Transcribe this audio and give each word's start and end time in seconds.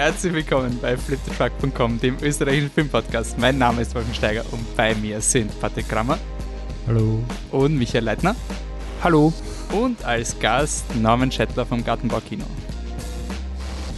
Herzlich 0.00 0.32
willkommen 0.32 0.78
bei 0.80 0.96
fliptetruck.com, 0.96 1.98
dem 1.98 2.18
österreichischen 2.22 2.70
Filmpodcast. 2.70 3.36
Mein 3.36 3.58
Name 3.58 3.82
ist 3.82 3.96
Wolfgang 3.96 4.14
Steiger 4.14 4.44
und 4.52 4.76
bei 4.76 4.94
mir 4.94 5.20
sind 5.20 5.50
Patrick 5.60 5.88
Krammer. 5.88 6.16
Hallo. 6.86 7.20
Und 7.50 7.76
Michael 7.76 8.04
Leitner. 8.04 8.36
Hallo. 9.02 9.32
Und 9.72 10.04
als 10.04 10.38
Gast 10.38 10.84
Norman 10.94 11.32
Schettler 11.32 11.66
vom 11.66 11.82
Gartenbau 11.82 12.20
Kino. 12.20 12.44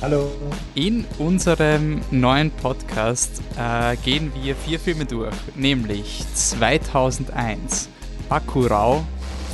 Hallo. 0.00 0.32
In 0.74 1.04
unserem 1.18 2.00
neuen 2.10 2.50
Podcast 2.50 3.42
äh, 3.58 3.94
gehen 3.96 4.32
wir 4.40 4.56
vier 4.56 4.80
Filme 4.80 5.04
durch, 5.04 5.34
nämlich 5.54 6.24
2001, 6.32 7.90
Bakurau, 8.30 9.04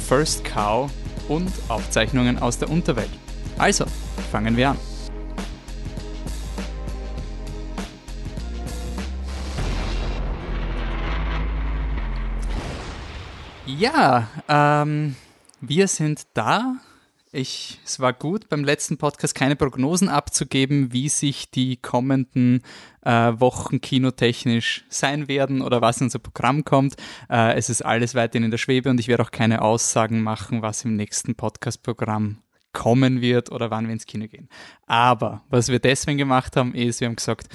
First 0.08 0.44
Cow 0.44 0.88
und 1.26 1.50
Aufzeichnungen 1.66 2.38
aus 2.38 2.56
der 2.56 2.70
Unterwelt. 2.70 3.10
Also, 3.58 3.84
fangen 4.30 4.56
wir 4.56 4.70
an. 4.70 4.95
Ja, 13.78 14.28
ähm, 14.48 15.16
wir 15.60 15.86
sind 15.88 16.26
da. 16.32 16.76
Ich, 17.30 17.78
es 17.84 18.00
war 18.00 18.14
gut, 18.14 18.48
beim 18.48 18.64
letzten 18.64 18.96
Podcast 18.96 19.34
keine 19.34 19.54
Prognosen 19.54 20.08
abzugeben, 20.08 20.94
wie 20.94 21.10
sich 21.10 21.50
die 21.50 21.76
kommenden 21.76 22.62
äh, 23.02 23.32
Wochen 23.38 23.82
kinotechnisch 23.82 24.86
sein 24.88 25.28
werden 25.28 25.60
oder 25.60 25.82
was 25.82 26.00
in 26.00 26.04
unser 26.04 26.20
Programm 26.20 26.64
kommt. 26.64 26.96
Äh, 27.28 27.54
es 27.54 27.68
ist 27.68 27.84
alles 27.84 28.14
weiterhin 28.14 28.44
in 28.44 28.50
der 28.50 28.56
Schwebe 28.56 28.88
und 28.88 28.98
ich 28.98 29.08
werde 29.08 29.24
auch 29.24 29.30
keine 29.30 29.60
Aussagen 29.60 30.22
machen, 30.22 30.62
was 30.62 30.84
im 30.86 30.96
nächsten 30.96 31.34
Podcast-Programm 31.34 32.38
kommen 32.72 33.20
wird 33.20 33.52
oder 33.52 33.70
wann 33.70 33.86
wir 33.86 33.92
ins 33.92 34.06
Kino 34.06 34.26
gehen. 34.26 34.48
Aber 34.86 35.42
was 35.50 35.68
wir 35.68 35.80
deswegen 35.80 36.16
gemacht 36.16 36.56
haben, 36.56 36.74
ist, 36.74 37.00
wir 37.00 37.08
haben 37.08 37.16
gesagt, 37.16 37.48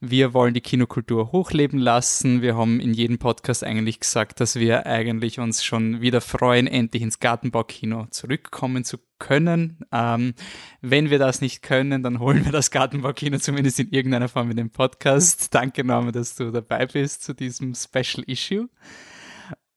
wir 0.00 0.32
wollen 0.32 0.54
die 0.54 0.62
Kinokultur 0.62 1.30
hochleben 1.30 1.78
lassen. 1.78 2.40
Wir 2.40 2.56
haben 2.56 2.80
in 2.80 2.94
jedem 2.94 3.18
Podcast 3.18 3.62
eigentlich 3.62 4.00
gesagt, 4.00 4.40
dass 4.40 4.56
wir 4.56 4.86
eigentlich 4.86 5.38
uns 5.38 5.62
schon 5.62 6.00
wieder 6.00 6.22
freuen, 6.22 6.66
endlich 6.66 7.02
ins 7.02 7.20
Gartenbaukino 7.20 8.06
zurückkommen 8.10 8.84
zu 8.84 8.96
können. 9.18 9.84
Ähm, 9.92 10.32
wenn 10.80 11.10
wir 11.10 11.18
das 11.18 11.42
nicht 11.42 11.60
können, 11.60 12.02
dann 12.02 12.18
holen 12.18 12.46
wir 12.46 12.52
das 12.52 12.70
Gartenbaukino 12.70 13.38
zumindest 13.38 13.78
in 13.78 13.90
irgendeiner 13.90 14.28
Form 14.28 14.50
in 14.50 14.56
den 14.56 14.70
Podcast. 14.70 15.54
Danke, 15.54 15.84
Norman, 15.84 16.12
dass 16.12 16.34
du 16.34 16.50
dabei 16.50 16.86
bist 16.86 17.22
zu 17.22 17.34
diesem 17.34 17.74
Special 17.74 18.24
Issue. 18.26 18.70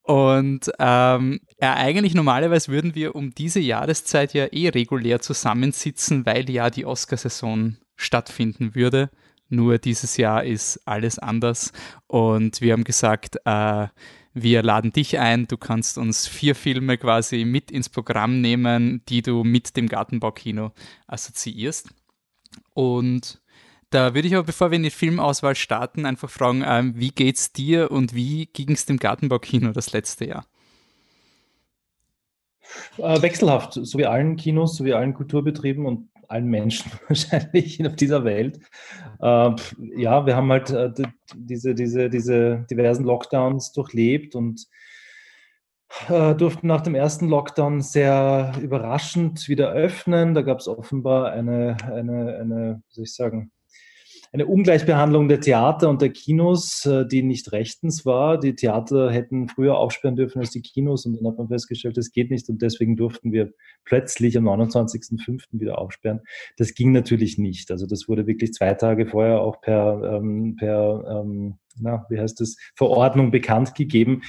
Und 0.04 0.70
ähm, 0.78 1.40
ja, 1.60 1.74
eigentlich 1.74 2.14
normalerweise 2.14 2.72
würden 2.72 2.94
wir 2.94 3.14
um 3.14 3.34
diese 3.34 3.60
Jahreszeit 3.60 4.32
ja 4.32 4.46
eh 4.46 4.70
regulär 4.70 5.20
zusammensitzen, 5.20 6.24
weil 6.24 6.48
ja 6.48 6.70
die 6.70 6.86
Oscarsaison 6.86 7.76
stattfinden 7.96 8.74
würde. 8.74 9.10
Nur 9.54 9.78
dieses 9.78 10.16
Jahr 10.16 10.44
ist 10.44 10.80
alles 10.84 11.18
anders 11.18 11.72
und 12.06 12.60
wir 12.60 12.72
haben 12.72 12.84
gesagt, 12.84 13.36
äh, 13.44 13.86
wir 14.32 14.62
laden 14.64 14.92
dich 14.92 15.20
ein, 15.20 15.46
du 15.46 15.56
kannst 15.56 15.96
uns 15.96 16.26
vier 16.26 16.56
Filme 16.56 16.98
quasi 16.98 17.44
mit 17.44 17.70
ins 17.70 17.88
Programm 17.88 18.40
nehmen, 18.40 19.02
die 19.08 19.22
du 19.22 19.44
mit 19.44 19.76
dem 19.76 19.88
Gartenbaukino 19.88 20.72
assoziierst. 21.06 21.88
Und 22.74 23.40
da 23.90 24.12
würde 24.14 24.26
ich 24.26 24.34
aber, 24.34 24.42
bevor 24.42 24.72
wir 24.72 24.76
in 24.76 24.82
die 24.82 24.90
Filmauswahl 24.90 25.54
starten, 25.54 26.04
einfach 26.04 26.28
fragen, 26.28 26.64
ähm, 26.66 26.94
wie 26.96 27.10
geht's 27.10 27.52
dir 27.52 27.92
und 27.92 28.12
wie 28.12 28.46
ging 28.46 28.72
es 28.72 28.86
dem 28.86 28.98
Gartenbaukino 28.98 29.70
das 29.70 29.92
letzte 29.92 30.26
Jahr? 30.26 30.46
Äh, 32.98 33.22
wechselhaft, 33.22 33.74
so 33.74 33.98
wie 33.98 34.06
allen 34.06 34.34
Kinos, 34.34 34.76
so 34.76 34.84
wie 34.84 34.94
allen 34.94 35.14
Kulturbetrieben 35.14 35.86
und 35.86 36.08
allen 36.28 36.46
Menschen 36.46 36.90
wahrscheinlich 37.08 37.84
auf 37.86 37.96
dieser 37.96 38.24
Welt. 38.24 38.58
Äh, 39.20 39.50
ja, 39.96 40.26
wir 40.26 40.36
haben 40.36 40.50
halt 40.50 40.70
äh, 40.70 40.90
diese, 41.34 41.74
diese, 41.74 42.10
diese 42.10 42.66
diversen 42.70 43.04
Lockdowns 43.04 43.72
durchlebt 43.72 44.34
und 44.34 44.66
äh, 46.08 46.34
durften 46.34 46.66
nach 46.66 46.80
dem 46.80 46.94
ersten 46.94 47.28
Lockdown 47.28 47.80
sehr 47.80 48.52
überraschend 48.60 49.48
wieder 49.48 49.72
öffnen. 49.72 50.34
Da 50.34 50.42
gab 50.42 50.58
es 50.58 50.68
offenbar 50.68 51.30
eine, 51.32 51.76
eine, 51.84 52.36
eine, 52.36 52.82
wie 52.88 52.94
soll 52.94 53.04
ich 53.04 53.14
sagen, 53.14 53.52
eine 54.34 54.46
Ungleichbehandlung 54.46 55.28
der 55.28 55.40
Theater 55.40 55.88
und 55.88 56.02
der 56.02 56.10
Kinos, 56.10 56.84
äh, 56.86 57.06
die 57.06 57.22
nicht 57.22 57.52
rechtens 57.52 58.04
war. 58.04 58.36
Die 58.36 58.56
Theater 58.56 59.12
hätten 59.12 59.48
früher 59.48 59.78
aufsperren 59.78 60.16
dürfen 60.16 60.40
als 60.40 60.50
die 60.50 60.60
Kinos 60.60 61.06
und 61.06 61.16
dann 61.16 61.26
hat 61.30 61.38
man 61.38 61.46
festgestellt, 61.46 61.96
das 61.96 62.10
geht 62.10 62.32
nicht 62.32 62.48
und 62.48 62.60
deswegen 62.60 62.96
durften 62.96 63.30
wir 63.30 63.52
plötzlich 63.84 64.36
am 64.36 64.48
29.05. 64.48 65.44
wieder 65.52 65.78
aufsperren. 65.78 66.20
Das 66.56 66.74
ging 66.74 66.90
natürlich 66.90 67.38
nicht. 67.38 67.70
Also 67.70 67.86
das 67.86 68.08
wurde 68.08 68.26
wirklich 68.26 68.52
zwei 68.52 68.74
Tage 68.74 69.06
vorher 69.06 69.40
auch 69.40 69.60
per, 69.60 70.02
ähm, 70.02 70.56
per 70.56 71.22
ähm, 71.22 71.54
na, 71.78 72.04
wie 72.08 72.18
heißt 72.18 72.40
das, 72.40 72.56
Verordnung 72.74 73.30
bekannt 73.30 73.76
gegeben. 73.76 74.22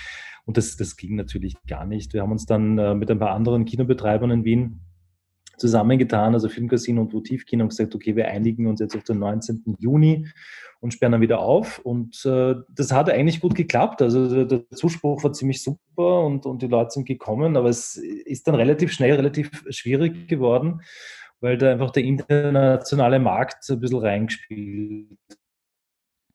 Und 0.46 0.58
das, 0.58 0.78
das 0.78 0.98
ging 0.98 1.16
natürlich 1.16 1.56
gar 1.68 1.88
nicht. 1.88 2.14
Wir 2.14 2.22
haben 2.22 2.32
uns 2.32 2.46
dann 2.46 2.78
äh, 2.78 2.94
mit 2.94 3.10
ein 3.10 3.18
paar 3.18 3.32
anderen 3.32 3.66
Kinobetreibern 3.66 4.30
in 4.30 4.46
Wien 4.46 4.82
zusammengetan, 5.58 6.34
also 6.34 6.50
Filmcasino 6.50 7.02
und 7.02 7.14
Votivkino, 7.14 7.64
und 7.64 7.70
gesagt, 7.70 7.96
okay, 7.96 8.16
wir 8.16 8.28
einigen 8.28 8.68
uns 8.68 8.80
jetzt 8.80 8.96
auf 8.96 9.04
den 9.04 9.20
19. 9.20 9.76
Juni 9.80 10.28
und 10.80 10.94
sperren 10.94 11.14
dann 11.14 11.22
wieder 11.22 11.40
auf. 11.40 11.80
Und 11.80 12.26
äh, 12.26 12.56
das 12.70 12.92
hat 12.92 13.10
eigentlich 13.10 13.42
gut 13.42 13.56
geklappt. 13.56 14.02
Also 14.02 14.46
der, 14.46 14.70
Zuspruch 14.72 15.24
war 15.24 15.34
ziemlich 15.34 15.64
super 15.64 16.22
und, 16.22 16.46
und 16.46 16.62
die 16.62 16.68
Leute 16.68 16.92
sind 16.92 17.08
gekommen, 17.08 17.58
aber 17.58 17.70
es 17.70 17.96
ist 17.96 18.48
dann 18.48 18.56
relativ 18.56 18.92
schnell 18.92 19.16
relativ 19.16 19.64
schwierig 19.70 20.28
geworden, 20.28 20.82
weil 21.40 21.58
da 21.58 21.72
einfach 21.72 21.92
der 21.92 22.04
internationale 22.04 23.20
Markt 23.20 23.70
ein 23.70 23.80
bisschen 23.80 24.00
reingespielt 24.00 25.18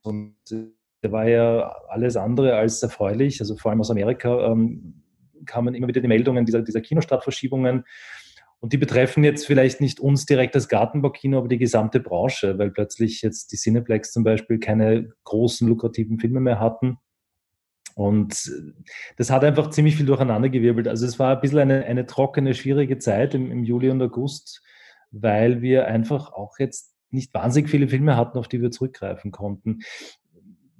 und 0.02 0.36
äh, 0.50 0.66
der 1.02 1.12
war 1.12 1.28
ja 1.28 1.74
alles 1.88 2.16
andere 2.16 2.56
als 2.56 2.82
erfreulich. 2.82 3.40
Also 3.40 3.56
vor 3.56 3.70
allem 3.70 3.80
aus 3.80 3.90
Amerika 3.90 4.50
ähm, 4.50 5.02
kamen 5.46 5.74
immer 5.74 5.88
wieder 5.88 6.00
die 6.00 6.08
Meldungen 6.08 6.44
dieser, 6.44 6.62
dieser 6.62 6.80
Kinostartverschiebungen. 6.80 7.84
Und 8.60 8.74
die 8.74 8.78
betreffen 8.78 9.24
jetzt 9.24 9.46
vielleicht 9.46 9.80
nicht 9.80 10.00
uns 10.00 10.26
direkt 10.26 10.54
als 10.54 10.68
Gartenbaukino, 10.68 11.38
aber 11.38 11.48
die 11.48 11.58
gesamte 11.58 11.98
Branche, 11.98 12.58
weil 12.58 12.70
plötzlich 12.70 13.22
jetzt 13.22 13.52
die 13.52 13.56
Cineplex 13.56 14.12
zum 14.12 14.22
Beispiel 14.22 14.58
keine 14.58 15.12
großen, 15.24 15.66
lukrativen 15.66 16.18
Filme 16.18 16.40
mehr 16.40 16.60
hatten. 16.60 16.98
Und 17.94 18.52
das 19.16 19.30
hat 19.30 19.44
einfach 19.44 19.70
ziemlich 19.70 19.96
viel 19.96 20.06
durcheinandergewirbelt. 20.06 20.88
Also 20.88 21.06
es 21.06 21.18
war 21.18 21.34
ein 21.34 21.40
bisschen 21.40 21.58
eine, 21.58 21.84
eine 21.84 22.06
trockene, 22.06 22.54
schwierige 22.54 22.98
Zeit 22.98 23.34
im, 23.34 23.50
im 23.50 23.64
Juli 23.64 23.90
und 23.90 24.02
August, 24.02 24.62
weil 25.10 25.62
wir 25.62 25.86
einfach 25.86 26.32
auch 26.32 26.58
jetzt 26.58 26.94
nicht 27.10 27.32
wahnsinnig 27.34 27.70
viele 27.70 27.88
Filme 27.88 28.16
hatten, 28.16 28.38
auf 28.38 28.46
die 28.46 28.60
wir 28.60 28.70
zurückgreifen 28.70 29.32
konnten 29.32 29.80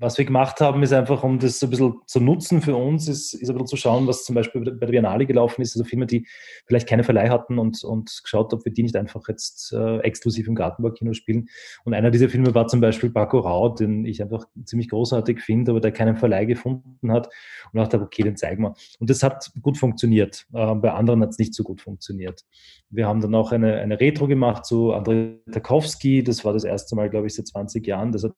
was 0.00 0.16
wir 0.16 0.24
gemacht 0.24 0.60
haben, 0.62 0.82
ist 0.82 0.94
einfach, 0.94 1.22
um 1.22 1.38
das 1.38 1.60
so 1.60 1.66
ein 1.66 1.70
bisschen 1.70 1.94
zu 2.06 2.20
nutzen 2.20 2.62
für 2.62 2.74
uns, 2.74 3.06
ist, 3.06 3.34
ist 3.34 3.50
ein 3.50 3.54
bisschen 3.54 3.66
zu 3.66 3.76
schauen, 3.76 4.06
was 4.06 4.24
zum 4.24 4.34
Beispiel 4.34 4.62
bei 4.62 4.86
der 4.86 4.92
Biennale 4.92 5.26
gelaufen 5.26 5.60
ist, 5.60 5.76
also 5.76 5.84
Filme, 5.84 6.06
die 6.06 6.26
vielleicht 6.66 6.88
keine 6.88 7.04
Verleih 7.04 7.28
hatten 7.28 7.58
und, 7.58 7.84
und 7.84 8.20
geschaut, 8.22 8.54
ob 8.54 8.64
wir 8.64 8.72
die 8.72 8.82
nicht 8.82 8.96
einfach 8.96 9.28
jetzt 9.28 9.72
äh, 9.74 9.98
exklusiv 9.98 10.48
im 10.48 10.54
Gartenbaukino 10.54 11.12
spielen. 11.12 11.50
Und 11.84 11.92
einer 11.92 12.10
dieser 12.10 12.30
Filme 12.30 12.54
war 12.54 12.66
zum 12.66 12.80
Beispiel 12.80 13.10
Paco 13.10 13.40
Rau, 13.40 13.68
den 13.68 14.06
ich 14.06 14.22
einfach 14.22 14.46
ziemlich 14.64 14.88
großartig 14.88 15.42
finde, 15.42 15.72
aber 15.72 15.80
der 15.80 15.92
keinen 15.92 16.16
Verleih 16.16 16.46
gefunden 16.46 17.12
hat 17.12 17.28
und 17.72 17.78
dachte, 17.78 18.00
okay, 18.00 18.22
den 18.22 18.36
zeigen 18.36 18.62
wir. 18.62 18.74
Und 19.00 19.10
das 19.10 19.22
hat 19.22 19.52
gut 19.60 19.76
funktioniert. 19.76 20.46
Äh, 20.54 20.76
bei 20.76 20.92
anderen 20.92 21.20
hat 21.20 21.30
es 21.30 21.38
nicht 21.38 21.54
so 21.54 21.62
gut 21.62 21.82
funktioniert. 21.82 22.46
Wir 22.88 23.06
haben 23.06 23.20
dann 23.20 23.34
auch 23.34 23.52
eine, 23.52 23.74
eine 23.74 24.00
Retro 24.00 24.26
gemacht 24.26 24.64
zu 24.64 24.94
Andrei 24.94 25.36
Tarkowski, 25.52 26.24
das 26.24 26.42
war 26.44 26.54
das 26.54 26.64
erste 26.64 26.96
Mal, 26.96 27.10
glaube 27.10 27.26
ich, 27.26 27.34
seit 27.34 27.46
20 27.48 27.86
Jahren. 27.86 28.12
Das 28.12 28.24
hat 28.24 28.32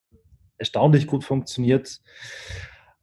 erstaunlich 0.57 1.07
gut 1.07 1.23
funktioniert. 1.23 2.01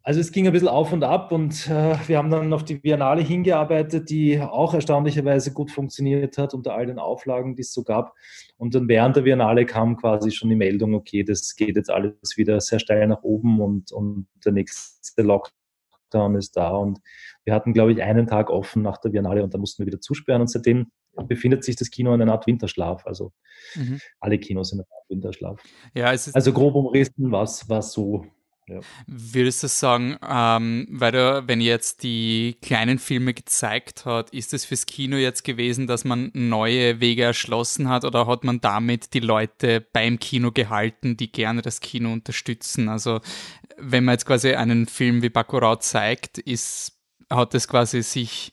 Also 0.03 0.19
es 0.19 0.33
ging 0.33 0.47
ein 0.47 0.53
bisschen 0.53 0.69
auf 0.69 0.93
und 0.93 1.05
ab 1.05 1.31
und 1.31 1.69
äh, 1.69 1.97
wir 2.09 2.17
haben 2.17 2.31
dann 2.31 2.53
auf 2.55 2.65
die 2.65 2.77
Biennale 2.77 3.21
hingearbeitet, 3.23 4.09
die 4.09 4.41
auch 4.41 4.73
erstaunlicherweise 4.73 5.53
gut 5.53 5.71
funktioniert 5.71 6.39
hat 6.39 6.55
unter 6.55 6.75
all 6.75 6.87
den 6.87 6.99
Auflagen, 6.99 7.55
die 7.55 7.63
es 7.63 7.73
so 7.73 7.85
gab. 7.85 8.15
Und 8.57 8.75
dann 8.75 8.89
während 8.89 9.17
der 9.17 9.23
Biennale 9.23 9.67
kam 9.67 9.99
quasi 9.99 10.31
schon 10.31 10.49
die 10.49 10.57
Meldung, 10.57 10.95
okay, 10.95 11.23
das 11.23 11.55
geht 11.55 11.77
jetzt 11.77 11.91
alles 11.91 12.37
wieder 12.37 12.61
sehr 12.61 12.79
steil 12.79 13.07
nach 13.09 13.23
oben 13.23 13.61
und, 13.61 13.93
und 13.93 14.27
der 14.43 14.53
nächste 14.53 15.21
Lockdown 15.21 16.35
ist 16.35 16.57
da. 16.57 16.71
Und 16.71 17.01
wir 17.45 17.53
hatten, 17.53 17.75
glaube 17.75 17.93
ich, 17.93 18.03
einen 18.03 18.27
Tag 18.27 18.49
offen 18.49 18.83
nach 18.83 18.97
der 18.99 19.11
Biennale 19.11 19.45
und 19.45 19.53
dann 19.53 19.61
mussten 19.61 19.83
wir 19.83 19.87
wieder 19.87 20.01
zusperren. 20.01 20.41
Und 20.41 20.49
seitdem 20.49 20.91
befindet 21.27 21.65
sich 21.65 21.77
das 21.77 21.91
Kino 21.91 22.15
in 22.15 22.23
einer 22.23 22.33
Art 22.33 22.47
Winterschlaf. 22.47 23.07
Also 23.07 23.33
mhm. 23.75 24.01
alle 24.21 24.39
Kinos 24.39 24.73
in 24.73 24.81
einer 24.81 24.89
Art 24.91 25.11
Winterschlaf. 25.11 25.63
Ja, 25.95 26.07
also 26.07 26.53
grob 26.53 26.75
umrissen 26.75 27.31
war 27.33 27.43
es 27.45 27.93
so. 27.93 28.25
Ja. 28.71 28.81
Würdest 29.09 29.65
du 29.65 29.69
sagen, 29.69 30.17
ähm, 30.29 30.87
weil 30.91 31.11
du, 31.11 31.43
wenn 31.47 31.61
jetzt 31.61 32.05
die 32.05 32.57
kleinen 32.63 32.99
Filme 33.01 33.35
gezeigt 33.35 34.05
hat, 34.05 34.31
ist 34.31 34.55
es 34.55 34.65
fürs 34.65 34.87
Kino 34.87 35.17
jetzt 35.17 35.43
gewesen, 35.43 35.89
dass 35.89 36.05
man 36.05 36.31
neue 36.35 37.01
Wege 37.01 37.25
erschlossen 37.25 37.89
hat 37.89 38.05
oder 38.05 38.29
hat 38.29 38.45
man 38.45 38.61
damit 38.61 39.13
die 39.13 39.21
Leute 39.21 39.85
beim 39.93 40.21
Kino 40.21 40.53
gehalten, 40.53 41.17
die 41.17 41.33
gerne 41.33 41.63
das 41.63 41.81
Kino 41.81 42.13
unterstützen? 42.13 42.89
Also 42.89 43.21
wenn 43.77 44.05
man 44.05 44.15
jetzt 44.15 44.27
quasi 44.27 44.55
einen 44.55 44.87
Film 44.87 45.23
wie 45.23 45.31
Bacurau 45.31 45.77
zeigt, 45.77 46.39
ist, 46.39 46.93
hat 47.29 47.55
es 47.55 47.67
quasi 47.67 48.03
sich 48.03 48.53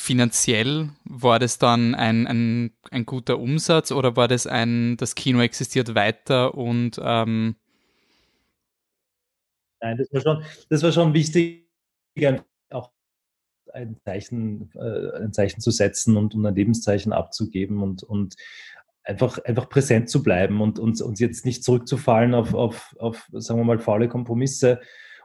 finanziell 0.00 0.88
war 1.04 1.38
das 1.38 1.58
dann 1.58 1.94
ein, 1.94 2.26
ein, 2.26 2.72
ein 2.90 3.04
guter 3.04 3.38
Umsatz 3.38 3.92
oder 3.92 4.16
war 4.16 4.28
das 4.28 4.46
ein, 4.46 4.96
das 4.96 5.14
Kino 5.14 5.40
existiert 5.40 5.94
weiter 5.94 6.54
und 6.54 6.98
ähm 7.02 7.56
Nein, 9.82 9.98
das 9.98 10.12
war 10.12 10.20
schon, 10.20 10.44
das 10.68 10.82
war 10.82 10.92
schon 10.92 11.14
wichtig, 11.14 11.68
auch 12.70 12.90
ein 13.72 13.98
Zeichen, 14.04 14.70
äh, 14.74 15.22
ein 15.22 15.32
Zeichen 15.32 15.60
zu 15.60 15.70
setzen 15.70 16.16
und, 16.16 16.34
und 16.34 16.46
ein 16.46 16.54
Lebenszeichen 16.54 17.12
abzugeben 17.12 17.82
und, 17.82 18.02
und 18.02 18.36
einfach, 19.04 19.38
einfach 19.44 19.68
präsent 19.68 20.08
zu 20.08 20.22
bleiben 20.22 20.60
und 20.60 20.78
uns, 20.78 21.02
uns 21.02 21.20
jetzt 21.20 21.44
nicht 21.44 21.62
zurückzufallen 21.62 22.34
auf, 22.34 22.54
auf, 22.54 22.96
auf, 22.98 23.28
sagen 23.32 23.60
wir 23.60 23.64
mal, 23.64 23.78
faule 23.78 24.08
Kompromisse 24.08 24.80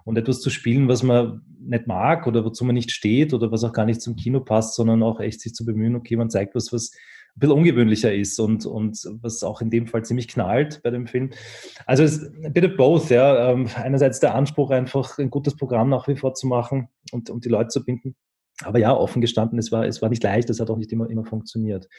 und 0.06 0.18
etwas 0.18 0.40
zu 0.40 0.50
spielen, 0.50 0.88
was 0.88 1.04
man 1.04 1.42
nicht 1.60 1.88
mag 1.88 2.28
oder 2.28 2.46
wozu 2.46 2.64
man 2.64 2.76
nicht 2.76 2.92
steht 2.92 3.34
oder 3.34 3.52
was 3.52 3.64
auch 3.64 3.74
gar 3.74 3.86
nicht 3.86 4.02
zum 4.02 4.16
Kino 4.16 4.40
passt, 4.40 4.76
sondern 4.76 5.04
auch 5.04 5.20
echt 5.20 5.42
sich 5.42 5.54
zu 5.54 5.66
bemühen, 5.66 5.96
okay, 5.96 6.16
man 6.16 6.30
zeigt 6.30 6.56
was, 6.56 6.72
was 6.72 6.92
ein 7.36 7.40
bisschen 7.40 7.56
ungewöhnlicher 7.56 8.14
ist 8.14 8.40
und, 8.40 8.66
und 8.66 8.98
was 9.22 9.44
auch 9.44 9.62
in 9.62 9.70
dem 9.70 9.88
Fall 9.88 10.06
ziemlich 10.06 10.28
knallt 10.28 10.82
bei 10.84 10.92
dem 10.92 11.08
Film. 11.08 11.32
Also 11.86 12.04
es 12.04 12.18
ist 12.18 12.46
ein 12.46 12.54
bit 12.54 12.66
of 12.66 12.78
both, 12.78 13.10
ja. 13.10 13.52
Ähm, 13.52 13.68
einerseits 13.76 14.20
der 14.20 14.36
Anspruch, 14.36 14.70
einfach 14.70 15.18
ein 15.18 15.30
gutes 15.30 15.58
Programm 15.58 15.90
nach 15.90 16.08
wie 16.08 16.16
vor 16.16 16.34
zu 16.34 16.48
machen 16.48 16.88
und, 17.12 17.30
und 17.30 17.44
die 17.44 17.50
Leute 17.50 17.70
zu 17.70 17.84
binden. 17.84 18.16
Aber 18.64 18.80
ja, 18.80 18.96
offen 18.96 19.22
gestanden, 19.22 19.60
es 19.60 19.72
war, 19.72 19.86
es 19.86 20.02
war 20.02 20.10
nicht 20.10 20.24
leicht, 20.24 20.50
es 20.50 20.62
hat 20.62 20.70
auch 20.70 20.78
nicht 20.78 20.94
immer, 20.94 21.10
immer 21.10 21.26
funktioniert. 21.26 21.90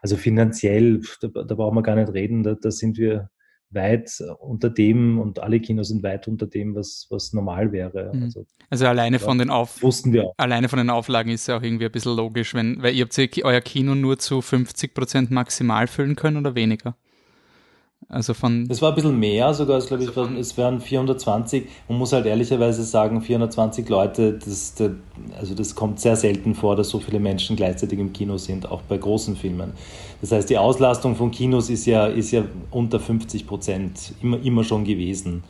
Also 0.00 0.16
finanziell, 0.16 1.02
da, 1.20 1.28
da 1.28 1.54
brauchen 1.54 1.76
wir 1.76 1.82
gar 1.82 1.96
nicht 1.96 2.12
reden, 2.14 2.42
da, 2.42 2.54
da 2.54 2.70
sind 2.70 2.96
wir 2.96 3.28
weit 3.74 4.10
unter 4.40 4.70
dem 4.70 5.18
und 5.18 5.38
alle 5.40 5.60
Kinos 5.60 5.88
sind 5.88 6.02
weit 6.02 6.28
unter 6.28 6.46
dem, 6.46 6.74
was, 6.74 7.06
was 7.10 7.32
normal 7.32 7.72
wäre. 7.72 8.10
Mhm. 8.14 8.24
Also, 8.24 8.46
also, 8.70 8.86
alleine 8.86 9.18
von 9.18 9.38
den 9.38 9.50
Auf 9.50 9.82
wussten 9.82 10.12
wir 10.12 10.24
auch. 10.24 10.34
alleine 10.36 10.68
von 10.68 10.78
den 10.78 10.90
Auflagen 10.90 11.30
ist 11.30 11.46
ja 11.46 11.58
auch 11.58 11.62
irgendwie 11.62 11.86
ein 11.86 11.92
bisschen 11.92 12.16
logisch, 12.16 12.54
wenn, 12.54 12.82
weil 12.82 12.94
ihr 12.94 13.04
habt 13.04 13.44
euer 13.44 13.60
Kino 13.60 13.94
nur 13.94 14.18
zu 14.18 14.40
50 14.40 14.94
Prozent 14.94 15.30
maximal 15.30 15.86
füllen 15.86 16.16
können 16.16 16.36
oder 16.36 16.54
weniger? 16.54 16.96
Also 18.08 18.34
von. 18.34 18.66
Es 18.68 18.82
war 18.82 18.90
ein 18.90 18.94
bisschen 18.94 19.18
mehr 19.18 19.54
sogar, 19.54 19.78
es 19.78 19.86
glaube 19.86 20.04
ich, 20.04 20.10
es 20.38 20.56
wären 20.56 20.80
420. 20.80 21.66
Man 21.88 21.98
muss 21.98 22.12
halt 22.12 22.26
ehrlicherweise 22.26 22.82
sagen, 22.82 23.22
420 23.22 23.88
Leute, 23.88 24.34
das, 24.34 24.74
das, 24.74 24.90
also 25.38 25.54
das 25.54 25.74
kommt 25.74 26.00
sehr 26.00 26.16
selten 26.16 26.54
vor, 26.54 26.76
dass 26.76 26.88
so 26.88 27.00
viele 27.00 27.20
Menschen 27.20 27.56
gleichzeitig 27.56 27.98
im 27.98 28.12
Kino 28.12 28.36
sind, 28.36 28.70
auch 28.70 28.82
bei 28.82 28.98
großen 28.98 29.36
Filmen. 29.36 29.72
Das 30.20 30.32
heißt, 30.32 30.50
die 30.50 30.58
Auslastung 30.58 31.16
von 31.16 31.30
Kinos 31.30 31.70
ist 31.70 31.86
ja, 31.86 32.06
ist 32.06 32.30
ja 32.32 32.44
unter 32.70 33.00
50 33.00 33.46
Prozent 33.46 34.14
immer, 34.20 34.42
immer 34.42 34.64
schon 34.64 34.84
gewesen. 34.84 35.42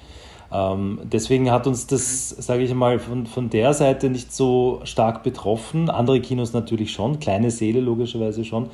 Ähm, 0.52 1.00
deswegen 1.04 1.50
hat 1.50 1.66
uns 1.66 1.86
das, 1.86 2.28
sage 2.28 2.62
ich 2.62 2.74
mal, 2.74 2.98
von, 2.98 3.26
von 3.26 3.48
der 3.48 3.72
Seite 3.72 4.10
nicht 4.10 4.32
so 4.32 4.80
stark 4.84 5.22
betroffen. 5.22 5.88
Andere 5.88 6.20
Kinos 6.20 6.52
natürlich 6.52 6.92
schon, 6.92 7.20
kleine 7.20 7.50
Seele 7.50 7.80
logischerweise 7.80 8.44
schon. 8.44 8.68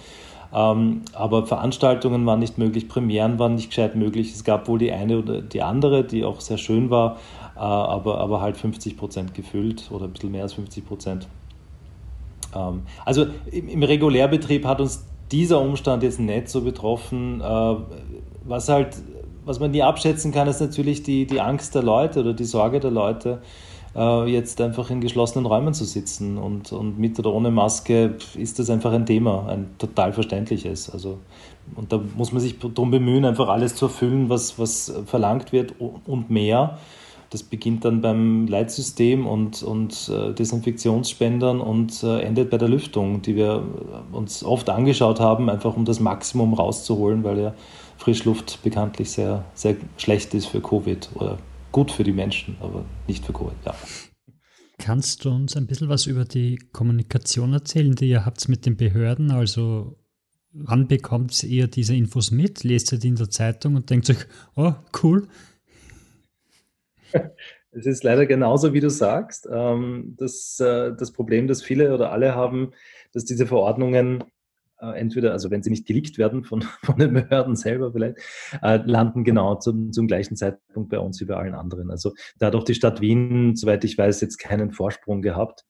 Ähm, 0.52 1.02
aber 1.12 1.46
Veranstaltungen 1.46 2.24
waren 2.24 2.38
nicht 2.38 2.56
möglich, 2.56 2.88
Premieren 2.88 3.38
waren 3.38 3.54
nicht 3.54 3.68
gescheit 3.68 3.96
möglich. 3.96 4.32
Es 4.32 4.44
gab 4.44 4.66
wohl 4.68 4.78
die 4.78 4.92
eine 4.92 5.18
oder 5.18 5.42
die 5.42 5.62
andere, 5.62 6.04
die 6.04 6.24
auch 6.24 6.40
sehr 6.40 6.58
schön 6.58 6.90
war, 6.90 7.18
äh, 7.56 7.60
aber, 7.60 8.18
aber 8.18 8.40
halt 8.40 8.56
50 8.56 8.96
Prozent 8.96 9.34
gefüllt 9.34 9.90
oder 9.90 10.06
ein 10.06 10.12
bisschen 10.12 10.32
mehr 10.32 10.42
als 10.42 10.54
50 10.54 10.86
Prozent. 10.86 11.28
Ähm, 12.54 12.82
also 13.04 13.26
im, 13.50 13.68
im, 13.68 13.82
Regulärbetrieb 13.82 14.64
hat 14.64 14.80
uns 14.80 15.04
dieser 15.30 15.60
Umstand 15.60 16.02
jetzt 16.02 16.18
nicht 16.18 16.48
so 16.48 16.62
betroffen. 16.62 17.42
Äh, 17.42 17.76
was 18.44 18.70
halt, 18.70 18.96
was 19.44 19.60
man 19.60 19.70
nie 19.70 19.82
abschätzen 19.82 20.32
kann, 20.32 20.48
ist 20.48 20.60
natürlich 20.60 21.02
die, 21.02 21.26
die 21.26 21.40
Angst 21.42 21.74
der 21.74 21.82
Leute 21.82 22.20
oder 22.20 22.32
die 22.32 22.44
Sorge 22.44 22.80
der 22.80 22.90
Leute 22.90 23.42
jetzt 24.26 24.60
einfach 24.60 24.90
in 24.90 25.00
geschlossenen 25.00 25.46
Räumen 25.46 25.74
zu 25.74 25.84
sitzen 25.84 26.38
und, 26.38 26.72
und 26.72 26.98
mit 26.98 27.18
oder 27.18 27.32
ohne 27.32 27.50
Maske 27.50 28.16
ist 28.36 28.58
das 28.58 28.70
einfach 28.70 28.92
ein 28.92 29.06
Thema, 29.06 29.46
ein 29.48 29.70
total 29.78 30.12
verständliches. 30.12 30.90
Also, 30.90 31.18
und 31.74 31.92
da 31.92 32.00
muss 32.16 32.32
man 32.32 32.40
sich 32.40 32.58
darum 32.58 32.90
bemühen, 32.90 33.24
einfach 33.24 33.48
alles 33.48 33.74
zu 33.74 33.86
erfüllen, 33.86 34.28
was, 34.28 34.58
was 34.58 34.92
verlangt 35.06 35.52
wird 35.52 35.74
und 35.78 36.30
mehr. 36.30 36.78
Das 37.30 37.42
beginnt 37.42 37.84
dann 37.84 38.00
beim 38.00 38.46
Leitsystem 38.46 39.26
und, 39.26 39.62
und 39.62 40.08
äh, 40.08 40.32
Desinfektionsspendern 40.32 41.60
und 41.60 42.02
äh, 42.02 42.20
endet 42.20 42.48
bei 42.48 42.56
der 42.56 42.68
Lüftung, 42.68 43.20
die 43.20 43.36
wir 43.36 43.62
uns 44.12 44.42
oft 44.42 44.70
angeschaut 44.70 45.20
haben, 45.20 45.50
einfach 45.50 45.76
um 45.76 45.84
das 45.84 46.00
Maximum 46.00 46.54
rauszuholen, 46.54 47.24
weil 47.24 47.38
ja 47.38 47.54
Frischluft 47.98 48.62
bekanntlich 48.62 49.10
sehr, 49.10 49.44
sehr 49.52 49.76
schlecht 49.98 50.32
ist 50.32 50.46
für 50.46 50.62
Covid 50.62 51.10
oder 51.16 51.36
gut 51.72 51.90
für 51.90 52.04
die 52.04 52.12
Menschen, 52.12 52.56
aber 52.60 52.84
nicht 53.06 53.24
für 53.24 53.32
Covid, 53.32 53.56
ja. 53.64 53.74
Kannst 54.78 55.24
du 55.24 55.30
uns 55.30 55.56
ein 55.56 55.66
bisschen 55.66 55.88
was 55.88 56.06
über 56.06 56.24
die 56.24 56.56
Kommunikation 56.72 57.52
erzählen, 57.52 57.94
die 57.94 58.08
ihr 58.08 58.24
habt 58.24 58.48
mit 58.48 58.64
den 58.64 58.76
Behörden? 58.76 59.32
Also 59.32 59.98
wann 60.52 60.86
bekommt 60.86 61.42
ihr 61.42 61.66
diese 61.66 61.96
Infos 61.96 62.30
mit? 62.30 62.62
Lest 62.64 62.92
ihr 62.92 62.98
die 62.98 63.08
in 63.08 63.16
der 63.16 63.28
Zeitung 63.28 63.74
und 63.74 63.90
denkt 63.90 64.08
euch, 64.10 64.26
oh, 64.56 64.74
cool. 65.02 65.26
Es 67.70 67.84
ist 67.84 68.02
leider 68.02 68.24
genauso, 68.24 68.72
wie 68.72 68.80
du 68.80 68.88
sagst. 68.88 69.46
Ähm, 69.52 70.14
das, 70.18 70.58
äh, 70.58 70.92
das 70.98 71.12
Problem, 71.12 71.46
das 71.46 71.62
viele 71.62 71.94
oder 71.94 72.10
alle 72.12 72.34
haben, 72.34 72.72
dass 73.12 73.26
diese 73.26 73.46
Verordnungen 73.46 74.24
entweder, 74.80 75.32
also 75.32 75.50
wenn 75.50 75.62
sie 75.62 75.70
nicht 75.70 75.86
geleakt 75.86 76.18
werden 76.18 76.44
von, 76.44 76.62
von 76.82 76.98
den 76.98 77.12
Behörden 77.12 77.56
selber 77.56 77.92
vielleicht, 77.92 78.18
äh, 78.62 78.76
landen 78.84 79.24
genau 79.24 79.56
zum, 79.56 79.92
zum 79.92 80.06
gleichen 80.06 80.36
Zeitpunkt 80.36 80.90
bei 80.90 80.98
uns 80.98 81.20
wie 81.20 81.24
bei 81.24 81.36
allen 81.36 81.54
anderen. 81.54 81.90
Also 81.90 82.12
da 82.38 82.46
hat 82.46 82.54
auch 82.54 82.64
die 82.64 82.74
Stadt 82.74 83.00
Wien, 83.00 83.56
soweit 83.56 83.84
ich 83.84 83.96
weiß, 83.98 84.20
jetzt 84.20 84.38
keinen 84.38 84.72
Vorsprung 84.72 85.22
gehabt. 85.22 85.64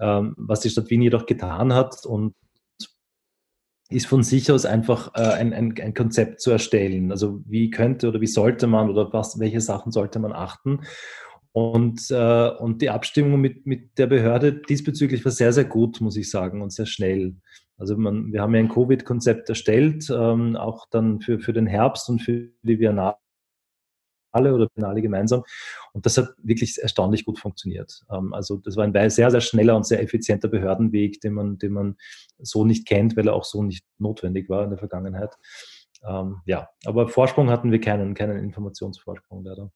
Ähm, 0.00 0.34
was 0.36 0.60
die 0.60 0.70
Stadt 0.70 0.90
Wien 0.90 1.02
jedoch 1.02 1.26
getan 1.26 1.74
hat 1.74 2.04
und 2.04 2.34
ist 3.90 4.06
von 4.06 4.22
sich 4.22 4.50
aus 4.50 4.64
einfach 4.64 5.14
äh, 5.14 5.20
ein, 5.20 5.52
ein, 5.52 5.74
ein 5.80 5.94
Konzept 5.94 6.40
zu 6.40 6.50
erstellen. 6.50 7.10
Also 7.10 7.42
wie 7.46 7.70
könnte 7.70 8.08
oder 8.08 8.20
wie 8.20 8.26
sollte 8.26 8.66
man 8.66 8.90
oder 8.90 9.12
was, 9.12 9.38
welche 9.38 9.60
Sachen 9.60 9.92
sollte 9.92 10.18
man 10.18 10.32
achten? 10.32 10.80
Und, 11.52 12.10
äh, 12.10 12.48
und 12.48 12.80
die 12.80 12.88
Abstimmung 12.88 13.40
mit, 13.40 13.66
mit 13.66 13.98
der 13.98 14.06
Behörde 14.06 14.54
diesbezüglich 14.54 15.22
war 15.24 15.32
sehr, 15.32 15.52
sehr 15.52 15.66
gut, 15.66 16.00
muss 16.00 16.16
ich 16.16 16.30
sagen, 16.30 16.62
und 16.62 16.72
sehr 16.72 16.86
schnell. 16.86 17.36
Also 17.82 17.96
man, 17.96 18.32
wir 18.32 18.40
haben 18.40 18.54
ja 18.54 18.60
ein 18.60 18.68
Covid-Konzept 18.68 19.48
erstellt, 19.48 20.08
ähm, 20.08 20.54
auch 20.54 20.86
dann 20.88 21.20
für, 21.20 21.40
für 21.40 21.52
den 21.52 21.66
Herbst 21.66 22.08
und 22.08 22.20
für 22.20 22.48
die 22.62 22.76
Biennale 22.76 23.16
oder 24.32 24.68
Biennale 24.72 25.02
gemeinsam. 25.02 25.42
Und 25.92 26.06
das 26.06 26.16
hat 26.16 26.28
wirklich 26.38 26.80
erstaunlich 26.80 27.24
gut 27.24 27.40
funktioniert. 27.40 28.04
Ähm, 28.08 28.34
also 28.34 28.56
das 28.58 28.76
war 28.76 28.84
ein 28.84 29.10
sehr, 29.10 29.32
sehr 29.32 29.40
schneller 29.40 29.74
und 29.74 29.84
sehr 29.84 30.00
effizienter 30.00 30.46
Behördenweg, 30.46 31.20
den 31.22 31.34
man, 31.34 31.58
den 31.58 31.72
man 31.72 31.96
so 32.38 32.64
nicht 32.64 32.86
kennt, 32.86 33.16
weil 33.16 33.26
er 33.26 33.34
auch 33.34 33.42
so 33.44 33.64
nicht 33.64 33.84
notwendig 33.98 34.48
war 34.48 34.62
in 34.62 34.70
der 34.70 34.78
Vergangenheit. 34.78 35.34
Ähm, 36.08 36.36
ja, 36.46 36.68
aber 36.84 37.08
Vorsprung 37.08 37.50
hatten 37.50 37.72
wir 37.72 37.80
keinen, 37.80 38.14
keinen 38.14 38.38
Informationsvorsprung 38.38 39.42
leider 39.42 39.72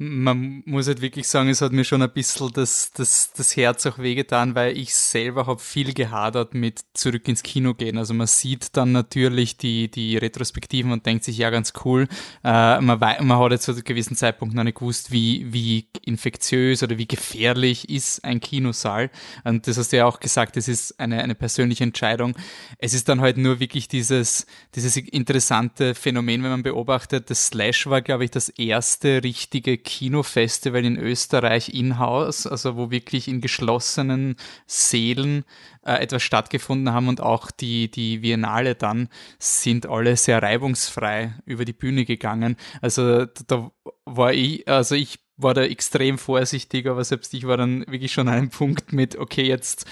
man 0.00 0.62
muss 0.64 0.86
halt 0.86 1.00
wirklich 1.00 1.26
sagen, 1.26 1.48
es 1.48 1.60
hat 1.60 1.72
mir 1.72 1.82
schon 1.82 2.02
ein 2.02 2.12
bisschen 2.12 2.52
das, 2.52 2.92
das, 2.92 3.32
das 3.32 3.56
Herz 3.56 3.84
auch 3.84 3.98
wehgetan, 3.98 4.54
weil 4.54 4.78
ich 4.78 4.94
selber 4.94 5.48
habe 5.48 5.58
viel 5.58 5.92
gehadert 5.92 6.54
mit 6.54 6.84
zurück 6.94 7.26
ins 7.26 7.42
Kino 7.42 7.74
gehen. 7.74 7.98
Also 7.98 8.14
man 8.14 8.28
sieht 8.28 8.76
dann 8.76 8.92
natürlich 8.92 9.56
die, 9.56 9.90
die 9.90 10.16
Retrospektiven 10.16 10.92
und 10.92 11.04
denkt 11.04 11.24
sich, 11.24 11.36
ja, 11.38 11.50
ganz 11.50 11.72
cool. 11.84 12.06
Äh, 12.44 12.80
man, 12.80 13.00
man 13.00 13.38
hat 13.38 13.50
jetzt 13.50 13.64
zu 13.64 13.72
einem 13.72 13.82
gewissen 13.82 14.16
Zeitpunkt 14.16 14.54
noch 14.54 14.62
nicht 14.62 14.78
gewusst, 14.78 15.10
wie, 15.10 15.52
wie 15.52 15.88
infektiös 16.04 16.84
oder 16.84 16.96
wie 16.96 17.08
gefährlich 17.08 17.88
ist 17.88 18.24
ein 18.24 18.38
Kinosaal. 18.38 19.10
Und 19.42 19.66
das 19.66 19.78
hast 19.78 19.92
du 19.92 19.96
ja 19.96 20.06
auch 20.06 20.20
gesagt, 20.20 20.56
es 20.56 20.68
ist 20.68 21.00
eine, 21.00 21.24
eine 21.24 21.34
persönliche 21.34 21.82
Entscheidung. 21.82 22.36
Es 22.78 22.94
ist 22.94 23.08
dann 23.08 23.20
halt 23.20 23.36
nur 23.36 23.58
wirklich 23.58 23.88
dieses, 23.88 24.46
dieses 24.76 24.96
interessante 24.96 25.96
Phänomen, 25.96 26.44
wenn 26.44 26.50
man 26.50 26.62
beobachtet, 26.62 27.30
das 27.30 27.46
Slash 27.46 27.88
war, 27.88 28.00
glaube 28.00 28.22
ich, 28.22 28.30
das 28.30 28.48
erste 28.48 29.24
richtige 29.24 29.87
Kinofestival 29.88 30.84
in 30.84 30.98
Österreich 30.98 31.70
in-house, 31.70 32.46
also 32.46 32.76
wo 32.76 32.90
wirklich 32.90 33.26
in 33.26 33.40
geschlossenen 33.40 34.36
Sälen 34.66 35.46
äh, 35.82 35.94
etwas 35.94 36.22
stattgefunden 36.22 36.92
haben 36.92 37.08
und 37.08 37.22
auch 37.22 37.50
die, 37.50 37.90
die 37.90 38.18
Biennale 38.18 38.74
dann 38.74 39.08
sind 39.38 39.86
alle 39.86 40.18
sehr 40.18 40.42
reibungsfrei 40.42 41.32
über 41.46 41.64
die 41.64 41.72
Bühne 41.72 42.04
gegangen. 42.04 42.56
Also 42.82 43.24
da 43.24 43.70
war 44.04 44.34
ich, 44.34 44.68
also 44.68 44.94
ich 44.94 45.20
war 45.38 45.54
da 45.54 45.62
extrem 45.62 46.18
vorsichtig, 46.18 46.86
aber 46.86 47.02
selbst 47.02 47.32
ich 47.32 47.46
war 47.46 47.56
dann 47.56 47.80
wirklich 47.86 48.12
schon 48.12 48.28
an 48.28 48.34
einem 48.34 48.50
Punkt 48.50 48.92
mit, 48.92 49.16
okay, 49.16 49.46
jetzt 49.46 49.86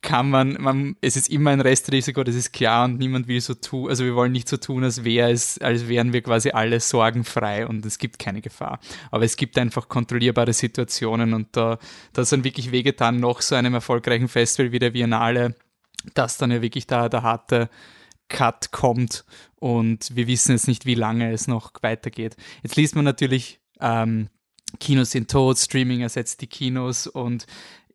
kann 0.00 0.30
man, 0.30 0.56
man, 0.60 0.96
es 1.00 1.16
ist 1.16 1.28
immer 1.28 1.50
ein 1.50 1.60
Restrisiko, 1.60 2.22
das 2.22 2.34
ist 2.34 2.52
klar 2.52 2.84
und 2.84 2.98
niemand 2.98 3.26
will 3.26 3.40
so 3.40 3.54
tun, 3.54 3.88
also 3.88 4.04
wir 4.04 4.14
wollen 4.14 4.32
nicht 4.32 4.48
so 4.48 4.56
tun, 4.56 4.84
als 4.84 5.04
wäre 5.04 5.30
es, 5.30 5.58
als 5.58 5.88
wären 5.88 6.12
wir 6.12 6.22
quasi 6.22 6.50
alle 6.50 6.80
sorgenfrei 6.80 7.66
und 7.66 7.84
es 7.84 7.98
gibt 7.98 8.18
keine 8.18 8.40
Gefahr. 8.40 8.78
Aber 9.10 9.24
es 9.24 9.36
gibt 9.36 9.58
einfach 9.58 9.88
kontrollierbare 9.88 10.52
Situationen 10.52 11.34
und 11.34 11.56
da, 11.56 11.78
da 12.12 12.22
ist 12.22 12.32
dann 12.32 12.44
wirklich 12.44 12.70
wehgetan, 12.70 13.18
noch 13.18 13.40
so 13.40 13.54
einem 13.54 13.74
erfolgreichen 13.74 14.28
Festival 14.28 14.72
wie 14.72 14.78
der 14.78 14.90
Biennale, 14.90 15.56
dass 16.14 16.36
dann 16.36 16.50
ja 16.50 16.62
wirklich 16.62 16.86
da 16.86 17.08
der 17.08 17.22
harte 17.22 17.68
Cut 18.28 18.70
kommt 18.70 19.24
und 19.56 20.14
wir 20.14 20.26
wissen 20.26 20.52
jetzt 20.52 20.68
nicht, 20.68 20.86
wie 20.86 20.94
lange 20.94 21.32
es 21.32 21.48
noch 21.48 21.72
weitergeht. 21.80 22.36
Jetzt 22.62 22.76
liest 22.76 22.94
man 22.94 23.04
natürlich, 23.04 23.60
ähm, 23.80 24.28
Kinos 24.80 25.12
sind 25.12 25.30
tot, 25.30 25.58
Streaming 25.58 26.02
ersetzt 26.02 26.42
die 26.42 26.46
Kinos 26.46 27.06
und 27.06 27.46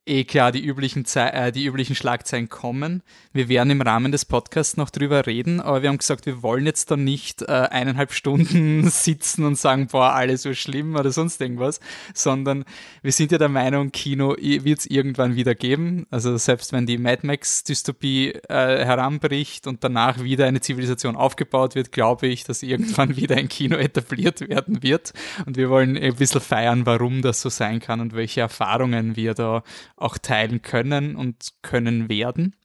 eh 0.06 0.24
klar 0.24 0.52
die 0.52 0.64
üblichen, 0.64 1.06
äh, 1.16 1.52
die 1.52 1.66
üblichen 1.66 1.96
Schlagzeilen 1.96 2.50
kommen. 2.50 3.04
Wir 3.32 3.48
werden 3.48 3.70
im 3.70 3.82
Rahmen 3.82 4.12
des 4.12 4.26
Podcasts 4.26 4.78
noch 4.78 4.90
drüber 4.90 5.26
reden, 5.26 5.62
aber 5.62 5.82
wir 5.82 5.90
haben 5.90 5.98
gesagt, 5.98 6.26
wir 6.26 6.44
wollen 6.44 6.66
jetzt 6.66 6.92
dann 6.92 7.04
nicht 7.04 7.42
äh, 7.44 7.46
eineinhalb 7.46 8.12
Stunden 8.14 8.88
sitzen 8.90 9.46
und 9.46 9.58
sagen, 9.58 9.88
boah, 9.88 10.14
alles 10.14 10.42
so 10.42 10.54
schlimm 10.54 10.96
oder 10.96 11.12
sonst 11.12 11.40
irgendwas, 11.40 11.80
sondern 12.14 12.66
wir 13.02 13.12
sind 13.12 13.32
ja 13.32 13.38
der 13.38 13.50
Meinung, 13.50 13.92
Kino 13.92 14.36
wird 14.38 14.80
es 14.80 14.86
irgendwann 14.86 15.36
wieder 15.36 15.56
geben. 15.56 16.06
Also 16.10 16.36
selbst 16.38 16.74
wenn 16.74 16.86
die 16.86 16.98
Mad 16.98 17.26
Max-Dystopie 17.26 18.34
äh, 18.50 18.86
heranbricht 18.86 19.68
und 19.68 19.84
danach 19.84 20.22
wieder 20.24 20.46
eine 20.46 20.62
Zivilisation 20.62 21.16
aufgebaut 21.16 21.76
wird, 21.76 21.92
glaube 21.92 22.28
ich, 22.28 22.44
dass 22.44 22.62
irgendwann 22.62 23.16
wieder 23.16 23.38
ein 23.38 23.48
Kino 23.48 23.78
etabliert 23.78 24.42
werden 24.50 24.84
wird. 24.84 25.14
Und 25.46 25.56
wir 25.56 25.70
wollen 25.70 25.98
ein 25.98 26.16
bisschen 26.16 26.42
feiern, 26.42 26.86
warum 26.86 27.22
das 27.22 27.42
so 27.42 27.50
sein 27.50 27.80
kann 27.80 28.02
und 28.02 28.14
welche 28.14 28.42
Erfahrungen 28.42 29.16
wir 29.16 29.34
da 29.34 29.64
auch 29.96 30.18
teilen 30.18 30.62
können 30.62 31.16
und 31.16 31.50
können 31.62 32.10
werden. 32.10 32.56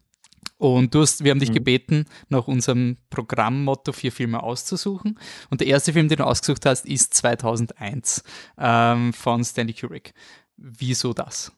Und 0.56 0.94
du 0.94 1.00
hast, 1.00 1.22
wir 1.22 1.30
haben 1.30 1.38
dich 1.38 1.50
mhm. 1.50 1.54
gebeten, 1.54 2.04
nach 2.28 2.48
unserem 2.48 2.96
Programmmotto 3.10 3.92
vier 3.92 4.10
Filme 4.10 4.42
auszusuchen. 4.42 5.18
Und 5.50 5.60
der 5.60 5.68
erste 5.68 5.92
Film, 5.92 6.08
den 6.08 6.18
du 6.18 6.26
ausgesucht 6.26 6.66
hast, 6.66 6.84
ist 6.84 7.14
2001 7.14 8.24
ähm, 8.58 9.12
von 9.12 9.44
Stanley 9.44 9.74
Kubrick. 9.74 10.14
Wieso 10.56 11.12
das? 11.12 11.52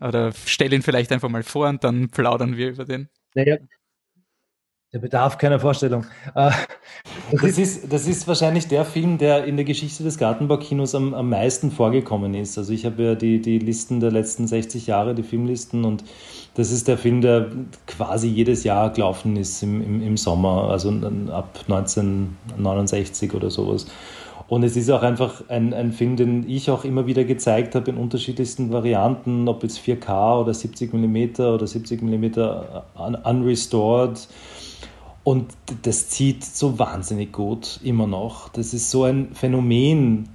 Oder 0.00 0.32
stell 0.46 0.72
ihn 0.72 0.82
vielleicht 0.82 1.12
einfach 1.12 1.28
mal 1.28 1.42
vor 1.42 1.68
und 1.68 1.84
dann 1.84 2.08
plaudern 2.08 2.56
wir 2.56 2.70
über 2.70 2.84
den. 2.84 3.08
Naja, 3.34 3.58
der 4.92 5.00
bedarf 5.00 5.36
keiner 5.36 5.60
Vorstellung. 5.60 6.06
Äh, 6.34 6.50
das 7.30 7.58
ist, 7.58 7.92
das 7.92 8.06
ist 8.06 8.26
wahrscheinlich 8.26 8.68
der 8.68 8.86
Film, 8.86 9.18
der 9.18 9.44
in 9.44 9.56
der 9.56 9.66
Geschichte 9.66 10.02
des 10.02 10.16
Gartenbaukinos 10.16 10.94
am, 10.94 11.12
am 11.12 11.28
meisten 11.28 11.70
vorgekommen 11.70 12.32
ist. 12.32 12.56
Also 12.56 12.72
ich 12.72 12.86
habe 12.86 13.02
ja 13.02 13.14
die, 13.14 13.40
die 13.40 13.58
Listen 13.58 14.00
der 14.00 14.10
letzten 14.10 14.46
60 14.46 14.86
Jahre, 14.86 15.14
die 15.14 15.22
Filmlisten, 15.22 15.84
und 15.84 16.04
das 16.54 16.72
ist 16.72 16.88
der 16.88 16.96
Film, 16.96 17.20
der 17.20 17.50
quasi 17.86 18.28
jedes 18.28 18.64
Jahr 18.64 18.90
gelaufen 18.90 19.36
ist 19.36 19.62
im, 19.62 19.82
im, 19.82 20.02
im 20.02 20.16
Sommer, 20.16 20.70
also 20.70 20.88
ab 21.32 21.60
1969 21.68 23.34
oder 23.34 23.50
sowas. 23.50 23.86
Und 24.48 24.62
es 24.62 24.74
ist 24.78 24.88
auch 24.90 25.02
einfach 25.02 25.42
ein, 25.48 25.74
ein 25.74 25.92
Film, 25.92 26.16
den 26.16 26.48
ich 26.48 26.70
auch 26.70 26.84
immer 26.84 27.06
wieder 27.06 27.24
gezeigt 27.24 27.74
habe 27.74 27.90
in 27.90 27.98
unterschiedlichsten 27.98 28.72
Varianten, 28.72 29.46
ob 29.46 29.62
jetzt 29.62 29.78
4K 29.80 30.40
oder 30.40 30.54
70 30.54 30.94
mm 30.94 31.42
oder 31.42 31.66
70 31.66 32.00
mm 32.00 32.32
unrestored. 33.24 34.26
Und 35.28 35.52
das 35.82 36.08
zieht 36.08 36.42
so 36.42 36.78
wahnsinnig 36.78 37.32
gut 37.32 37.80
immer 37.84 38.06
noch. 38.06 38.48
Das 38.48 38.72
ist 38.72 38.90
so 38.90 39.04
ein 39.04 39.34
Phänomen, 39.34 40.30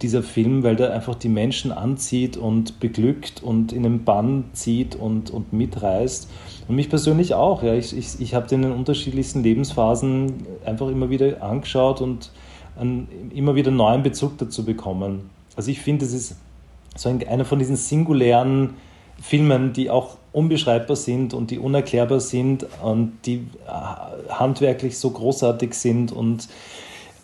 dieser 0.00 0.24
Film, 0.24 0.64
weil 0.64 0.74
der 0.74 0.92
einfach 0.92 1.14
die 1.14 1.28
Menschen 1.28 1.70
anzieht 1.70 2.36
und 2.36 2.80
beglückt 2.80 3.40
und 3.40 3.72
in 3.72 3.84
den 3.84 4.02
Bann 4.02 4.46
zieht 4.52 4.96
und, 4.96 5.30
und 5.30 5.52
mitreißt. 5.52 6.28
Und 6.66 6.74
mich 6.74 6.88
persönlich 6.88 7.34
auch. 7.34 7.62
Ja. 7.62 7.74
Ich, 7.74 7.96
ich, 7.96 8.20
ich 8.20 8.34
habe 8.34 8.48
den 8.48 8.64
in 8.64 8.72
unterschiedlichsten 8.72 9.44
Lebensphasen 9.44 10.44
einfach 10.64 10.88
immer 10.88 11.08
wieder 11.08 11.40
angeschaut 11.40 12.00
und 12.00 12.32
einen, 12.76 13.30
immer 13.32 13.54
wieder 13.54 13.70
neuen 13.70 14.02
Bezug 14.02 14.38
dazu 14.38 14.64
bekommen. 14.64 15.30
Also 15.54 15.70
ich 15.70 15.80
finde, 15.80 16.04
es 16.04 16.12
ist 16.12 16.34
so 16.96 17.08
ein, 17.08 17.24
einer 17.28 17.44
von 17.44 17.60
diesen 17.60 17.76
singulären 17.76 18.70
Filmen, 19.20 19.72
die 19.72 19.88
auch 19.88 20.16
unbeschreibbar 20.32 20.96
sind 20.96 21.34
und 21.34 21.50
die 21.50 21.58
unerklärbar 21.58 22.20
sind 22.20 22.66
und 22.82 23.12
die 23.26 23.46
äh, 23.66 24.32
handwerklich 24.32 24.98
so 24.98 25.10
großartig 25.10 25.74
sind 25.74 26.10
und, 26.10 26.48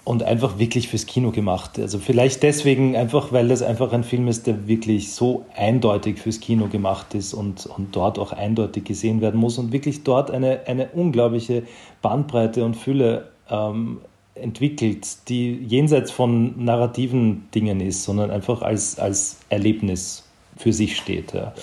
und 0.04 0.22
einfach 0.22 0.58
wirklich 0.58 0.88
fürs 0.88 1.06
Kino 1.06 1.30
gemacht. 1.30 1.78
Also 1.78 1.98
vielleicht 1.98 2.42
deswegen 2.42 2.96
einfach, 2.96 3.32
weil 3.32 3.48
das 3.48 3.62
einfach 3.62 3.92
ein 3.92 4.04
Film 4.04 4.28
ist, 4.28 4.46
der 4.46 4.68
wirklich 4.68 5.12
so 5.12 5.46
eindeutig 5.56 6.18
fürs 6.18 6.40
Kino 6.40 6.66
gemacht 6.68 7.14
ist 7.14 7.32
und, 7.32 7.66
und 7.66 7.96
dort 7.96 8.18
auch 8.18 8.32
eindeutig 8.32 8.84
gesehen 8.84 9.22
werden 9.22 9.40
muss 9.40 9.56
und 9.58 9.72
wirklich 9.72 10.04
dort 10.04 10.30
eine, 10.30 10.60
eine 10.66 10.88
unglaubliche 10.88 11.62
Bandbreite 12.02 12.64
und 12.64 12.76
Fülle 12.76 13.28
ähm, 13.50 14.02
entwickelt, 14.34 15.28
die 15.28 15.54
jenseits 15.66 16.10
von 16.10 16.62
narrativen 16.62 17.48
Dingen 17.54 17.80
ist, 17.80 18.04
sondern 18.04 18.30
einfach 18.30 18.60
als, 18.60 18.98
als 18.98 19.38
Erlebnis 19.48 20.24
für 20.56 20.72
sich 20.72 20.96
steht. 20.96 21.32
Ja 21.32 21.54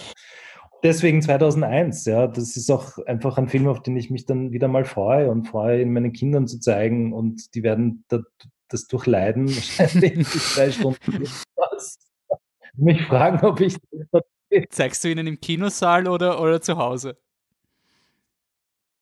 deswegen 0.86 1.22
2001, 1.22 2.06
ja, 2.06 2.28
das 2.28 2.56
ist 2.56 2.70
auch 2.70 3.00
einfach 3.06 3.38
ein 3.38 3.50
Film, 3.50 3.68
auf 3.68 3.82
den 3.82 3.98
ich 3.98 4.12
mich 4.12 4.26
dann 4.26 4.52
wieder 4.52 4.68
mal 4.68 4.86
freue 4.86 5.30
und 5.32 5.48
freue, 5.48 5.82
ihn 5.82 5.92
meinen 5.92 6.14
Kindern 6.14 6.48
zu 6.48 6.60
zeigen 6.60 7.12
und 7.12 7.56
die 7.56 7.64
werden 7.64 8.06
das, 8.08 8.22
das 8.70 8.88
durchleiden, 8.88 9.48
wahrscheinlich 9.56 10.28
drei 10.54 10.72
Stunden. 10.72 11.28
mich 12.78 13.02
fragen, 13.04 13.46
ob 13.46 13.60
ich. 13.60 13.78
Zeigst 14.70 15.04
du 15.04 15.10
ihnen 15.10 15.28
im 15.28 15.40
Kinosaal 15.40 16.08
oder, 16.08 16.40
oder 16.40 16.62
zu 16.62 16.78
Hause? 16.78 17.18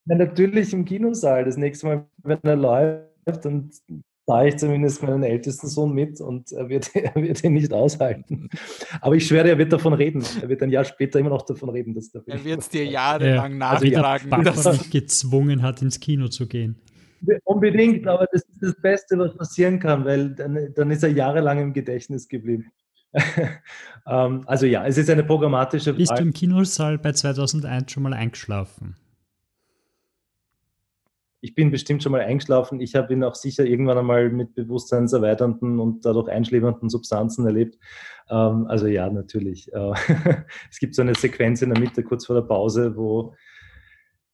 Ja, 0.05 0.15
natürlich 0.15 0.73
im 0.73 0.85
Kinosaal. 0.85 1.45
Das 1.45 1.57
nächste 1.57 1.85
Mal, 1.85 2.05
wenn 2.23 2.39
er 2.43 2.55
läuft 2.55 3.45
und 3.45 3.73
da 4.25 4.45
ich 4.45 4.57
zumindest 4.57 5.03
meinen 5.03 5.23
ältesten 5.23 5.67
Sohn 5.67 5.93
mit 5.93 6.21
und 6.21 6.51
er 6.51 6.69
wird, 6.69 6.89
er 6.95 7.15
wird 7.15 7.43
ihn 7.43 7.53
nicht 7.53 7.73
aushalten. 7.73 8.49
Aber 9.01 9.15
ich 9.15 9.27
schwöre, 9.27 9.49
er 9.49 9.57
wird 9.57 9.73
davon 9.73 9.93
reden. 9.93 10.23
Er 10.41 10.49
wird 10.49 10.61
ein 10.63 10.69
Jahr 10.69 10.85
später 10.85 11.19
immer 11.19 11.29
noch 11.29 11.43
davon 11.43 11.69
reden. 11.69 11.93
Dass 11.93 12.11
der 12.11 12.21
er 12.25 12.43
wird 12.43 12.61
es 12.61 12.69
dir 12.69 12.85
jahrelang 12.85 13.59
ja. 13.59 13.69
also 13.69 13.85
nachtragen. 13.85 14.33
Also 14.33 14.43
dass 14.43 14.65
er 14.65 14.73
sich 14.73 14.91
gezwungen 14.91 15.61
hat, 15.61 15.81
ins 15.81 15.99
Kino 15.99 16.27
zu 16.27 16.47
gehen. 16.47 16.77
Unbedingt, 17.45 18.05
aber 18.05 18.27
das 18.31 18.41
ist 18.43 18.61
das 18.61 18.81
Beste, 18.81 19.17
was 19.17 19.35
passieren 19.37 19.79
kann, 19.79 20.03
weil 20.03 20.35
dann, 20.35 20.73
dann 20.75 20.91
ist 20.91 21.03
er 21.03 21.09
jahrelang 21.09 21.59
im 21.59 21.73
Gedächtnis 21.73 22.27
geblieben. 22.27 22.71
Ähm, 24.05 24.43
also 24.47 24.65
ja, 24.65 24.85
es 24.85 24.97
ist 24.97 25.09
eine 25.09 25.23
programmatische 25.23 25.93
Bist 25.93 26.11
du 26.11 26.21
im 26.21 26.33
Kinosaal 26.33 26.97
bei 26.97 27.13
2001 27.13 27.89
schon 27.89 28.03
mal 28.03 28.13
eingeschlafen? 28.13 28.97
Ich 31.43 31.55
bin 31.55 31.71
bestimmt 31.71 32.01
schon 32.01 32.13
mal 32.13 32.21
eingeschlafen. 32.21 32.79
Ich 32.79 32.95
habe 32.95 33.11
ihn 33.11 33.23
auch 33.23 33.35
sicher 33.35 33.65
irgendwann 33.65 33.97
einmal 33.97 34.29
mit 34.29 34.55
bewusstseinserweiternden 34.55 35.77
und 35.77 36.05
dadurch 36.05 36.29
einschläfernden 36.29 36.89
Substanzen 36.89 37.45
erlebt. 37.45 37.77
Ähm, 38.29 38.65
also 38.67 38.87
ja, 38.87 39.09
natürlich. 39.09 39.71
Äh, 39.73 39.91
es 40.71 40.79
gibt 40.79 40.95
so 40.95 41.01
eine 41.01 41.15
Sequenz 41.15 41.61
in 41.61 41.73
der 41.73 41.81
Mitte, 41.81 42.01
kurz 42.01 42.25
vor 42.25 42.37
der 42.37 42.43
Pause, 42.43 42.95
wo 42.95 43.35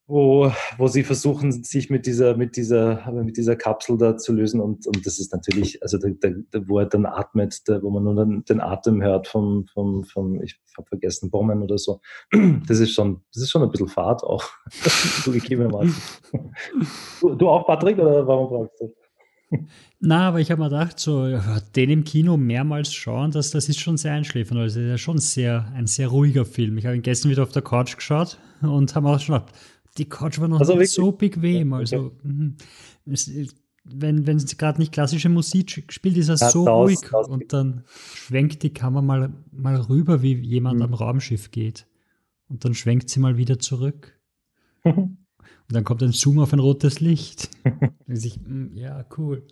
wo, 0.10 0.52
wo 0.78 0.88
sie 0.88 1.04
versuchen, 1.04 1.52
sich 1.64 1.92
mit 1.92 2.08
dieser, 2.08 2.36
mit 2.36 2.58
dieser, 2.58 3.12
mit 3.12 3.38
dieser 3.38 3.56
Kapsel 3.56 3.96
da 3.98 4.18
zu 4.18 4.34
lösen. 4.34 4.60
Und, 4.60 4.88
und 4.88 5.06
das 5.06 5.20
ist 5.20 5.32
natürlich, 5.32 5.84
also 5.84 6.00
da, 6.00 6.10
da, 6.50 6.68
wo 6.68 6.80
er 6.80 6.88
dann 6.88 7.06
atmet, 7.06 7.62
da, 7.70 7.82
wo 7.84 7.92
man 7.92 8.04
nur 8.04 8.16
den, 8.16 8.44
den 8.46 8.60
Atem 8.60 9.04
hört 9.04 9.28
vom, 9.28 9.68
vom, 9.72 10.04
vom 10.04 10.42
ich 10.42 10.60
habe 10.76 10.88
vergessen, 10.88 11.30
Bomben 11.30 11.62
oder 11.62 11.78
so. 11.78 12.02
Das 12.68 12.80
ist 12.80 12.92
schon, 12.92 13.22
das 13.34 13.44
ist 13.44 13.52
schon 13.52 13.62
ein 13.62 13.70
bisschen 13.70 13.88
Fahrt 13.88 14.24
auch. 14.24 14.44
du, 17.22 17.36
du 17.36 17.50
auch, 17.50 17.68
Patrick, 17.68 18.00
oder 18.00 18.28
warum 18.28 18.50
brauchst 18.50 18.82
du? 18.82 18.92
Na, 20.00 20.28
aber 20.30 20.40
ich 20.40 20.50
habe 20.52 20.62
mir 20.62 20.70
gedacht, 20.70 21.00
so 21.00 21.40
den 21.76 21.90
im 21.90 22.04
Kino 22.04 22.38
mehrmals 22.38 22.94
schauen, 22.94 23.32
das, 23.32 23.52
das 23.52 23.68
ist 23.70 23.80
schon 23.80 23.98
sehr 23.98 24.14
einschläfernd. 24.14 24.60
Also, 24.60 24.80
das 24.80 24.86
ist 24.86 24.92
ja 24.92 24.98
schon 24.98 25.18
sehr, 25.18 25.72
ein 25.76 25.88
sehr 25.88 26.08
ruhiger 26.08 26.46
Film. 26.46 26.78
Ich 26.78 26.86
habe 26.86 26.96
ihn 26.96 27.02
gestern 27.02 27.32
wieder 27.32 27.44
auf 27.44 27.52
der 27.52 27.62
Couch 27.62 27.96
geschaut 27.96 28.38
und 28.62 28.96
habe 28.96 29.10
auch 29.10 29.20
schon 29.20 29.36
gedacht, 29.36 29.54
die 29.98 30.08
Couch 30.08 30.40
war 30.40 30.48
noch 30.48 30.60
also 30.60 30.76
nicht 30.76 30.92
so 30.92 31.12
bequem. 31.12 31.74
Also, 31.74 32.16
mhm. 32.24 32.56
es, 33.06 33.30
wenn, 33.84 34.28
wenn 34.28 34.38
es 34.38 34.58
gerade 34.58 34.80
nicht 34.80 34.92
klassische 34.92 35.30
Musik 35.30 35.92
spielt, 35.92 36.18
ist 36.18 36.30
er 36.30 36.36
ja, 36.36 36.50
so 36.50 36.66
das, 36.66 36.74
ruhig. 36.74 37.00
Das 37.12 37.28
und 37.28 37.54
dann 37.54 37.84
schwenkt 38.14 38.64
die 38.64 38.74
Kamera 38.74 39.02
mal, 39.02 39.34
mal 39.52 39.76
rüber, 39.76 40.22
wie 40.22 40.36
jemand 40.36 40.78
mhm. 40.78 40.86
am 40.86 40.94
Raumschiff 40.94 41.52
geht. 41.52 41.88
Und 42.48 42.66
dann 42.66 42.74
schwenkt 42.74 43.10
sie 43.10 43.20
mal 43.20 43.38
wieder 43.38 43.60
zurück. 43.60 44.20
und 44.84 45.18
dann 45.70 45.84
kommt 45.84 46.04
ein 46.04 46.12
Zoom 46.12 46.40
auf 46.40 46.54
ein 46.54 46.60
rotes 46.60 47.00
Licht. 47.00 47.50
ich, 48.08 48.40
mm, 48.42 48.76
ja, 48.76 49.06
cool. 49.18 49.46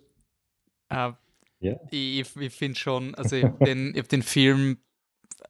Uh, 0.92 1.14
yeah. 1.62 1.80
Ich, 1.92 2.36
ich 2.36 2.54
finde 2.54 2.80
schon, 2.80 3.16
also 3.16 3.36
ich 3.36 3.44
habe 3.44 3.66
den, 3.66 3.94
hab 3.96 4.08
den 4.10 4.24
Film 4.24 4.78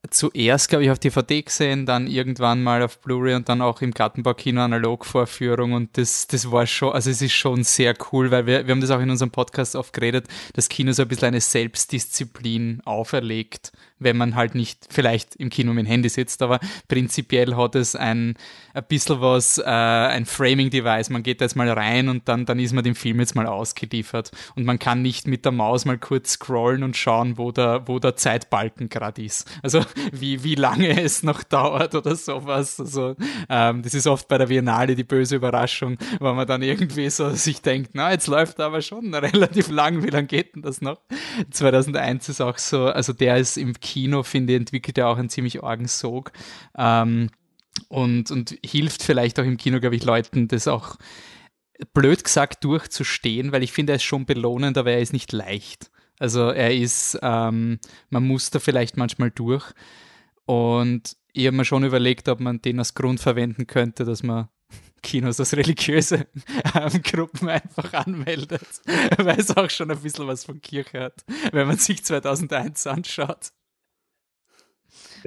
zuerst, 0.10 0.70
glaube 0.70 0.84
ich, 0.84 0.92
auf 0.92 1.00
DVD 1.00 1.42
gesehen, 1.42 1.86
dann 1.86 2.08
irgendwann 2.08 2.64
mal 2.64 2.82
auf 2.84 3.00
Blu-ray 3.00 3.36
und 3.36 3.50
dann 3.50 3.62
auch 3.62 3.82
im 3.82 3.92
Gartenbaukino 3.92 4.62
Analogvorführung 4.62 5.74
und 5.74 5.98
das, 5.98 6.28
das 6.28 6.52
war 6.52 6.66
schon, 6.68 6.94
also 6.94 7.10
es 7.10 7.22
ist 7.22 7.34
schon 7.34 7.64
sehr 7.64 7.94
cool, 8.12 8.32
weil 8.32 8.46
wir, 8.46 8.68
wir 8.68 8.72
haben 8.72 8.82
das 8.82 8.92
auch 8.92 9.00
in 9.00 9.10
unserem 9.10 9.32
Podcast 9.32 9.76
oft 9.76 9.94
geredet, 9.94 10.28
das 10.54 10.70
Kino 10.70 10.92
so 10.92 11.04
ein 11.04 11.08
bisschen 11.08 11.30
eine 11.30 11.42
Selbstdisziplin 11.42 12.82
auferlegt, 12.86 13.72
wenn 14.00 14.18
man 14.18 14.36
halt 14.36 14.56
nicht 14.56 14.88
vielleicht 14.90 15.36
im 15.36 15.50
Kino 15.50 15.74
mit 15.74 15.86
dem 15.86 15.90
Handy 15.90 16.10
sitzt, 16.10 16.42
aber 16.42 16.60
prinzipiell 16.88 17.56
hat 17.56 17.76
es 17.76 17.96
ein, 17.96 18.36
ein 18.74 18.84
bisschen 18.88 19.22
was, 19.22 19.58
äh, 19.58 19.64
ein 19.64 20.26
Framing-Device, 20.26 21.10
man 21.10 21.24
geht 21.24 21.42
da 21.42 21.46
jetzt 21.46 21.56
mal 21.56 21.70
rein 21.70 22.10
und 22.10 22.28
dann, 22.28 22.46
dann 22.46 22.60
ist 22.60 22.74
man 22.74 22.84
dem 22.84 22.96
Film 22.96 23.20
jetzt 23.20 23.36
mal 23.36 23.48
ausgeliefert 23.48 24.32
und 24.56 24.66
man 24.66 24.80
kann 24.80 25.02
nicht 25.02 25.28
mit 25.28 25.46
der 25.46 25.52
Maus 25.52 25.86
mal 25.86 25.98
kurz 25.98 26.34
scrollen 26.34 26.84
und 26.84 26.96
schauen, 26.96 27.38
wo 27.38 27.52
der, 27.52 27.88
wo 27.88 28.00
der 28.00 28.16
Zeitbalken 28.16 28.90
gerade 28.90 29.24
ist. 29.24 29.50
Also 29.64 29.82
wie, 30.12 30.44
wie 30.44 30.56
lange 30.56 31.02
es 31.02 31.24
noch 31.24 31.44
dauert 31.44 31.96
oder 31.96 32.16
sowas. 32.16 32.80
Also, 32.80 33.16
ähm, 33.50 33.82
das 33.82 33.94
ist 33.94 34.08
oft 34.08 34.28
bei 34.28 34.38
der 34.38 34.48
Biennale 34.48 34.96
die 34.96 35.04
böse 35.04 35.36
Überraschung, 35.36 35.98
weil 36.20 36.34
man 36.34 36.48
dann 36.48 36.62
irgendwie 36.62 37.10
so 37.10 37.30
sich 37.32 37.62
denkt, 37.62 37.92
na, 37.94 38.12
jetzt 38.12 38.28
läuft 38.28 38.60
aber 38.60 38.82
schon 38.82 39.14
relativ 39.14 39.70
lang, 39.70 40.04
wie 40.04 40.10
lange 40.10 40.28
geht 40.28 40.56
denn 40.56 40.62
das 40.62 40.82
noch? 40.82 41.02
2001 41.52 42.30
ist 42.30 42.42
auch 42.42 42.58
so, 42.58 42.86
also 42.86 43.14
der 43.14 43.38
ist 43.38 43.58
im 43.58 43.74
Kino, 43.80 44.24
finde 44.24 44.54
ich, 44.54 44.60
entwickelt 44.60 44.98
er 44.98 45.10
auch 45.10 45.18
einen 45.18 45.30
ziemlich 45.30 45.64
argen 45.64 45.88
Sog. 45.88 46.32
Ähm, 46.78 47.30
und, 47.90 48.32
und 48.32 48.58
hilft 48.66 49.04
vielleicht 49.04 49.40
auch 49.40 49.44
im 49.44 49.58
Kino, 49.58 49.80
glaube 49.80 49.96
ich, 49.96 50.04
Leuten, 50.04 50.48
das 50.48 50.68
auch 50.68 50.98
blöd 51.94 52.24
gesagt 52.24 52.64
durchzustehen, 52.64 53.52
weil 53.52 53.64
ich 53.64 53.72
finde, 53.72 53.94
er 53.94 53.98
ist 53.98 54.04
schon 54.04 54.26
belohnend, 54.26 54.78
aber 54.78 54.92
er 54.92 55.00
ist 55.00 55.14
nicht 55.14 55.32
leicht. 55.32 55.92
Also 56.20 56.50
er 56.50 56.76
ist, 56.76 57.18
ähm, 57.22 57.80
man 58.10 58.24
muss 58.26 58.50
da 58.50 58.60
vielleicht 58.60 58.98
manchmal 58.98 59.32
durch. 59.32 59.66
Und 60.46 61.16
ich 61.34 61.46
habe 61.46 61.58
mir 61.58 61.66
schon 61.66 61.84
überlegt, 61.84 62.30
ob 62.30 62.40
man 62.40 62.62
den 62.62 62.80
als 62.80 62.94
Grund 62.96 63.20
verwenden 63.20 63.68
könnte, 63.68 64.06
dass 64.06 64.24
man 64.24 64.48
Kinos 65.04 65.40
als 65.40 65.56
religiöse 65.56 66.28
ähm, 66.74 67.02
Gruppen 67.04 67.50
einfach 67.50 67.94
anmeldet, 67.94 68.68
weil 69.18 69.40
es 69.40 69.56
auch 69.56 69.70
schon 69.70 69.92
ein 69.92 70.00
bisschen 70.00 70.28
was 70.28 70.46
von 70.46 70.62
Kirche 70.62 71.02
hat, 71.02 71.24
wenn 71.52 71.68
man 71.68 71.78
sich 71.78 72.04
2001 72.04 72.88
anschaut. 72.88 73.52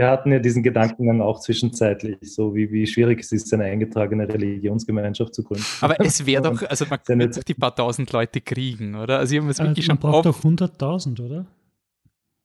Wir 0.01 0.09
hatten 0.09 0.33
ja 0.33 0.39
diesen 0.39 0.63
Gedanken 0.63 1.09
dann 1.09 1.21
auch 1.21 1.41
zwischenzeitlich, 1.41 2.17
so 2.23 2.55
wie, 2.55 2.73
wie 2.73 2.87
schwierig 2.87 3.21
es 3.21 3.33
ist, 3.33 3.53
eine 3.53 3.65
eingetragene 3.65 4.27
Religionsgemeinschaft 4.27 5.35
zu 5.35 5.45
gründen. 5.45 5.67
Aber 5.83 6.01
es 6.01 6.25
wäre 6.25 6.41
doch, 6.41 6.63
also 6.63 6.87
man 6.89 7.03
könnte 7.05 7.29
doch 7.29 7.43
die 7.43 7.53
paar 7.53 7.77
tausend 7.77 8.11
Leute 8.11 8.41
kriegen, 8.41 8.95
oder? 8.95 9.19
Also 9.19 9.37
ich 9.37 9.43
äh, 9.43 9.47
wirklich 9.47 9.89
man 9.89 9.99
schon 9.99 9.99
braucht 9.99 10.25
doch 10.25 10.43
100.000, 10.43 11.23
oder? 11.23 11.45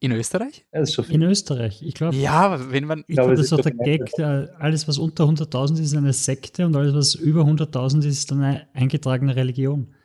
In 0.02 0.12
Österreich? 0.12 0.66
Ja, 0.74 0.84
in 1.08 1.22
Österreich, 1.22 1.82
ich 1.82 1.94
glaube. 1.94 2.18
Ja, 2.18 2.34
aber 2.34 2.74
wenn 2.74 2.84
man. 2.84 3.06
Ich 3.08 3.16
glaube, 3.16 3.36
das 3.36 3.46
ist 3.46 3.54
doch 3.54 3.62
der 3.62 3.72
Gag. 3.72 4.12
Der, 4.18 4.54
alles, 4.60 4.86
was 4.90 4.98
unter 4.98 5.24
100.000 5.24 5.76
ist, 5.76 5.80
ist 5.80 5.96
eine 5.96 6.12
Sekte 6.12 6.66
und 6.66 6.76
alles, 6.76 6.94
was 6.94 7.16
über 7.16 7.44
100.000 7.44 8.00
ist, 8.00 8.06
ist 8.08 8.32
dann 8.32 8.44
eine 8.44 8.68
eingetragene 8.74 9.34
Religion. 9.34 9.96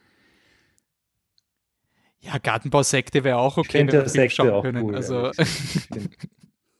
Ja, 2.20 2.38
Gartenbausekte 2.38 3.24
wäre 3.24 3.38
auch 3.38 3.56
okay. 3.56 3.82
Ich 3.82 3.90
finde 3.90 4.08
Sekte 4.08 4.54
auch 4.54 4.62
können. 4.62 4.84
Cool, 4.84 4.94
also. 4.94 5.32
Ja, 5.32 5.32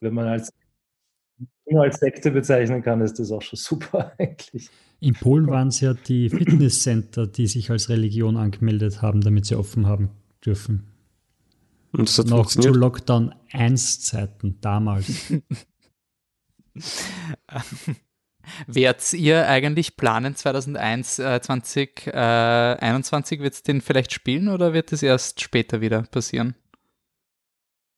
wenn 0.01 0.15
man 0.15 0.29
als 0.29 0.53
nur 1.71 1.83
als 1.83 2.01
Sekte 2.01 2.31
bezeichnen 2.31 2.83
kann, 2.83 3.01
ist 3.01 3.19
das 3.19 3.31
auch 3.31 3.43
schon 3.43 3.57
super 3.59 4.13
eigentlich. 4.19 4.71
In 5.01 5.15
Polen 5.15 5.47
waren 5.47 5.69
es 5.69 5.81
ja 5.81 5.95
die 5.95 6.29
Fitnesscenter, 6.29 7.27
die 7.27 7.47
sich 7.47 7.71
als 7.71 7.89
Religion 7.89 8.37
angemeldet 8.37 9.01
haben, 9.01 9.23
damit 9.23 9.47
sie 9.47 9.57
offen 9.57 9.87
haben 9.87 10.11
dürfen. 10.45 10.85
Und 11.93 12.09
das 12.09 12.19
hat 12.19 12.27
Noch 12.27 12.47
zu 12.47 12.69
Lockdown 12.71 13.35
1 13.53 14.01
Zeiten 14.01 14.59
damals. 14.61 15.33
Werdet 18.67 19.13
ihr 19.13 19.47
eigentlich 19.49 19.97
planen 19.97 20.35
2001, 20.35 21.19
äh, 21.19 21.41
2021 21.41 23.39
äh, 23.39 23.43
wird 23.43 23.55
es 23.55 23.63
den 23.63 23.81
vielleicht 23.81 24.13
spielen 24.13 24.49
oder 24.49 24.73
wird 24.73 24.93
es 24.93 25.03
erst 25.03 25.41
später 25.41 25.81
wieder 25.81 26.03
passieren? 26.03 26.55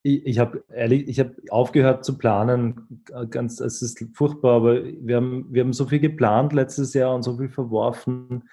Ich, 0.03 0.27
ich 0.27 0.39
habe 0.39 0.65
ehrlich, 0.69 1.09
ich 1.09 1.21
habe 1.21 1.37
aufgehört 1.51 2.05
zu 2.05 2.19
planen. 2.19 3.05
Ganz, 3.31 3.61
es 3.61 3.83
ist 3.83 4.05
furchtbar, 4.15 4.57
aber 4.57 4.85
wir 4.85 5.17
haben, 5.17 5.47
wir 5.51 5.63
haben 5.63 5.73
so 5.73 5.87
viel 5.87 6.01
geplant 6.01 6.53
letztes 6.53 6.95
Jahr 6.95 7.15
und 7.15 7.23
so 7.23 7.39
viel 7.39 7.49
verworfen, 7.49 8.49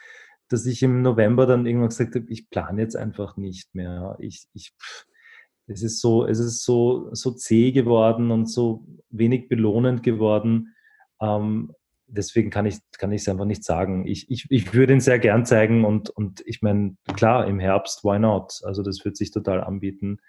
dass 0.48 0.65
ich 0.65 0.84
im 0.84 1.01
November 1.01 1.46
dann 1.46 1.65
irgendwann 1.65 1.89
gesagt 1.89 2.15
habe, 2.15 2.25
ich 2.29 2.50
plane 2.50 2.82
jetzt 2.82 2.96
einfach 2.96 3.38
nicht 3.38 3.74
mehr. 3.74 4.15
Ich, 4.20 4.48
ich, 4.53 4.74
es 5.68 5.84
ist 5.84 6.01
so, 6.01 6.25
es 6.25 6.39
ist 6.39 6.63
so, 6.63 7.10
so 7.13 7.32
zäh 7.32 7.72
geworden 7.72 8.32
und 8.32 8.48
so 8.48 8.86
wenig 9.10 9.48
belohnend 9.50 10.03
geworden. 10.03 10.75
Ähm, 11.22 11.74
deswegen 12.08 12.50
kann 12.50 12.65
ich, 12.65 12.77
kann 12.98 13.12
ich 13.12 13.22
es 13.22 13.29
einfach 13.29 13.46
nicht 13.46 13.63
sagen. 13.63 14.08
Ich, 14.08 14.29
ich, 14.29 14.46
ich 14.50 14.74
würde 14.74 14.94
ihn 14.94 15.00
sehr 15.00 15.20
gern 15.20 15.46
zeigen 15.46 15.86
und, 15.86 16.10
und 16.10 16.41
ich 16.46 16.62
meine, 16.62 16.96
klar, 17.15 17.48
im 17.48 17.60
Herbst, 17.60 18.03
why 18.03 18.20
not? 18.20 18.62
Also 18.63 18.84
das 18.84 19.03
wird 19.06 19.18
sich 19.18 19.32
total 19.32 19.62
anbieten 19.62 20.20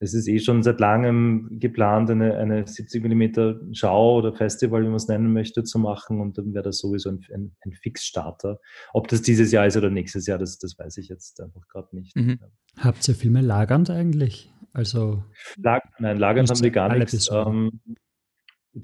es 0.00 0.14
ist 0.14 0.28
eh 0.28 0.38
schon 0.38 0.62
seit 0.62 0.80
langem 0.80 1.48
geplant, 1.58 2.10
eine, 2.10 2.36
eine 2.36 2.66
70 2.66 3.04
mm 3.04 3.72
Schau 3.72 4.18
oder 4.18 4.32
Festival, 4.32 4.82
wie 4.82 4.86
man 4.86 4.94
es 4.94 5.08
nennen 5.08 5.32
möchte, 5.32 5.64
zu 5.64 5.78
machen. 5.78 6.20
Und 6.20 6.38
dann 6.38 6.54
wäre 6.54 6.64
das 6.64 6.78
sowieso 6.78 7.10
ein, 7.10 7.24
ein, 7.34 7.56
ein 7.64 7.72
Fixstarter. 7.72 8.60
Ob 8.92 9.08
das 9.08 9.22
dieses 9.22 9.50
Jahr 9.50 9.66
ist 9.66 9.76
oder 9.76 9.90
nächstes 9.90 10.26
Jahr, 10.26 10.38
das, 10.38 10.58
das 10.58 10.78
weiß 10.78 10.98
ich 10.98 11.08
jetzt 11.08 11.40
einfach 11.40 11.66
gerade 11.68 11.88
nicht. 11.96 12.14
Mhm. 12.16 12.38
Habt 12.76 13.06
ihr 13.08 13.14
Filme 13.14 13.40
lagernd 13.40 13.90
eigentlich? 13.90 14.52
Also 14.72 15.24
Lag, 15.56 15.82
nein, 15.98 16.18
lagernd 16.18 16.50
haben 16.50 16.62
wir 16.62 16.70
gar 16.70 16.94
nichts. 16.96 17.28
Ähm, 17.32 17.80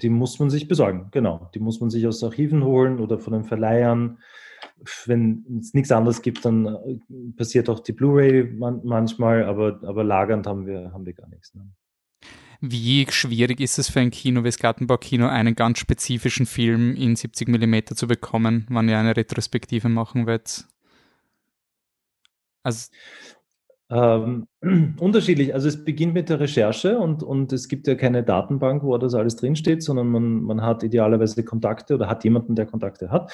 die 0.01 0.09
muss 0.09 0.39
man 0.39 0.49
sich 0.49 0.67
besorgen, 0.67 1.07
genau. 1.11 1.49
Die 1.53 1.59
muss 1.59 1.79
man 1.79 1.89
sich 1.89 2.05
aus 2.07 2.23
Archiven 2.23 2.63
holen 2.63 2.99
oder 2.99 3.19
von 3.19 3.33
den 3.33 3.43
Verleihern 3.43 4.17
wenn 5.05 5.59
es 5.59 5.73
nichts 5.73 5.91
anderes 5.91 6.21
gibt, 6.21 6.45
dann 6.45 6.65
äh, 6.65 6.99
passiert 7.35 7.69
auch 7.69 7.79
die 7.79 7.93
Blu-ray 7.93 8.43
man 8.43 8.81
manchmal, 8.83 9.43
aber, 9.43 9.79
aber 9.83 10.03
lagernd 10.03 10.47
haben 10.47 10.65
wir, 10.65 10.91
haben 10.91 11.05
wir 11.05 11.13
gar 11.13 11.27
nichts. 11.29 11.53
Ne? 11.53 11.67
Wie 12.61 13.05
schwierig 13.09 13.59
ist 13.59 13.77
es 13.77 13.89
für 13.89 13.99
ein 13.99 14.11
Kino 14.11 14.41
wie 14.41 14.47
das 14.47 14.59
Gartenbaukino, 14.59 15.27
einen 15.27 15.55
ganz 15.55 15.79
spezifischen 15.79 16.45
Film 16.45 16.95
in 16.95 17.15
70 17.15 17.47
mm 17.47 17.95
zu 17.95 18.07
bekommen, 18.07 18.65
wann 18.69 18.89
ihr 18.89 18.97
eine 18.97 19.15
Retrospektive 19.15 19.89
machen 19.89 20.25
wollt? 20.25 20.65
Also 22.63 22.89
ähm, 23.89 24.47
unterschiedlich. 24.99 25.53
Also 25.53 25.67
es 25.67 25.83
beginnt 25.83 26.13
mit 26.13 26.29
der 26.29 26.39
Recherche 26.39 26.97
und, 26.97 27.23
und 27.23 27.53
es 27.53 27.67
gibt 27.67 27.87
ja 27.87 27.95
keine 27.95 28.23
Datenbank, 28.23 28.83
wo 28.83 28.97
das 28.97 29.13
alles 29.13 29.35
drinsteht, 29.35 29.83
sondern 29.83 30.07
man, 30.07 30.41
man 30.41 30.61
hat 30.61 30.83
idealerweise 30.83 31.43
Kontakte 31.43 31.95
oder 31.95 32.09
hat 32.09 32.23
jemanden, 32.23 32.55
der 32.55 32.65
Kontakte 32.65 33.11
hat 33.11 33.31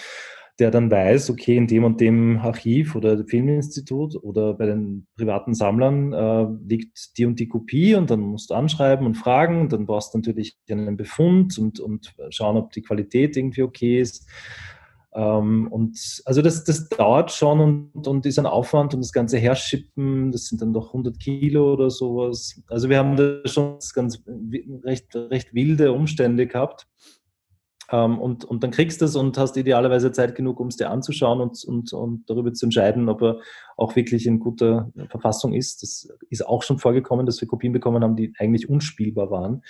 der 0.62 0.70
dann 0.70 0.92
weiß, 0.92 1.32
okay, 1.32 1.58
in 1.58 1.66
dem 1.66 1.84
und 1.84 2.00
dem 2.00 2.38
Archiv 2.38 2.96
oder 2.96 3.26
Filminstitut 3.26 4.16
oder 4.22 4.54
bei 4.54 4.68
den 4.68 5.08
privaten 5.18 5.56
Sammlern 5.56 6.14
äh, 6.14 6.46
liegt 6.68 7.18
die 7.18 7.26
und 7.26 7.40
die 7.40 7.48
Kopie 7.48 7.96
und 7.96 8.12
dann 8.12 8.20
musst 8.20 8.52
du 8.52 8.54
anschreiben 8.54 9.08
und 9.08 9.16
fragen. 9.16 9.62
Und 9.62 9.74
dann 9.74 9.88
brauchst 9.88 10.14
du 10.14 10.20
natürlich 10.20 10.56
einen 10.70 10.98
Befund 10.98 11.58
und, 11.58 11.80
und 11.80 12.14
schauen, 12.30 12.58
ob 12.58 12.72
die 12.74 12.84
Qualität 12.84 13.38
irgendwie 13.38 13.64
okay 13.64 14.00
ist. 14.00 14.30
Ähm, 15.14 15.68
und 15.70 16.22
also 16.26 16.42
das, 16.42 16.64
das 16.64 16.88
dauert 16.88 17.32
schon 17.32 17.60
und, 17.94 18.08
und 18.08 18.26
ist 18.26 18.40
ein 18.40 18.46
Aufwand 18.46 18.94
und 18.94 19.02
das 19.02 19.12
ganze 19.12 19.38
Herschippen, 19.38 20.32
das 20.32 20.46
sind 20.46 20.62
dann 20.62 20.74
doch 20.74 20.88
100 20.88 21.20
Kilo 21.20 21.74
oder 21.74 21.90
sowas. 21.90 22.62
Also 22.68 22.90
wir 22.90 22.98
haben 22.98 23.18
da 23.18 23.42
schon 23.46 23.78
ganz 23.94 24.24
recht, 24.84 25.14
recht 25.16 25.54
wilde 25.54 25.92
Umstände 25.92 26.48
gehabt. 26.48 26.88
Ähm, 27.92 28.20
und, 28.20 28.46
und 28.46 28.64
dann 28.64 28.72
kriegst 28.72 29.02
du 29.02 29.06
es 29.06 29.18
und 29.18 29.38
hast 29.38 29.58
idealerweise 29.58 30.14
Zeit 30.14 30.34
genug, 30.34 30.62
um 30.62 30.68
es 30.68 30.78
dir 30.78 30.90
anzuschauen 30.90 31.42
und, 31.42 31.62
und, 31.66 31.92
und 31.92 32.30
darüber 32.30 32.54
zu 32.54 32.68
entscheiden, 32.68 33.10
ob 33.10 33.22
er 33.22 33.40
auch 33.76 33.98
wirklich 33.98 34.26
in 34.26 34.40
guter 34.40 34.92
Verfassung 35.10 35.54
ist. 35.54 35.84
Das 35.84 36.08
ist 36.30 36.48
auch 36.48 36.64
schon 36.64 36.80
vorgekommen, 36.80 37.26
dass 37.26 37.42
wir 37.42 37.50
Kopien 37.50 37.74
bekommen 37.74 38.02
haben, 38.02 38.16
die 38.16 38.34
eigentlich 38.40 38.70
unspielbar 38.70 39.30
waren. 39.30 39.64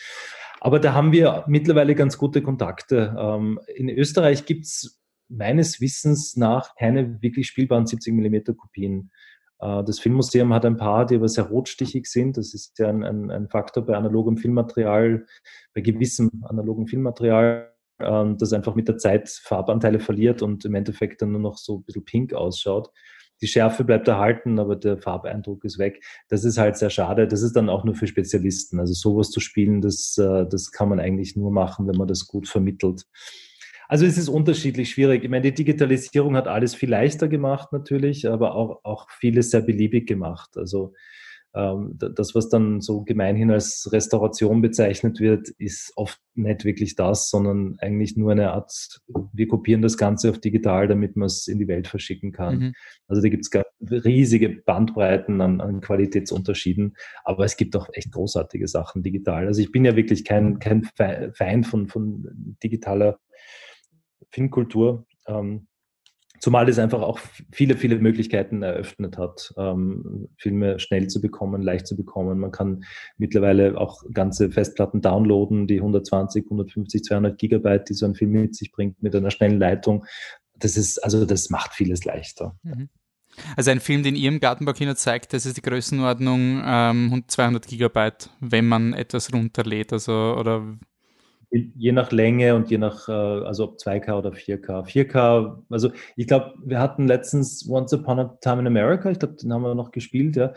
Aber 0.59 0.79
da 0.79 0.93
haben 0.93 1.11
wir 1.11 1.45
mittlerweile 1.47 1.95
ganz 1.95 2.19
gute 2.19 2.43
Kontakte. 2.43 3.15
Ähm, 3.17 3.59
in 3.75 3.89
Österreich 3.89 4.45
gibt 4.45 4.65
es 4.65 5.00
meines 5.31 5.81
Wissens 5.81 6.35
nach 6.37 6.75
keine 6.75 7.21
wirklich 7.21 7.47
spielbaren 7.47 7.87
70 7.87 8.13
mm 8.13 8.55
Kopien. 8.57 9.11
Äh, 9.59 9.83
das 9.83 9.99
Filmmuseum 9.99 10.53
hat 10.53 10.65
ein 10.65 10.77
paar, 10.77 11.05
die 11.05 11.15
aber 11.15 11.29
sehr 11.29 11.45
rotstichig 11.45 12.07
sind. 12.07 12.37
Das 12.37 12.53
ist 12.53 12.77
ja 12.79 12.89
ein, 12.89 13.03
ein, 13.03 13.31
ein 13.31 13.49
Faktor 13.49 13.85
bei 13.85 13.95
analogem 13.95 14.37
Filmmaterial, 14.37 15.25
bei 15.73 15.81
gewissem 15.81 16.43
analogen 16.43 16.87
Filmmaterial 16.87 17.71
ähm, 18.01 18.37
das 18.37 18.53
einfach 18.53 18.75
mit 18.75 18.87
der 18.87 18.97
Zeit 18.97 19.29
Farbanteile 19.29 19.99
verliert 19.99 20.41
und 20.41 20.65
im 20.65 20.75
Endeffekt 20.75 21.21
dann 21.21 21.31
nur 21.31 21.41
noch 21.41 21.57
so 21.57 21.77
ein 21.77 21.83
bisschen 21.83 22.05
pink 22.05 22.33
ausschaut. 22.33 22.91
Die 23.41 23.47
Schärfe 23.47 23.83
bleibt 23.83 24.07
erhalten, 24.07 24.59
aber 24.59 24.75
der 24.75 24.97
Farbeindruck 24.97 25.63
ist 25.63 25.79
weg. 25.79 26.03
Das 26.29 26.43
ist 26.43 26.59
halt 26.59 26.77
sehr 26.77 26.91
schade. 26.91 27.27
Das 27.27 27.41
ist 27.41 27.55
dann 27.55 27.69
auch 27.69 27.83
nur 27.83 27.95
für 27.95 28.05
Spezialisten. 28.05 28.79
Also 28.79 28.93
sowas 28.93 29.31
zu 29.31 29.39
spielen, 29.39 29.81
das, 29.81 30.17
äh, 30.17 30.45
das 30.47 30.71
kann 30.71 30.89
man 30.89 30.99
eigentlich 30.99 31.35
nur 31.35 31.51
machen, 31.51 31.87
wenn 31.87 31.95
man 31.95 32.07
das 32.07 32.27
gut 32.27 32.47
vermittelt. 32.47 33.05
Also 33.91 34.05
es 34.05 34.17
ist 34.17 34.29
unterschiedlich 34.29 34.91
schwierig. 34.91 35.25
Ich 35.25 35.29
meine, 35.29 35.41
die 35.41 35.53
Digitalisierung 35.53 36.37
hat 36.37 36.47
alles 36.47 36.73
viel 36.73 36.89
leichter 36.89 37.27
gemacht 37.27 37.73
natürlich, 37.73 38.25
aber 38.25 38.55
auch, 38.55 38.79
auch 38.83 39.09
vieles 39.09 39.49
sehr 39.49 39.59
beliebig 39.59 40.07
gemacht. 40.07 40.51
Also 40.55 40.93
ähm, 41.53 41.99
das, 41.99 42.33
was 42.33 42.47
dann 42.47 42.79
so 42.79 43.03
gemeinhin 43.03 43.51
als 43.51 43.89
Restauration 43.91 44.61
bezeichnet 44.61 45.19
wird, 45.19 45.49
ist 45.57 45.91
oft 45.97 46.21
nicht 46.35 46.63
wirklich 46.63 46.95
das, 46.95 47.29
sondern 47.29 47.75
eigentlich 47.79 48.15
nur 48.15 48.31
eine 48.31 48.53
Art, 48.53 49.01
wir 49.33 49.49
kopieren 49.49 49.81
das 49.81 49.97
Ganze 49.97 50.29
auf 50.29 50.39
digital, 50.39 50.87
damit 50.87 51.17
man 51.17 51.25
es 51.25 51.49
in 51.49 51.59
die 51.59 51.67
Welt 51.67 51.89
verschicken 51.89 52.31
kann. 52.31 52.59
Mhm. 52.59 52.73
Also 53.09 53.21
da 53.21 53.27
gibt 53.27 53.45
es 53.45 53.61
riesige 54.05 54.51
Bandbreiten 54.51 55.41
an, 55.41 55.59
an, 55.59 55.81
Qualitätsunterschieden, 55.81 56.95
aber 57.25 57.43
es 57.43 57.57
gibt 57.57 57.75
auch 57.75 57.89
echt 57.91 58.13
großartige 58.13 58.69
Sachen 58.69 59.03
digital. 59.03 59.47
Also 59.47 59.61
ich 59.61 59.73
bin 59.73 59.83
ja 59.83 59.97
wirklich 59.97 60.23
kein, 60.23 60.59
kein 60.59 60.85
Feind 61.33 61.67
von, 61.67 61.89
von 61.89 62.55
digitaler 62.63 63.19
Filmkultur. 64.29 65.05
Ähm, 65.27 65.67
Zumal 66.41 66.67
es 66.67 66.79
einfach 66.79 67.03
auch 67.03 67.19
viele, 67.51 67.77
viele 67.77 67.99
Möglichkeiten 67.99 68.63
eröffnet 68.63 69.19
hat, 69.19 69.53
ähm, 69.57 70.27
Filme 70.37 70.79
schnell 70.79 71.07
zu 71.07 71.21
bekommen, 71.21 71.61
leicht 71.61 71.85
zu 71.85 71.95
bekommen. 71.95 72.39
Man 72.39 72.51
kann 72.51 72.83
mittlerweile 73.17 73.77
auch 73.77 74.03
ganze 74.11 74.49
Festplatten 74.49 75.01
downloaden, 75.01 75.67
die 75.67 75.77
120, 75.77 76.45
150, 76.45 77.03
200 77.03 77.37
Gigabyte, 77.37 77.89
die 77.89 77.93
so 77.93 78.07
ein 78.07 78.15
Film 78.15 78.31
mit 78.31 78.55
sich 78.55 78.71
bringt, 78.71 79.03
mit 79.03 79.15
einer 79.15 79.29
schnellen 79.29 79.59
Leitung. 79.59 80.03
Das 80.57 80.77
ist, 80.77 80.97
also 81.03 81.25
das 81.25 81.51
macht 81.51 81.73
vieles 81.73 82.05
leichter. 82.05 82.57
Mhm. 82.63 82.89
Also 83.55 83.69
ein 83.69 83.79
Film, 83.79 84.01
den 84.01 84.15
ihr 84.15 84.29
im 84.29 84.39
Gartenbaukino 84.39 84.95
zeigt, 84.95 85.33
das 85.33 85.45
ist 85.45 85.57
die 85.57 85.61
Größenordnung 85.61 86.63
ähm, 86.65 87.23
200 87.27 87.67
Gigabyte, 87.67 88.31
wenn 88.39 88.67
man 88.67 88.93
etwas 88.93 89.31
runterlädt, 89.31 89.93
also 89.93 90.35
oder 90.39 90.75
Je 91.51 91.91
nach 91.91 92.11
Länge 92.11 92.55
und 92.55 92.69
je 92.71 92.77
nach, 92.77 93.09
äh, 93.09 93.11
also 93.11 93.65
ob 93.65 93.77
2K 93.77 94.13
oder 94.13 94.31
4K. 94.31 94.85
4K, 94.87 95.63
also 95.69 95.91
ich 96.15 96.27
glaube, 96.27 96.53
wir 96.63 96.79
hatten 96.79 97.07
letztens 97.07 97.67
Once 97.69 97.93
Upon 97.93 98.19
a 98.19 98.37
Time 98.41 98.61
in 98.61 98.67
America, 98.67 99.11
ich 99.11 99.19
glaube, 99.19 99.35
den 99.35 99.51
haben 99.51 99.63
wir 99.63 99.75
noch 99.75 99.91
gespielt, 99.91 100.37
ja. 100.37 100.53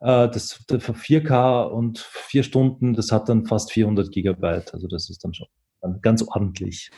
Äh, 0.00 0.28
das, 0.28 0.62
das 0.66 0.84
für 0.84 0.92
4K 0.92 1.64
und 1.64 1.98
vier 1.98 2.42
Stunden, 2.42 2.94
das 2.94 3.12
hat 3.12 3.28
dann 3.28 3.46
fast 3.46 3.72
400 3.72 4.12
Gigabyte. 4.12 4.74
Also 4.74 4.88
das 4.88 5.08
ist 5.08 5.24
dann 5.24 5.32
schon 5.32 5.46
ganz 6.02 6.22
ordentlich. 6.22 6.90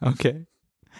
Okay. 0.00 0.46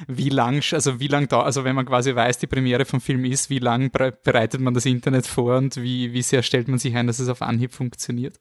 Wie 0.07 0.29
lang, 0.29 0.63
also 0.73 1.01
wie 1.01 1.07
lang 1.07 1.27
da, 1.29 1.41
also 1.41 1.65
wenn 1.65 1.75
man 1.75 1.87
quasi 1.87 2.15
weiß, 2.15 2.39
die 2.39 2.47
Premiere 2.47 2.85
vom 2.85 3.01
Film 3.01 3.25
ist, 3.25 3.49
wie 3.49 3.59
lang 3.59 3.91
bereitet 3.91 4.61
man 4.61 4.75
das 4.75 4.85
Internet 4.85 5.27
vor 5.27 5.57
und 5.57 5.77
wie, 5.77 6.13
wie 6.13 6.21
sehr 6.21 6.43
stellt 6.43 6.69
man 6.69 6.79
sich 6.79 6.95
ein, 6.95 7.07
dass 7.07 7.19
es 7.19 7.31
auf 7.31 7.41
Anhieb 7.41 7.73
funktioniert? 7.73 8.39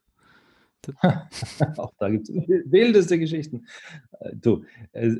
Auch 1.78 1.93
da 1.98 2.10
gibt 2.10 2.30
es 2.30 2.36
wildeste 2.36 3.19
Geschichten. 3.19 3.65
Äh, 4.19 4.36
du, 4.36 4.63
äh, 4.93 5.12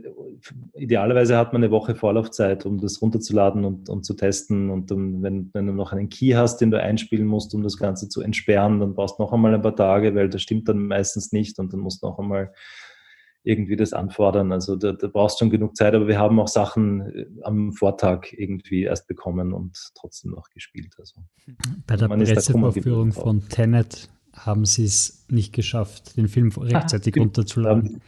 idealerweise 0.74 1.38
hat 1.38 1.54
man 1.54 1.64
eine 1.64 1.72
Woche 1.72 1.96
Vorlaufzeit, 1.96 2.66
um 2.66 2.80
das 2.80 3.02
runterzuladen 3.02 3.66
und, 3.66 3.90
und 3.90 4.06
zu 4.06 4.14
testen. 4.14 4.70
Und 4.70 4.92
um, 4.92 5.22
wenn, 5.22 5.50
wenn, 5.54 5.68
du 5.68 5.74
noch 5.74 5.92
einen 5.92 6.10
Key 6.10 6.34
hast, 6.34 6.58
den 6.58 6.72
du 6.72 6.82
einspielen 6.82 7.28
musst, 7.28 7.54
um 7.56 7.64
das 7.64 7.78
Ganze 7.78 8.10
zu 8.10 8.22
entsperren, 8.22 8.80
dann 8.80 8.96
brauchst 8.96 9.20
du 9.20 9.24
noch 9.24 9.34
einmal 9.34 9.54
ein 9.54 9.62
paar 9.62 9.76
Tage, 9.76 10.16
weil 10.16 10.30
das 10.30 10.42
stimmt 10.42 10.70
dann 10.70 10.88
meistens 10.88 11.32
nicht 11.32 11.60
und 11.60 11.74
dann 11.74 11.80
musst 11.80 12.04
du 12.04 12.08
noch 12.08 12.20
einmal 12.20 12.52
irgendwie 13.46 13.76
das 13.76 13.94
anfordern. 13.94 14.52
Also 14.52 14.76
da, 14.76 14.92
da 14.92 15.08
brauchst 15.08 15.40
du 15.40 15.46
schon 15.46 15.52
genug 15.52 15.78
Zeit, 15.78 15.94
aber 15.94 16.08
wir 16.08 16.18
haben 16.18 16.40
auch 16.40 16.48
Sachen 16.48 17.02
äh, 17.02 17.26
am 17.44 17.72
Vortag 17.74 18.34
irgendwie 18.34 18.84
erst 18.84 19.08
bekommen 19.08 19.54
und 19.54 19.78
trotzdem 19.96 20.32
noch 20.32 20.50
gespielt. 20.50 20.94
Also, 20.98 21.22
Bei 21.86 21.96
der 21.96 22.08
Pressevorführung 22.08 23.12
von 23.12 23.48
Tenet 23.48 24.10
haben 24.36 24.66
sie 24.66 24.86
es 24.86 25.26
nicht 25.30 25.54
geschafft, 25.54 26.18
den 26.18 26.28
Film 26.28 26.50
rechtzeitig 26.50 27.16
ah, 27.18 27.22
runterzuladen. 27.22 28.02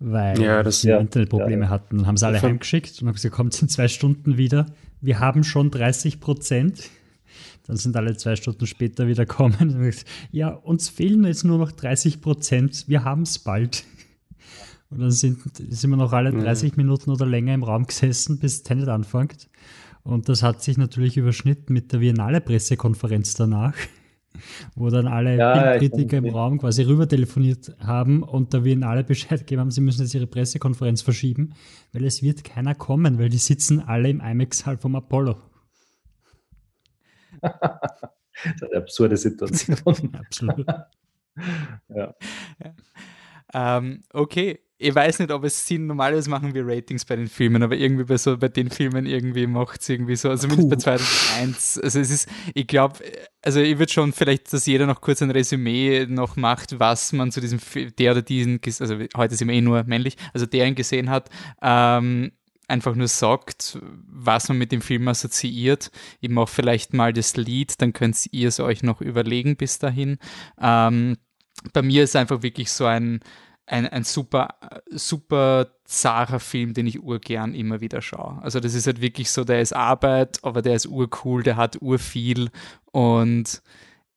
Weil 0.00 0.40
ja, 0.40 0.70
sie 0.70 0.88
ja, 0.88 0.98
Internetprobleme 0.98 1.64
ja, 1.64 1.70
hatten. 1.70 1.98
Dann 1.98 2.06
haben 2.06 2.16
sie 2.16 2.26
alle 2.26 2.42
heimgeschickt 2.42 3.00
und 3.00 3.08
haben 3.08 3.14
gesagt, 3.14 3.34
kommt 3.34 3.60
in 3.62 3.68
zwei 3.68 3.88
Stunden 3.88 4.36
wieder. 4.36 4.66
Wir 5.00 5.20
haben 5.20 5.44
schon 5.44 5.70
30 5.70 6.20
Prozent. 6.20 6.90
Dann 7.66 7.76
sind 7.76 7.96
alle 7.96 8.16
zwei 8.16 8.36
Stunden 8.36 8.66
später 8.66 9.06
wieder 9.06 9.24
kommen 9.24 9.56
und 9.60 9.80
gesagt, 9.80 10.06
ja, 10.30 10.48
uns 10.48 10.88
fehlen 10.88 11.24
jetzt 11.24 11.44
nur 11.44 11.58
noch 11.58 11.72
30 11.72 12.20
Prozent. 12.20 12.84
Wir 12.88 13.04
haben 13.04 13.22
es 13.22 13.38
bald. 13.38 13.84
Und 14.90 15.00
dann 15.00 15.10
sind, 15.10 15.38
sind 15.70 15.90
wir 15.90 15.96
noch 15.96 16.12
alle 16.12 16.32
30 16.32 16.72
mhm. 16.72 16.82
Minuten 16.82 17.10
oder 17.10 17.26
länger 17.26 17.54
im 17.54 17.62
Raum 17.62 17.86
gesessen, 17.86 18.38
bis 18.38 18.62
Tenet 18.62 18.88
anfängt. 18.88 19.48
Und 20.02 20.28
das 20.28 20.42
hat 20.42 20.62
sich 20.62 20.76
natürlich 20.76 21.16
überschnitten 21.16 21.72
mit 21.72 21.92
der 21.92 21.98
Biennale-Pressekonferenz 21.98 23.34
danach 23.34 23.74
wo 24.74 24.90
dann 24.90 25.06
alle 25.06 25.36
ja, 25.36 25.76
Bildkritiker 25.76 26.18
im 26.18 26.28
Raum 26.28 26.58
quasi 26.58 26.82
rüber 26.82 27.08
telefoniert 27.08 27.74
haben 27.80 28.22
und 28.22 28.54
da 28.54 28.64
wir 28.64 28.72
ihnen 28.72 28.84
alle 28.84 29.04
Bescheid 29.04 29.40
gegeben 29.40 29.60
haben, 29.60 29.70
sie 29.70 29.80
müssen 29.80 30.02
jetzt 30.02 30.14
ihre 30.14 30.26
Pressekonferenz 30.26 31.02
verschieben, 31.02 31.54
weil 31.92 32.04
es 32.04 32.22
wird 32.22 32.44
keiner 32.44 32.74
kommen, 32.74 33.18
weil 33.18 33.28
die 33.28 33.38
sitzen 33.38 33.80
alle 33.80 34.08
im 34.08 34.20
IMAX-Saal 34.20 34.78
vom 34.78 34.96
Apollo. 34.96 35.36
das 37.42 37.52
ist 38.44 38.64
eine 38.64 38.76
absurde 38.76 39.16
Situation. 39.16 40.14
Absolut. 40.14 40.66
ja. 41.88 42.14
ja. 42.58 42.74
Ähm, 43.52 44.02
okay, 44.12 44.60
ich 44.84 44.94
weiß 44.94 45.20
nicht, 45.20 45.30
ob 45.30 45.44
es 45.44 45.66
Sinn, 45.66 45.86
normalerweise 45.86 46.28
machen 46.28 46.52
wir 46.52 46.66
Ratings 46.66 47.06
bei 47.06 47.16
den 47.16 47.26
Filmen, 47.26 47.62
aber 47.62 47.74
irgendwie 47.74 48.04
bei 48.04 48.18
so 48.18 48.36
bei 48.36 48.48
den 48.48 48.68
Filmen 48.68 49.06
irgendwie 49.06 49.46
macht 49.46 49.80
es 49.80 49.88
irgendwie 49.88 50.14
so, 50.14 50.28
also 50.28 50.46
zumindest 50.46 50.68
bei 50.68 50.76
2001. 50.76 51.78
Also 51.78 52.00
es 52.00 52.10
ist, 52.10 52.28
ich 52.52 52.66
glaube, 52.66 52.98
also 53.40 53.60
ich 53.60 53.78
würde 53.78 53.90
schon 53.90 54.12
vielleicht, 54.12 54.52
dass 54.52 54.66
jeder 54.66 54.84
noch 54.86 55.00
kurz 55.00 55.22
ein 55.22 55.30
Resümee 55.30 56.04
noch 56.06 56.36
macht, 56.36 56.78
was 56.78 57.14
man 57.14 57.32
zu 57.32 57.40
diesem, 57.40 57.60
der 57.98 58.12
oder 58.12 58.20
diesen, 58.20 58.60
also 58.78 58.98
heute 59.16 59.36
sind 59.36 59.48
wir 59.48 59.54
eh 59.54 59.62
nur 59.62 59.84
männlich, 59.84 60.18
also 60.34 60.44
der 60.44 60.66
ihn 60.66 60.74
gesehen 60.74 61.08
hat, 61.08 61.30
ähm, 61.62 62.32
einfach 62.68 62.94
nur 62.94 63.08
sagt, 63.08 63.78
was 64.06 64.48
man 64.50 64.58
mit 64.58 64.70
dem 64.70 64.82
Film 64.82 65.08
assoziiert. 65.08 65.90
Ich 66.20 66.28
mache 66.28 66.48
vielleicht 66.48 66.92
mal 66.92 67.14
das 67.14 67.36
Lied, 67.38 67.80
dann 67.80 67.94
könnt 67.94 68.28
ihr 68.32 68.48
es 68.48 68.60
euch 68.60 68.82
noch 68.82 69.00
überlegen 69.00 69.56
bis 69.56 69.78
dahin. 69.78 70.18
Ähm, 70.60 71.16
bei 71.72 71.80
mir 71.80 72.04
ist 72.04 72.16
einfach 72.16 72.42
wirklich 72.42 72.70
so 72.70 72.84
ein, 72.84 73.20
ein, 73.66 73.86
ein 73.86 74.04
super, 74.04 74.56
super 74.90 75.68
zarer 75.84 76.40
Film, 76.40 76.74
den 76.74 76.86
ich 76.86 77.02
urgern 77.02 77.54
immer 77.54 77.80
wieder 77.80 78.02
schaue. 78.02 78.38
Also 78.42 78.60
das 78.60 78.74
ist 78.74 78.86
halt 78.86 79.00
wirklich 79.00 79.30
so, 79.30 79.44
der 79.44 79.60
ist 79.60 79.74
Arbeit, 79.74 80.38
aber 80.42 80.62
der 80.62 80.74
ist 80.74 80.86
urcool, 80.86 81.42
der 81.42 81.56
hat 81.56 81.80
urviel 81.80 82.50
und 82.92 83.62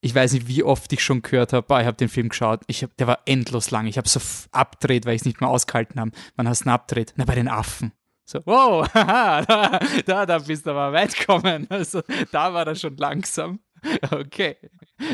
ich 0.01 0.13
weiß 0.13 0.33
nicht, 0.33 0.47
wie 0.47 0.63
oft 0.63 0.91
ich 0.93 1.03
schon 1.03 1.21
gehört 1.21 1.53
habe, 1.53 1.81
ich 1.81 1.87
habe 1.87 1.97
den 1.97 2.09
Film 2.09 2.29
geschaut, 2.29 2.61
ich 2.67 2.83
hab, 2.83 2.95
der 2.97 3.07
war 3.07 3.19
endlos 3.25 3.71
lang. 3.71 3.87
Ich 3.87 3.97
habe 3.97 4.07
so 4.07 4.19
abdreht, 4.51 5.05
weil 5.05 5.15
ich 5.15 5.21
es 5.21 5.25
nicht 5.25 5.41
mehr 5.41 5.49
ausgehalten 5.49 5.99
habe. 5.99 6.11
Wann 6.35 6.47
hast 6.47 6.65
du 6.65 6.69
abdreht? 6.69 7.13
Na, 7.15 7.25
bei 7.25 7.35
den 7.35 7.47
Affen. 7.47 7.91
So, 8.23 8.41
wow, 8.45 8.87
haha, 8.93 9.41
da, 9.45 9.79
da, 10.05 10.25
da 10.25 10.39
bist 10.39 10.65
du 10.65 10.71
aber 10.71 10.93
weit 10.93 11.15
gekommen. 11.15 11.65
Also, 11.69 12.01
da 12.31 12.53
war 12.53 12.67
er 12.67 12.75
schon 12.75 12.95
langsam. 12.97 13.59
Okay, 14.11 14.57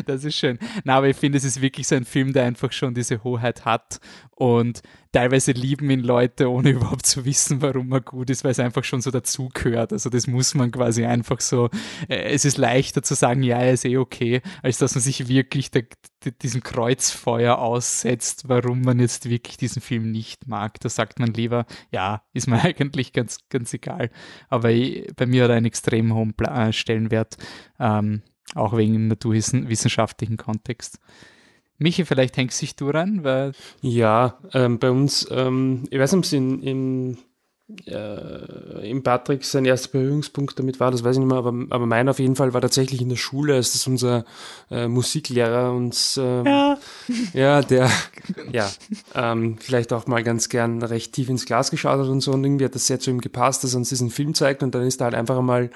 das 0.05 0.23
ist 0.23 0.35
schön. 0.35 0.59
Na, 0.83 0.97
aber 0.97 1.09
ich 1.09 1.17
finde, 1.17 1.37
es 1.37 1.43
ist 1.43 1.61
wirklich 1.61 1.87
so 1.87 1.95
ein 1.95 2.05
Film, 2.05 2.33
der 2.33 2.45
einfach 2.45 2.71
schon 2.71 2.93
diese 2.93 3.23
Hoheit 3.23 3.65
hat 3.65 3.99
und 4.31 4.81
teilweise 5.11 5.51
lieben 5.51 5.89
ihn 5.89 6.01
Leute, 6.01 6.49
ohne 6.49 6.69
überhaupt 6.71 7.05
zu 7.05 7.23
wissen, 7.25 7.61
warum 7.61 7.91
er 7.91 8.01
gut 8.01 8.29
ist, 8.29 8.43
weil 8.43 8.51
es 8.51 8.59
einfach 8.59 8.83
schon 8.83 9.01
so 9.01 9.11
dazugehört. 9.11 9.93
Also 9.93 10.09
das 10.09 10.27
muss 10.27 10.55
man 10.55 10.71
quasi 10.71 11.05
einfach 11.05 11.39
so, 11.39 11.69
äh, 12.09 12.33
es 12.33 12.45
ist 12.45 12.57
leichter 12.57 13.03
zu 13.03 13.13
sagen, 13.13 13.43
ja, 13.43 13.57
er 13.57 13.73
ist 13.73 13.85
eh 13.85 13.97
okay, 13.97 14.41
als 14.61 14.79
dass 14.79 14.95
man 14.95 15.01
sich 15.01 15.27
wirklich 15.27 15.71
der, 15.71 15.83
diesem 16.41 16.63
Kreuzfeuer 16.63 17.57
aussetzt, 17.57 18.49
warum 18.49 18.81
man 18.81 18.99
jetzt 18.99 19.29
wirklich 19.29 19.57
diesen 19.57 19.81
Film 19.81 20.11
nicht 20.11 20.47
mag. 20.47 20.79
Da 20.79 20.89
sagt 20.89 21.19
man 21.19 21.33
lieber, 21.33 21.65
ja, 21.91 22.23
ist 22.33 22.47
mir 22.47 22.61
eigentlich 22.63 23.13
ganz, 23.13 23.39
ganz 23.49 23.73
egal. 23.73 24.09
Aber 24.49 24.71
ich, 24.71 25.07
bei 25.15 25.25
mir 25.25 25.43
hat 25.43 25.51
er 25.51 25.57
einen 25.57 25.67
extrem 25.67 26.13
hohen 26.13 26.33
äh, 26.39 26.73
Stellenwert. 26.73 27.37
Ähm, 27.79 28.23
auch 28.55 28.75
wegen 28.75 29.07
naturwissenschaftlichen 29.07 30.37
Kontext. 30.37 30.99
Michi, 31.77 32.05
vielleicht 32.05 32.37
hängst 32.37 32.61
dich 32.61 32.75
du 32.75 32.89
rein, 32.89 33.23
weil. 33.23 33.53
Ja, 33.81 34.37
ähm, 34.53 34.79
bei 34.79 34.91
uns, 34.91 35.27
ähm, 35.31 35.83
ich 35.89 35.99
weiß 35.99 36.11
nicht, 36.13 36.19
ob 36.19 36.23
es 36.25 36.33
in, 36.33 36.61
in, 36.61 37.17
äh, 37.87 38.89
im 38.89 39.03
Patrick 39.03 39.43
sein 39.43 39.65
erster 39.65 39.89
Berührungspunkt 39.89 40.57
damit 40.59 40.79
war, 40.79 40.91
das 40.91 41.03
weiß 41.03 41.15
ich 41.15 41.19
nicht 41.19 41.29
mehr, 41.29 41.37
aber, 41.37 41.53
aber 41.69 41.85
mein 41.85 42.07
auf 42.09 42.19
jeden 42.19 42.35
Fall 42.35 42.53
war 42.53 42.61
tatsächlich 42.61 43.01
in 43.01 43.09
der 43.09 43.15
Schule, 43.15 43.55
als 43.55 43.73
das 43.73 43.87
unser 43.87 44.25
äh, 44.69 44.87
Musiklehrer 44.87 45.71
uns, 45.71 46.17
äh, 46.17 46.43
ja. 46.43 46.77
ja, 47.33 47.61
der, 47.61 47.89
ja, 48.51 48.69
ähm, 49.15 49.57
vielleicht 49.59 49.91
auch 49.93 50.05
mal 50.07 50.23
ganz 50.23 50.49
gern 50.49 50.81
recht 50.83 51.13
tief 51.13 51.29
ins 51.29 51.45
Glas 51.45 51.71
geschaut 51.71 51.99
hat 51.99 52.07
und 52.07 52.21
so 52.21 52.31
und 52.33 52.43
irgendwie 52.43 52.65
hat 52.65 52.75
das 52.75 52.87
sehr 52.87 52.99
zu 52.99 53.09
ihm 53.09 53.21
gepasst, 53.21 53.63
dass 53.63 53.73
er 53.73 53.77
uns 53.77 53.89
diesen 53.89 54.09
Film 54.09 54.33
zeigt 54.35 54.61
und 54.61 54.75
dann 54.75 54.83
ist 54.83 55.01
er 55.01 55.05
halt 55.05 55.15
einfach 55.15 55.41
mal 55.41 55.69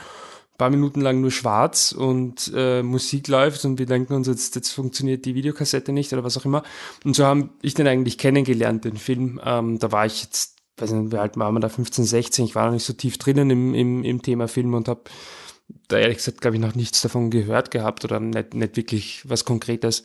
paar 0.57 0.69
Minuten 0.69 1.01
lang 1.01 1.21
nur 1.21 1.31
schwarz 1.31 1.91
und 1.91 2.51
äh, 2.55 2.81
Musik 2.81 3.27
läuft 3.27 3.63
und 3.65 3.77
wir 3.77 3.85
denken 3.85 4.13
uns, 4.13 4.27
jetzt, 4.27 4.55
jetzt 4.55 4.71
funktioniert 4.71 5.25
die 5.25 5.35
Videokassette 5.35 5.91
nicht 5.91 6.11
oder 6.13 6.23
was 6.23 6.37
auch 6.37 6.45
immer. 6.45 6.63
Und 7.03 7.15
so 7.15 7.25
haben 7.25 7.51
ich 7.61 7.73
den 7.73 7.87
eigentlich 7.87 8.17
kennengelernt, 8.17 8.85
den 8.85 8.97
Film. 8.97 9.39
Ähm, 9.43 9.79
da 9.79 9.91
war 9.91 10.05
ich 10.05 10.23
jetzt, 10.23 10.57
weiß 10.77 10.91
nicht, 10.91 11.11
wie 11.11 11.17
alt 11.17 11.37
waren 11.37 11.53
wir 11.53 11.59
da, 11.59 11.69
15, 11.69 12.05
16, 12.05 12.45
ich 12.45 12.55
war 12.55 12.65
noch 12.65 12.73
nicht 12.73 12.85
so 12.85 12.93
tief 12.93 13.17
drinnen 13.17 13.49
im, 13.49 13.73
im, 13.75 14.03
im 14.03 14.21
Thema 14.21 14.47
Film 14.47 14.73
und 14.73 14.87
habe 14.87 15.03
da 15.87 15.97
ehrlich 15.97 16.17
gesagt, 16.17 16.41
glaube 16.41 16.55
ich, 16.55 16.61
noch 16.61 16.75
nichts 16.75 17.01
davon 17.01 17.29
gehört 17.29 17.71
gehabt 17.71 18.03
oder 18.05 18.19
nicht, 18.19 18.53
nicht 18.53 18.77
wirklich 18.77 19.23
was 19.27 19.45
Konkretes. 19.45 20.03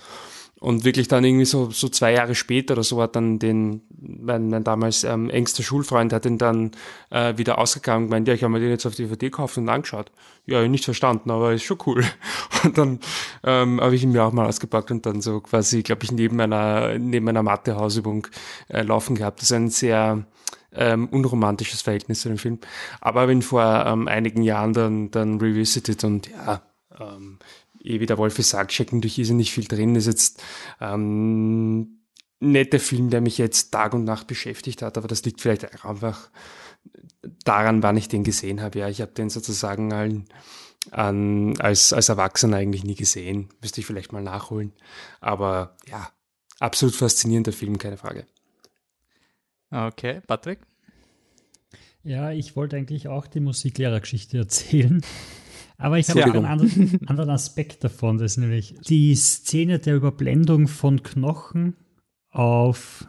Und 0.63 0.85
wirklich 0.85 1.09
dann 1.09 1.25
irgendwie 1.25 1.45
so, 1.45 1.73
so 1.73 1.89
zwei 1.89 2.13
Jahre 2.13 2.37
später 2.37 2.75
oder 2.75 2.85
so 2.85 3.03
hat 3.03 3.17
dann 3.17 3.41
den, 3.41 3.83
mein, 3.99 4.49
mein 4.49 4.63
damals 4.63 5.03
ähm, 5.03 5.29
engster 5.29 5.65
Schulfreund 5.65 6.13
hat 6.13 6.25
den 6.25 6.39
dann 6.39 6.71
äh, 7.11 7.37
wieder 7.37 7.59
ausgegangen 7.59 8.05
und 8.05 8.11
gemeint, 8.11 8.29
ja, 8.29 8.35
ich 8.35 8.45
habe 8.45 8.53
mir 8.53 8.61
den 8.61 8.71
jetzt 8.71 8.87
auf 8.87 8.95
DVD 8.95 9.27
gekauft 9.27 9.59
und 9.59 9.69
angeschaut. 9.69 10.13
Ja, 10.47 10.67
nicht 10.69 10.85
verstanden, 10.85 11.33
aber 11.33 11.53
ist 11.53 11.65
schon 11.65 11.79
cool. 11.87 12.05
Und 12.63 12.79
dann 12.79 13.01
ähm, 13.43 13.81
habe 13.81 13.97
ich 13.97 14.05
ihn 14.05 14.13
mir 14.13 14.23
auch 14.23 14.33
mal 14.33 14.47
ausgepackt 14.47 14.93
und 14.93 15.05
dann 15.05 15.21
so 15.21 15.41
quasi, 15.41 15.83
glaube 15.83 16.05
ich, 16.05 16.13
neben 16.13 16.37
meiner, 16.37 16.97
neben 16.97 17.27
meiner 17.27 17.43
Mathe-Hausübung 17.43 18.29
äh, 18.69 18.83
laufen 18.83 19.17
gehabt. 19.17 19.41
Das 19.41 19.51
ist 19.51 19.57
ein 19.57 19.69
sehr 19.69 20.25
ähm, 20.73 21.09
unromantisches 21.09 21.83
Verhältnis 21.83 22.21
zu 22.21 22.29
dem 22.29 22.39
Film. 22.39 22.59
Aber 23.01 23.23
habe 23.23 23.33
ihn 23.33 23.43
vor 23.43 23.85
ähm, 23.87 24.07
einigen 24.07 24.43
Jahren 24.43 24.73
dann, 24.73 25.11
dann 25.11 25.41
revisited 25.41 26.05
und 26.05 26.29
ja, 26.29 26.63
ähm, 27.01 27.39
eh 27.85 28.01
wie 28.01 28.07
der 28.07 28.19
Wolfi 28.19 28.43
sagt, 28.43 28.73
stecken 28.73 29.01
durch 29.01 29.19
nicht 29.19 29.53
viel 29.53 29.65
drin. 29.65 29.95
Ist 29.97 30.07
jetzt 30.07 30.43
ähm, 30.81 32.03
netter 32.41 32.81
Film, 32.81 33.11
der 33.11 33.21
mich 33.21 33.39
jetzt 33.39 33.71
Tag 33.71 33.95
und 33.95 34.05
Nacht 34.05 34.27
beschäftigt 34.27 34.83
hat, 34.83 34.99
aber 34.99 35.09
das 35.09 35.25
liegt 35.25 35.41
vielleicht 35.41 35.85
einfach 35.85 36.31
daran, 37.45 37.83
wann 37.83 37.97
ich 37.97 38.09
den 38.09 38.25
gesehen 38.25 38.61
habe. 38.61 38.81
Ja, 38.81 38.89
ich 38.89 39.01
habe 39.01 39.13
den 39.13 39.31
sozusagen 39.31 39.93
an, 39.93 40.25
an, 40.91 41.59
als, 41.61 41.93
als 41.93 42.09
Erwachsener 42.09 42.57
eigentlich 42.57 42.85
nie 42.85 42.97
gesehen. 42.97 43.49
Müsste 43.61 43.81
ich 43.81 43.87
vielleicht 43.87 44.13
mal 44.13 44.23
nachholen. 44.23 44.73
Aber 45.21 45.77
ja, 45.87 46.11
absolut 46.59 46.95
faszinierender 46.95 47.53
Film, 47.53 47.79
keine 47.79 47.97
Frage. 47.97 48.27
Okay, 49.71 50.21
Patrick? 50.27 50.61
Ja, 52.03 52.33
ich 52.33 52.57
wollte 52.57 52.77
eigentlich 52.77 53.07
auch 53.07 53.27
die 53.27 53.41
Musiklehrergeschichte 53.41 54.39
erzählen. 54.39 55.03
Aber 55.83 55.99
ich 55.99 56.09
habe 56.09 56.25
einen 56.25 56.45
anderen, 56.45 57.01
anderen 57.07 57.31
Aspekt 57.31 57.85
davon. 57.85 58.19
Das 58.19 58.33
ist 58.33 58.39
nämlich 58.39 58.77
die 58.87 59.15
Szene 59.15 59.79
der 59.79 59.97
Überblendung 59.97 60.69
von 60.69 61.03
Knochen 61.03 61.77
auf 62.31 63.07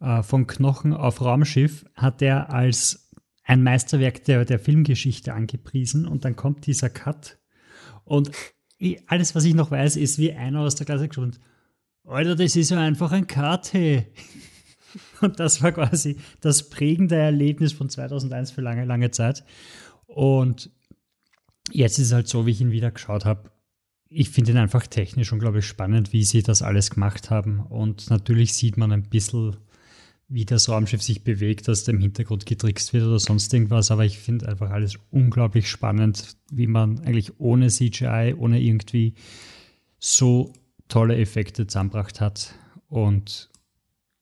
äh, 0.00 0.22
von 0.22 0.46
Knochen 0.46 0.92
auf 0.92 1.20
Raumschiff 1.20 1.84
hat 1.94 2.22
er 2.22 2.52
als 2.52 3.10
ein 3.44 3.62
Meisterwerk 3.62 4.24
der, 4.24 4.44
der 4.44 4.58
Filmgeschichte 4.58 5.32
angepriesen 5.34 6.06
und 6.06 6.24
dann 6.24 6.36
kommt 6.36 6.66
dieser 6.66 6.90
Cut 6.90 7.38
und 8.04 8.30
alles, 9.06 9.34
was 9.34 9.44
ich 9.44 9.54
noch 9.54 9.70
weiß, 9.70 9.96
ist, 9.96 10.18
wie 10.18 10.32
einer 10.32 10.60
aus 10.60 10.76
der 10.76 10.86
Klasse 10.86 11.08
gesprochen 11.08 11.36
Alter, 12.04 12.36
das 12.36 12.56
ist 12.56 12.70
ja 12.70 12.80
einfach 12.80 13.12
ein 13.12 13.26
Cut, 13.26 13.72
hey. 13.74 14.06
Und 15.20 15.38
das 15.38 15.62
war 15.62 15.72
quasi 15.72 16.16
das 16.40 16.70
prägende 16.70 17.16
Erlebnis 17.16 17.74
von 17.74 17.90
2001 17.90 18.50
für 18.50 18.62
lange, 18.62 18.86
lange 18.86 19.10
Zeit. 19.10 19.44
Und 20.06 20.70
jetzt 21.72 21.98
ist 21.98 22.08
es 22.08 22.12
halt 22.12 22.28
so, 22.28 22.46
wie 22.46 22.50
ich 22.50 22.60
ihn 22.60 22.72
wieder 22.72 22.90
geschaut 22.90 23.24
habe. 23.24 23.50
Ich 24.10 24.30
finde 24.30 24.52
ihn 24.52 24.58
einfach 24.58 24.86
technisch 24.86 25.32
unglaublich 25.32 25.66
spannend, 25.66 26.12
wie 26.12 26.24
sie 26.24 26.42
das 26.42 26.62
alles 26.62 26.90
gemacht 26.90 27.30
haben. 27.30 27.60
Und 27.60 28.10
natürlich 28.10 28.54
sieht 28.54 28.76
man 28.76 28.92
ein 28.92 29.02
bisschen 29.02 29.56
wie 30.28 30.44
das 30.44 30.68
Raumschiff 30.68 31.02
sich 31.02 31.24
bewegt, 31.24 31.68
dass 31.68 31.84
dem 31.84 32.00
Hintergrund 32.00 32.44
getrickst 32.44 32.92
wird 32.92 33.04
oder 33.04 33.18
sonst 33.18 33.52
irgendwas. 33.52 33.90
Aber 33.90 34.04
ich 34.04 34.18
finde 34.18 34.48
einfach 34.48 34.70
alles 34.70 34.98
unglaublich 35.10 35.70
spannend, 35.70 36.36
wie 36.52 36.66
man 36.66 37.00
eigentlich 37.00 37.40
ohne 37.40 37.68
CGI, 37.68 38.34
ohne 38.36 38.60
irgendwie 38.60 39.14
so 39.98 40.52
tolle 40.88 41.16
Effekte 41.16 41.66
zusammengebracht 41.66 42.20
hat. 42.20 42.54
Und 42.88 43.50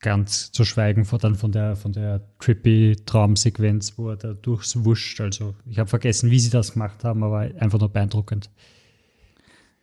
ganz 0.06 0.52
zu 0.52 0.64
schweigen 0.64 1.04
von, 1.04 1.18
dann 1.18 1.34
von 1.34 1.50
der, 1.50 1.74
von 1.74 1.90
der 1.90 2.20
trippy 2.38 2.94
Traumsequenz, 3.06 3.98
wo 3.98 4.10
er 4.10 4.16
da 4.16 4.34
durchs 4.34 4.84
Wuscht. 4.84 5.20
Also 5.20 5.56
ich 5.68 5.80
habe 5.80 5.90
vergessen, 5.90 6.30
wie 6.30 6.38
sie 6.38 6.48
das 6.48 6.74
gemacht 6.74 7.02
haben, 7.02 7.24
aber 7.24 7.50
einfach 7.58 7.80
nur 7.80 7.88
beeindruckend. 7.88 8.48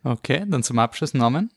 Okay, 0.02 0.42
dann 0.48 0.62
zum 0.62 0.78
Abschluss 0.78 1.12
Norman. 1.12 1.50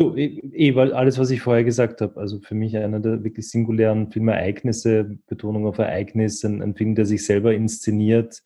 So, 0.00 0.16
eh, 0.16 0.40
eh, 0.52 0.74
weil 0.74 0.92
alles, 0.92 1.16
was 1.16 1.30
ich 1.30 1.42
vorher 1.42 1.62
gesagt 1.62 2.00
habe, 2.00 2.18
also 2.18 2.40
für 2.40 2.56
mich 2.56 2.76
einer 2.76 2.98
der 2.98 3.22
wirklich 3.22 3.48
singulären 3.48 4.10
Filmereignisse, 4.10 5.18
Betonung 5.28 5.66
auf 5.66 5.78
Ereignis, 5.78 6.42
ein, 6.42 6.60
ein, 6.60 6.74
Film, 6.74 6.96
der 6.96 7.06
sich 7.06 7.24
selber 7.24 7.54
inszeniert, 7.54 8.42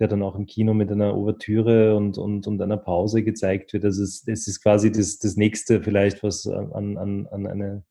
der 0.00 0.08
dann 0.08 0.24
auch 0.24 0.34
im 0.34 0.46
Kino 0.46 0.74
mit 0.74 0.90
einer 0.90 1.14
Ouvertüre 1.14 1.94
und, 1.94 2.18
und, 2.18 2.48
und 2.48 2.60
einer 2.60 2.76
Pause 2.76 3.22
gezeigt 3.22 3.72
wird. 3.72 3.84
Also 3.84 4.02
es, 4.02 4.24
es 4.26 4.48
ist 4.48 4.60
quasi 4.60 4.90
das, 4.90 5.18
das 5.18 5.36
nächste 5.36 5.80
vielleicht, 5.80 6.24
was 6.24 6.44
an, 6.48 6.96
an, 6.96 7.28
an, 7.28 7.46
eine, 7.46 7.84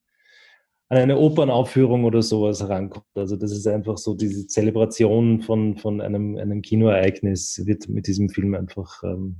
an 0.89 0.97
eine 0.97 1.17
Opernaufführung 1.17 2.03
oder 2.03 2.21
sowas 2.23 2.61
herankommt. 2.61 3.05
Also 3.13 3.35
das 3.35 3.51
ist 3.51 3.67
einfach 3.67 3.97
so 3.97 4.15
diese 4.15 4.47
Zelebration 4.47 5.41
von, 5.41 5.77
von 5.77 6.01
einem, 6.01 6.35
einem 6.37 6.61
Kinoereignis 6.63 7.61
wird 7.65 7.87
mit 7.87 8.07
diesem 8.07 8.29
Film 8.29 8.55
einfach 8.55 9.03
ähm, 9.03 9.37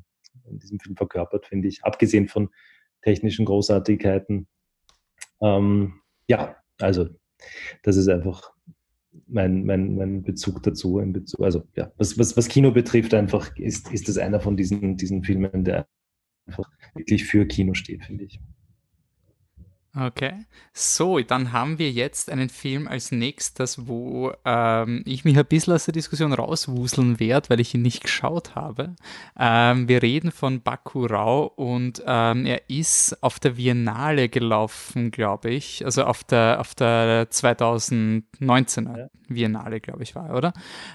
in 0.47 0.59
diesem 0.59 0.79
Film 0.79 0.95
verkörpert, 0.95 1.47
finde 1.47 1.67
ich. 1.67 1.83
Abgesehen 1.83 2.27
von 2.27 2.49
technischen 3.01 3.45
Großartigkeiten. 3.45 4.47
Ähm, 5.41 5.93
ja, 6.27 6.55
also 6.79 7.09
das 7.81 7.97
ist 7.97 8.09
einfach 8.09 8.53
mein, 9.25 9.65
mein, 9.65 9.95
mein 9.95 10.21
Bezug 10.21 10.61
dazu. 10.61 11.01
Bezug, 11.11 11.41
also 11.41 11.63
ja, 11.75 11.91
was, 11.97 12.17
was, 12.19 12.37
was 12.37 12.47
Kino 12.47 12.71
betrifft, 12.71 13.15
einfach 13.15 13.55
ist, 13.57 13.91
ist 13.91 14.07
das 14.07 14.19
einer 14.19 14.39
von 14.39 14.55
diesen, 14.55 14.97
diesen 14.97 15.23
Filmen, 15.23 15.63
der 15.63 15.87
einfach 16.45 16.69
wirklich 16.93 17.25
für 17.25 17.45
Kino 17.47 17.73
steht, 17.73 18.05
finde 18.05 18.25
ich. 18.25 18.39
Okay, 19.99 20.45
so, 20.71 21.19
dann 21.19 21.51
haben 21.51 21.77
wir 21.77 21.91
jetzt 21.91 22.29
einen 22.29 22.47
Film 22.47 22.87
als 22.87 23.11
nächstes, 23.11 23.87
wo 23.87 24.31
ähm, 24.45 25.03
ich 25.05 25.25
mich 25.25 25.37
ein 25.37 25.45
bisschen 25.45 25.73
aus 25.73 25.85
der 25.85 25.93
Diskussion 25.93 26.31
rauswuseln 26.31 27.19
werde, 27.19 27.49
weil 27.49 27.59
ich 27.59 27.73
ihn 27.73 27.81
nicht 27.81 28.03
geschaut 28.03 28.55
habe. 28.55 28.95
Ähm, 29.37 29.89
wir 29.89 30.01
reden 30.01 30.31
von 30.31 30.61
Bakurau 30.61 31.47
und 31.47 32.01
ähm, 32.05 32.45
er 32.45 32.69
ist 32.69 33.21
auf 33.21 33.39
der 33.39 33.51
Biennale 33.51 34.29
gelaufen, 34.29 35.11
glaube 35.11 35.49
ich. 35.49 35.83
Also 35.83 36.05
auf 36.05 36.23
der, 36.23 36.61
auf 36.61 36.75
der 36.75 37.29
2019er 37.29 38.97
ja. 38.97 39.07
Biennale, 39.27 39.81
glaube 39.81 40.03
ich, 40.03 40.15
war, 40.15 40.33
oder? 40.33 40.53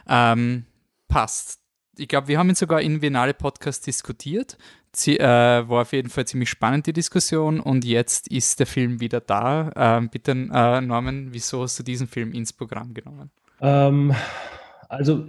Ähm, 0.09 0.65
passt 1.09 1.64
ich 1.97 2.09
glaube, 2.09 2.29
wir 2.29 2.39
haben 2.39 2.49
ihn 2.49 2.55
sogar 2.55 2.81
in 2.81 3.01
Biennale 3.01 3.35
Podcast 3.35 3.87
diskutiert. 3.87 4.57
Sie, 4.93 5.19
äh, 5.19 5.25
war 5.25 5.83
auf 5.83 5.93
jeden 5.93 6.09
Fall 6.09 6.27
ziemlich 6.27 6.51
spannend, 6.51 6.87
die 6.87 6.93
Diskussion. 6.93 7.61
Und 7.61 7.85
jetzt 7.85 8.29
ist 8.29 8.61
der 8.61 8.67
Film 8.67 9.01
wieder 9.01 9.21
da. 9.21 9.71
Ähm, 9.75 10.09
bitte, 10.09 10.33
äh, 10.33 10.81
Norman, 10.81 11.29
wieso 11.33 11.63
hast 11.63 11.79
du 11.79 11.83
diesen 11.83 12.07
Film 12.07 12.33
ins 12.33 12.53
Programm 12.53 12.95
genommen? 12.95 13.31
Ähm, 13.61 14.15
also 14.95 15.27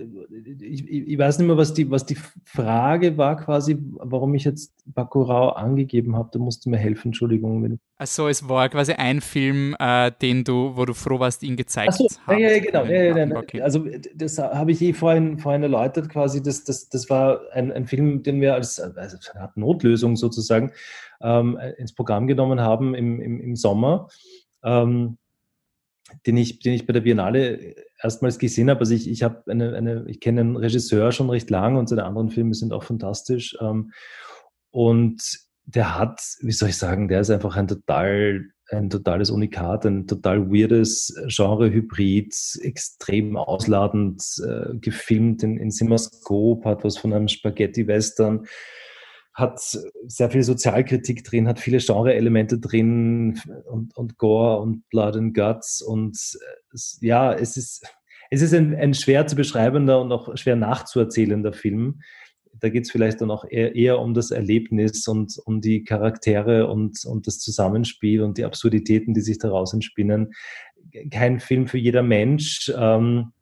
ich, 0.60 0.90
ich, 0.90 1.18
weiß 1.18 1.40
nicht 1.40 1.48
mehr, 1.48 1.58
was 1.58 1.74
die, 1.74 1.90
was 1.90 2.06
die 2.06 2.18
Frage 2.44 3.18
war 3.18 3.38
quasi, 3.38 3.78
warum 3.80 4.34
ich 4.36 4.44
jetzt 4.44 4.74
Bakurau 4.86 5.50
angegeben 5.50 6.16
habe. 6.16 6.30
Da 6.32 6.40
musst 6.40 6.66
du 6.66 6.70
mir 6.70 6.78
helfen, 6.78 7.10
Entschuldigung. 7.10 7.80
Also 7.98 8.28
es 8.28 8.48
war 8.48 8.70
quasi 8.70 8.94
ein 8.94 9.22
Film, 9.22 9.76
äh, 9.80 10.12
den 10.22 10.44
du, 10.44 10.76
wo 10.76 10.86
du 10.86 10.94
froh 10.94 11.20
warst, 11.20 11.44
ihn 11.44 11.56
gezeigt 11.56 11.94
so, 11.94 12.06
hast. 12.06 12.20
Ja, 12.28 12.38
ja, 12.38 12.60
genau. 12.60 12.86
Ja, 12.86 13.18
ja, 13.18 13.36
okay. 13.36 13.62
Also 13.62 13.86
das 14.16 14.38
habe 14.38 14.72
ich 14.72 14.82
eh 14.82 14.94
vorhin, 14.94 15.38
vorhin 15.38 15.64
erläutert 15.64 16.10
quasi. 16.10 16.42
Das, 16.42 16.64
das, 16.64 16.90
das 16.90 17.10
war 17.10 17.42
ein, 17.54 17.72
ein 17.72 17.86
Film, 17.86 18.24
den 18.24 18.42
wir 18.42 18.54
als, 18.54 18.80
also 18.80 19.18
eine 19.34 19.42
Art 19.42 19.58
Notlösung 19.58 20.16
sozusagen 20.16 20.72
ähm, 21.22 21.60
ins 21.78 21.94
Programm 21.94 22.28
genommen 22.28 22.60
haben 22.60 22.96
im, 22.96 23.20
im, 23.22 23.40
im 23.40 23.56
Sommer. 23.56 24.10
Ähm, 24.64 25.18
den 26.26 26.38
ich, 26.38 26.60
den 26.60 26.74
ich 26.74 26.86
bei 26.86 26.94
der 26.94 27.02
Biennale 27.02 27.76
erstmals 28.02 28.40
gesehen 28.40 28.70
habe. 28.70 28.82
Also 28.82 28.94
ich, 28.94 29.10
ich 29.10 29.24
habe 29.24 29.44
eine, 29.50 29.76
eine, 29.76 30.06
ich 30.08 30.20
kenne 30.20 30.42
einen 30.42 30.56
Regisseur 30.56 31.12
schon 31.12 31.30
recht 31.30 31.50
lang 31.50 31.76
und 31.76 31.88
seine 31.88 32.06
anderen 32.06 32.30
Filme 32.30 32.54
sind 32.54 32.74
auch 32.74 32.84
fantastisch. 32.84 33.58
Ähm, 33.62 33.92
und 34.72 35.22
der 35.66 35.98
hat, 35.98 36.22
wie 36.42 36.52
soll 36.52 36.70
ich 36.70 36.78
sagen, 36.78 37.08
der 37.08 37.22
ist 37.22 37.30
einfach 37.30 37.56
ein 37.56 37.68
total, 37.68 38.46
ein 38.70 38.90
totales 38.90 39.32
Unikat, 39.32 39.86
ein 39.86 40.08
total 40.08 40.50
weirdes 40.52 41.16
Genre-Hybrid, 41.28 42.34
extrem 42.62 43.38
ausladend, 43.38 44.24
äh, 44.46 44.76
gefilmt 44.78 45.44
in, 45.44 45.58
in 45.58 45.72
Cinemascope, 45.72 46.68
hat 46.70 46.84
was 46.84 46.98
von 46.98 47.14
einem 47.14 47.28
Spaghetti-Western 47.28 48.46
hat 49.36 49.60
sehr 49.60 50.30
viel 50.30 50.44
Sozialkritik 50.44 51.26
drin, 51.26 51.48
hat 51.48 51.60
viele 51.60 51.80
Genre-Elemente 51.80 52.58
drin 52.58 53.40
und, 53.66 53.96
und 53.96 54.18
Gore 54.18 54.62
und 54.62 54.90
Blood 54.90 55.18
and 55.18 55.34
Guts 55.36 55.82
und 55.82 56.16
es, 56.74 56.98
ja, 57.02 57.34
es 57.34 57.58
ist, 57.58 57.86
es 58.32 58.42
ist 58.42 58.54
ein, 58.54 58.74
ein 58.74 58.94
schwer 58.94 59.28
zu 59.28 59.36
beschreibender 59.36 60.00
und 60.00 60.12
auch 60.14 60.36
schwer 60.38 60.56
nachzuerzählender 60.56 61.52
Film. 61.52 62.02
Da 62.54 62.70
geht 62.70 62.86
es 62.86 62.92
vielleicht 62.92 63.20
dann 63.20 63.30
auch 63.30 63.44
eher, 63.48 63.76
eher, 63.76 64.00
um 64.00 64.14
das 64.14 64.32
Erlebnis 64.32 65.06
und 65.10 65.38
um 65.46 65.60
die 65.60 65.84
Charaktere 65.84 66.68
und, 66.68 67.04
und 67.06 67.28
das 67.28 67.40
Zusammenspiel 67.40 68.22
und 68.22 68.38
die 68.38 68.46
Absurditäten, 68.46 69.14
die 69.14 69.22
sich 69.22 69.38
daraus 69.38 69.74
entspinnen. 69.74 70.32
Kein 71.12 71.42
Film 71.42 71.68
für 71.68 71.78
jeder 71.78 72.04
Mensch. 72.04 72.72
Ähm, 72.74 73.34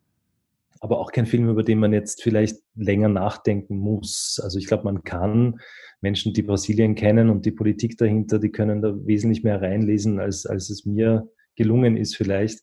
aber 0.84 1.00
auch 1.00 1.14
kein 1.14 1.26
Film, 1.26 1.48
über 1.48 1.64
den 1.64 1.80
man 1.80 1.94
jetzt 1.94 2.22
vielleicht 2.22 2.58
länger 2.76 3.08
nachdenken 3.08 3.78
muss. 3.78 4.38
Also 4.44 4.60
ich 4.60 4.68
glaube, 4.68 4.84
man 4.84 5.06
kann 5.06 5.62
Menschen, 6.02 6.34
die 6.34 6.42
Brasilien 6.42 6.96
kennen 6.96 7.30
und 7.30 7.46
die 7.46 7.52
Politik 7.52 7.98
dahinter, 7.98 8.38
die 8.38 8.50
können 8.50 8.82
da 8.82 8.94
wesentlich 9.06 9.46
mehr 9.46 9.62
reinlesen, 9.62 10.20
als, 10.20 10.46
als 10.46 10.70
es 10.70 10.86
mir 10.86 11.26
gelungen 11.56 11.96
ist 11.96 12.18
vielleicht. 12.18 12.60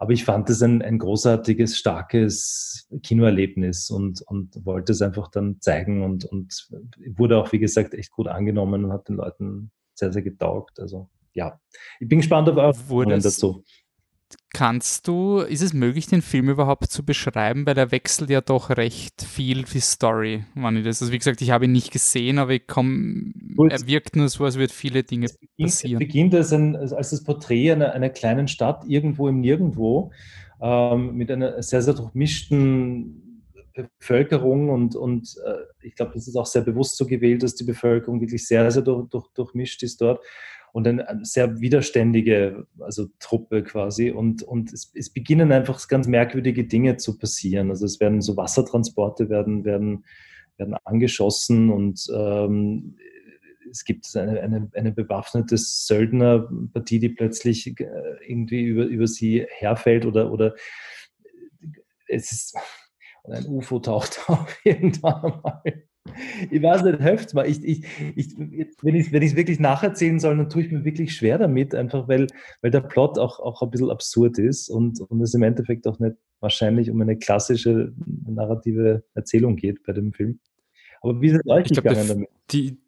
Aber 0.00 0.10
ich 0.10 0.24
fand 0.24 0.50
es 0.50 0.60
ein, 0.60 0.82
ein 0.82 0.98
großartiges, 0.98 1.78
starkes 1.78 2.88
Kinoerlebnis 3.04 3.90
und, 3.90 4.22
und 4.22 4.56
wollte 4.66 4.90
es 4.90 5.00
einfach 5.00 5.28
dann 5.28 5.60
zeigen 5.60 6.02
und, 6.02 6.24
und 6.24 6.68
wurde 7.14 7.38
auch, 7.38 7.52
wie 7.52 7.60
gesagt, 7.60 7.94
echt 7.94 8.10
gut 8.10 8.26
angenommen 8.26 8.86
und 8.86 8.92
hat 8.92 9.08
den 9.08 9.16
Leuten 9.16 9.70
sehr, 9.94 10.12
sehr 10.12 10.22
getaugt. 10.22 10.80
Also 10.80 11.10
ja, 11.32 11.60
ich 12.00 12.08
bin 12.08 12.18
gespannt 12.18 12.48
auf 12.48 12.56
eure 12.90 13.04
Meinung 13.04 13.20
dazu. 13.20 13.62
Kannst 14.54 15.08
du, 15.08 15.38
ist 15.38 15.62
es 15.62 15.72
möglich, 15.72 16.08
den 16.08 16.20
Film 16.20 16.50
überhaupt 16.50 16.90
zu 16.90 17.04
beschreiben? 17.04 17.64
Weil 17.64 17.78
er 17.78 17.90
wechselt 17.90 18.28
ja 18.28 18.42
doch 18.42 18.68
recht 18.70 19.22
viel 19.22 19.64
die 19.64 19.80
Story, 19.80 20.44
wenn 20.54 20.76
ich 20.76 20.84
das. 20.84 21.00
Also 21.00 21.10
wie 21.10 21.18
gesagt, 21.18 21.40
ich 21.40 21.50
habe 21.50 21.64
ihn 21.64 21.72
nicht 21.72 21.90
gesehen, 21.90 22.38
aber 22.38 22.52
ich 22.52 22.66
komme, 22.66 23.32
er 23.70 23.86
wirkt 23.86 24.14
nur 24.14 24.28
so, 24.28 24.44
als 24.44 24.56
würde 24.56 24.72
viele 24.72 25.04
Dinge 25.04 25.26
es 25.26 25.38
beginnt, 25.38 25.70
passieren. 25.70 26.02
Es 26.02 26.06
beginnt 26.06 26.34
als, 26.34 26.52
ein, 26.52 26.76
als 26.76 27.10
das 27.10 27.24
Porträt 27.24 27.72
einer, 27.72 27.92
einer 27.92 28.10
kleinen 28.10 28.46
Stadt 28.46 28.84
irgendwo 28.86 29.26
im 29.26 29.40
Nirgendwo 29.40 30.12
ähm, 30.60 31.14
mit 31.14 31.30
einer 31.30 31.62
sehr, 31.62 31.80
sehr 31.80 31.94
durchmischten 31.94 33.22
Bevölkerung 33.74 34.68
und, 34.68 34.96
und 34.96 35.34
äh, 35.46 35.86
ich 35.86 35.94
glaube, 35.94 36.12
das 36.14 36.28
ist 36.28 36.36
auch 36.36 36.46
sehr 36.46 36.62
bewusst 36.62 36.96
so 36.96 37.06
gewählt, 37.06 37.42
dass 37.42 37.54
die 37.54 37.64
Bevölkerung 37.64 38.20
wirklich 38.20 38.46
sehr, 38.46 38.70
sehr 38.70 38.82
durch, 38.82 39.08
durch, 39.08 39.26
durchmischt 39.34 39.82
ist 39.82 40.00
dort. 40.00 40.22
Und 40.72 40.88
eine 40.88 41.06
sehr 41.22 41.60
widerständige 41.60 42.66
also 42.80 43.08
Truppe 43.18 43.62
quasi. 43.62 44.10
Und, 44.10 44.42
und 44.42 44.72
es, 44.72 44.90
es 44.94 45.10
beginnen 45.10 45.52
einfach 45.52 45.86
ganz 45.86 46.08
merkwürdige 46.08 46.64
Dinge 46.64 46.96
zu 46.96 47.18
passieren. 47.18 47.70
Also 47.70 47.84
es 47.84 48.00
werden 48.00 48.22
so 48.22 48.36
Wassertransporte 48.36 49.28
werden, 49.28 49.64
werden, 49.64 50.04
werden 50.56 50.74
angeschossen 50.84 51.70
und 51.70 52.06
ähm, 52.14 52.96
es 53.70 53.84
gibt 53.84 54.14
eine, 54.16 54.40
eine, 54.40 54.70
eine 54.74 54.92
bewaffnete 54.92 55.56
Söldnerpartie, 55.56 56.98
die 56.98 57.08
plötzlich 57.08 57.66
äh, 57.80 57.86
irgendwie 58.26 58.62
über, 58.62 58.84
über 58.84 59.06
sie 59.06 59.46
herfällt 59.48 60.04
oder, 60.04 60.30
oder 60.30 60.54
es 62.06 62.32
ist, 62.32 62.56
ein 63.24 63.46
UFO 63.46 63.78
taucht 63.78 64.20
auf 64.28 64.58
irgendwann 64.64 65.40
mal 65.42 65.62
ich 66.50 66.62
weiß 66.62 66.82
nicht, 66.82 67.00
helft 67.00 67.34
mal. 67.34 67.48
Ich, 67.48 67.62
ich, 67.64 67.84
ich, 68.16 68.36
wenn 68.36 68.94
ich 68.94 69.06
es 69.06 69.12
wenn 69.12 69.36
wirklich 69.36 69.60
nacherzählen 69.60 70.18
soll, 70.18 70.36
dann 70.36 70.48
tue 70.48 70.62
ich 70.62 70.72
mir 70.72 70.84
wirklich 70.84 71.14
schwer 71.14 71.38
damit, 71.38 71.74
einfach 71.74 72.08
weil, 72.08 72.26
weil 72.60 72.70
der 72.70 72.80
Plot 72.80 73.18
auch, 73.18 73.38
auch 73.40 73.62
ein 73.62 73.70
bisschen 73.70 73.90
absurd 73.90 74.38
ist 74.38 74.68
und, 74.68 75.00
und 75.00 75.20
es 75.20 75.34
im 75.34 75.42
Endeffekt 75.42 75.86
auch 75.86 75.98
nicht 75.98 76.16
wahrscheinlich 76.40 76.90
um 76.90 77.00
eine 77.00 77.16
klassische 77.16 77.92
narrative 78.26 79.04
Erzählung 79.14 79.56
geht 79.56 79.84
bei 79.84 79.92
dem 79.92 80.12
Film. 80.12 80.40
Aber 81.00 81.20
wie 81.20 81.30
es 81.30 81.40
euch 81.46 81.68
gegangen 81.68 82.08
damit? 82.08 82.28
Die, 82.50 82.78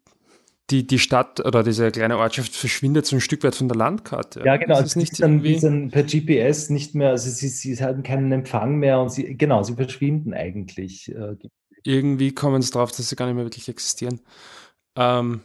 die, 0.69 0.85
die 0.85 0.99
Stadt 0.99 1.45
oder 1.45 1.63
diese 1.63 1.91
kleine 1.91 2.17
Ortschaft 2.17 2.55
verschwindet 2.55 3.05
so 3.05 3.15
ein 3.15 3.21
Stück 3.21 3.43
weit 3.43 3.55
von 3.55 3.67
der 3.67 3.77
Landkarte. 3.77 4.41
Ja, 4.45 4.57
genau. 4.57 4.79
Es 4.79 4.87
ist 4.87 4.95
nicht 4.95 5.21
dann, 5.21 5.43
wie 5.43 5.59
dann 5.59 5.89
per 5.89 6.03
GPS 6.03 6.69
nicht 6.69 6.95
mehr, 6.95 7.09
also 7.11 7.29
sie, 7.29 7.47
sie 7.47 7.81
haben 7.81 8.03
keinen 8.03 8.31
Empfang 8.31 8.77
mehr 8.77 8.99
und 8.99 9.11
sie, 9.11 9.37
genau, 9.37 9.63
sie 9.63 9.75
verschwinden 9.75 10.33
eigentlich. 10.33 11.13
Irgendwie 11.85 12.33
kommen 12.33 12.61
sie 12.61 12.71
drauf, 12.71 12.91
dass 12.91 13.07
sie 13.07 13.15
gar 13.15 13.27
nicht 13.27 13.35
mehr 13.35 13.45
wirklich 13.45 13.69
existieren. 13.69 14.19
Ähm, 14.95 15.41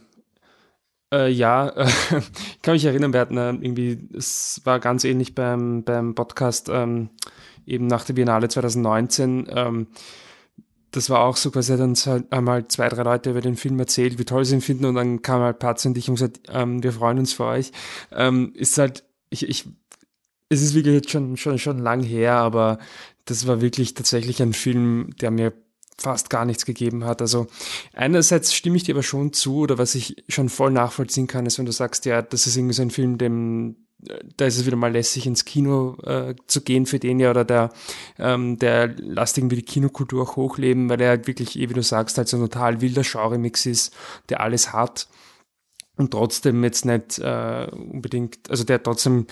äh, 1.13 1.29
ja, 1.29 1.69
äh, 1.69 1.87
ich 2.55 2.61
kann 2.61 2.73
mich 2.73 2.85
erinnern, 2.85 3.13
wir 3.13 3.19
hatten 3.19 3.37
äh, 3.37 3.49
irgendwie, 3.49 4.09
es 4.13 4.61
war 4.63 4.79
ganz 4.79 5.03
ähnlich 5.03 5.35
beim, 5.35 5.83
beim 5.83 6.15
Podcast 6.15 6.69
ähm, 6.69 7.09
eben 7.65 7.87
nach 7.87 8.05
der 8.05 8.13
Biennale 8.13 8.49
2019. 8.49 9.47
Ähm, 9.53 9.87
das 10.91 11.09
war 11.09 11.21
auch 11.21 11.37
so 11.37 11.51
quasi, 11.51 11.77
dann 11.77 11.95
einmal 12.31 12.67
zwei, 12.67 12.89
drei 12.89 13.03
Leute 13.03 13.29
über 13.29 13.41
den 13.41 13.55
Film 13.55 13.79
erzählt, 13.79 14.19
wie 14.19 14.25
toll 14.25 14.43
sie 14.43 14.55
ihn 14.55 14.61
finden 14.61 14.85
und 14.85 14.95
dann 14.95 15.21
kam 15.21 15.41
halt 15.41 15.59
Patz 15.59 15.85
und 15.85 15.97
ich 15.97 16.09
und 16.09 16.15
gesagt, 16.15 16.41
ähm, 16.49 16.83
wir 16.83 16.91
freuen 16.91 17.19
uns 17.19 17.33
für 17.33 17.45
euch. 17.45 17.71
Ähm, 18.11 18.51
ist 18.55 18.77
halt, 18.77 19.05
ich, 19.29 19.47
ich, 19.47 19.69
es 20.49 20.61
ist 20.61 20.73
wirklich 20.73 20.95
jetzt 20.95 21.11
schon, 21.11 21.37
schon, 21.37 21.59
schon 21.59 21.79
lang 21.79 22.03
her, 22.03 22.35
aber 22.35 22.77
das 23.25 23.47
war 23.47 23.61
wirklich 23.61 23.93
tatsächlich 23.93 24.41
ein 24.41 24.53
Film, 24.53 25.11
der 25.21 25.31
mir 25.31 25.53
fast 26.01 26.29
gar 26.29 26.45
nichts 26.45 26.65
gegeben 26.65 27.05
hat. 27.05 27.21
Also 27.21 27.47
einerseits 27.93 28.53
stimme 28.53 28.77
ich 28.77 28.83
dir 28.83 28.95
aber 28.95 29.03
schon 29.03 29.33
zu, 29.33 29.59
oder 29.59 29.77
was 29.77 29.95
ich 29.95 30.23
schon 30.27 30.49
voll 30.49 30.71
nachvollziehen 30.71 31.27
kann, 31.27 31.45
ist, 31.45 31.57
wenn 31.57 31.65
du 31.65 31.71
sagst, 31.71 32.05
ja, 32.05 32.21
das 32.21 32.47
ist 32.47 32.57
irgendwie 32.57 32.73
so 32.73 32.81
ein 32.81 32.91
Film, 32.91 33.17
dem 33.17 33.75
da 34.35 34.45
ist 34.45 34.57
es 34.57 34.65
wieder 34.65 34.77
mal 34.77 34.91
lässig 34.91 35.27
ins 35.27 35.45
Kino 35.45 35.95
äh, 36.03 36.35
zu 36.47 36.61
gehen 36.61 36.85
für 36.85 36.99
den 36.99 37.19
ja 37.19 37.29
oder 37.29 37.45
der 37.45 37.69
ähm, 38.17 38.57
der 38.57 38.95
lasst 38.97 39.37
irgendwie 39.37 39.57
die 39.57 39.61
Kinokultur 39.61 40.23
auch 40.23 40.35
hochleben, 40.35 40.89
weil 40.89 41.01
er 41.01 41.09
halt 41.09 41.27
wirklich, 41.27 41.59
eh 41.59 41.69
wie 41.69 41.73
du 41.73 41.83
sagst, 41.83 42.17
halt 42.17 42.27
so 42.27 42.37
ein 42.37 42.41
total 42.41 42.81
wilder 42.81 43.03
Genre-Mix 43.03 43.65
ist, 43.65 43.93
der 44.29 44.41
alles 44.41 44.73
hat 44.73 45.07
und 45.97 46.11
trotzdem 46.11 46.63
jetzt 46.63 46.85
nicht 46.85 47.19
äh, 47.19 47.67
unbedingt, 47.71 48.49
also 48.49 48.63
der 48.63 48.81
trotzdem 48.81 49.27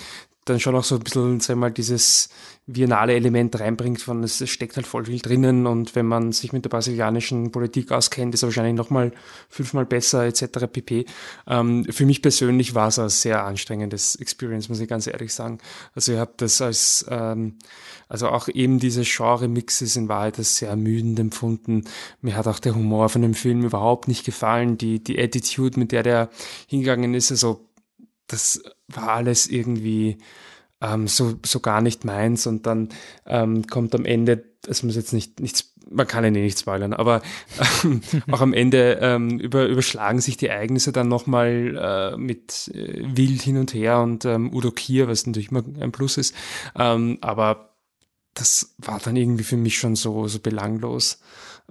dann 0.50 0.60
schon 0.60 0.76
auch 0.76 0.84
so 0.84 0.96
ein 0.96 1.02
bisschen, 1.02 1.40
sag 1.40 1.58
mal, 1.58 1.72
dieses 1.72 2.30
viennale 2.66 3.14
Element 3.14 3.60
reinbringt, 3.60 4.02
von 4.02 4.24
es 4.24 4.48
steckt 4.48 4.76
halt 4.76 4.86
voll 4.86 5.06
viel 5.06 5.20
drinnen 5.20 5.66
und 5.66 5.96
wenn 5.96 6.06
man 6.06 6.32
sich 6.32 6.54
mit 6.54 6.66
der 6.66 6.70
brasilianischen 6.70 7.52
Politik 7.52 7.92
auskennt, 7.92 8.34
ist 8.34 8.44
er 8.44 8.48
wahrscheinlich 8.48 8.76
nochmal 8.76 9.12
fünfmal 9.50 9.86
besser 9.86 10.26
etc. 10.26 10.68
pp. 10.72 11.06
Ähm, 11.48 11.86
für 11.86 12.06
mich 12.06 12.22
persönlich 12.22 12.76
war 12.76 12.90
es 12.90 13.00
ein 13.00 13.10
sehr 13.10 13.44
anstrengendes 13.44 14.16
Experience, 14.16 14.70
muss 14.70 14.80
ich 14.80 14.88
ganz 14.88 15.08
ehrlich 15.08 15.34
sagen. 15.34 15.58
Also 15.96 16.14
ich 16.14 16.20
habe 16.20 16.34
das 16.38 16.62
als, 16.62 17.06
ähm, 17.10 17.56
also 18.08 18.30
auch 18.30 18.48
eben 18.48 18.80
diese 18.80 19.02
Genre-Mixes 19.04 19.96
in 19.96 20.08
Wahrheit 20.08 20.38
als 20.38 20.58
sehr 20.58 20.70
ermüdend 20.70 21.20
empfunden. 21.20 21.86
Mir 22.22 22.36
hat 22.36 22.48
auch 22.48 22.60
der 22.60 22.76
Humor 22.76 23.10
von 23.10 23.24
dem 23.24 23.34
Film 23.34 23.64
überhaupt 23.64 24.08
nicht 24.08 24.26
gefallen, 24.26 24.78
die, 24.78 25.04
die 25.04 25.20
Attitude, 25.20 25.80
mit 25.80 25.92
der 25.92 26.04
der 26.04 26.30
hingegangen 26.68 27.14
ist, 27.16 27.32
also 27.32 27.69
das 28.30 28.64
war 28.88 29.10
alles 29.10 29.48
irgendwie 29.48 30.18
ähm, 30.82 31.08
so, 31.08 31.36
so 31.46 31.60
gar 31.60 31.82
nicht 31.82 32.06
meins 32.06 32.48
und 32.48 32.66
dann 32.66 32.90
ähm, 33.26 33.68
kommt 33.68 33.94
am 33.96 34.06
Ende, 34.06 34.46
es 34.68 34.84
muss 34.84 34.96
jetzt 34.96 35.14
nicht, 35.14 35.40
nichts, 35.40 35.74
man 35.90 36.08
kann 36.08 36.24
ja 36.24 36.30
eh 36.30 36.44
nicht 36.44 36.60
spoilern, 36.60 36.94
aber 36.94 37.22
ähm, 37.84 38.02
auch 38.32 38.42
am 38.42 38.54
Ende 38.54 39.00
ähm, 39.02 39.40
über, 39.40 39.66
überschlagen 39.66 40.22
sich 40.22 40.38
die 40.38 40.48
Ereignisse 40.48 40.92
dann 40.92 41.08
nochmal 41.08 42.14
äh, 42.14 42.18
mit 42.18 42.70
äh, 42.74 43.04
wild 43.04 43.42
hin 43.42 43.58
und 43.58 43.74
her 43.74 44.00
und 44.00 44.26
ähm, 44.26 44.54
Udo 44.54 44.72
Kier, 44.72 45.08
was 45.08 45.26
natürlich 45.26 45.52
immer 45.52 45.64
ein 45.82 45.92
Plus 45.92 46.18
ist, 46.18 46.36
ähm, 46.78 47.18
aber 47.22 47.76
das 48.36 48.76
war 48.78 49.00
dann 49.00 49.16
irgendwie 49.16 49.44
für 49.44 49.58
mich 49.58 49.78
schon 49.78 49.96
so, 49.96 50.28
so 50.28 50.40
belanglos 50.40 51.20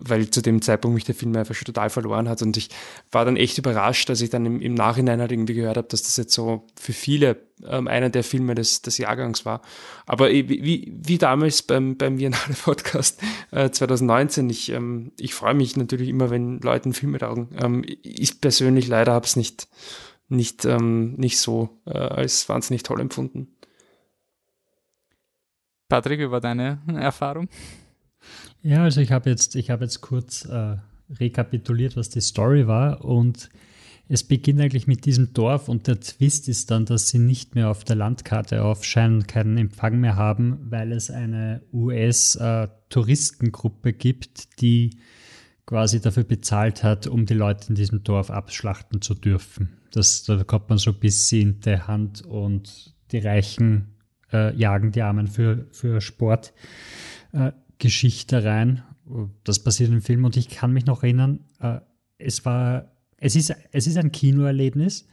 weil 0.00 0.30
zu 0.30 0.42
dem 0.42 0.62
Zeitpunkt 0.62 0.94
mich 0.94 1.04
der 1.04 1.14
Film 1.14 1.34
einfach 1.37 1.54
schon 1.54 1.66
total 1.66 1.90
verloren 1.90 2.28
hat. 2.28 2.42
Und 2.42 2.56
ich 2.56 2.70
war 3.11 3.24
dann 3.24 3.37
echt 3.37 3.58
überrascht, 3.58 4.08
als 4.11 4.20
ich 4.20 4.30
dann 4.30 4.46
im, 4.46 4.61
im 4.61 4.74
Nachhinein 4.74 5.20
halt 5.20 5.32
irgendwie 5.32 5.54
gehört 5.54 5.76
habe, 5.76 5.88
dass 5.88 6.02
das 6.02 6.16
jetzt 6.16 6.32
so 6.32 6.66
für 6.80 6.92
viele 6.92 7.37
ähm, 7.66 7.88
einer 7.88 8.11
der 8.11 8.24
Filme 8.24 8.54
des, 8.54 8.82
des 8.82 8.98
Jahrgangs 8.98 9.44
war. 9.44 9.62
Aber 10.06 10.30
wie, 10.30 10.92
wie 10.94 11.18
damals 11.18 11.62
beim, 11.62 11.96
beim 11.96 12.16
Biennale 12.16 12.54
Podcast 12.62 13.20
äh, 13.50 13.70
2019, 13.70 14.48
ich, 14.50 14.70
ähm, 14.70 15.12
ich 15.18 15.34
freue 15.34 15.54
mich 15.54 15.76
natürlich 15.76 16.08
immer, 16.08 16.30
wenn 16.30 16.61
Leuten 16.61 16.92
Filme 16.92 17.18
taugen. 17.18 17.48
Ähm, 17.61 17.84
ich 18.02 18.40
persönlich 18.40 18.88
leider 18.88 19.12
habe 19.12 19.26
es 19.26 19.37
nicht, 19.37 19.68
nicht, 20.28 20.64
ähm, 20.64 21.14
nicht 21.14 21.38
so 21.38 21.80
äh, 21.87 21.98
als 21.98 22.48
wahnsinnig 22.48 22.82
toll 22.82 23.00
empfunden. 23.00 23.48
Patrick, 25.88 26.20
über 26.20 26.40
deine 26.40 26.82
Erfahrung? 26.87 27.48
Ja, 28.62 28.85
also 28.85 29.00
ich 29.00 29.12
habe 29.12 29.31
jetzt, 29.31 29.54
habe 29.54 29.85
jetzt 29.85 30.00
kurz 30.00 30.44
äh, 30.44 30.76
rekapituliert, 31.18 31.96
was 31.96 32.11
die 32.11 32.20
Story 32.20 32.66
war 32.66 33.04
und 33.04 33.48
es 34.11 34.24
beginnt 34.24 34.59
eigentlich 34.61 34.87
mit 34.87 35.04
diesem 35.04 35.35
Dorf 35.35 35.68
und 35.68 35.87
der 35.87 36.00
Twist 36.00 36.48
ist 36.48 36.70
dann, 36.70 36.87
dass 36.87 37.09
sie 37.09 37.18
nicht 37.18 37.54
mehr 37.54 37.68
auf 37.68 37.85
der 37.85 37.96
Landkarte 37.96 38.64
aufscheinen, 38.64 39.26
keinen 39.26 39.59
Empfang 39.59 40.00
mehr 40.00 40.16
haben, 40.16 40.57
weil 40.70 40.92
es 40.92 41.11
eine 41.11 41.61
US-Touristengruppe 41.74 43.90
äh, 43.90 43.92
gibt, 43.92 44.62
die 44.62 44.96
quasi 45.66 46.00
dafür 46.00 46.24
bezahlt 46.24 46.83
hat, 46.83 47.07
um 47.07 47.26
die 47.26 47.35
Leute 47.35 47.68
in 47.68 47.74
diesem 47.74 48.02
Dorf 48.02 48.31
abschlachten 48.31 49.02
zu 49.02 49.14
dürfen. 49.14 49.76
Das, 49.92 50.24
da 50.24 50.42
kommt 50.42 50.70
man 50.70 50.78
so 50.78 50.92
ein 50.92 50.98
bisschen 50.98 51.57
in 51.57 51.61
der 51.61 51.87
Hand 51.87 52.22
und 52.22 52.94
die 53.12 53.18
Reichen 53.18 53.94
äh, 54.33 54.57
jagen 54.57 54.92
die 54.92 55.02
Armen 55.02 55.26
für, 55.26 55.66
für 55.70 56.00
Sport. 56.00 56.54
Äh, 57.33 57.52
Geschichte 57.79 58.45
rein. 58.45 58.83
Das 59.45 59.62
passiert 59.62 59.91
im 59.91 60.03
Film 60.03 60.25
und 60.25 60.37
ich 60.37 60.49
kann 60.49 60.73
mich 60.73 60.87
noch 60.87 61.03
erinnern, 61.03 61.45
äh, 61.61 61.81
es 62.19 62.45
war, 62.45 62.93
es 63.17 63.37
ist, 63.37 63.55
es 63.73 63.87
ist 63.87 63.97
ein 63.97 64.12
Kinoerlebnis. 64.12 65.07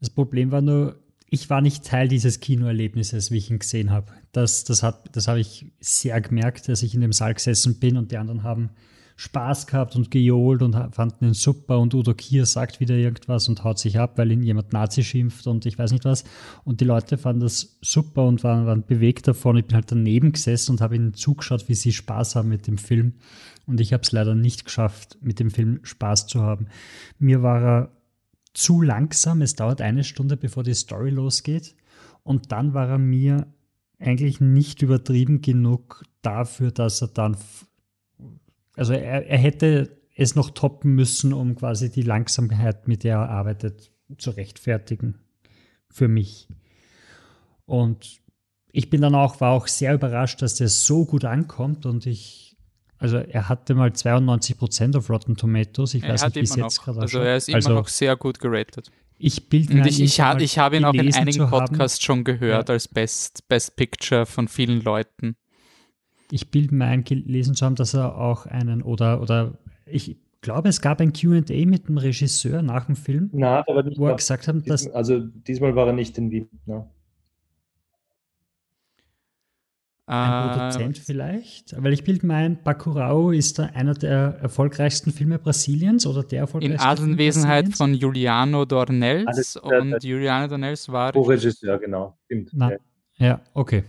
Das 0.00 0.10
Problem 0.10 0.50
war 0.50 0.60
nur, 0.60 1.02
ich 1.28 1.48
war 1.48 1.60
nicht 1.60 1.84
Teil 1.84 2.08
dieses 2.08 2.40
Kinoerlebnisses, 2.40 3.30
wie 3.30 3.38
ich 3.38 3.50
ihn 3.50 3.58
gesehen 3.58 3.90
habe. 3.90 4.12
Das, 4.32 4.64
das, 4.64 4.84
das 5.12 5.28
habe 5.28 5.40
ich 5.40 5.72
sehr 5.80 6.20
gemerkt, 6.20 6.68
dass 6.68 6.82
ich 6.82 6.94
in 6.94 7.00
dem 7.00 7.12
Saal 7.12 7.34
gesessen 7.34 7.80
bin 7.80 7.96
und 7.96 8.12
die 8.12 8.18
anderen 8.18 8.42
haben 8.42 8.70
Spaß 9.16 9.66
gehabt 9.66 9.96
und 9.96 10.10
gejohlt 10.10 10.62
und 10.62 10.76
fanden 10.94 11.26
ihn 11.26 11.34
super 11.34 11.78
und 11.78 11.94
Udo 11.94 12.14
Kier 12.14 12.46
sagt 12.46 12.80
wieder 12.80 12.94
irgendwas 12.94 13.48
und 13.48 13.64
haut 13.64 13.78
sich 13.78 13.98
ab, 13.98 14.18
weil 14.18 14.32
ihn 14.32 14.42
jemand 14.42 14.72
Nazi 14.72 15.04
schimpft 15.04 15.46
und 15.46 15.66
ich 15.66 15.78
weiß 15.78 15.92
nicht 15.92 16.04
was. 16.04 16.24
Und 16.64 16.80
die 16.80 16.84
Leute 16.84 17.18
fanden 17.18 17.40
das 17.40 17.78
super 17.80 18.24
und 18.24 18.42
waren, 18.44 18.66
waren 18.66 18.84
bewegt 18.84 19.28
davon. 19.28 19.56
Ich 19.56 19.66
bin 19.66 19.74
halt 19.74 19.90
daneben 19.90 20.32
gesessen 20.32 20.72
und 20.72 20.80
habe 20.80 20.96
ihnen 20.96 21.14
zugeschaut, 21.14 21.68
wie 21.68 21.74
sie 21.74 21.92
Spaß 21.92 22.36
haben 22.36 22.48
mit 22.48 22.66
dem 22.66 22.78
Film. 22.78 23.14
Und 23.66 23.80
ich 23.80 23.92
habe 23.92 24.02
es 24.02 24.12
leider 24.12 24.34
nicht 24.34 24.64
geschafft, 24.64 25.18
mit 25.20 25.38
dem 25.38 25.50
Film 25.50 25.80
Spaß 25.82 26.26
zu 26.26 26.42
haben. 26.42 26.66
Mir 27.18 27.42
war 27.42 27.62
er 27.62 27.92
zu 28.54 28.82
langsam. 28.82 29.42
Es 29.42 29.54
dauert 29.54 29.80
eine 29.80 30.04
Stunde, 30.04 30.36
bevor 30.36 30.62
die 30.62 30.74
Story 30.74 31.10
losgeht. 31.10 31.74
Und 32.22 32.52
dann 32.52 32.74
war 32.74 32.88
er 32.88 32.98
mir 32.98 33.46
eigentlich 33.98 34.40
nicht 34.40 34.82
übertrieben 34.82 35.42
genug 35.42 36.04
dafür, 36.22 36.70
dass 36.70 37.02
er 37.02 37.08
dann 37.08 37.36
also 38.76 38.92
er, 38.92 39.26
er 39.26 39.38
hätte 39.38 39.96
es 40.14 40.34
noch 40.34 40.50
toppen 40.50 40.94
müssen, 40.94 41.32
um 41.32 41.56
quasi 41.56 41.90
die 41.90 42.02
Langsamkeit, 42.02 42.88
mit 42.88 43.04
der 43.04 43.16
er 43.16 43.30
arbeitet, 43.30 43.90
zu 44.18 44.30
rechtfertigen. 44.30 45.18
Für 45.90 46.08
mich. 46.08 46.48
Und 47.66 48.20
ich 48.72 48.88
bin 48.88 49.02
dann 49.02 49.14
auch, 49.14 49.40
war 49.40 49.52
auch 49.52 49.66
sehr 49.66 49.94
überrascht, 49.94 50.42
dass 50.42 50.54
der 50.54 50.68
so 50.68 51.04
gut 51.04 51.24
ankommt 51.24 51.84
und 51.84 52.06
ich, 52.06 52.56
also 52.98 53.18
er 53.18 53.48
hatte 53.48 53.74
mal 53.74 53.92
92 53.92 54.56
Prozent 54.56 54.96
auf 54.96 55.10
Rotten 55.10 55.36
Tomatoes. 55.36 55.94
Ich 55.94 56.02
er 56.02 56.14
weiß 56.14 56.24
nicht, 56.24 56.36
wie 56.36 56.40
es 56.40 56.56
jetzt 56.56 56.82
gerade 56.82 57.00
Also 57.00 57.18
er 57.18 57.36
ist 57.36 57.48
immer 57.48 57.56
also, 57.56 57.74
noch 57.74 57.88
sehr 57.88 58.16
gut 58.16 58.40
geratet. 58.40 58.90
Ich 59.18 59.48
bilde 59.48 59.86
ich, 59.86 60.00
ich, 60.00 60.20
habe 60.20 60.42
ich 60.42 60.58
hab 60.58 60.72
ihn 60.72 60.84
auch 60.84 60.94
in 60.94 61.14
einigen 61.14 61.48
Podcasts 61.48 62.02
schon 62.02 62.24
gehört 62.24 62.68
ja. 62.68 62.72
als 62.72 62.88
Best, 62.88 63.46
Best 63.48 63.76
Picture 63.76 64.26
von 64.26 64.48
vielen 64.48 64.82
Leuten 64.82 65.36
ich 66.32 66.50
bilde 66.50 66.74
mir 66.74 66.86
ein, 66.86 67.04
gelesen 67.04 67.54
zu 67.54 67.66
haben, 67.66 67.74
dass 67.74 67.92
er 67.94 68.16
auch 68.16 68.46
einen 68.46 68.80
oder, 68.82 69.20
oder 69.20 69.58
ich 69.84 70.16
glaube, 70.40 70.70
es 70.70 70.80
gab 70.80 71.00
ein 71.00 71.12
QA 71.12 71.42
mit 71.66 71.88
dem 71.88 71.98
Regisseur 71.98 72.62
nach 72.62 72.86
dem 72.86 72.96
Film, 72.96 73.28
Na, 73.34 73.62
aber 73.68 73.82
nicht 73.82 73.98
wo 73.98 74.06
er 74.06 74.16
gesagt 74.16 74.48
hat, 74.48 74.56
dass 74.68 74.88
also 74.90 75.20
diesmal 75.20 75.76
war 75.76 75.88
er 75.88 75.92
nicht 75.92 76.16
in 76.16 76.30
Wien. 76.30 76.48
Ja. 76.66 76.86
ein 80.06 80.32
Äh, 80.32 80.52
Produzent 80.58 80.98
vielleicht, 80.98 81.80
weil 81.82 81.92
ich 81.92 82.02
bilde 82.04 82.26
mir 82.26 82.34
ein, 82.34 82.62
Bacurau 82.62 83.30
ist 83.30 83.58
da 83.58 83.66
einer 83.66 83.94
der 83.94 84.38
erfolgreichsten 84.40 85.12
Filme 85.12 85.38
Brasiliens 85.38 86.06
oder 86.06 86.22
der 86.22 86.38
in 86.38 86.42
erfolgreichste 86.44 86.96
Film 86.96 87.12
Anwesenheit 87.12 87.76
von 87.76 87.94
Juliano 87.94 88.64
Dornelles 88.64 89.26
Alles 89.26 89.56
und 89.56 89.90
das- 89.92 90.02
Juliano 90.04 90.48
Dornelles 90.48 90.88
war 90.90 91.12
Co-Regisseur, 91.12 91.78
genau. 91.78 92.16
Stimmt. 92.24 92.50
Na. 92.52 92.70
Ja. 92.72 92.76
Ja, 93.18 93.40
okay. 93.54 93.84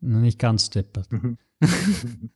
Noch 0.00 0.20
Nicht 0.20 0.38
ganz 0.38 0.70
deppert. 0.70 1.08
Mhm. 1.12 1.38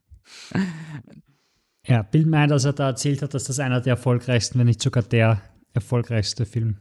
Ja, 1.85 2.01
bild 2.01 2.27
mir 2.27 2.37
ein, 2.37 2.49
dass 2.49 2.63
er 2.63 2.71
da 2.73 2.87
erzählt 2.87 3.21
hat, 3.21 3.33
dass 3.33 3.43
das 3.43 3.59
einer 3.59 3.81
der 3.81 3.91
erfolgreichsten, 3.91 4.57
wenn 4.57 4.67
nicht 4.67 4.81
sogar 4.81 5.03
der 5.03 5.41
erfolgreichste 5.73 6.45
Film 6.45 6.77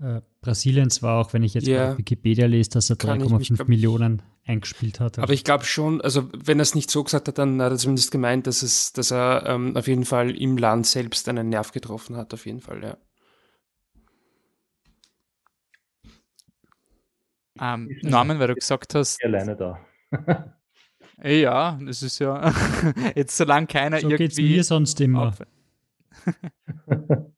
äh, 0.00 0.20
Brasiliens 0.40 1.02
war, 1.02 1.18
auch 1.20 1.32
wenn 1.32 1.42
ich 1.42 1.54
jetzt 1.54 1.66
Ja. 1.66 1.90
bei 1.92 1.98
Wikipedia 1.98 2.46
lese, 2.46 2.70
dass 2.70 2.88
er 2.90 2.94
Kann 2.96 3.20
ich 3.20 3.28
mich, 3.28 3.48
3,5 3.48 3.56
glaub 3.56 3.60
ich- 3.62 3.68
Millionen 3.68 4.22
eingespielt 4.46 5.00
hat. 5.00 5.18
Aber 5.18 5.32
ich 5.32 5.42
glaube 5.42 5.64
schon, 5.64 6.00
also 6.00 6.30
wenn 6.32 6.60
er 6.60 6.62
es 6.62 6.76
nicht 6.76 6.90
so 6.92 7.02
gesagt 7.02 7.26
hat, 7.26 7.38
dann 7.38 7.60
hat 7.60 7.72
er 7.72 7.76
zumindest 7.78 8.12
gemeint, 8.12 8.46
dass 8.46 8.62
es, 8.62 8.92
dass 8.92 9.10
er 9.10 9.44
ähm, 9.46 9.76
auf 9.76 9.88
jeden 9.88 10.04
Fall 10.04 10.30
im 10.30 10.56
Land 10.56 10.86
selbst 10.86 11.28
einen 11.28 11.48
Nerv 11.48 11.72
getroffen 11.72 12.16
hat, 12.16 12.32
auf 12.32 12.46
jeden 12.46 12.60
Fall, 12.60 12.82
ja. 12.84 12.96
Ähm, 17.60 17.96
Norman, 18.02 18.38
weil 18.38 18.48
du 18.48 18.54
gesagt 18.54 18.94
hast, 18.94 19.22
Alleine 19.24 19.56
da. 19.56 19.84
eh, 21.22 21.42
ja, 21.42 21.78
das 21.84 22.02
ist 22.02 22.18
ja 22.18 22.52
jetzt 23.14 23.36
solange 23.36 23.66
keiner 23.66 24.00
so 24.00 24.08
geht's 24.08 24.38
irgendwie 24.38 24.56
mir 24.56 24.64
sonst 24.64 25.00
immer. 25.00 25.34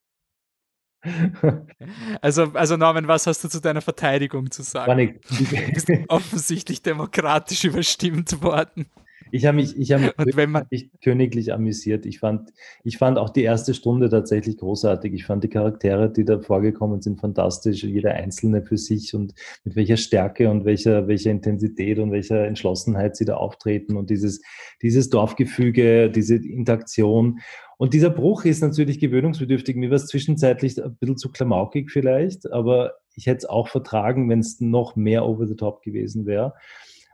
also, 2.21 2.53
also 2.53 2.77
Norman, 2.77 3.09
was 3.09 3.27
hast 3.27 3.43
du 3.45 3.49
zu 3.49 3.61
deiner 3.61 3.81
Verteidigung 3.81 4.51
zu 4.51 4.63
sagen? 4.63 4.89
War 4.89 4.95
nicht, 4.95 5.15
Du 5.31 5.73
bist 5.73 5.91
offensichtlich 6.09 6.83
demokratisch 6.83 7.65
überstimmt 7.65 8.43
worden. 8.43 8.87
Ich 9.33 9.47
habe 9.47 9.57
mich, 9.57 9.77
ich 9.77 9.93
habe 9.93 10.13
mich 10.19 10.37
wirklich 10.37 10.91
königlich 11.03 11.53
amüsiert. 11.53 12.07
Ich 12.07 12.19
fand, 12.19 12.53
ich 12.85 12.99
fand 12.99 13.19
auch 13.19 13.31
die 13.31 13.43
erste 13.43 13.75
Stunde 13.75 14.09
tatsächlich 14.09 14.59
großartig. 14.59 15.13
Ich 15.15 15.25
fand 15.25 15.45
die 15.45 15.49
Charaktere, 15.49 16.13
die 16.13 16.25
da 16.25 16.41
vorgekommen 16.41 17.01
sind, 17.03 17.21
fantastisch. 17.21 17.83
Jeder 17.83 18.13
einzelne 18.15 18.63
für 18.63 18.77
sich 18.77 19.15
und 19.15 19.35
mit 19.65 19.77
welcher 19.77 19.97
Stärke 19.97 20.51
und 20.51 20.65
welcher, 20.65 21.09
welcher 21.09 21.31
Intensität 21.31 21.99
und 21.99 22.13
welcher 22.13 22.47
Entschlossenheit 22.47 23.17
sie 23.17 23.25
da 23.25 23.37
auftreten 23.37 23.97
und 23.97 24.11
dieses, 24.11 24.41
dieses 24.83 25.11
Dorfgefüge, 25.11 26.11
diese 26.11 26.37
Interaktion. 26.37 27.41
Und 27.79 27.95
dieser 27.95 28.11
Bruch 28.11 28.45
ist 28.45 28.61
natürlich 28.61 28.99
gewöhnungsbedürftig. 28.99 29.75
Mir 29.75 29.89
war 29.89 29.97
es 29.97 30.07
zwischenzeitlich 30.07 30.83
ein 30.85 30.97
bisschen 30.97 31.17
zu 31.17 31.31
klamaukig 31.31 31.91
vielleicht, 31.91 32.53
aber 32.53 32.97
ich 33.15 33.27
hätte 33.27 33.39
es 33.39 33.47
auch 33.47 33.69
vertragen, 33.69 34.29
wenn 34.29 34.41
es 34.41 34.61
noch 34.61 34.97
mehr 34.97 35.25
over 35.25 35.47
the 35.47 35.57
top 35.57 35.83
gewesen 35.83 36.27
wäre. 36.27 36.53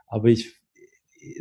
Aber 0.07 0.27
ich, 0.27 0.56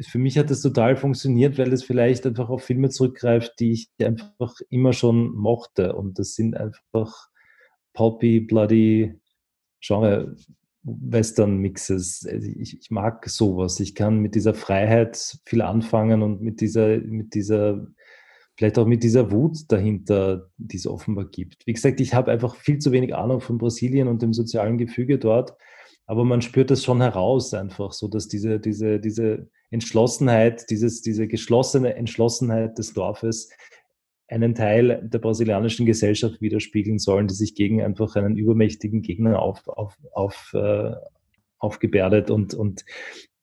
für 0.09 0.19
mich 0.19 0.39
hat 0.39 0.51
das 0.51 0.63
total 0.63 0.97
funktioniert, 0.97 1.59
weil 1.59 1.73
es 1.73 1.85
vielleicht 1.85 2.27
einfach 2.27 2.49
auf 2.49 2.65
Filme 2.65 2.91
zurückgreift, 2.91 3.55
die 3.61 3.73
ich 3.73 3.91
einfach 4.05 4.55
immer 4.71 4.93
schon 4.93 5.35
mochte. 5.35 5.95
Und 5.95 6.19
das 6.19 6.35
sind 6.35 6.57
einfach 6.57 7.29
pulpy, 7.93 8.41
bloody 8.41 9.15
Genre 9.81 10.37
Western-Mixes. 10.83 12.27
Also 12.31 12.49
ich, 12.49 12.79
ich 12.81 12.91
mag 12.91 13.29
sowas. 13.29 13.81
Ich 13.81 13.95
kann 13.95 14.21
mit 14.21 14.35
dieser 14.35 14.55
Freiheit 14.55 15.39
viel 15.45 15.63
anfangen 15.63 16.23
und 16.23 16.41
mit 16.41 16.61
dieser, 16.61 16.99
mit 16.99 17.35
dieser, 17.35 17.87
vielleicht 18.57 18.79
auch 18.79 18.87
mit 18.87 19.03
dieser 19.03 19.31
Wut 19.31 19.59
dahinter, 19.69 20.51
die 20.57 20.77
es 20.77 20.87
offenbar 20.87 21.27
gibt. 21.27 21.67
Wie 21.67 21.73
gesagt, 21.73 22.01
ich 22.01 22.15
habe 22.15 22.31
einfach 22.31 22.55
viel 22.55 22.79
zu 22.79 22.93
wenig 22.93 23.15
Ahnung 23.15 23.41
von 23.41 23.59
Brasilien 23.59 24.09
und 24.09 24.23
dem 24.23 24.33
sozialen 24.33 24.79
Gefüge 24.79 25.19
dort. 25.19 25.57
Aber 26.07 26.25
man 26.25 26.41
spürt 26.41 26.71
das 26.71 26.85
schon 26.85 27.01
heraus 27.01 27.53
einfach, 27.53 27.93
so 27.93 28.09
dass 28.09 28.29
diese, 28.29 28.61
diese, 28.61 29.01
diese 29.01 29.49
Entschlossenheit, 29.71 30.71
dieses, 30.71 31.03
diese 31.03 31.27
geschlossene 31.27 31.95
Entschlossenheit 31.97 32.79
des 32.79 32.95
Dorfes 32.95 33.51
einen 34.29 34.55
Teil 34.55 35.03
der 35.05 35.19
brasilianischen 35.19 35.87
Gesellschaft 35.87 36.41
widerspiegeln 36.41 36.99
sollen, 36.99 37.29
die 37.29 37.35
sich 37.35 37.55
gegen 37.55 37.83
einfach 37.83 38.17
einen 38.17 38.37
übermächtigen 38.37 39.03
Gegner 39.03 39.41
auf, 39.41 39.67
auf, 39.69 39.97
auf, 40.13 40.53
äh, 40.55 40.95
aufgebärdet 41.59 42.31
und, 42.31 42.55
und 42.55 42.85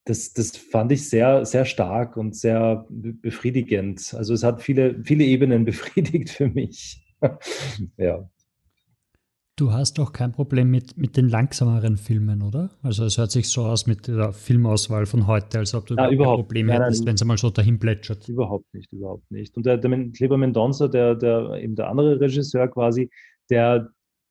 das, 0.04 0.34
das 0.34 0.56
fand 0.56 0.92
ich 0.92 1.08
sehr, 1.08 1.46
sehr 1.46 1.64
stark 1.64 2.16
und 2.16 2.36
sehr 2.36 2.86
befriedigend. 2.90 4.14
Also 4.14 4.34
es 4.34 4.42
hat 4.42 4.62
viele, 4.62 5.02
viele 5.02 5.24
Ebenen 5.24 5.64
befriedigt 5.64 6.30
für 6.30 6.48
mich. 6.48 7.02
ja. 7.96 8.28
Du 9.56 9.72
hast 9.72 9.98
doch 9.98 10.12
kein 10.12 10.32
Problem 10.32 10.68
mit, 10.68 10.96
mit 10.96 11.16
den 11.16 11.28
langsameren 11.28 11.96
Filmen, 11.96 12.42
oder? 12.42 12.70
Also 12.82 13.04
es 13.04 13.18
hört 13.18 13.30
sich 13.30 13.48
so 13.48 13.62
aus 13.62 13.86
mit 13.86 14.08
der 14.08 14.32
Filmauswahl 14.32 15.06
von 15.06 15.28
heute, 15.28 15.58
als 15.58 15.74
ob 15.76 15.86
du 15.86 15.94
kein 15.94 16.12
überhaupt. 16.12 16.48
Problem 16.48 16.66
Nein, 16.66 16.82
hättest, 16.82 17.06
wenn 17.06 17.14
es 17.14 17.22
einmal 17.22 17.38
so 17.38 17.50
dahin 17.50 17.78
plätschert. 17.78 18.28
Überhaupt 18.28 18.74
nicht, 18.74 18.92
überhaupt 18.92 19.30
nicht. 19.30 19.56
Und 19.56 19.64
der, 19.64 19.76
der 19.76 20.10
Kleber 20.10 20.36
Mendonça, 20.36 20.88
der, 20.88 21.14
der 21.14 21.52
eben 21.62 21.76
der 21.76 21.88
andere 21.88 22.18
Regisseur 22.18 22.66
quasi, 22.66 23.08
der, 23.48 23.90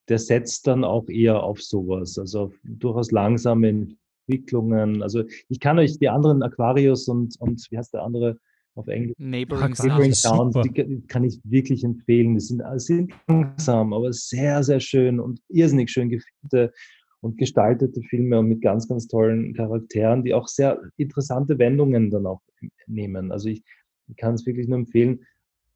der 0.09 0.19
setzt 0.19 0.67
dann 0.67 0.83
auch 0.83 1.07
eher 1.07 1.41
auf 1.41 1.61
sowas, 1.61 2.17
also 2.17 2.41
auf 2.41 2.53
durchaus 2.65 3.11
langsame 3.11 3.87
Entwicklungen. 4.27 5.01
Also 5.01 5.23
ich 5.47 5.61
kann 5.61 5.79
euch 5.79 5.97
die 5.99 6.09
anderen 6.09 6.43
Aquarius 6.43 7.07
und, 7.07 7.39
und 7.39 7.65
wie 7.69 7.77
heißt 7.77 7.93
der 7.93 8.03
andere 8.03 8.37
auf 8.75 8.87
Englisch? 8.87 9.13
Neighboring 9.17 9.71
Neighboring 9.71 10.13
Sounds. 10.13 10.21
Sounds, 10.53 10.57
die 10.63 10.73
kann- 10.73 11.07
kann 11.07 11.23
ich 11.23 11.39
wirklich 11.43 11.83
empfehlen. 11.83 12.33
Die 12.35 12.39
sind, 12.41 12.61
sind 12.77 13.13
langsam, 13.27 13.93
aber 13.93 14.11
sehr, 14.13 14.63
sehr 14.63 14.79
schön 14.79 15.19
und 15.19 15.41
irrsinnig 15.49 15.89
schön 15.91 16.09
gefilmte 16.09 16.73
und 17.21 17.37
gestaltete 17.37 18.01
Filme 18.09 18.39
und 18.39 18.47
mit 18.49 18.61
ganz, 18.61 18.87
ganz 18.87 19.07
tollen 19.07 19.53
Charakteren, 19.53 20.23
die 20.23 20.33
auch 20.33 20.47
sehr 20.47 20.81
interessante 20.97 21.57
Wendungen 21.59 22.09
dann 22.09 22.25
auch 22.25 22.41
nehmen. 22.87 23.31
Also 23.31 23.49
ich 23.49 23.63
kann 24.17 24.33
es 24.33 24.45
wirklich 24.45 24.67
nur 24.67 24.79
empfehlen. 24.79 25.25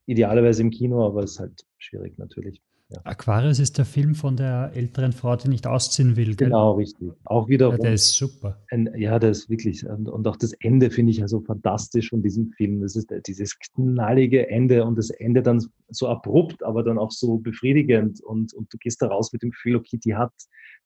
Idealerweise 0.08 0.62
im 0.62 0.72
Kino, 0.72 1.06
aber 1.06 1.24
es 1.24 1.32
ist 1.34 1.40
halt 1.40 1.66
schwierig 1.78 2.18
natürlich. 2.18 2.62
Aquarius 3.04 3.60
ist 3.60 3.78
der 3.78 3.86
Film 3.86 4.16
von 4.16 4.38
der 4.38 4.72
älteren 4.74 5.12
Frau, 5.12 5.36
die 5.36 5.50
nicht 5.50 5.68
ausziehen 5.68 6.16
will. 6.16 6.36
Gell? 6.36 6.48
Genau, 6.48 6.74
richtig. 6.74 7.12
Auch 7.26 7.50
wieder 7.50 7.72
Ja, 7.72 7.78
der 7.78 7.94
ist 7.94 8.14
super. 8.14 8.64
ein, 8.72 8.90
ja, 8.96 9.20
das 9.20 9.40
ist 9.40 9.50
wirklich, 9.50 9.86
und, 9.86 10.08
und 10.08 10.26
auch 10.26 10.38
das 10.38 10.54
Ende 10.54 10.90
finde 10.90 11.12
ich 11.12 11.18
ja 11.18 11.28
so 11.28 11.42
fantastisch 11.42 12.10
von 12.10 12.22
diesem 12.22 12.52
Film. 12.52 12.82
Das 12.82 12.96
ist 12.96 13.12
dieses 13.28 13.60
knallige 13.60 14.50
Ende 14.50 14.86
und 14.86 14.98
das 14.98 15.10
Ende 15.10 15.44
dann 15.44 15.66
so 15.90 16.08
abrupt, 16.08 16.64
aber 16.64 16.82
dann 16.82 16.98
auch 16.98 17.12
so 17.12 17.40
befriedigend 17.40 18.24
und, 18.24 18.54
und 18.54 18.72
du 18.74 18.78
gehst 18.78 19.02
da 19.02 19.08
raus 19.08 19.34
mit 19.34 19.42
dem 19.42 19.52
Gefühl, 19.52 19.76
okay, 19.76 19.98
die 19.98 20.16
hat, 20.16 20.32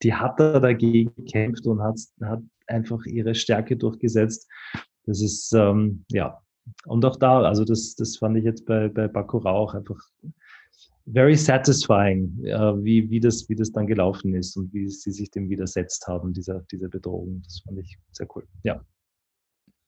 die 0.02 0.14
hat 0.14 0.40
da 0.40 0.60
dagegen 0.60 1.14
gekämpft 1.16 1.68
und 1.68 1.82
hat, 1.82 2.00
hat 2.22 2.42
einfach 2.66 3.06
ihre 3.06 3.36
Stärke 3.36 3.78
durchgesetzt. 3.78 4.48
Das 5.06 5.22
ist, 5.22 5.54
ähm, 5.54 6.04
ja, 6.10 6.42
und 6.86 7.06
auch 7.06 7.16
da, 7.18 7.42
also 7.42 7.64
das, 7.64 7.96
das 7.96 8.18
fand 8.18 8.38
ich 8.38 8.44
jetzt 8.44 8.66
bei, 8.66 8.88
bei 8.88 9.08
Bacurau 9.08 9.56
auch 9.56 9.74
einfach 9.76 10.00
very 11.14 11.36
satisfying, 11.36 12.44
äh, 12.44 12.84
wie, 12.84 13.10
wie, 13.10 13.20
das, 13.20 13.48
wie 13.50 13.56
das 13.56 13.72
dann 13.72 13.88
gelaufen 13.88 14.34
ist 14.34 14.56
und 14.58 14.74
wie 14.74 14.88
sie 14.88 15.12
sich 15.12 15.30
dem 15.32 15.50
widersetzt 15.50 16.08
haben, 16.08 16.34
dieser, 16.34 16.62
dieser 16.72 16.90
Bedrohung. 16.90 17.42
Das 17.44 17.62
fand 17.66 17.80
ich 17.80 17.98
sehr 18.12 18.28
cool. 18.36 18.48
Ja. 18.64 18.84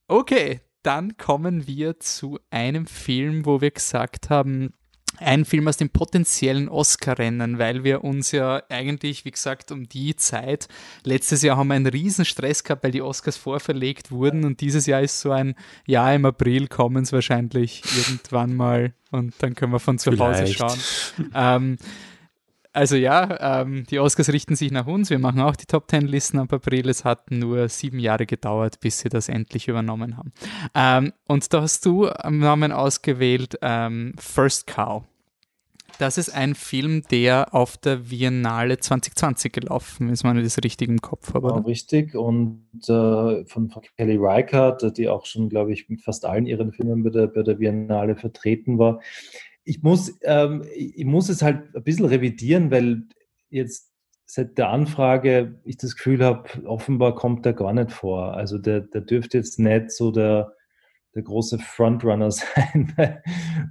Okay, 0.08 0.62
dann 0.84 1.18
kommen 1.18 1.68
wir 1.68 2.00
zu 2.00 2.40
einem 2.50 2.86
Film, 2.86 3.46
wo 3.46 3.62
wir 3.62 3.72
gesagt 3.72 4.30
haben, 4.30 4.74
ein 5.18 5.46
Film 5.46 5.68
aus 5.68 5.78
dem 5.78 5.90
potenziellen 5.90 6.70
Oscar-Rennen, 6.70 7.60
weil 7.60 7.84
wir 7.84 8.04
uns 8.04 8.32
ja 8.32 8.64
eigentlich, 8.70 9.26
wie 9.26 9.32
gesagt, 9.32 9.72
um 9.72 9.88
die 9.88 10.16
Zeit, 10.16 10.68
letztes 11.04 11.42
Jahr 11.42 11.58
haben 11.58 11.68
wir 11.68 11.76
einen 11.76 11.88
riesen 11.88 12.26
Stress 12.26 12.64
gehabt, 12.64 12.84
weil 12.84 12.92
die 12.92 13.02
Oscars 13.02 13.38
vorverlegt 13.38 14.12
wurden 14.12 14.44
und 14.44 14.62
dieses 14.62 14.86
Jahr 14.86 15.02
ist 15.02 15.20
so 15.20 15.32
ein, 15.32 15.56
ja, 15.86 16.12
im 16.14 16.26
April 16.26 16.68
kommen 16.68 17.04
es 17.04 17.14
wahrscheinlich 17.14 17.84
irgendwann 17.96 18.56
mal 18.56 18.94
und 19.12 19.34
dann 19.40 19.56
können 19.56 19.72
wir 19.72 19.80
von 19.80 20.00
zu 20.00 20.12
Hause 20.18 20.46
Vielleicht. 20.46 20.58
schauen. 20.58 20.80
Ähm, 21.36 21.78
also 22.74 22.96
ja, 22.96 23.62
ähm, 23.62 23.86
die 23.90 24.00
Oscars 24.00 24.30
richten 24.30 24.56
sich 24.56 24.72
nach 24.72 24.88
uns. 24.88 25.10
Wir 25.10 25.20
machen 25.20 25.40
auch 25.42 25.56
die 25.56 25.66
Top 25.66 25.88
Ten 25.88 26.08
Listen 26.08 26.40
ab 26.40 26.52
April. 26.52 26.90
Es 26.90 27.06
hat 27.06 27.32
nur 27.32 27.70
sieben 27.70 28.00
Jahre 28.00 28.26
gedauert, 28.26 28.80
bis 28.80 29.00
sie 29.00 29.10
das 29.10 29.30
endlich 29.30 29.68
übernommen 29.68 30.18
haben. 30.18 30.34
Ähm, 30.74 31.14
und 31.28 31.54
da 31.54 31.62
hast 31.62 31.86
du 31.86 32.10
am 32.10 32.40
Namen 32.40 32.72
ausgewählt 32.72 33.58
ähm, 33.62 34.14
First 34.18 34.68
Cow. 34.68 35.04
Das 36.00 36.18
ist 36.18 36.30
ein 36.30 36.56
Film, 36.56 37.04
der 37.12 37.54
auf 37.54 37.78
der 37.78 37.98
Biennale 37.98 38.80
2020 38.80 39.52
gelaufen 39.52 40.10
ist, 40.10 40.24
wenn 40.24 40.38
ich 40.38 40.44
das 40.44 40.58
richtig 40.64 40.90
im 40.90 41.02
Kopf 41.02 41.34
habe. 41.34 41.48
Genau, 41.48 41.60
Oder? 41.60 41.68
richtig. 41.68 42.16
Und 42.16 42.66
äh, 42.88 43.46
von, 43.46 43.70
von 43.70 43.84
Kelly 43.98 44.18
Reichardt, 44.20 44.98
die 44.98 45.08
auch 45.08 45.26
schon, 45.26 45.50
glaube 45.50 45.72
ich, 45.74 45.90
mit 45.90 46.02
fast 46.02 46.26
allen 46.26 46.48
ihren 46.48 46.72
Filmen 46.72 47.04
bei 47.04 47.12
der, 47.12 47.28
bei 47.28 47.44
der 47.44 47.56
Biennale 47.56 48.16
vertreten 48.16 48.80
war. 48.80 49.02
Ich 49.64 49.82
muss, 49.82 50.18
ähm, 50.24 50.64
ich 50.76 51.06
muss 51.06 51.30
es 51.30 51.42
halt 51.42 51.76
ein 51.76 51.84
bisschen 51.84 52.06
revidieren, 52.06 52.72
weil 52.72 53.04
jetzt 53.50 53.92
seit 54.26 54.58
der 54.58 54.70
Anfrage 54.70 55.60
ich 55.64 55.78
das 55.78 55.96
Gefühl 55.96 56.24
habe, 56.24 56.50
offenbar 56.66 57.16
kommt 57.16 57.46
der 57.46 57.54
gar 57.54 57.74
nicht 57.74 57.92
vor. 57.92 58.34
Also 58.34 58.58
der, 58.58 58.82
der 58.82 59.02
dürfte 59.02 59.38
jetzt 59.38 59.60
nicht 59.60 59.92
so 59.92 60.12
der, 60.12 60.54
der 61.16 61.24
große 61.24 61.60
Frontrunner 61.60 62.32
sein 62.32 62.94
bei, 62.98 63.22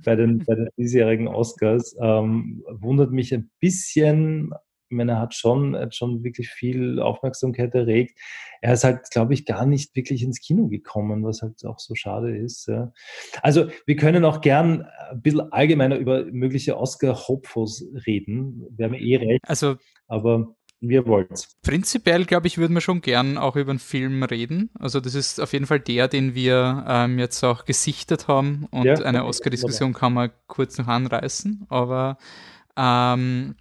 bei, 0.04 0.16
den, 0.16 0.44
bei 0.44 0.54
den 0.54 0.68
diesjährigen 0.76 1.28
Oscars. 1.28 1.96
Ähm, 2.00 2.64
wundert 2.68 3.10
mich 3.10 3.34
ein 3.34 3.50
bisschen. 3.60 4.52
Ich 4.92 4.96
meine, 4.96 5.12
er 5.12 5.20
hat 5.20 5.34
schon, 5.34 5.74
hat 5.74 5.94
schon 5.94 6.22
wirklich 6.22 6.50
viel 6.50 7.00
Aufmerksamkeit 7.00 7.74
erregt. 7.74 8.20
Er 8.60 8.74
ist 8.74 8.84
halt, 8.84 9.10
glaube 9.10 9.32
ich, 9.32 9.46
gar 9.46 9.64
nicht 9.64 9.96
wirklich 9.96 10.22
ins 10.22 10.38
Kino 10.38 10.68
gekommen, 10.68 11.24
was 11.24 11.40
halt 11.40 11.64
auch 11.64 11.78
so 11.78 11.94
schade 11.94 12.36
ist. 12.36 12.68
Ja. 12.68 12.92
Also 13.40 13.68
wir 13.86 13.96
können 13.96 14.26
auch 14.26 14.42
gern 14.42 14.86
ein 15.10 15.22
bisschen 15.22 15.50
allgemeiner 15.50 15.96
über 15.96 16.26
mögliche 16.26 16.76
Oscar-Hopefos 16.76 17.86
reden. 18.06 18.66
Wir 18.76 18.84
haben 18.84 18.94
eh 18.94 19.16
recht. 19.16 19.40
Also, 19.46 19.76
aber 20.08 20.54
wir 20.82 21.06
wollt. 21.06 21.48
Prinzipiell, 21.62 22.26
glaube 22.26 22.48
ich, 22.48 22.58
würden 22.58 22.74
wir 22.74 22.82
schon 22.82 23.00
gern 23.00 23.38
auch 23.38 23.56
über 23.56 23.70
einen 23.70 23.78
Film 23.78 24.22
reden. 24.24 24.68
Also 24.78 25.00
das 25.00 25.14
ist 25.14 25.40
auf 25.40 25.54
jeden 25.54 25.64
Fall 25.64 25.80
der, 25.80 26.08
den 26.08 26.34
wir 26.34 26.84
ähm, 26.86 27.18
jetzt 27.18 27.42
auch 27.44 27.64
gesichtet 27.64 28.28
haben 28.28 28.66
und 28.70 28.84
ja, 28.84 28.96
eine 28.96 29.24
Oscar-Diskussion 29.24 29.94
kann 29.94 30.12
man 30.12 30.32
kurz 30.48 30.76
noch 30.76 30.88
anreißen. 30.88 31.64
Aber 31.70 32.18
ähm, 32.76 33.54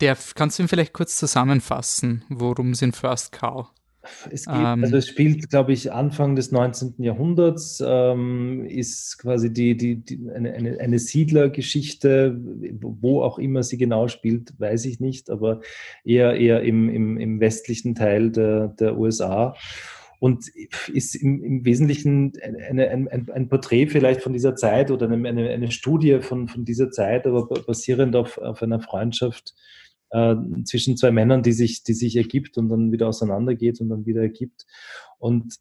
der, 0.00 0.16
kannst 0.34 0.58
du 0.58 0.62
ihn 0.62 0.68
vielleicht 0.68 0.92
kurz 0.92 1.16
zusammenfassen, 1.16 2.24
worum 2.28 2.70
es 2.70 2.82
in 2.82 2.92
First 2.92 3.32
Cow 3.32 3.68
es, 4.30 4.46
geht, 4.46 4.54
ähm, 4.54 4.84
also 4.84 4.96
es 4.96 5.08
spielt, 5.08 5.50
glaube 5.50 5.72
ich, 5.72 5.92
Anfang 5.92 6.36
des 6.36 6.52
19. 6.52 6.94
Jahrhunderts, 6.98 7.82
ähm, 7.84 8.64
ist 8.64 9.18
quasi 9.18 9.52
die, 9.52 9.76
die, 9.76 9.96
die 9.96 10.30
eine, 10.34 10.52
eine, 10.52 10.80
eine, 10.80 10.98
Siedlergeschichte, 10.98 12.38
wo 12.80 13.22
auch 13.22 13.38
immer 13.38 13.62
sie 13.62 13.78
genau 13.78 14.08
spielt, 14.08 14.58
weiß 14.58 14.84
ich 14.86 15.00
nicht, 15.00 15.30
aber 15.30 15.60
eher, 16.04 16.34
eher 16.34 16.62
im, 16.62 16.88
im, 16.88 17.18
im 17.18 17.40
westlichen 17.40 17.94
Teil 17.94 18.30
der, 18.30 18.68
der 18.68 18.98
USA 18.98 19.54
und 20.20 20.48
ist 20.92 21.14
im, 21.14 21.44
im 21.44 21.64
Wesentlichen 21.64 22.32
eine, 22.68 22.88
ein, 22.88 23.08
ein, 23.08 23.48
Porträt 23.48 23.86
vielleicht 23.86 24.20
von 24.20 24.32
dieser 24.32 24.56
Zeit 24.56 24.90
oder 24.90 25.08
eine, 25.08 25.28
eine, 25.28 25.70
Studie 25.70 26.18
von, 26.20 26.48
von 26.48 26.64
dieser 26.64 26.90
Zeit, 26.90 27.26
aber 27.26 27.46
basierend 27.46 28.16
auf, 28.16 28.38
auf 28.38 28.62
einer 28.62 28.80
Freundschaft 28.80 29.54
äh, 30.10 30.34
zwischen 30.64 30.96
zwei 30.96 31.10
Männern, 31.10 31.42
die 31.42 31.52
sich, 31.52 31.82
die 31.82 31.94
sich 31.94 32.16
ergibt 32.16 32.58
und 32.58 32.68
dann 32.68 32.92
wieder 32.92 33.08
auseinandergeht 33.08 33.80
und 33.80 33.88
dann 33.88 34.06
wieder 34.06 34.22
ergibt. 34.22 34.66
Und 35.18 35.58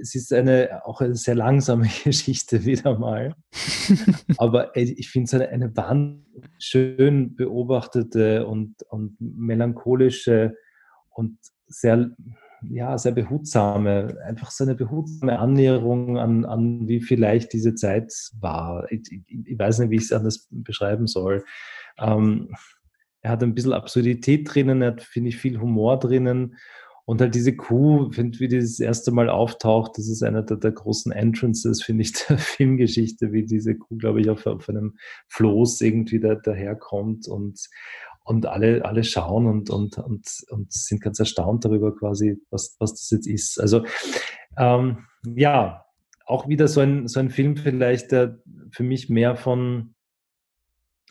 es 0.00 0.14
ist 0.14 0.32
eine 0.32 0.82
auch 0.84 1.00
eine 1.00 1.14
sehr 1.14 1.34
langsame 1.34 1.88
Geschichte 2.04 2.64
wieder 2.64 2.98
mal. 2.98 3.34
Aber 4.38 4.76
ich 4.76 5.10
finde 5.10 5.26
es 5.26 5.34
eine, 5.34 5.48
eine 5.48 5.76
wahnsinnig 5.76 6.24
schön 6.58 7.34
beobachtete 7.36 8.46
und, 8.46 8.82
und 8.90 9.16
melancholische 9.20 10.56
und 11.10 11.38
sehr, 11.66 12.10
ja, 12.62 12.96
sehr 12.96 13.12
behutsame, 13.12 14.18
einfach 14.24 14.50
so 14.50 14.64
eine 14.64 14.74
behutsame 14.74 15.38
Annäherung 15.38 16.18
an, 16.18 16.44
an 16.44 16.88
wie 16.88 17.00
vielleicht 17.00 17.52
diese 17.52 17.74
Zeit 17.74 18.12
war. 18.40 18.90
Ich, 18.90 19.10
ich, 19.10 19.58
weiß 19.58 19.80
nicht, 19.80 19.90
wie 19.90 19.96
ich 19.96 20.02
es 20.02 20.12
anders 20.12 20.48
beschreiben 20.50 21.06
soll. 21.06 21.44
Ähm, 21.98 22.54
er 23.22 23.32
hat 23.32 23.42
ein 23.42 23.54
bisschen 23.54 23.72
Absurdität 23.72 24.52
drinnen, 24.52 24.82
er 24.82 24.92
hat, 24.92 25.02
finde 25.02 25.30
ich, 25.30 25.36
viel 25.36 25.60
Humor 25.60 25.98
drinnen. 25.98 26.56
Und 27.04 27.22
halt 27.22 27.34
diese 27.34 27.56
Kuh, 27.56 28.10
finde 28.12 28.38
wie 28.38 28.48
die 28.48 28.58
das 28.58 28.80
erste 28.80 29.12
Mal 29.12 29.30
auftaucht, 29.30 29.96
das 29.96 30.08
ist 30.08 30.22
einer 30.22 30.42
der, 30.42 30.58
der 30.58 30.72
großen 30.72 31.10
Entrances, 31.10 31.82
finde 31.82 32.02
ich, 32.02 32.12
der 32.28 32.36
Filmgeschichte, 32.36 33.32
wie 33.32 33.46
diese 33.46 33.76
Kuh, 33.76 33.96
glaube 33.96 34.20
ich, 34.20 34.28
auf, 34.28 34.46
auf 34.46 34.68
einem 34.68 34.98
Floß 35.28 35.80
irgendwie 35.80 36.20
da, 36.20 36.34
daherkommt 36.34 37.26
und, 37.26 37.66
und 38.24 38.44
alle, 38.44 38.84
alle 38.84 39.04
schauen 39.04 39.46
und, 39.46 39.70
und, 39.70 39.96
und, 39.96 40.28
und 40.50 40.70
sind 40.70 41.00
ganz 41.00 41.18
erstaunt 41.18 41.64
darüber 41.64 41.96
quasi, 41.96 42.42
was, 42.50 42.76
was 42.78 42.92
das 42.92 43.10
jetzt 43.10 43.26
ist. 43.26 43.58
Also 43.58 43.86
ähm, 44.58 45.06
ja, 45.34 45.86
auch 46.26 46.46
wieder 46.46 46.68
so 46.68 46.80
ein, 46.80 47.08
so 47.08 47.20
ein 47.20 47.30
Film 47.30 47.56
vielleicht, 47.56 48.12
der 48.12 48.38
für 48.70 48.82
mich 48.82 49.08
mehr 49.08 49.34
von, 49.34 49.94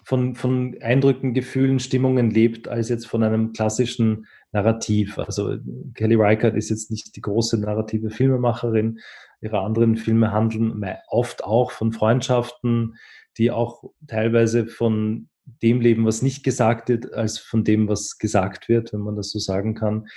von, 0.07 0.35
von 0.35 0.77
Eindrücken, 0.81 1.33
Gefühlen, 1.33 1.81
Stimmungen 1.81 2.31
lebt, 2.31 2.69
als 2.69 2.87
jetzt 2.87 3.07
von 3.07 3.23
einem 3.23 3.51
klassischen 3.51 4.25
Narrativ. 4.53 5.19
Also 5.19 5.57
Kelly 5.95 6.15
Reichardt 6.15 6.55
ist 6.55 6.69
jetzt 6.69 6.89
nicht 6.89 7.17
die 7.17 7.21
große 7.21 7.59
narrative 7.59 8.09
Filmemacherin. 8.09 8.99
Ihre 9.41 9.59
anderen 9.59 9.97
Filme 9.97 10.31
handeln 10.31 10.81
oft 11.09 11.43
auch 11.43 11.71
von 11.71 11.91
Freundschaften, 11.91 12.95
die 13.37 13.51
auch 13.51 13.83
teilweise 14.07 14.67
von 14.67 15.27
dem 15.61 15.81
leben, 15.81 16.05
was 16.05 16.21
nicht 16.21 16.43
gesagt 16.43 16.89
wird, 16.89 17.13
als 17.13 17.39
von 17.39 17.63
dem, 17.63 17.87
was 17.87 18.17
gesagt 18.17 18.69
wird, 18.69 18.93
wenn 18.93 19.01
man 19.01 19.15
das 19.15 19.31
so 19.31 19.39
sagen 19.39 19.75
kann. 19.75 20.07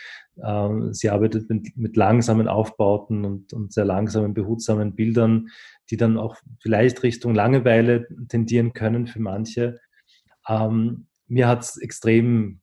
Ähm, 0.44 0.92
sie 0.92 1.10
arbeitet 1.10 1.48
mit, 1.48 1.76
mit 1.76 1.96
langsamen 1.96 2.48
Aufbauten 2.48 3.24
und, 3.24 3.52
und, 3.52 3.72
sehr 3.72 3.84
langsamen, 3.84 4.34
behutsamen 4.34 4.94
Bildern, 4.94 5.48
die 5.90 5.96
dann 5.96 6.18
auch 6.18 6.36
vielleicht 6.60 7.02
Richtung 7.02 7.34
Langeweile 7.34 8.06
tendieren 8.28 8.72
können 8.72 9.06
für 9.06 9.20
manche. 9.20 9.78
Ähm, 10.48 11.06
mir 11.26 11.46
hat 11.46 11.62
es 11.62 11.76
extrem, 11.76 12.60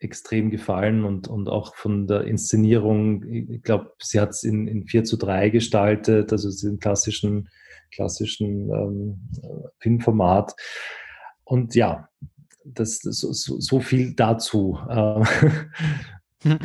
extrem 0.00 0.50
gefallen 0.50 1.04
und, 1.04 1.28
und 1.28 1.48
auch 1.48 1.74
von 1.76 2.06
der 2.06 2.24
Inszenierung, 2.24 3.22
ich 3.24 3.62
glaube, 3.62 3.92
sie 3.98 4.20
hat 4.20 4.30
es 4.30 4.44
in, 4.44 4.66
in 4.66 4.86
4 4.86 5.04
zu 5.04 5.16
3 5.16 5.50
gestaltet, 5.50 6.32
also 6.32 6.68
im 6.68 6.78
klassischen, 6.78 7.48
klassischen 7.90 8.70
ähm, 8.70 9.28
Filmformat. 9.80 10.54
Und 11.48 11.74
ja, 11.74 12.10
das, 12.62 12.98
das 12.98 13.20
so, 13.20 13.58
so 13.58 13.80
viel 13.80 14.12
dazu. 14.14 14.78
Ähm, 14.90 15.26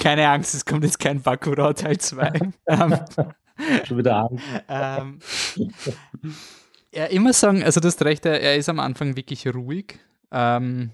Keine 0.00 0.28
Angst, 0.28 0.54
es 0.54 0.64
kommt 0.64 0.82
jetzt 0.82 0.98
kein 0.98 1.22
Bakura 1.22 1.72
Teil 1.72 1.98
2. 1.98 2.32
Ähm, 2.68 2.98
Schon 3.84 3.98
wieder 3.98 4.16
Angst. 4.16 4.44
Ähm, 4.68 5.18
ja, 6.92 7.04
immer 7.06 7.32
sagen, 7.34 7.62
also 7.62 7.78
du 7.78 7.86
hast 7.88 8.02
recht, 8.02 8.24
er, 8.24 8.56
ist 8.56 8.68
am 8.68 8.80
Anfang 8.80 9.16
wirklich 9.16 9.46
ruhig. 9.46 9.98
Ähm, 10.32 10.90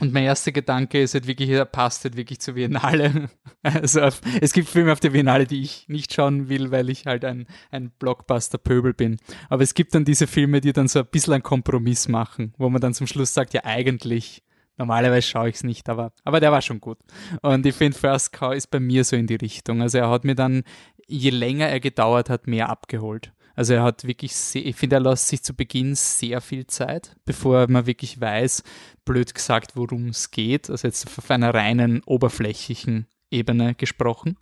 und 0.00 0.12
mein 0.12 0.24
erster 0.24 0.52
Gedanke 0.52 1.00
ist 1.00 1.14
halt 1.14 1.26
wirklich, 1.26 1.48
er 1.50 1.64
passt 1.64 2.04
halt 2.04 2.16
wirklich 2.16 2.40
zur 2.40 2.54
Biennale. 2.54 3.30
Also 3.62 4.00
auf, 4.02 4.20
es 4.40 4.52
gibt 4.52 4.68
Filme 4.68 4.92
auf 4.92 5.00
der 5.00 5.10
Biennale, 5.10 5.44
die 5.44 5.60
ich 5.60 5.88
nicht 5.88 6.14
schauen 6.14 6.48
will, 6.48 6.70
weil 6.70 6.88
ich 6.88 7.06
halt 7.06 7.24
ein, 7.24 7.48
ein 7.72 7.90
Blockbuster-Pöbel 7.98 8.94
bin. 8.94 9.16
Aber 9.48 9.64
es 9.64 9.74
gibt 9.74 9.92
dann 9.92 10.04
diese 10.04 10.28
Filme, 10.28 10.60
die 10.60 10.72
dann 10.72 10.86
so 10.86 11.00
ein 11.00 11.06
bisschen 11.06 11.32
einen 11.32 11.42
Kompromiss 11.42 12.06
machen, 12.06 12.54
wo 12.58 12.68
man 12.68 12.80
dann 12.80 12.94
zum 12.94 13.08
Schluss 13.08 13.34
sagt, 13.34 13.54
ja 13.54 13.64
eigentlich 13.64 14.44
Normalerweise 14.78 15.26
schaue 15.26 15.48
ich 15.48 15.56
es 15.56 15.64
nicht, 15.64 15.88
aber, 15.88 16.12
aber 16.24 16.40
der 16.40 16.52
war 16.52 16.60
schon 16.60 16.80
gut. 16.80 16.98
Und 17.40 17.64
ich 17.64 17.74
finde, 17.74 17.96
First 17.96 18.32
Cow 18.32 18.54
ist 18.54 18.70
bei 18.70 18.78
mir 18.78 19.04
so 19.04 19.16
in 19.16 19.26
die 19.26 19.36
Richtung. 19.36 19.80
Also 19.80 19.98
er 19.98 20.10
hat 20.10 20.24
mir 20.24 20.34
dann, 20.34 20.64
je 21.06 21.30
länger 21.30 21.68
er 21.68 21.80
gedauert 21.80 22.28
hat, 22.28 22.46
mehr 22.46 22.68
abgeholt. 22.68 23.32
Also 23.56 23.72
er 23.74 23.82
hat 23.82 24.06
wirklich, 24.06 24.36
sehr, 24.36 24.64
ich 24.64 24.76
finde, 24.76 24.96
er 24.96 25.00
lässt 25.00 25.28
sich 25.28 25.42
zu 25.42 25.54
Beginn 25.54 25.94
sehr 25.94 26.40
viel 26.42 26.66
Zeit, 26.66 27.16
bevor 27.24 27.68
man 27.68 27.86
wirklich 27.86 28.20
weiß, 28.20 28.62
blöd 29.04 29.34
gesagt, 29.34 29.76
worum 29.76 30.08
es 30.08 30.30
geht. 30.30 30.68
Also 30.68 30.86
jetzt 30.86 31.06
auf 31.06 31.30
einer 31.30 31.54
reinen 31.54 32.02
oberflächlichen 32.04 33.06
Ebene 33.30 33.74
gesprochen. 33.74 34.36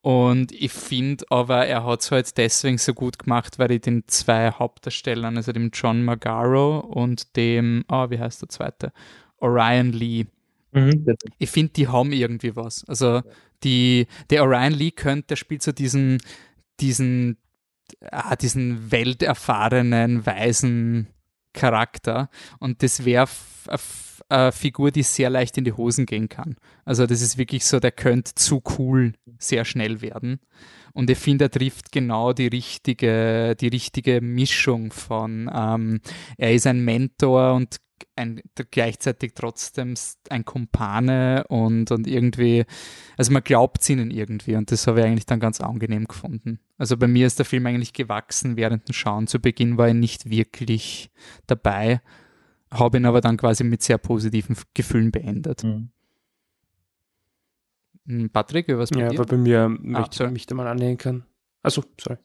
Und 0.00 0.52
ich 0.52 0.72
finde 0.72 1.24
aber, 1.28 1.66
er 1.66 1.84
hat 1.84 2.00
es 2.00 2.10
halt 2.12 2.38
deswegen 2.38 2.78
so 2.78 2.94
gut 2.94 3.18
gemacht, 3.18 3.58
weil 3.58 3.72
ich 3.72 3.80
den 3.80 4.04
zwei 4.06 4.52
Hauptdarstellern, 4.52 5.36
also 5.36 5.50
dem 5.50 5.70
John 5.74 6.04
Magaro 6.04 6.78
und 6.78 7.36
dem, 7.36 7.84
oh, 7.88 8.08
wie 8.08 8.20
heißt 8.20 8.40
der 8.40 8.48
zweite? 8.48 8.92
Orion 9.38 9.92
Lee. 9.92 10.26
Mhm, 10.72 11.16
ich 11.38 11.50
finde, 11.50 11.72
die 11.72 11.88
haben 11.88 12.12
irgendwie 12.12 12.54
was. 12.54 12.84
Also 12.84 13.22
die, 13.64 14.06
der 14.30 14.44
Orion 14.44 14.72
Lee 14.72 14.92
könnte, 14.92 15.28
der 15.28 15.36
spielt 15.36 15.62
so 15.62 15.72
diesen, 15.72 16.22
diesen, 16.78 17.36
ah, 18.10 18.36
diesen 18.36 18.90
welterfahrenen, 18.90 20.26
weisen 20.26 21.08
Charakter. 21.52 22.28
Und 22.58 22.82
das 22.82 23.04
wäre 23.04 23.28
eine 24.28 24.52
Figur, 24.52 24.90
die 24.90 25.02
sehr 25.02 25.30
leicht 25.30 25.56
in 25.58 25.64
die 25.64 25.72
Hosen 25.72 26.06
gehen 26.06 26.28
kann. 26.28 26.56
Also 26.84 27.06
das 27.06 27.22
ist 27.22 27.38
wirklich 27.38 27.64
so, 27.64 27.80
der 27.80 27.92
könnte 27.92 28.34
zu 28.34 28.62
cool 28.78 29.14
sehr 29.38 29.64
schnell 29.64 30.00
werden. 30.02 30.40
Und 30.92 31.10
ich 31.10 31.18
finde, 31.18 31.46
er 31.46 31.50
trifft 31.50 31.92
genau 31.92 32.32
die 32.32 32.48
richtige, 32.48 33.54
die 33.56 33.68
richtige 33.68 34.20
Mischung 34.20 34.92
von, 34.92 35.50
ähm, 35.54 36.00
er 36.36 36.54
ist 36.54 36.66
ein 36.66 36.84
Mentor 36.84 37.54
und 37.54 37.76
ein, 38.16 38.42
gleichzeitig 38.70 39.32
trotzdem 39.34 39.94
ein 40.30 40.44
Kumpane 40.44 41.44
und, 41.48 41.90
und 41.90 42.06
irgendwie, 42.06 42.64
also 43.16 43.32
man 43.32 43.42
glaubt 43.42 43.82
es 43.82 43.90
ihnen 43.90 44.10
irgendwie 44.10 44.56
und 44.56 44.70
das 44.70 44.86
habe 44.86 45.00
ich 45.00 45.06
eigentlich 45.06 45.26
dann 45.26 45.40
ganz 45.40 45.60
angenehm 45.60 46.06
gefunden. 46.06 46.60
Also 46.76 46.96
bei 46.96 47.08
mir 47.08 47.26
ist 47.26 47.38
der 47.38 47.46
Film 47.46 47.66
eigentlich 47.66 47.92
gewachsen 47.92 48.56
während 48.56 48.88
dem 48.88 48.92
Schauen. 48.92 49.26
Zu 49.26 49.40
Beginn 49.40 49.78
war 49.78 49.88
er 49.88 49.94
nicht 49.94 50.30
wirklich 50.30 51.10
dabei, 51.46 52.00
habe 52.70 52.98
ihn 52.98 53.06
aber 53.06 53.20
dann 53.20 53.36
quasi 53.36 53.64
mit 53.64 53.82
sehr 53.82 53.98
positiven 53.98 54.56
Gefühlen 54.74 55.10
beendet. 55.10 55.64
Mhm. 55.64 55.90
Hm, 58.06 58.30
Patrick, 58.30 58.68
was 58.68 58.90
bei 58.90 59.00
ja, 59.00 59.08
dir? 59.10 59.16
Ja, 59.16 59.24
bei 59.24 59.36
mir 59.36 59.60
ah, 59.64 59.68
möchte 59.68 60.24
ich 60.24 60.30
mich 60.30 60.46
da 60.46 60.54
mal 60.54 60.66
annähern 60.66 60.96
kann. 60.96 61.24
Also, 61.62 61.84
sorry. 62.00 62.18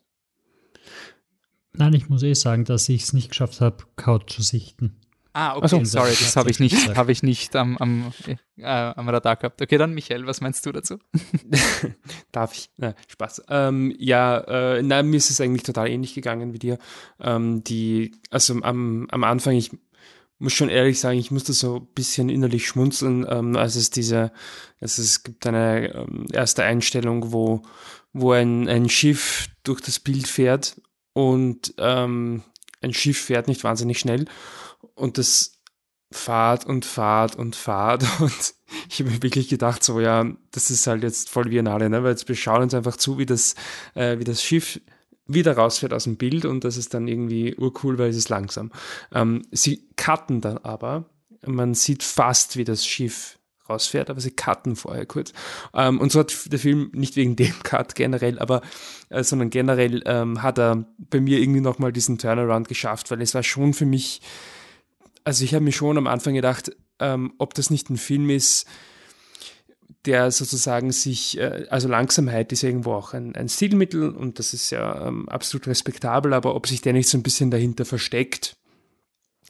Nein, 1.74 1.94
ich 1.94 2.08
muss 2.08 2.24
eh 2.24 2.34
sagen, 2.34 2.66
dass 2.66 2.88
ich 2.88 3.04
es 3.04 3.14
nicht 3.14 3.30
geschafft 3.30 3.60
habe, 3.60 3.84
Couch 3.96 4.32
zu 4.32 4.42
sichten. 4.42 4.96
Ah, 5.36 5.58
okay, 5.58 5.68
so, 5.68 5.84
sorry, 5.84 6.12
das 6.12 6.36
habe 6.36 6.52
ich 6.52 6.60
nicht, 6.60 6.96
habe 6.96 7.12
ich 7.12 7.24
nicht 7.24 7.56
am, 7.56 7.76
am, 7.78 8.14
äh, 8.58 8.66
am 8.66 9.10
Radar 9.10 9.36
gehabt. 9.36 9.64
Okay, 9.64 9.80
dann 9.80 9.96
Michael, 9.96 10.28
was 10.28 10.42
meinst 10.42 10.64
du 10.66 10.72
dazu? 10.72 11.00
Darf 12.32 12.54
ich? 12.54 12.70
Na, 12.78 12.94
Spaß. 13.08 13.44
Ähm, 13.50 13.96
ja, 13.98 14.38
äh, 14.42 14.84
nein, 14.84 15.08
mir 15.08 15.18
ist 15.18 15.32
es 15.32 15.42
eigentlich 15.42 15.64
total 15.64 15.90
ähnlich 15.90 16.14
gegangen 16.14 16.54
wie 16.54 16.60
dir. 16.60 16.78
Ähm, 17.20 17.64
die, 17.64 18.12
also 18.30 18.62
am, 18.62 19.08
am 19.10 19.24
Anfang, 19.24 19.56
ich 19.56 19.72
muss 20.38 20.54
schon 20.54 20.70
ehrlich 20.70 21.00
sagen, 21.00 21.18
ich 21.18 21.32
musste 21.32 21.54
so 21.54 21.78
ein 21.78 21.88
bisschen 21.96 22.30
innerlich 22.30 22.68
schmunzeln, 22.68 23.26
ähm, 23.28 23.56
als 23.56 23.76
es 23.76 23.90
diese, 23.90 24.32
also 24.80 25.02
es 25.02 25.24
gibt 25.24 25.48
eine 25.48 25.96
ähm, 25.96 26.28
erste 26.32 26.64
Einstellung, 26.64 27.32
wo, 27.32 27.64
wo 28.12 28.34
ein, 28.34 28.70
ein 28.70 28.88
Schiff 28.88 29.48
durch 29.64 29.82
das 29.82 30.00
Bild 30.00 30.28
fährt 30.28 30.80
und 31.14 31.74
ähm, 31.80 32.44
ein 32.82 32.94
Schiff 32.94 33.20
fährt 33.20 33.48
nicht 33.48 33.64
wahnsinnig 33.64 33.98
schnell 33.98 34.26
und 34.96 35.18
das 35.18 35.60
fahrt 36.12 36.66
und 36.66 36.86
fahrt 36.86 37.36
und 37.36 37.56
fahrt 37.56 38.06
und 38.20 38.54
ich 38.90 39.00
habe 39.00 39.10
mir 39.12 39.24
wirklich 39.24 39.50
gedacht, 39.50 39.84
so 39.84 40.00
ja, 40.00 40.26
das 40.52 40.70
ist 40.70 40.88
halt 40.88 41.04
jetzt 41.04 41.30
voll 41.30 41.46
Biennale, 41.46 41.90
ne? 41.90 42.04
weil 42.04 42.12
jetzt 42.12 42.28
wir 42.28 42.36
schauen 42.36 42.64
uns 42.64 42.74
einfach 42.74 42.98
zu, 42.98 43.18
wie 43.18 43.26
das, 43.26 43.56
äh, 43.96 44.20
wie 44.20 44.24
das 44.24 44.44
Schiff 44.44 44.80
wieder 45.26 45.56
rausfährt 45.56 45.94
aus 45.94 46.04
dem 46.04 46.18
Bild 46.18 46.46
und 46.46 46.64
das 46.64 46.78
ist 46.78 46.94
dann 46.94 47.08
irgendwie 47.08 47.56
urcool, 47.56 47.98
weil 47.98 48.10
es 48.10 48.18
ist 48.18 48.30
langsam. 48.30 48.72
Ähm, 49.14 49.44
sie 49.52 49.88
cutten 49.96 50.42
dann 50.42 50.58
aber, 50.60 51.10
man 51.46 51.74
sieht 51.74 52.04
fast, 52.04 52.58
wie 52.58 52.64
das 52.64 52.86
Schiff 52.86 53.40
rausfährt, 53.70 54.10
aber 54.10 54.20
sie 54.20 54.32
cutten 54.32 54.76
vorher 54.76 55.06
kurz. 55.06 55.32
Ähm, 55.74 56.00
und 56.00 56.12
so 56.12 56.20
hat 56.20 56.52
der 56.52 56.60
Film 56.60 56.92
nicht 56.94 57.16
wegen 57.16 57.36
dem 57.36 57.54
Cut 57.64 57.96
generell, 57.96 58.40
aber 58.40 58.62
äh, 59.10 59.24
sondern 59.24 59.50
generell 59.50 60.02
ähm, 60.06 60.42
hat 60.42 60.60
er 60.60 60.86
bei 60.98 61.22
mir 61.22 61.40
irgendwie 61.40 61.62
nochmal 61.62 61.94
diesen 61.94 62.18
Turnaround 62.18 62.68
geschafft, 62.68 63.10
weil 63.12 63.22
es 63.22 63.34
war 63.34 63.44
schon 63.44 63.74
für 63.74 63.86
mich 63.86 64.22
also 65.24 65.44
ich 65.44 65.54
habe 65.54 65.64
mir 65.64 65.72
schon 65.72 65.98
am 65.98 66.08
Anfang 66.08 66.34
gedacht, 66.34 66.72
ähm, 67.00 67.34
ob 67.38 67.54
das 67.54 67.70
nicht 67.70 67.90
ein 67.90 67.98
Film 67.98 68.30
ist, 68.30 68.66
der 70.06 70.32
sozusagen 70.32 70.92
sich, 70.92 71.38
äh, 71.38 71.66
also 71.70 71.88
Langsamkeit 71.88 72.52
ist 72.52 72.64
irgendwo 72.64 72.94
auch 72.94 73.14
ein, 73.14 73.36
ein 73.36 73.50
Stilmittel 73.50 74.10
und 74.10 74.40
das 74.40 74.54
ist 74.54 74.70
ja 74.70 75.08
ähm, 75.08 75.30
absolut 75.30 75.68
respektabel, 75.68 76.34
aber 76.34 76.56
ob 76.56 76.68
sich 76.68 76.82
der 76.82 76.94
nicht 76.94 77.10
so 77.10 77.18
ein 77.18 77.24
bisschen 77.24 77.52
dahinter 77.52 77.86
versteckt, 77.86 78.58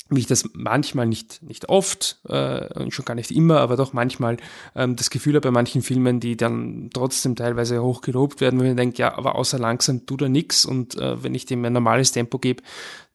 wie 0.09 0.19
ich 0.19 0.28
das 0.28 0.49
manchmal 0.53 1.07
nicht, 1.07 1.41
nicht 1.41 1.69
oft 1.69 2.19
äh, 2.28 2.67
und 2.80 2.93
schon 2.93 3.05
gar 3.05 3.15
nicht 3.15 3.32
immer, 3.32 3.61
aber 3.61 3.78
doch 3.78 3.93
manchmal 3.93 4.38
ähm, 4.76 4.95
das 4.95 5.09
Gefühl 5.09 5.36
habe 5.36 5.47
bei 5.47 5.51
manchen 5.51 5.82
Filmen, 5.82 6.19
die 6.19 6.38
dann 6.38 6.89
trotzdem 6.93 7.36
teilweise 7.36 7.82
hoch 7.82 8.01
gelobt 8.01 8.41
werden, 8.41 8.59
wo 8.59 8.63
ich 8.63 8.76
denke, 8.76 8.97
ja, 8.97 9.17
aber 9.17 9.36
außer 9.36 9.57
langsam 9.57 10.05
tut 10.05 10.21
er 10.21 10.30
nichts 10.30 10.65
und 10.65 10.95
äh, 10.95 11.24
wenn 11.24 11.34
ich 11.34 11.45
dem 11.45 11.65
ein 11.65 11.74
normales 11.74 12.11
Tempo 12.11 12.38
gebe, 12.38 12.61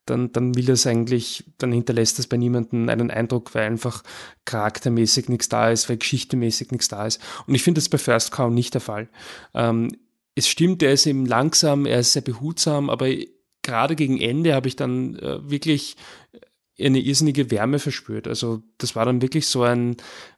dann, 0.08 0.32
dann 0.32 0.54
will 0.54 0.66
das 0.66 0.86
eigentlich, 0.86 1.44
dann 1.58 1.72
hinterlässt 1.72 2.18
das 2.18 2.26
bei 2.26 2.36
niemandem 2.36 2.88
einen 2.88 3.10
Eindruck, 3.10 3.54
weil 3.54 3.66
einfach 3.66 4.02
charaktermäßig 4.44 5.28
nichts 5.28 5.48
da 5.48 5.70
ist, 5.70 5.88
weil 5.88 5.98
geschichtemäßig 5.98 6.70
nichts 6.70 6.88
da 6.88 7.06
ist. 7.06 7.20
Und 7.46 7.54
ich 7.54 7.62
finde 7.62 7.80
das 7.80 7.88
bei 7.88 7.98
First 7.98 8.32
Cow 8.32 8.50
nicht 8.50 8.74
der 8.74 8.80
Fall. 8.80 9.08
Ähm, 9.54 9.90
es 10.34 10.48
stimmt, 10.48 10.82
er 10.82 10.92
ist 10.92 11.06
eben 11.06 11.26
langsam, 11.26 11.84
er 11.84 12.00
ist 12.00 12.12
sehr 12.12 12.22
behutsam, 12.22 12.90
aber 12.90 13.08
gerade 13.62 13.96
gegen 13.96 14.20
Ende 14.20 14.54
habe 14.54 14.68
ich 14.68 14.76
dann 14.76 15.16
äh, 15.16 15.50
wirklich 15.50 15.96
eine 16.80 17.00
irrsinnige 17.00 17.50
Wärme 17.50 17.78
verspürt. 17.78 18.28
Also 18.28 18.62
das 18.78 18.94
war 18.94 19.04
dann 19.04 19.20
wirklich 19.20 19.48
so 19.48 19.62
ein, 19.62 19.96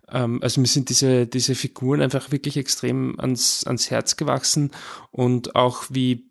ähm, 0.09 0.41
also 0.43 0.61
mir 0.61 0.67
sind 0.67 0.89
diese, 0.89 1.27
diese 1.27 1.55
Figuren 1.55 2.01
einfach 2.01 2.33
wirklich 2.33 2.57
extrem 2.57 3.19
ans, 3.21 3.65
ans 3.67 3.91
Herz 3.91 4.17
gewachsen 4.17 4.71
und 5.11 5.55
auch 5.55 5.85
wie 5.91 6.31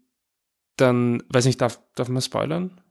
dann, 0.77 1.23
weiß 1.29 1.45
nicht, 1.45 1.61
darf, 1.61 1.79
darf 1.95 2.09
man 2.09 2.21
spoilern? 2.21 2.81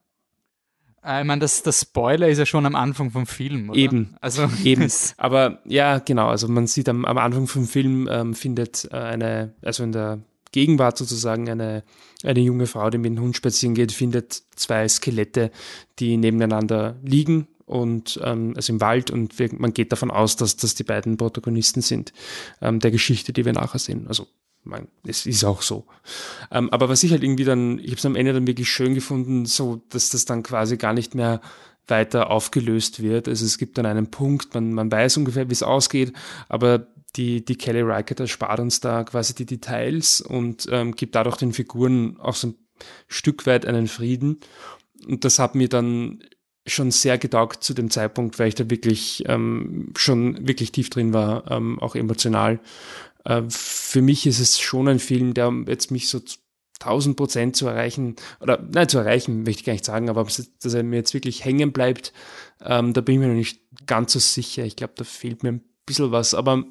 Äh, 1.08 1.20
ich 1.20 1.26
meine, 1.26 1.40
das, 1.40 1.62
das 1.62 1.80
Spoiler 1.80 2.28
ist 2.28 2.38
ja 2.38 2.46
schon 2.46 2.66
am 2.66 2.74
Anfang 2.74 3.10
vom 3.10 3.26
Film, 3.26 3.70
oder? 3.70 3.78
Eben, 3.78 4.14
also 4.20 4.48
eben. 4.64 4.90
Aber 5.16 5.60
ja, 5.64 5.98
genau, 5.98 6.28
also 6.28 6.48
man 6.48 6.66
sieht 6.66 6.88
am, 6.88 7.04
am 7.04 7.18
Anfang 7.18 7.46
vom 7.46 7.66
Film 7.66 8.08
ähm, 8.10 8.34
findet 8.34 8.88
äh, 8.92 8.96
eine, 8.96 9.54
also 9.62 9.82
in 9.82 9.92
der 9.92 10.20
Gegenwart 10.52 10.98
sozusagen 10.98 11.48
eine, 11.48 11.82
eine 12.22 12.40
junge 12.40 12.66
Frau, 12.66 12.90
die 12.90 12.98
mit 12.98 13.12
dem 13.12 13.20
Hund 13.20 13.36
spazieren 13.36 13.74
geht, 13.74 13.92
findet 13.92 14.42
zwei 14.56 14.88
Skelette, 14.88 15.50
die 15.98 16.16
nebeneinander 16.16 16.96
liegen 17.02 17.48
und 17.64 18.18
ähm, 18.22 18.54
also 18.56 18.72
im 18.72 18.80
Wald 18.80 19.10
und 19.10 19.38
wir, 19.38 19.50
man 19.52 19.74
geht 19.74 19.92
davon 19.92 20.10
aus, 20.10 20.36
dass 20.36 20.56
das 20.56 20.74
die 20.74 20.84
beiden 20.84 21.16
Protagonisten 21.16 21.82
sind 21.82 22.12
ähm, 22.62 22.80
der 22.80 22.90
Geschichte, 22.90 23.32
die 23.32 23.44
wir 23.44 23.52
nachher 23.52 23.78
sehen. 23.78 24.06
Also 24.08 24.26
mein, 24.64 24.88
es 25.06 25.26
ist 25.26 25.44
auch 25.44 25.62
so. 25.62 25.86
Ähm, 26.50 26.70
aber 26.70 26.88
was 26.88 27.02
ich 27.02 27.12
halt 27.12 27.22
irgendwie 27.22 27.44
dann, 27.44 27.78
ich 27.78 27.86
habe 27.86 27.96
es 27.96 28.06
am 28.06 28.16
Ende 28.16 28.32
dann 28.32 28.46
wirklich 28.46 28.68
schön 28.68 28.94
gefunden, 28.94 29.46
so 29.46 29.82
dass 29.88 30.10
das 30.10 30.24
dann 30.24 30.42
quasi 30.42 30.76
gar 30.76 30.92
nicht 30.92 31.14
mehr 31.14 31.40
weiter 31.86 32.30
aufgelöst 32.30 33.02
wird. 33.02 33.28
Also 33.28 33.46
es 33.46 33.58
gibt 33.58 33.78
dann 33.78 33.86
einen 33.86 34.10
Punkt, 34.10 34.54
man, 34.54 34.72
man 34.72 34.92
weiß 34.92 35.16
ungefähr, 35.16 35.48
wie 35.48 35.54
es 35.54 35.62
ausgeht, 35.62 36.12
aber 36.48 36.86
die, 37.16 37.44
die 37.44 37.56
Kelly 37.56 37.80
Reichardt 37.80 38.20
erspart 38.20 38.60
uns 38.60 38.80
da 38.80 39.04
quasi 39.04 39.34
die 39.34 39.46
Details 39.46 40.20
und 40.20 40.68
ähm, 40.70 40.92
gibt 40.94 41.14
dadurch 41.14 41.36
den 41.36 41.52
Figuren 41.52 42.18
auch 42.18 42.34
so 42.34 42.48
ein 42.48 42.54
Stück 43.08 43.46
weit 43.46 43.66
einen 43.66 43.88
Frieden. 43.88 44.40
Und 45.06 45.24
das 45.24 45.38
hat 45.38 45.54
mir 45.54 45.68
dann 45.68 46.22
schon 46.66 46.90
sehr 46.90 47.18
getaugt 47.18 47.64
zu 47.64 47.72
dem 47.72 47.90
Zeitpunkt, 47.90 48.38
weil 48.38 48.48
ich 48.48 48.54
da 48.54 48.68
wirklich 48.68 49.24
ähm, 49.26 49.92
schon 49.96 50.46
wirklich 50.46 50.70
tief 50.70 50.90
drin 50.90 51.12
war, 51.12 51.50
ähm, 51.50 51.78
auch 51.78 51.94
emotional. 51.94 52.60
Äh, 53.24 53.42
für 53.48 54.02
mich 54.02 54.26
ist 54.26 54.40
es 54.40 54.58
schon 54.58 54.88
ein 54.88 54.98
Film, 54.98 55.34
der 55.34 55.52
jetzt 55.66 55.90
mich 55.90 56.08
so 56.08 56.20
1000 56.80 57.16
Prozent 57.16 57.56
zu 57.56 57.66
erreichen, 57.66 58.16
oder 58.40 58.64
nein, 58.72 58.88
zu 58.88 58.98
erreichen 58.98 59.42
möchte 59.42 59.60
ich 59.60 59.64
gar 59.64 59.72
nicht 59.72 59.84
sagen, 59.84 60.08
aber 60.08 60.24
dass 60.24 60.74
er 60.74 60.82
mir 60.82 60.96
jetzt 60.96 61.14
wirklich 61.14 61.44
hängen 61.44 61.72
bleibt, 61.72 62.12
ähm, 62.64 62.92
da 62.92 63.00
bin 63.00 63.14
ich 63.14 63.20
mir 63.20 63.28
noch 63.28 63.34
nicht 63.34 63.60
ganz 63.86 64.12
so 64.12 64.18
sicher. 64.18 64.64
Ich 64.64 64.76
glaube, 64.76 64.94
da 64.96 65.04
fehlt 65.04 65.42
mir 65.42 65.50
ein 65.50 65.64
bisschen 65.86 66.12
was, 66.12 66.34
aber, 66.34 66.64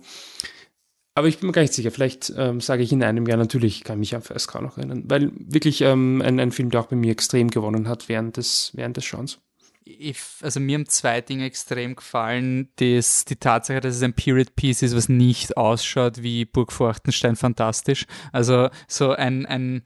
aber 1.13 1.27
ich 1.27 1.39
bin 1.39 1.47
mir 1.47 1.53
gar 1.53 1.61
nicht 1.61 1.73
sicher. 1.73 1.91
Vielleicht 1.91 2.33
ähm, 2.37 2.61
sage 2.61 2.83
ich 2.83 2.91
in 2.91 3.03
einem 3.03 3.25
Jahr 3.25 3.37
natürlich, 3.37 3.83
kann 3.83 3.99
mich 3.99 4.15
an 4.15 4.21
First 4.21 4.47
Car 4.47 4.61
noch 4.61 4.77
erinnern, 4.77 5.03
weil 5.07 5.31
wirklich 5.35 5.81
ähm, 5.81 6.21
ein, 6.21 6.39
ein 6.39 6.51
Film, 6.51 6.69
der 6.69 6.81
auch 6.81 6.87
bei 6.87 6.95
mir 6.95 7.11
extrem 7.11 7.49
gewonnen 7.49 7.87
hat 7.89 8.07
während 8.07 8.37
des, 8.37 8.71
während 8.75 8.95
des 8.97 9.05
Schauens 9.05 9.39
ich, 9.99 10.17
also 10.41 10.59
mir 10.59 10.77
haben 10.77 10.87
zwei 10.87 11.21
Dinge 11.21 11.45
extrem 11.45 11.95
gefallen. 11.95 12.69
Das, 12.77 13.25
die 13.25 13.35
Tatsache, 13.35 13.79
dass 13.81 13.95
es 13.95 14.03
ein 14.03 14.13
Period 14.13 14.55
Piece 14.55 14.81
ist, 14.81 14.95
was 14.95 15.09
nicht 15.09 15.57
ausschaut 15.57 16.21
wie 16.21 16.45
Burg 16.45 16.71
Forchtenstein 16.71 17.35
fantastisch. 17.35 18.05
Also 18.31 18.69
so 18.87 19.11
ein, 19.11 19.45
ein 19.45 19.83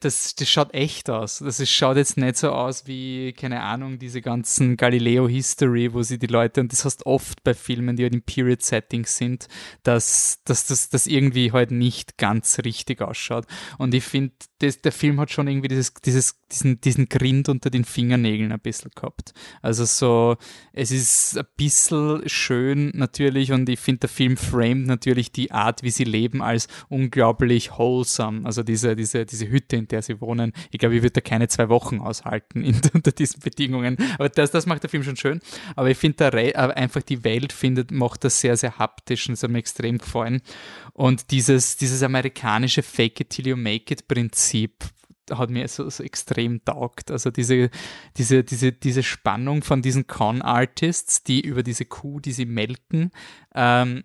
das, 0.00 0.34
das 0.34 0.48
schaut 0.48 0.74
echt 0.74 1.08
aus. 1.10 1.38
Das 1.38 1.60
ist, 1.60 1.70
schaut 1.70 1.96
jetzt 1.96 2.16
nicht 2.16 2.36
so 2.36 2.50
aus 2.50 2.86
wie, 2.86 3.32
keine 3.32 3.60
Ahnung, 3.60 3.98
diese 3.98 4.20
ganzen 4.20 4.76
Galileo-History, 4.76 5.92
wo 5.92 6.02
sie 6.02 6.18
die 6.18 6.26
Leute, 6.26 6.60
und 6.60 6.72
das 6.72 6.84
heißt 6.84 7.06
oft 7.06 7.44
bei 7.44 7.54
Filmen, 7.54 7.96
die 7.96 8.04
halt 8.04 8.14
in 8.14 8.22
Period-Settings 8.22 9.16
sind, 9.16 9.48
dass, 9.82 10.42
dass 10.44 10.66
das 10.66 11.06
irgendwie 11.06 11.52
halt 11.52 11.70
nicht 11.70 12.18
ganz 12.18 12.58
richtig 12.64 13.02
ausschaut. 13.02 13.46
Und 13.78 13.94
ich 13.94 14.04
finde, 14.04 14.34
der 14.70 14.92
Film 14.92 15.20
hat 15.20 15.30
schon 15.30 15.48
irgendwie 15.48 15.68
dieses, 15.68 15.94
dieses, 15.94 16.40
diesen, 16.50 16.80
diesen 16.80 17.08
Grind 17.08 17.48
unter 17.48 17.70
den 17.70 17.84
Fingernägeln 17.84 18.52
ein 18.52 18.60
bisschen 18.60 18.90
gehabt. 18.94 19.32
Also 19.62 19.84
so, 19.84 20.36
es 20.72 20.90
ist 20.90 21.38
ein 21.38 21.46
bisschen 21.56 22.28
schön 22.28 22.90
natürlich 22.94 23.52
und 23.52 23.68
ich 23.68 23.80
finde, 23.80 24.00
der 24.00 24.08
Film 24.08 24.36
framed 24.36 24.86
natürlich 24.86 25.32
die 25.32 25.52
Art, 25.52 25.82
wie 25.82 25.90
sie 25.90 26.04
leben, 26.04 26.42
als 26.42 26.68
unglaublich 26.88 27.72
wholesome. 27.78 28.44
Also 28.44 28.62
diese, 28.62 28.96
diese, 28.96 29.26
diese 29.26 29.48
Hütte, 29.48 29.76
in 29.76 29.88
der 29.88 30.02
sie 30.02 30.20
wohnen. 30.20 30.52
Ich 30.70 30.78
glaube, 30.78 30.96
ich 30.96 31.02
würde 31.02 31.12
da 31.12 31.20
keine 31.20 31.48
zwei 31.48 31.68
Wochen 31.68 32.00
aushalten 32.00 32.62
in, 32.62 32.80
unter 32.94 33.12
diesen 33.12 33.40
Bedingungen. 33.40 33.96
Aber 34.18 34.28
das, 34.28 34.50
das 34.50 34.66
macht 34.66 34.82
der 34.82 34.90
Film 34.90 35.02
schon 35.02 35.16
schön. 35.16 35.40
Aber 35.76 35.90
ich 35.90 35.98
finde, 35.98 36.32
einfach 36.54 37.02
die 37.02 37.24
Welt 37.24 37.52
findet, 37.52 37.90
macht 37.90 38.24
das 38.24 38.40
sehr, 38.40 38.56
sehr 38.56 38.78
haptisch 38.78 39.28
und 39.28 39.34
es 39.34 39.42
hat 39.42 39.50
mir 39.50 39.58
extrem 39.58 39.98
gefallen. 39.98 40.40
Und 40.92 41.30
dieses, 41.30 41.76
dieses 41.76 42.02
amerikanische 42.02 42.82
Fake 42.82 43.20
it 43.20 43.30
till 43.30 43.48
you 43.48 43.56
make 43.56 43.92
it 43.92 44.06
Prinzip, 44.06 44.53
hat 45.30 45.50
mir 45.50 45.66
so, 45.68 45.88
so 45.88 46.02
extrem 46.02 46.64
taugt. 46.64 47.10
Also 47.10 47.30
diese, 47.30 47.70
diese, 48.16 48.44
diese, 48.44 48.72
diese 48.72 49.02
Spannung 49.02 49.62
von 49.62 49.82
diesen 49.82 50.06
Con-Artists, 50.06 51.22
die 51.22 51.40
über 51.40 51.62
diese 51.62 51.86
Kuh, 51.86 52.20
die 52.20 52.32
sie 52.32 52.46
melken, 52.46 53.10
ähm, 53.54 54.04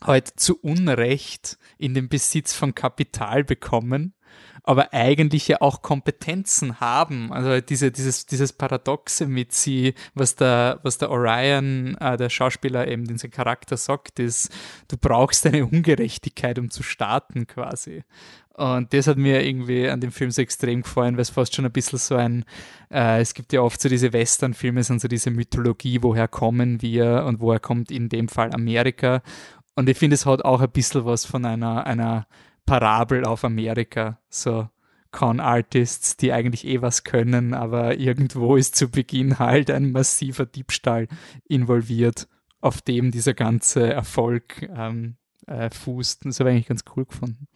halt 0.00 0.28
zu 0.36 0.58
Unrecht 0.60 1.58
in 1.78 1.94
den 1.94 2.08
Besitz 2.08 2.54
von 2.54 2.74
Kapital 2.74 3.44
bekommen 3.44 4.14
aber 4.64 4.92
eigentlich 4.92 5.48
ja 5.48 5.60
auch 5.60 5.82
Kompetenzen 5.82 6.80
haben. 6.80 7.32
Also 7.32 7.60
diese, 7.60 7.90
dieses, 7.90 8.26
dieses 8.26 8.52
Paradoxe 8.52 9.26
mit 9.26 9.52
sie, 9.52 9.94
was 10.14 10.36
der, 10.36 10.78
was 10.82 10.98
der 10.98 11.10
Orion, 11.10 11.96
äh, 11.98 12.16
der 12.16 12.28
Schauspieler 12.28 12.86
eben, 12.86 13.06
den 13.06 13.18
sein 13.18 13.30
Charakter 13.30 13.76
sagt, 13.76 14.20
ist, 14.20 14.52
du 14.88 14.96
brauchst 14.96 15.46
eine 15.46 15.66
Ungerechtigkeit, 15.66 16.58
um 16.58 16.70
zu 16.70 16.82
starten 16.82 17.46
quasi. 17.46 18.04
Und 18.54 18.92
das 18.92 19.06
hat 19.06 19.16
mir 19.16 19.44
irgendwie 19.44 19.88
an 19.88 20.00
dem 20.00 20.12
Film 20.12 20.30
so 20.30 20.42
extrem 20.42 20.82
gefallen, 20.82 21.16
weil 21.16 21.22
es 21.22 21.30
fast 21.30 21.54
schon 21.54 21.64
ein 21.64 21.72
bisschen 21.72 21.98
so 21.98 22.16
ein, 22.16 22.44
äh, 22.90 23.20
es 23.20 23.34
gibt 23.34 23.52
ja 23.52 23.62
oft 23.62 23.80
so 23.80 23.88
diese 23.88 24.12
Western-Filme, 24.12 24.82
sind 24.82 25.00
so 25.00 25.08
diese 25.08 25.30
Mythologie, 25.30 25.98
woher 26.02 26.28
kommen 26.28 26.82
wir 26.82 27.24
und 27.26 27.40
woher 27.40 27.60
kommt 27.60 27.90
in 27.90 28.08
dem 28.10 28.28
Fall 28.28 28.52
Amerika. 28.52 29.22
Und 29.74 29.88
ich 29.88 29.96
finde, 29.96 30.14
es 30.14 30.26
hat 30.26 30.44
auch 30.44 30.60
ein 30.60 30.70
bisschen 30.70 31.06
was 31.06 31.24
von 31.24 31.46
einer, 31.46 31.86
einer 31.86 32.26
Parabel 32.66 33.24
auf 33.24 33.44
Amerika. 33.44 34.18
So 34.28 34.68
Con-Artists, 35.10 36.16
die 36.16 36.32
eigentlich 36.32 36.66
eh 36.66 36.82
was 36.82 37.04
können, 37.04 37.54
aber 37.54 37.98
irgendwo 37.98 38.56
ist 38.56 38.76
zu 38.76 38.90
Beginn 38.90 39.38
halt 39.38 39.70
ein 39.70 39.92
massiver 39.92 40.46
Diebstahl 40.46 41.08
involviert, 41.46 42.28
auf 42.60 42.80
dem 42.80 43.10
dieser 43.10 43.34
ganze 43.34 43.92
Erfolg 43.92 44.68
ähm, 44.74 45.16
äh, 45.46 45.70
fußt. 45.70 46.24
Das 46.24 46.40
habe 46.40 46.50
ich 46.50 46.54
eigentlich 46.54 46.68
ganz 46.68 46.84
cool 46.96 47.04
gefunden. 47.04 47.46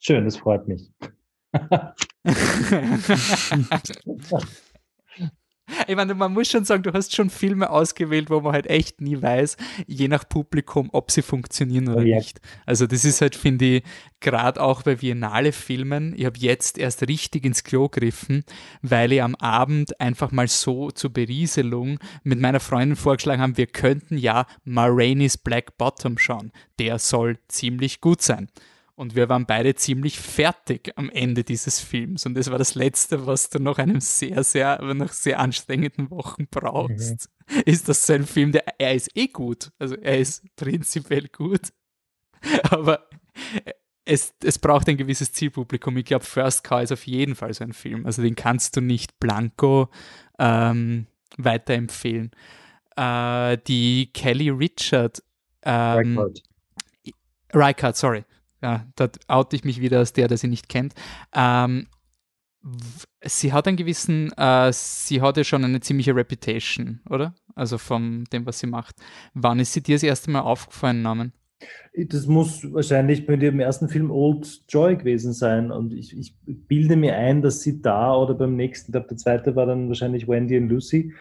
Schön, 0.00 0.24
das 0.24 0.36
freut 0.36 0.68
mich. 0.68 0.90
Ich 5.86 5.96
meine, 5.96 6.14
man 6.14 6.32
muss 6.32 6.48
schon 6.48 6.64
sagen, 6.64 6.82
du 6.82 6.92
hast 6.92 7.14
schon 7.14 7.30
Filme 7.30 7.70
ausgewählt, 7.70 8.30
wo 8.30 8.40
man 8.40 8.52
halt 8.52 8.66
echt 8.66 9.00
nie 9.00 9.20
weiß, 9.20 9.56
je 9.86 10.08
nach 10.08 10.28
Publikum, 10.28 10.88
ob 10.92 11.10
sie 11.10 11.22
funktionieren 11.22 11.88
oder 11.88 12.02
ja. 12.02 12.16
nicht. 12.16 12.40
Also 12.66 12.86
das 12.86 13.04
ist 13.04 13.20
halt, 13.20 13.36
finde 13.36 13.64
ich, 13.76 13.82
gerade 14.20 14.60
auch 14.60 14.82
bei 14.82 14.96
Biennale 14.96 15.52
Filmen, 15.52 16.14
ich 16.16 16.24
habe 16.24 16.38
jetzt 16.38 16.78
erst 16.78 17.06
richtig 17.06 17.44
ins 17.44 17.64
Klo 17.64 17.88
griffen, 17.88 18.44
weil 18.82 19.12
ich 19.12 19.22
am 19.22 19.34
Abend 19.36 20.00
einfach 20.00 20.32
mal 20.32 20.48
so 20.48 20.90
zur 20.90 21.12
Berieselung 21.12 21.98
mit 22.24 22.40
meiner 22.40 22.60
Freundin 22.60 22.96
vorgeschlagen 22.96 23.42
habe, 23.42 23.56
wir 23.56 23.66
könnten 23.66 24.16
ja 24.18 24.46
Ma 24.64 24.88
Black 25.44 25.78
Bottom 25.78 26.18
schauen. 26.18 26.52
Der 26.78 26.98
soll 26.98 27.38
ziemlich 27.48 28.00
gut 28.00 28.22
sein. 28.22 28.48
Und 28.98 29.14
wir 29.14 29.28
waren 29.28 29.46
beide 29.46 29.76
ziemlich 29.76 30.18
fertig 30.18 30.92
am 30.96 31.08
Ende 31.08 31.44
dieses 31.44 31.78
Films. 31.78 32.26
Und 32.26 32.34
das 32.34 32.50
war 32.50 32.58
das 32.58 32.74
Letzte, 32.74 33.28
was 33.28 33.48
du 33.48 33.60
nach 33.60 33.78
einem 33.78 34.00
sehr, 34.00 34.42
sehr, 34.42 34.80
aber 34.80 34.92
nach 34.92 35.12
sehr 35.12 35.38
anstrengenden 35.38 36.10
Wochen 36.10 36.48
brauchst. 36.50 37.30
Mhm. 37.48 37.62
Ist 37.64 37.88
das 37.88 38.04
so 38.04 38.14
ein 38.14 38.26
Film, 38.26 38.50
der, 38.50 38.64
er 38.80 38.96
ist 38.96 39.16
eh 39.16 39.28
gut. 39.28 39.70
Also 39.78 39.94
er 39.94 40.18
ist 40.18 40.44
prinzipiell 40.56 41.28
gut. 41.28 41.72
Aber 42.70 43.08
es, 44.04 44.34
es 44.42 44.58
braucht 44.58 44.88
ein 44.88 44.96
gewisses 44.96 45.32
Zielpublikum. 45.32 45.96
Ich 45.96 46.06
glaube, 46.06 46.24
First 46.24 46.64
Car 46.64 46.82
ist 46.82 46.90
auf 46.90 47.06
jeden 47.06 47.36
Fall 47.36 47.54
so 47.54 47.62
ein 47.62 47.74
Film. 47.74 48.04
Also 48.04 48.22
den 48.22 48.34
kannst 48.34 48.76
du 48.76 48.80
nicht 48.80 49.20
blanco 49.20 49.90
ähm, 50.40 51.06
weiterempfehlen. 51.36 52.32
Äh, 52.96 53.58
die 53.68 54.10
Kelly 54.12 54.50
Richard. 54.50 55.22
Ähm, 55.62 56.18
Reichardt. 56.18 56.42
Reichardt, 57.52 57.96
sorry 57.96 58.24
ja, 58.62 58.86
da 58.96 59.08
oute 59.28 59.56
ich 59.56 59.64
mich 59.64 59.80
wieder 59.80 59.98
als 59.98 60.12
der, 60.12 60.28
der 60.28 60.38
sie 60.38 60.48
nicht 60.48 60.68
kennt. 60.68 60.94
Ähm, 61.34 61.86
sie 63.22 63.52
hat 63.52 63.68
einen 63.68 63.76
gewissen, 63.76 64.32
äh, 64.36 64.72
sie 64.72 65.20
hat 65.20 65.36
ja 65.36 65.44
schon 65.44 65.64
eine 65.64 65.80
ziemliche 65.80 66.14
Reputation, 66.14 67.00
oder? 67.08 67.34
Also 67.54 67.78
von 67.78 68.24
dem, 68.32 68.46
was 68.46 68.58
sie 68.58 68.66
macht. 68.66 68.96
Wann 69.34 69.60
ist 69.60 69.72
sie 69.72 69.82
dir 69.82 69.94
das 69.94 70.02
erste 70.02 70.30
Mal 70.30 70.40
aufgefallen, 70.40 71.02
Namen? 71.02 71.32
Das 71.92 72.26
muss 72.26 72.72
wahrscheinlich 72.72 73.26
bei 73.26 73.36
dem 73.36 73.58
ersten 73.58 73.88
Film 73.88 74.10
Old 74.10 74.62
Joy 74.68 74.96
gewesen 74.96 75.32
sein. 75.32 75.72
Und 75.72 75.92
ich, 75.92 76.16
ich 76.16 76.34
bilde 76.46 76.94
mir 76.96 77.16
ein, 77.16 77.42
dass 77.42 77.60
sie 77.60 77.82
da 77.82 78.14
oder 78.14 78.34
beim 78.34 78.54
nächsten, 78.54 78.90
ich 78.90 78.92
glaube, 78.92 79.08
der 79.08 79.16
zweite 79.16 79.56
war 79.56 79.66
dann 79.66 79.88
wahrscheinlich 79.88 80.28
Wendy 80.28 80.56
und 80.56 80.68
Lucy, 80.68 81.12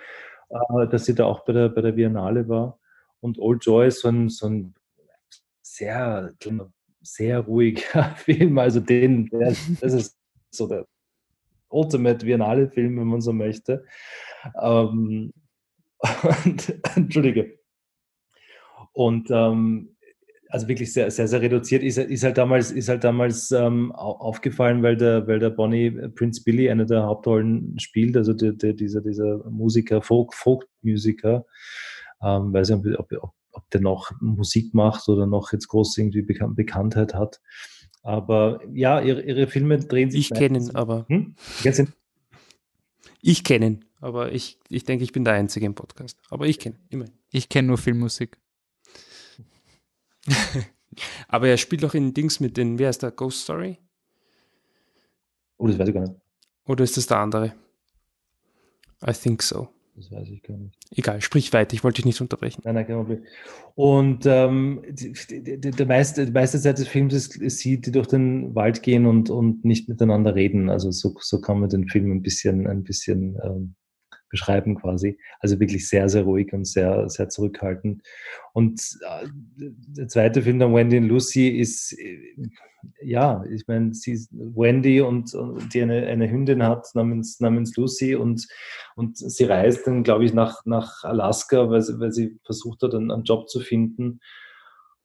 äh, 0.49 0.87
dass 0.87 1.05
sie 1.05 1.15
da 1.15 1.25
auch 1.25 1.43
bei 1.45 1.53
der, 1.53 1.69
bei 1.69 1.81
der 1.81 1.93
Biennale 1.93 2.47
war. 2.47 2.79
Und 3.19 3.39
Old 3.39 3.65
Joy 3.65 3.87
ist 3.87 4.01
so 4.01 4.09
ein, 4.09 4.29
so 4.29 4.47
ein 4.47 4.75
sehr 5.63 6.33
sehr 7.07 7.39
ruhiger 7.39 8.03
Film. 8.17 8.57
Also 8.57 8.79
den, 8.79 9.27
der, 9.27 9.55
das 9.81 9.93
ist 9.93 10.17
so 10.51 10.67
der 10.67 10.85
Ultimate 11.69 12.25
Biennale-Film, 12.25 12.99
wenn 12.99 13.07
man 13.07 13.21
so 13.21 13.33
möchte. 13.33 13.85
Ähm, 14.61 15.33
und, 16.45 16.79
Entschuldige. 16.95 17.59
Und 18.93 19.29
ähm, 19.31 19.95
also 20.49 20.67
wirklich 20.67 20.93
sehr, 20.93 21.11
sehr, 21.11 21.27
sehr 21.27 21.41
reduziert. 21.41 21.83
Ist, 21.83 21.97
ist 21.97 22.23
halt 22.23 22.37
damals, 22.37 22.71
ist 22.71 22.89
halt 22.89 23.03
damals 23.03 23.51
ähm, 23.51 23.91
aufgefallen, 23.91 24.81
weil 24.81 24.95
der, 24.95 25.27
weil 25.27 25.39
der 25.39 25.49
Bonnie 25.49 25.91
Prince 26.15 26.43
Billy 26.43 26.69
eine 26.69 26.85
der 26.85 27.03
Hauptrollen 27.03 27.77
spielt, 27.79 28.15
also 28.15 28.33
der, 28.33 28.53
der, 28.53 28.73
dieser, 28.73 29.01
dieser 29.01 29.37
Musiker, 29.49 30.01
Folk, 30.01 30.33
Folk-Musiker. 30.33 31.45
Ähm, 32.21 32.53
weiß 32.53 32.69
nicht, 32.69 32.97
ob, 32.97 33.11
ob, 33.11 33.33
ob 33.57 33.69
der 33.71 33.81
noch 33.81 34.11
Musik 34.21 34.73
macht 34.73 35.09
oder 35.09 35.25
noch 35.25 35.51
jetzt 35.51 35.67
groß 35.67 35.97
irgendwie 35.97 36.21
Bekan 36.21 36.55
Bekanntheit 36.55 37.13
hat. 37.13 37.41
Aber 38.03 38.61
ja, 38.71 39.01
ihre, 39.01 39.21
ihre 39.21 39.47
Filme 39.47 39.79
drehen 39.79 40.11
sich. 40.11 40.31
Ich 40.31 40.37
kenne 40.37 40.59
ihn, 40.59 40.75
aber. 40.75 41.05
Hm? 41.09 41.35
Ich 43.21 43.43
kenne 43.43 43.65
ihn, 43.65 43.85
aber 43.99 44.31
ich, 44.31 44.59
ich 44.69 44.83
denke, 44.85 45.03
ich 45.03 45.11
bin 45.11 45.25
der 45.25 45.33
Einzige 45.33 45.65
im 45.65 45.75
Podcast. 45.75 46.17
Aber 46.29 46.45
ich 46.45 46.59
kenne 46.59 46.75
ihn, 46.75 46.85
immerhin. 46.89 47.13
Ich 47.31 47.49
kenne 47.49 47.67
nur 47.67 47.77
Filmmusik. 47.77 48.37
aber 51.27 51.47
er 51.47 51.57
spielt 51.57 51.83
doch 51.83 51.93
in 51.93 52.13
Dings 52.13 52.39
mit 52.39 52.57
den, 52.57 52.79
wer 52.79 52.89
ist 52.89 53.01
der, 53.01 53.11
Ghost 53.11 53.41
Story? 53.41 53.79
Oh, 55.57 55.67
das 55.67 55.79
weiß 55.79 55.87
ich 55.87 55.93
gar 55.93 56.01
nicht. 56.01 56.15
Oder 56.65 56.83
ist 56.83 56.95
das 56.95 57.07
der 57.07 57.17
andere? 57.17 57.55
I 59.05 59.11
think 59.13 59.41
so. 59.41 59.69
Das 59.97 60.11
weiß 60.11 60.29
ich 60.29 60.43
gar 60.43 60.55
nicht. 60.55 60.77
Egal, 60.95 61.21
sprich 61.21 61.51
weiter, 61.53 61.73
ich 61.73 61.83
wollte 61.83 61.97
dich 61.97 62.05
nicht 62.05 62.21
unterbrechen. 62.21 62.61
Nein, 62.63 62.75
nein, 62.75 62.85
kein 62.85 62.97
Problem. 62.97 63.23
Und 63.73 64.27
ähm, 64.27 64.83
die, 64.87 65.11
die, 65.11 65.59
die, 65.59 65.71
der 65.71 65.85
meiste, 65.87 66.27
die 66.27 66.31
meiste 66.31 66.59
Zeit 66.59 66.77
des 66.77 66.87
Films 66.87 67.15
ist, 67.15 67.35
ist 67.35 67.57
sie, 67.59 67.81
die 67.81 67.91
durch 67.91 68.05
den 68.05 68.53
Wald 68.53 68.83
gehen 68.83 69.07
und, 69.07 69.31
und 69.31 69.65
nicht 69.65 69.89
miteinander 69.89 70.35
reden. 70.35 70.69
Also 70.69 70.91
so, 70.91 71.15
so 71.19 71.41
kann 71.41 71.59
man 71.59 71.69
den 71.69 71.87
Film 71.87 72.11
ein 72.11 72.21
bisschen, 72.21 72.67
ein 72.67 72.83
bisschen 72.83 73.39
ähm, 73.43 73.75
beschreiben 74.29 74.75
quasi. 74.75 75.17
Also 75.39 75.59
wirklich 75.59 75.87
sehr, 75.87 76.09
sehr 76.09 76.23
ruhig 76.23 76.53
und 76.53 76.65
sehr, 76.65 77.09
sehr 77.09 77.29
zurückhaltend. 77.29 78.01
Und 78.53 78.81
äh, 79.01 79.27
der 79.57 80.07
zweite 80.07 80.41
Film, 80.41 80.59
der 80.59 80.73
Wendy 80.73 80.97
und 80.97 81.07
Lucy, 81.07 81.49
ist, 81.49 81.93
äh, 81.93 82.35
ja, 83.01 83.43
ich 83.49 83.67
meine, 83.67 83.93
sie 83.93 84.13
ist 84.13 84.29
Wendy 84.31 85.01
und, 85.01 85.33
und 85.33 85.73
die 85.73 85.81
eine, 85.81 86.07
eine 86.07 86.29
Hündin 86.29 86.63
hat 86.63 86.87
namens, 86.93 87.39
namens 87.39 87.75
Lucy 87.75 88.15
und, 88.15 88.47
und 88.95 89.17
sie 89.17 89.43
reist 89.43 89.87
dann, 89.87 90.03
glaube 90.03 90.25
ich, 90.25 90.33
nach, 90.33 90.65
nach 90.65 91.03
Alaska, 91.03 91.69
weil 91.69 91.81
sie, 91.81 91.99
weil 91.99 92.11
sie 92.11 92.39
versucht 92.43 92.83
hat, 92.83 92.93
einen, 92.93 93.11
einen 93.11 93.23
Job 93.23 93.49
zu 93.49 93.59
finden 93.59 94.19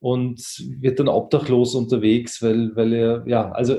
und 0.03 0.43
wird 0.81 0.99
dann 0.99 1.07
obdachlos 1.07 1.77
unterwegs, 1.77 2.43
weil, 2.43 2.75
weil 2.75 2.93
er, 2.93 3.25
ja, 3.29 3.53
also 3.53 3.77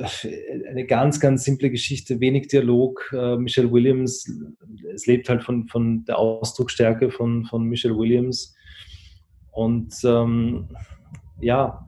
eine 0.70 0.86
ganz, 0.86 1.20
ganz 1.20 1.44
simple 1.44 1.70
Geschichte, 1.70 2.22
wenig 2.22 2.48
Dialog. 2.48 3.12
Äh, 3.12 3.36
Michelle 3.36 3.70
Williams, 3.70 4.32
es 4.94 5.06
lebt 5.06 5.28
halt 5.28 5.44
von, 5.44 5.68
von 5.68 6.06
der 6.06 6.18
Ausdrucksstärke 6.18 7.12
von, 7.12 7.44
von 7.44 7.66
Michelle 7.66 7.98
Williams. 7.98 8.56
Und 9.52 9.94
ähm, 10.06 10.70
ja, 11.42 11.86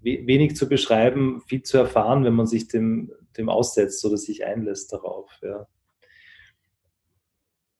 wenig 0.00 0.56
zu 0.56 0.66
beschreiben, 0.66 1.42
viel 1.46 1.62
zu 1.62 1.76
erfahren, 1.76 2.24
wenn 2.24 2.32
man 2.34 2.46
sich 2.46 2.68
dem, 2.68 3.12
dem 3.36 3.50
aussetzt 3.50 4.02
oder 4.06 4.16
sich 4.16 4.46
einlässt 4.46 4.94
darauf. 4.94 5.30
Ja 5.42 5.66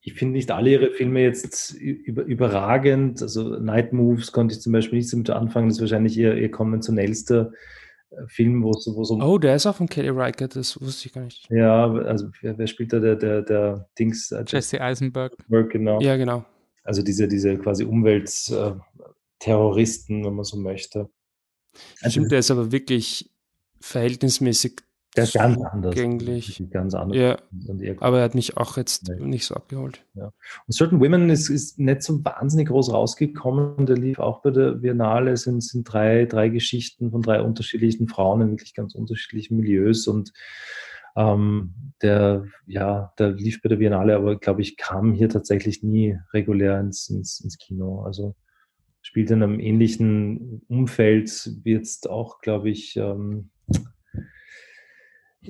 ich 0.05 0.13
finde 0.13 0.33
nicht 0.33 0.51
alle 0.51 0.69
ihre 0.69 0.91
Filme 0.91 1.21
jetzt 1.21 1.73
über, 1.73 2.23
überragend. 2.23 3.23
Also 3.23 3.57
Night 3.57 3.91
Moves 3.91 4.31
konnte 4.31 4.53
ich 4.53 4.61
zum 4.61 4.71
Beispiel 4.71 4.99
nicht 4.99 5.11
damit 5.11 5.31
anfangen. 5.31 5.67
Das 5.67 5.77
ist 5.77 5.81
wahrscheinlich 5.81 6.15
ihr, 6.15 6.35
ihr 6.35 6.51
konventionellster 6.51 7.51
äh, 8.11 8.27
Film, 8.27 8.61
wo 8.61 8.69
es 8.69 8.85
wo 8.85 9.03
so. 9.03 9.15
Oh, 9.15 9.39
der 9.39 9.55
ist 9.55 9.65
auch 9.65 9.75
von 9.75 9.89
Kelly 9.89 10.09
Riker, 10.09 10.47
das 10.47 10.79
wusste 10.79 11.07
ich 11.07 11.13
gar 11.13 11.23
nicht. 11.23 11.49
Ja, 11.49 11.91
also 11.91 12.27
wer, 12.41 12.55
wer 12.55 12.67
spielt 12.67 12.93
da 12.93 12.99
der, 12.99 13.15
der, 13.15 13.41
der 13.41 13.89
Dings? 13.97 14.31
Äh, 14.31 14.45
Jesse 14.47 14.79
Eisenberg. 14.79 15.33
Genau. 15.49 15.99
Ja, 15.99 16.17
genau. 16.17 16.45
Also 16.83 17.01
diese, 17.01 17.27
diese 17.27 17.57
quasi 17.57 17.83
Umweltterroristen, 17.83 20.23
wenn 20.23 20.35
man 20.35 20.45
so 20.45 20.57
möchte. 20.57 21.09
Stimmt, 22.07 22.31
der 22.31 22.39
ist 22.39 22.51
aber 22.51 22.71
wirklich 22.71 23.31
verhältnismäßig 23.81 24.81
der 25.15 25.23
ist 25.23 25.33
ganz 25.33 25.61
anders. 25.63 25.95
Gänglich. 25.95 26.63
Ganz 26.71 26.93
anders. 26.93 27.17
Ja, 27.17 27.37
aber 27.99 28.19
er 28.19 28.23
hat 28.23 28.35
mich 28.35 28.57
auch 28.57 28.77
jetzt 28.77 29.09
nee. 29.09 29.25
nicht 29.25 29.45
so 29.45 29.55
abgeholt. 29.55 30.05
Ja. 30.13 30.31
Und 30.67 30.73
Certain 30.73 30.99
Women 30.99 31.29
ist, 31.29 31.49
ist 31.49 31.79
nicht 31.79 32.03
so 32.03 32.23
wahnsinnig 32.23 32.67
groß 32.67 32.91
rausgekommen. 32.91 33.85
Der 33.85 33.97
lief 33.97 34.19
auch 34.19 34.41
bei 34.41 34.51
der 34.51 34.71
Biennale. 34.71 35.31
Es 35.31 35.43
sind, 35.43 35.63
sind 35.63 35.83
drei, 35.91 36.25
drei 36.25 36.49
Geschichten 36.49 37.11
von 37.11 37.21
drei 37.21 37.41
unterschiedlichen 37.41 38.07
Frauen 38.07 38.41
in 38.41 38.49
wirklich 38.51 38.73
ganz 38.73 38.95
unterschiedlichen 38.95 39.57
Milieus. 39.57 40.07
Und 40.07 40.33
ähm, 41.15 41.93
der, 42.01 42.45
ja, 42.67 43.13
der 43.17 43.31
lief 43.31 43.61
bei 43.61 43.69
der 43.69 43.77
Biennale, 43.77 44.15
aber 44.15 44.37
glaube 44.37 44.61
ich, 44.61 44.75
kam 44.75 45.13
hier 45.13 45.29
tatsächlich 45.29 45.81
nie 45.81 46.17
regulär 46.33 46.79
ins, 46.79 47.09
ins, 47.09 47.39
ins 47.39 47.57
Kino. 47.57 48.01
Also 48.01 48.35
spielt 49.01 49.31
in 49.31 49.43
einem 49.43 49.59
ähnlichen 49.59 50.63
Umfeld 50.67 51.51
jetzt 51.63 52.09
auch, 52.09 52.39
glaube 52.41 52.69
ich, 52.69 52.97
ähm, 52.97 53.51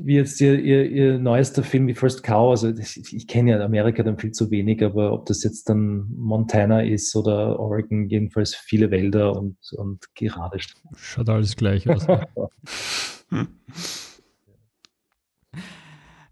wie 0.04 0.16
jetzt 0.16 0.39
ihr, 0.41 0.60
ihr, 0.60 0.89
ihr 0.89 1.20
neuester 1.20 1.64
Film, 1.64 1.88
wie 1.88 1.93
First 1.93 2.24
Cow, 2.24 2.52
also 2.52 2.70
ich, 2.70 3.14
ich 3.14 3.28
kenne 3.28 3.52
ja 3.52 3.60
Amerika 3.64 4.04
dann 4.04 4.18
viel 4.18 4.32
zu 4.32 4.52
wenig, 4.52 4.84
aber 4.84 5.14
ob 5.14 5.26
das 5.26 5.43
jetzt 5.43 5.70
dann 5.70 6.08
Montana 6.16 6.84
ist 6.84 7.16
oder 7.16 7.60
Oregon, 7.60 8.08
jedenfalls 8.10 8.56
viele 8.56 8.91
Wälder 8.91 9.36
und, 9.36 9.58
und 9.78 10.04
gerade. 10.16 10.58
Schaut 10.96 11.30
alles 11.30 11.56
gleich 11.56 11.89
aus. 11.89 12.06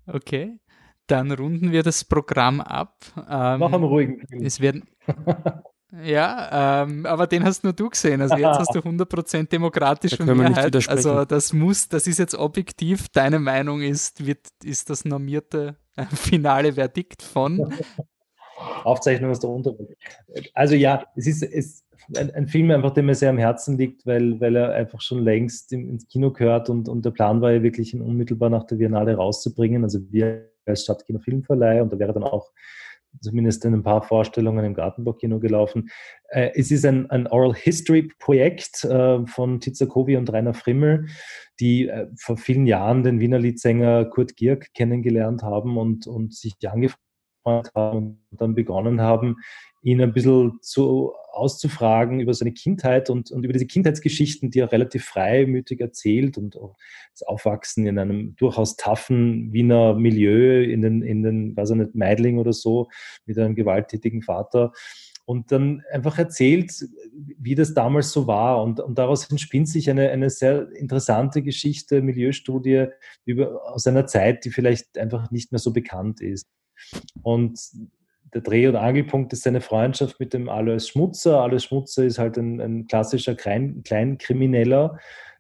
okay, 0.08 0.60
dann 1.08 1.32
runden 1.32 1.72
wir 1.72 1.84
das 1.84 2.06
Programm 2.06 2.62
ab. 2.62 2.98
Ähm, 3.30 3.60
Noch 3.60 3.74
am 3.74 3.84
ruhigen 3.84 4.26
Film. 4.28 4.44
Es 4.44 4.60
werden 4.60 4.84
Ja, 6.02 6.84
ähm, 6.84 7.06
aber 7.06 7.28
den 7.28 7.44
hast 7.44 7.64
nur 7.64 7.74
du 7.74 7.90
gesehen. 7.90 8.22
Also 8.22 8.36
jetzt 8.36 8.60
hast 8.60 8.74
du 8.74 8.80
100% 8.84 9.50
demokratische 9.50 10.26
da 10.26 10.34
Mehrheit. 10.34 10.90
Also 10.90 11.24
das 11.24 11.54
muss, 11.54 11.88
das 11.88 12.08
ist 12.08 12.18
jetzt 12.18 12.34
objektiv. 12.34 13.10
Deine 13.10 13.40
Meinung 13.40 13.82
ist, 13.82 14.26
wird, 14.26 14.48
ist 14.64 14.90
das 14.90 15.06
normierte 15.06 15.76
äh, 15.96 16.06
finale 16.06 16.74
Verdikt 16.74 17.22
von 17.22 17.72
Aufzeichnung 18.84 19.30
aus 19.30 19.40
der 19.40 19.52
Unterwelt. 19.52 19.98
Also 20.54 20.74
ja, 20.74 21.06
es 21.16 21.28
ist, 21.28 21.44
es, 21.44 21.84
ein, 22.18 22.32
ein, 22.32 22.48
Film 22.48 22.72
einfach, 22.72 22.92
der 22.92 23.04
mir 23.04 23.16
sehr 23.16 23.30
am 23.30 23.38
Herzen 23.38 23.78
liegt, 23.78 24.06
weil, 24.06 24.40
weil 24.42 24.56
er 24.56 24.74
einfach 24.74 25.02
schon 25.02 25.24
längst 25.24 25.72
ins 25.74 26.08
Kino 26.08 26.32
gehört 26.32 26.70
und, 26.70 26.90
und 26.90 27.06
der 27.06 27.12
Plan 27.12 27.42
war 27.42 27.52
ja 27.52 27.62
wirklich, 27.62 27.94
ihn 27.94 28.02
unmittelbar 28.02 28.50
nach 28.50 28.66
der 28.66 28.78
Biennale 28.78 29.16
rauszubringen. 29.16 29.84
Also 29.84 30.00
wir 30.10 30.50
als 30.66 30.84
Stadtkino 30.84 31.20
Filmverleih 31.20 31.82
und 31.82 31.94
da 31.94 32.00
wäre 32.00 32.14
dann 32.14 32.24
auch 32.24 32.52
zumindest 33.22 33.66
in 33.66 33.74
ein 33.74 33.84
paar 33.84 34.04
Vorstellungen 34.04 34.66
im 34.66 34.74
Gartenbaukino 34.74 35.40
gelaufen. 35.40 35.90
Äh, 36.30 36.52
es 36.56 36.72
ist 36.72 36.86
ein, 36.86 37.10
ein 37.10 37.28
Oral 37.28 37.56
History 37.56 38.10
Projekt 38.20 38.84
äh, 38.84 39.26
von 39.26 39.60
Titzer 39.60 39.88
Kovi 39.88 40.18
und 40.18 40.32
Rainer 40.32 40.54
Frimmel, 40.54 41.08
die 41.60 41.88
äh, 41.88 42.08
vor 42.18 42.38
vielen 42.38 42.66
Jahren 42.66 43.04
den 43.04 43.20
Wiener 43.20 43.40
Liedsänger 43.40 44.06
Kurt 44.06 44.36
Gierk 44.36 44.74
kennengelernt 44.74 45.44
haben 45.44 45.78
und, 45.78 46.08
und 46.08 46.34
sich 46.34 46.54
angefreundet 46.68 47.72
haben 47.76 48.24
und 48.32 48.42
dann 48.42 48.56
begonnen 48.56 49.02
haben, 49.02 49.38
ihn 49.84 50.02
ein 50.02 50.14
bisschen 50.14 50.60
zu, 50.62 51.14
auszufragen 51.34 52.20
über 52.20 52.34
seine 52.34 52.54
Kindheit 52.54 53.10
und, 53.10 53.32
und 53.32 53.44
über 53.44 53.54
diese 53.54 53.68
Kindheitsgeschichten, 53.68 54.50
die 54.50 54.60
er 54.60 54.72
relativ 54.72 55.06
freimütig 55.06 55.82
erzählt 55.82 56.38
und 56.38 56.58
auch 56.58 56.78
das 57.12 57.24
Aufwachsen 57.24 57.86
in 57.86 58.00
einem 58.00 58.36
durchaus 58.38 58.78
taffen 58.78 59.52
Wiener 59.52 59.94
Milieu, 59.94 60.64
in 60.64 60.82
den, 60.82 61.02
in 61.02 61.22
den, 61.22 61.56
weiß 61.56 61.72
ich 61.72 61.76
nicht, 61.76 61.96
Meidling 61.96 62.40
oder 62.40 62.54
so, 62.54 62.90
mit 63.26 63.38
einem 63.38 63.56
gewalttätigen 63.56 64.22
Vater. 64.22 64.72
Und 65.26 65.52
dann 65.52 65.84
einfach 65.92 66.18
erzählt, 66.18 66.72
wie 67.38 67.56
das 67.56 67.74
damals 67.74 68.12
so 68.12 68.28
war. 68.28 68.62
Und, 68.62 68.82
und 68.82 68.98
daraus 68.98 69.30
entspinnt 69.30 69.70
sich 69.70 69.90
eine, 69.90 70.10
eine 70.10 70.30
sehr 70.30 70.70
interessante 70.74 71.42
Geschichte, 71.42 72.02
Milieustudie 72.02 72.88
über, 73.26 73.74
aus 73.74 73.88
einer 73.88 74.06
Zeit, 74.06 74.44
die 74.44 74.52
vielleicht 74.52 74.98
einfach 74.98 75.32
nicht 75.32 75.52
mehr 75.52 75.60
so 75.60 75.72
bekannt 75.72 76.20
ist. 76.20 76.46
Und 77.22 77.58
der 78.34 78.42
Dreh- 78.42 78.68
und 78.68 78.76
Angelpunkt 78.76 79.34
ist 79.34 79.44
seine 79.44 79.62
Freundschaft 79.62 80.20
mit 80.20 80.34
dem 80.34 80.50
Alois 80.50 80.88
Schmutzer. 80.88 81.42
Alois 81.42 81.60
Schmutzer 81.60 82.04
ist 82.04 82.20
halt 82.20 82.38
ein, 82.38 82.60
ein 82.60 82.88
klassischer 82.88 83.36
Klein, 83.36 83.84
Kleinkrimineller, 83.84 84.98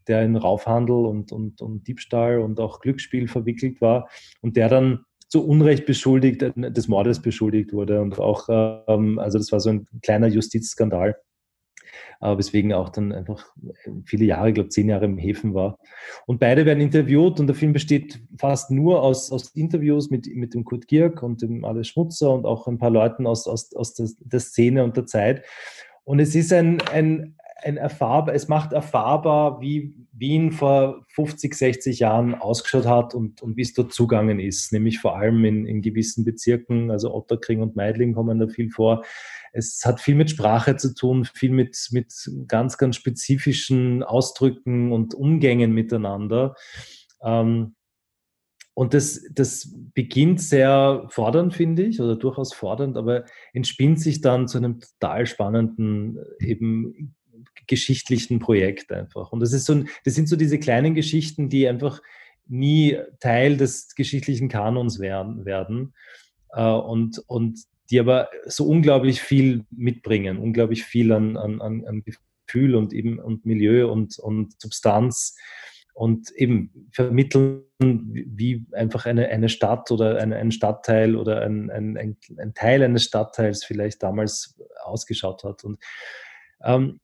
der 0.07 0.23
in 0.23 0.35
Raufhandel 0.35 1.05
und, 1.05 1.31
und, 1.31 1.61
und 1.61 1.87
Diebstahl 1.87 2.39
und 2.39 2.59
auch 2.59 2.81
Glücksspiel 2.81 3.27
verwickelt 3.27 3.81
war 3.81 4.09
und 4.41 4.57
der 4.57 4.69
dann 4.69 5.05
zu 5.27 5.47
Unrecht 5.47 5.85
beschuldigt, 5.85 6.43
äh, 6.43 6.71
des 6.71 6.87
Mordes 6.87 7.21
beschuldigt 7.21 7.73
wurde. 7.73 8.01
Und 8.01 8.19
auch, 8.19 8.47
ähm, 8.87 9.17
also 9.17 9.37
das 9.39 9.51
war 9.51 9.59
so 9.59 9.71
ein 9.71 9.87
kleiner 10.01 10.27
Justizskandal 10.27 11.15
äh, 12.21 12.37
weswegen 12.37 12.73
auch 12.73 12.89
dann 12.89 13.11
einfach 13.11 13.45
viele 14.05 14.25
Jahre, 14.25 14.49
ich 14.49 14.55
glaube 14.55 14.69
zehn 14.69 14.89
Jahre 14.89 15.05
im 15.05 15.17
Häfen 15.17 15.53
war. 15.53 15.77
Und 16.25 16.39
beide 16.39 16.65
werden 16.65 16.81
interviewt 16.81 17.39
und 17.39 17.47
der 17.47 17.55
Film 17.55 17.73
besteht 17.73 18.21
fast 18.37 18.71
nur 18.71 19.01
aus, 19.01 19.31
aus 19.31 19.49
Interviews 19.49 20.09
mit, 20.09 20.27
mit 20.35 20.53
dem 20.53 20.63
Kurt 20.63 20.87
Gierk 20.87 21.23
und 21.23 21.41
dem 21.41 21.65
Alois 21.65 21.85
Schmutzer 21.85 22.31
und 22.31 22.45
auch 22.45 22.67
ein 22.67 22.77
paar 22.77 22.91
Leuten 22.91 23.27
aus, 23.27 23.47
aus, 23.47 23.75
aus 23.75 23.93
der, 23.93 24.09
der 24.19 24.39
Szene 24.39 24.83
und 24.83 24.97
der 24.97 25.05
Zeit. 25.05 25.43
Und 26.03 26.19
es 26.19 26.35
ist 26.35 26.51
ein, 26.51 26.81
ein, 26.91 27.35
ein 27.64 27.78
erfahrbar, 27.78 28.36
es 28.36 28.47
macht 28.47 28.74
erfahrbar, 28.74 29.61
wie 29.61 29.95
Wien 30.11 30.51
vor 30.51 31.05
50, 31.09 31.53
60 31.53 31.99
Jahren 31.99 32.36
ausgeschaut 32.36 32.86
hat 32.86 33.16
und, 33.16 33.41
und 33.41 33.57
wie 33.57 33.61
es 33.61 33.74
dort 33.74 33.93
zugangen 33.93 34.39
ist, 34.39 34.72
nämlich 34.72 34.99
vor 34.99 35.16
allem 35.16 35.43
in, 35.45 35.66
in 35.66 35.82
gewissen 35.82 36.26
Bezirken, 36.26 36.91
also 36.91 37.14
Otterkring 37.14 37.61
und 37.61 37.76
Meidling 37.76 38.14
kommen 38.14 38.39
da 38.39 38.47
viel 38.47 38.70
vor. 38.70 39.03
Es 39.51 39.82
hat 39.86 40.01
viel 40.01 40.16
mit 40.16 40.30
Sprache 40.30 40.78
zu 40.78 40.93
tun, 40.93 41.26
viel 41.26 41.51
mit, 41.51 41.89
mit 41.91 42.14
ganz, 42.47 42.78
ganz 42.78 42.95
spezifischen 42.95 44.03
Ausdrücken 44.03 44.91
und 44.91 45.14
Umgängen 45.14 45.74
miteinander. 45.74 46.55
Ähm, 47.24 47.76
und 48.76 48.95
das, 48.95 49.24
das 49.32 49.72
beginnt 49.93 50.41
sehr 50.41 51.05
fordernd, 51.09 51.53
finde 51.53 51.84
ich, 51.84 52.01
oder 52.01 52.16
durchaus 52.16 52.53
fordernd, 52.53 52.97
aber 52.97 53.26
entspinnt 53.53 53.99
sich 53.99 54.22
dann 54.22 54.47
zu 54.47 54.57
einem 54.57 54.80
total 54.80 55.28
spannenden, 55.28 56.18
eben 56.39 57.16
geschichtlichen 57.67 58.39
Projekt 58.39 58.91
einfach. 58.91 59.31
Und 59.31 59.39
das 59.39 59.53
ist 59.53 59.65
so, 59.65 59.83
das 60.03 60.15
sind 60.15 60.27
so 60.27 60.35
diese 60.35 60.59
kleinen 60.59 60.95
Geschichten, 60.95 61.49
die 61.49 61.67
einfach 61.67 62.01
nie 62.47 62.97
Teil 63.19 63.57
des 63.57 63.95
geschichtlichen 63.95 64.49
Kanons 64.49 64.99
werden, 64.99 65.45
werden. 65.45 65.93
Äh, 66.51 66.63
und, 66.63 67.19
und 67.27 67.59
die 67.89 67.99
aber 67.99 68.29
so 68.45 68.65
unglaublich 68.65 69.21
viel 69.21 69.65
mitbringen, 69.69 70.37
unglaublich 70.37 70.83
viel 70.83 71.11
an, 71.11 71.37
an, 71.37 71.61
an 71.61 72.03
Gefühl 72.03 72.75
und 72.75 72.93
eben 72.93 73.19
und 73.19 73.45
Milieu 73.45 73.91
und, 73.91 74.17
und 74.19 74.59
Substanz 74.61 75.35
und 75.93 76.31
eben 76.31 76.89
vermitteln, 76.91 77.63
wie 77.79 78.65
einfach 78.71 79.05
eine, 79.05 79.27
eine 79.29 79.49
Stadt 79.49 79.91
oder 79.91 80.17
eine, 80.17 80.37
ein 80.37 80.51
Stadtteil 80.51 81.15
oder 81.15 81.41
ein, 81.41 81.69
ein, 81.69 81.97
ein, 81.97 82.17
ein 82.37 82.53
Teil 82.53 82.83
eines 82.83 83.03
Stadtteils 83.03 83.63
vielleicht 83.63 84.01
damals 84.01 84.59
ausgeschaut 84.83 85.43
hat. 85.43 85.63
Und 85.63 85.77
ähm, 86.63 86.99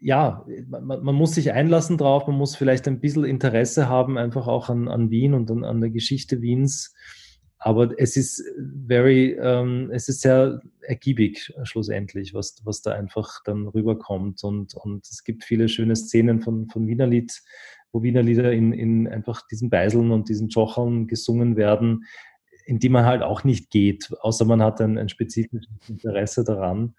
ja, 0.00 0.46
man, 0.68 1.02
man, 1.02 1.14
muss 1.14 1.34
sich 1.34 1.52
einlassen 1.52 1.98
drauf, 1.98 2.26
man 2.26 2.36
muss 2.36 2.56
vielleicht 2.56 2.86
ein 2.86 3.00
bisschen 3.00 3.24
Interesse 3.24 3.88
haben, 3.88 4.16
einfach 4.16 4.46
auch 4.46 4.68
an, 4.68 4.88
an 4.88 5.10
Wien 5.10 5.34
und 5.34 5.50
an, 5.50 5.64
an 5.64 5.80
der 5.80 5.90
Geschichte 5.90 6.40
Wiens 6.40 6.94
aber 7.58 7.90
es 7.98 8.16
ist 8.16 8.42
very, 8.86 9.32
ähm, 9.32 9.90
es 9.92 10.08
ist 10.08 10.20
sehr 10.20 10.60
ergiebig 10.82 11.52
schlussendlich, 11.64 12.32
was, 12.32 12.56
was 12.64 12.82
da 12.82 12.92
einfach 12.92 13.42
dann 13.44 13.66
rüberkommt. 13.66 14.44
Und, 14.44 14.74
und 14.74 15.06
es 15.06 15.24
gibt 15.24 15.44
viele 15.44 15.68
schöne 15.68 15.96
Szenen 15.96 16.40
von, 16.40 16.68
von 16.68 16.86
Wienerlied, 16.86 17.32
wo 17.90 18.02
Wienerlieder 18.02 18.52
in, 18.52 18.72
in 18.72 19.08
einfach 19.08 19.46
diesen 19.48 19.70
Beiseln 19.70 20.12
und 20.12 20.28
diesen 20.28 20.48
Jocheln 20.48 21.08
gesungen 21.08 21.56
werden, 21.56 22.04
in 22.64 22.78
die 22.78 22.90
man 22.90 23.06
halt 23.06 23.22
auch 23.22 23.42
nicht 23.42 23.70
geht, 23.70 24.08
außer 24.20 24.44
man 24.44 24.62
hat 24.62 24.80
ein, 24.80 24.96
ein 24.96 25.08
spezifisches 25.08 25.68
Interesse 25.88 26.44
daran 26.44 26.94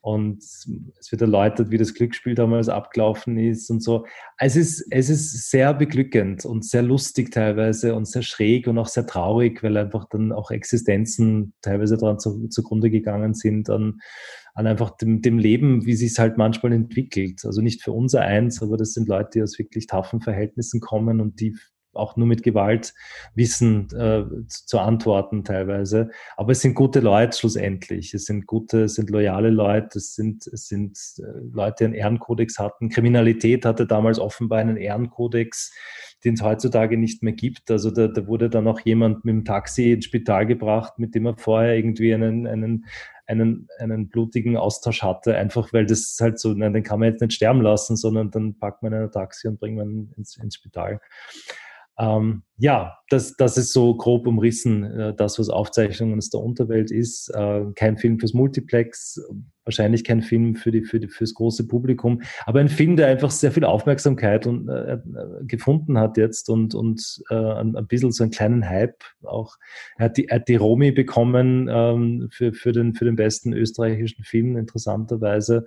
und 0.00 0.38
es 0.42 1.10
wird 1.10 1.22
erläutert, 1.22 1.70
wie 1.70 1.78
das 1.78 1.92
Glücksspiel 1.92 2.34
damals 2.34 2.68
abgelaufen 2.68 3.36
ist 3.36 3.68
und 3.68 3.82
so. 3.82 4.06
Es 4.38 4.54
ist, 4.54 4.86
es 4.90 5.10
ist 5.10 5.50
sehr 5.50 5.74
beglückend 5.74 6.44
und 6.44 6.64
sehr 6.64 6.82
lustig 6.82 7.32
teilweise 7.32 7.94
und 7.94 8.06
sehr 8.06 8.22
schräg 8.22 8.68
und 8.68 8.78
auch 8.78 8.86
sehr 8.86 9.06
traurig, 9.06 9.62
weil 9.62 9.76
einfach 9.76 10.08
dann 10.08 10.32
auch 10.32 10.50
Existenzen 10.50 11.52
teilweise 11.62 11.96
daran 11.98 12.20
zu, 12.20 12.48
zugrunde 12.48 12.90
gegangen 12.90 13.34
sind, 13.34 13.70
an, 13.70 13.98
an 14.54 14.66
einfach 14.68 14.96
dem, 14.96 15.20
dem 15.20 15.38
Leben, 15.38 15.84
wie 15.84 15.94
sich 15.94 16.12
es 16.12 16.18
halt 16.18 16.38
manchmal 16.38 16.72
entwickelt. 16.72 17.44
Also 17.44 17.60
nicht 17.60 17.82
für 17.82 17.92
unser 17.92 18.20
eins, 18.20 18.62
aber 18.62 18.76
das 18.76 18.92
sind 18.92 19.08
Leute, 19.08 19.30
die 19.34 19.42
aus 19.42 19.58
wirklich 19.58 19.88
taffen 19.88 20.20
Verhältnissen 20.20 20.80
kommen 20.80 21.20
und 21.20 21.40
die 21.40 21.56
auch 21.98 22.16
nur 22.16 22.26
mit 22.26 22.42
Gewalt 22.42 22.94
wissen 23.34 23.88
äh, 23.94 24.24
zu 24.46 24.78
antworten 24.78 25.44
teilweise. 25.44 26.10
Aber 26.36 26.52
es 26.52 26.60
sind 26.60 26.74
gute 26.74 27.00
Leute 27.00 27.36
schlussendlich. 27.36 28.14
Es 28.14 28.24
sind 28.24 28.46
gute, 28.46 28.84
es 28.84 28.94
sind 28.94 29.10
loyale 29.10 29.50
Leute, 29.50 29.98
es 29.98 30.14
sind, 30.14 30.46
es 30.46 30.68
sind 30.68 30.98
äh, 31.18 31.22
Leute, 31.52 31.76
die 31.80 31.84
einen 31.86 31.94
Ehrenkodex 31.94 32.58
hatten. 32.58 32.88
Kriminalität 32.88 33.64
hatte 33.64 33.86
damals 33.86 34.18
offenbar 34.18 34.58
einen 34.58 34.76
Ehrenkodex, 34.76 35.72
den 36.24 36.34
es 36.34 36.42
heutzutage 36.42 36.96
nicht 36.96 37.22
mehr 37.22 37.32
gibt. 37.32 37.70
Also 37.70 37.90
da, 37.90 38.08
da 38.08 38.26
wurde 38.26 38.50
dann 38.50 38.66
auch 38.66 38.80
jemand 38.80 39.24
mit 39.24 39.32
dem 39.32 39.44
Taxi 39.44 39.92
ins 39.92 40.06
Spital 40.06 40.46
gebracht, 40.46 40.98
mit 40.98 41.14
dem 41.14 41.26
er 41.26 41.36
vorher 41.36 41.76
irgendwie 41.76 42.12
einen, 42.12 42.46
einen, 42.46 42.86
einen, 43.26 43.68
einen 43.78 44.08
blutigen 44.08 44.56
Austausch 44.56 45.02
hatte, 45.02 45.36
einfach 45.36 45.72
weil 45.72 45.86
das 45.86 46.16
halt 46.20 46.38
so, 46.38 46.52
nein, 46.54 46.72
den 46.72 46.82
kann 46.82 46.98
man 46.98 47.10
jetzt 47.10 47.20
nicht 47.20 47.34
sterben 47.34 47.60
lassen, 47.60 47.96
sondern 47.96 48.30
dann 48.30 48.58
packt 48.58 48.82
man 48.82 48.94
ein 48.94 49.10
Taxi 49.10 49.48
und 49.48 49.60
bringt 49.60 49.76
man 49.76 50.12
ins, 50.16 50.36
ins 50.36 50.56
Spital. 50.56 51.00
Ähm, 51.98 52.42
ja, 52.58 52.96
das, 53.08 53.36
das 53.36 53.56
ist 53.56 53.72
so 53.72 53.96
grob 53.96 54.26
umrissen, 54.26 54.84
äh, 54.84 55.14
das, 55.14 55.38
was 55.38 55.48
Aufzeichnungen 55.48 56.18
aus 56.18 56.30
der 56.30 56.40
Unterwelt 56.40 56.90
ist. 56.90 57.28
Äh, 57.34 57.64
kein 57.74 57.96
Film 57.96 58.20
fürs 58.20 58.34
Multiplex, 58.34 59.20
wahrscheinlich 59.64 60.04
kein 60.04 60.22
Film 60.22 60.54
für 60.54 60.70
die, 60.70 60.84
für 60.84 61.00
die, 61.00 61.08
fürs 61.08 61.34
große 61.34 61.66
Publikum, 61.66 62.22
aber 62.46 62.60
ein 62.60 62.68
Film, 62.68 62.96
der 62.96 63.08
einfach 63.08 63.32
sehr 63.32 63.50
viel 63.50 63.64
Aufmerksamkeit 63.64 64.46
und, 64.46 64.68
äh, 64.68 64.94
äh 64.94 64.98
gefunden 65.42 65.98
hat 65.98 66.16
jetzt 66.16 66.48
und, 66.50 66.74
und 66.74 67.22
äh, 67.30 67.34
ein, 67.34 67.74
ein 67.74 67.86
bisschen 67.86 68.12
so 68.12 68.22
einen 68.22 68.32
kleinen 68.32 68.68
Hype 68.68 69.02
auch. 69.24 69.56
Er 69.96 70.06
hat 70.06 70.16
die, 70.16 70.28
er 70.28 70.36
hat 70.36 70.48
die 70.48 70.56
Romy 70.56 70.92
bekommen 70.92 71.68
ähm, 71.70 72.28
für, 72.30 72.52
für, 72.52 72.72
den, 72.72 72.94
für 72.94 73.06
den 73.06 73.16
besten 73.16 73.52
österreichischen 73.52 74.24
Film, 74.24 74.56
interessanterweise, 74.56 75.64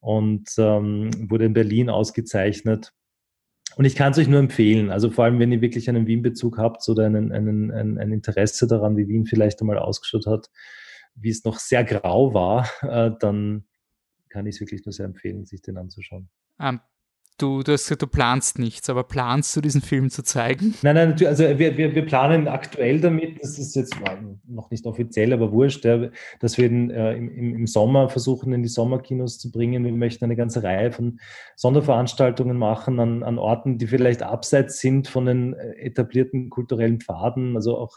und 0.00 0.48
ähm, 0.58 1.10
wurde 1.30 1.44
in 1.44 1.52
Berlin 1.52 1.90
ausgezeichnet. 1.90 2.92
Und 3.76 3.84
ich 3.84 3.94
kann 3.94 4.12
es 4.12 4.18
euch 4.18 4.28
nur 4.28 4.40
empfehlen, 4.40 4.90
also 4.90 5.10
vor 5.10 5.24
allem, 5.24 5.38
wenn 5.38 5.52
ihr 5.52 5.60
wirklich 5.60 5.88
einen 5.88 6.06
Wien-Bezug 6.06 6.58
habt 6.58 6.86
oder 6.88 7.06
einen, 7.06 7.32
einen, 7.32 7.70
ein, 7.70 7.98
ein 7.98 8.12
Interesse 8.12 8.66
daran, 8.66 8.96
wie 8.96 9.08
Wien 9.08 9.26
vielleicht 9.26 9.60
einmal 9.60 9.78
ausgeschaut 9.78 10.26
hat, 10.26 10.50
wie 11.14 11.30
es 11.30 11.44
noch 11.44 11.58
sehr 11.58 11.84
grau 11.84 12.34
war, 12.34 12.68
äh, 12.82 13.10
dann 13.18 13.64
kann 14.28 14.46
ich 14.46 14.56
es 14.56 14.60
wirklich 14.60 14.84
nur 14.84 14.92
sehr 14.92 15.06
empfehlen, 15.06 15.46
sich 15.46 15.62
den 15.62 15.76
anzuschauen. 15.76 16.28
Ähm, 16.58 16.80
du, 17.40 17.62
du 17.62 17.72
hast 17.72 17.84
gesagt, 17.84 18.02
du 18.02 18.06
planst 18.06 18.58
nichts, 18.58 18.88
aber 18.90 19.04
planst 19.04 19.54
du 19.56 19.60
diesen 19.60 19.80
Film 19.80 20.10
zu 20.10 20.22
zeigen? 20.22 20.74
Nein, 20.82 20.94
nein, 20.94 21.26
also 21.26 21.44
wir, 21.58 21.76
wir, 21.76 21.94
wir 21.94 22.06
planen 22.06 22.48
aktuell 22.48 23.00
damit, 23.00 23.42
das 23.42 23.58
ist 23.58 23.74
jetzt 23.76 23.94
noch 24.46 24.70
nicht 24.70 24.86
offiziell, 24.86 25.32
aber 25.32 25.52
wurscht, 25.52 25.84
dass 25.84 26.58
wir 26.58 26.68
den, 26.68 26.90
äh, 26.90 27.14
im, 27.14 27.54
im 27.54 27.66
Sommer 27.66 28.08
versuchen, 28.08 28.52
in 28.52 28.62
die 28.62 28.68
Sommerkinos 28.68 29.38
zu 29.38 29.50
bringen. 29.50 29.84
Wir 29.84 29.92
möchten 29.92 30.24
eine 30.24 30.36
ganze 30.36 30.62
Reihe 30.62 30.92
von 30.92 31.20
Sonderveranstaltungen 31.56 32.56
machen 32.56 33.00
an, 33.00 33.22
an 33.22 33.38
Orten, 33.38 33.78
die 33.78 33.86
vielleicht 33.86 34.22
abseits 34.22 34.80
sind 34.80 35.08
von 35.08 35.26
den 35.26 35.54
äh, 35.54 35.72
etablierten 35.78 36.50
kulturellen 36.50 37.00
Pfaden, 37.00 37.56
also 37.56 37.78
auch 37.78 37.96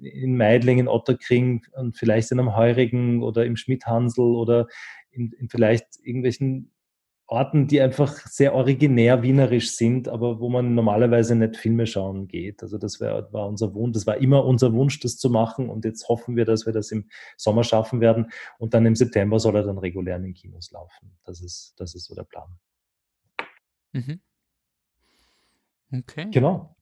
in 0.00 0.36
Meidlingen, 0.36 0.88
Otterkring 0.88 1.64
und 1.72 1.96
vielleicht 1.96 2.32
in 2.32 2.40
einem 2.40 2.56
Heurigen 2.56 3.22
oder 3.22 3.44
im 3.44 3.56
Schmidhansel 3.56 4.24
oder 4.24 4.66
in, 5.10 5.32
in 5.32 5.48
vielleicht 5.48 5.86
irgendwelchen 6.02 6.70
Orten, 7.26 7.66
die 7.66 7.80
einfach 7.80 8.14
sehr 8.26 8.54
originär 8.54 9.22
wienerisch 9.22 9.72
sind, 9.72 10.08
aber 10.08 10.40
wo 10.40 10.48
man 10.48 10.74
normalerweise 10.74 11.34
nicht 11.34 11.56
Filme 11.56 11.86
schauen 11.86 12.28
geht. 12.28 12.62
Also 12.62 12.78
das 12.78 13.00
wär, 13.00 13.32
war 13.32 13.48
unser 13.48 13.74
Wunsch, 13.74 13.94
das 13.94 14.06
war 14.06 14.16
immer 14.18 14.44
unser 14.44 14.72
Wunsch, 14.74 15.00
das 15.00 15.16
zu 15.16 15.30
machen 15.30 15.70
und 15.70 15.84
jetzt 15.84 16.08
hoffen 16.08 16.36
wir, 16.36 16.44
dass 16.44 16.66
wir 16.66 16.72
das 16.72 16.90
im 16.90 17.08
Sommer 17.36 17.64
schaffen 17.64 18.00
werden 18.00 18.30
und 18.58 18.74
dann 18.74 18.84
im 18.84 18.94
September 18.94 19.38
soll 19.38 19.56
er 19.56 19.62
dann 19.62 19.78
regulär 19.78 20.16
in 20.16 20.24
den 20.24 20.34
Kinos 20.34 20.70
laufen. 20.72 21.16
Das 21.24 21.40
ist, 21.40 21.74
das 21.78 21.94
ist 21.94 22.04
so 22.04 22.14
der 22.14 22.24
Plan. 22.24 22.58
Mhm. 23.92 24.20
Okay. 25.92 26.28
Genau. 26.30 26.74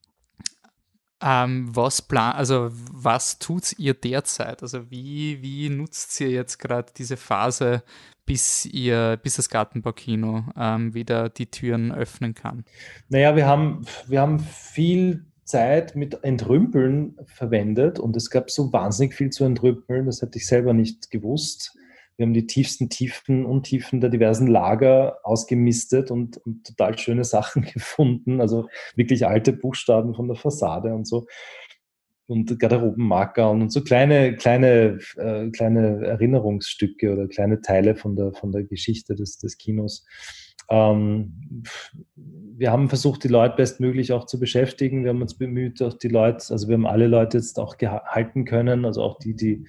Ähm, 1.23 1.69
was 1.75 2.03
plan 2.03 2.33
also 2.33 2.71
was 2.73 3.39
tut 3.39 3.79
ihr 3.79 3.95
derzeit? 3.95 4.63
Also 4.63 4.91
wie, 4.91 5.43
wie 5.43 5.69
nutzt 5.69 6.21
ihr 6.21 6.31
jetzt 6.31 6.59
gerade 6.59 6.93
diese 6.97 7.17
Phase, 7.17 7.83
bis 8.25 8.65
ihr, 8.65 9.19
bis 9.23 9.37
das 9.37 9.51
Gartenbaukino 9.51 10.45
ähm, 10.57 10.95
wieder 10.95 11.29
die 11.29 11.51
Türen 11.51 11.93
öffnen 11.93 12.35
kann? 12.35 12.65
Naja, 13.09 13.37
wir 13.37 13.47
haben, 13.47 13.85
wir 14.07 14.21
haben 14.21 14.39
viel 14.39 15.27
Zeit 15.45 15.97
mit 15.97 16.23
Entrümpeln 16.23 17.17
verwendet 17.27 17.99
und 17.99 18.17
es 18.17 18.31
gab 18.31 18.51
so 18.51 18.73
wahnsinnig 18.73 19.15
viel 19.15 19.31
zu 19.31 19.45
entrümpeln, 19.45 20.07
das 20.07 20.23
hätte 20.23 20.39
ich 20.39 20.47
selber 20.47 20.73
nicht 20.73 21.11
gewusst. 21.11 21.77
Wir 22.21 22.27
haben 22.27 22.35
die 22.35 22.47
tiefsten 22.47 22.91
Tiefen, 22.91 23.47
Untiefen 23.47 24.03
der 24.03 24.11
diversen 24.11 24.47
Lager 24.47 25.21
ausgemistet 25.23 26.11
und, 26.11 26.37
und 26.37 26.67
total 26.67 26.99
schöne 26.99 27.25
Sachen 27.25 27.63
gefunden. 27.73 28.43
Also 28.43 28.69
wirklich 28.95 29.27
alte 29.27 29.55
Buchstaben 29.55 30.15
von 30.15 30.29
der 30.29 30.37
Fassade 30.37 30.93
und 30.93 31.09
so. 31.09 31.27
Und 32.27 32.61
Garderobenmarker 32.61 33.51
und 33.51 33.73
so 33.73 33.83
kleine, 33.83 34.37
kleine, 34.37 34.99
äh, 35.17 35.49
kleine 35.49 36.05
Erinnerungsstücke 36.05 37.11
oder 37.11 37.27
kleine 37.27 37.63
Teile 37.63 37.97
von 37.97 38.17
der, 38.17 38.35
von 38.35 38.53
der 38.53 38.65
Geschichte 38.65 39.15
des, 39.15 39.39
des 39.39 39.57
Kinos. 39.57 40.05
Ähm, 40.71 41.65
wir 42.61 42.71
haben 42.71 42.89
versucht, 42.89 43.25
die 43.25 43.29
Leute 43.29 43.57
bestmöglich 43.57 44.13
auch 44.13 44.27
zu 44.27 44.39
beschäftigen. 44.39 45.03
Wir 45.03 45.11
haben 45.11 45.23
uns 45.23 45.35
bemüht, 45.35 45.81
auch 45.83 45.95
die 45.95 46.09
Leute, 46.09 46.53
also 46.53 46.69
wir 46.69 46.75
haben 46.75 46.87
alle 46.87 47.07
Leute 47.07 47.39
jetzt 47.39 47.59
auch 47.59 47.79
gehalten 47.79 48.45
können, 48.45 48.85
also 48.85 49.03
auch 49.03 49.19
die, 49.19 49.35
die, 49.35 49.65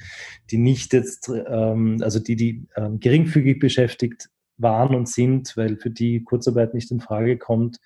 die 0.50 0.58
nicht 0.58 0.94
jetzt, 0.94 1.30
ähm, 1.30 2.00
also 2.02 2.20
die, 2.20 2.36
die 2.36 2.68
ähm, 2.76 3.00
geringfügig 3.00 3.60
beschäftigt 3.60 4.30
waren 4.58 4.94
und 4.94 5.08
sind, 5.08 5.56
weil 5.58 5.78
für 5.78 5.90
die 5.90 6.24
Kurzarbeit 6.24 6.74
nicht 6.74 6.92
in 6.92 7.00
Frage 7.00 7.38
kommt. 7.38 7.80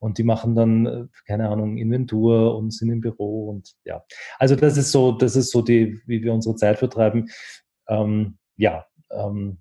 Und 0.00 0.18
die 0.18 0.24
machen 0.24 0.54
dann, 0.54 0.86
äh, 0.86 1.04
keine 1.26 1.48
Ahnung, 1.48 1.78
Inventur 1.78 2.56
und 2.56 2.72
sind 2.72 2.90
im 2.90 3.00
Büro 3.00 3.48
und 3.48 3.74
ja. 3.84 4.04
Also 4.38 4.56
das 4.56 4.76
ist 4.76 4.90
so, 4.90 5.12
das 5.12 5.36
ist 5.36 5.50
so 5.50 5.62
die, 5.62 6.00
wie 6.06 6.22
wir 6.22 6.34
unsere 6.34 6.56
Zeit 6.56 6.78
vertreiben. 6.78 7.30
Ähm, 7.88 8.38
ja, 8.56 8.86
ähm, 9.10 9.58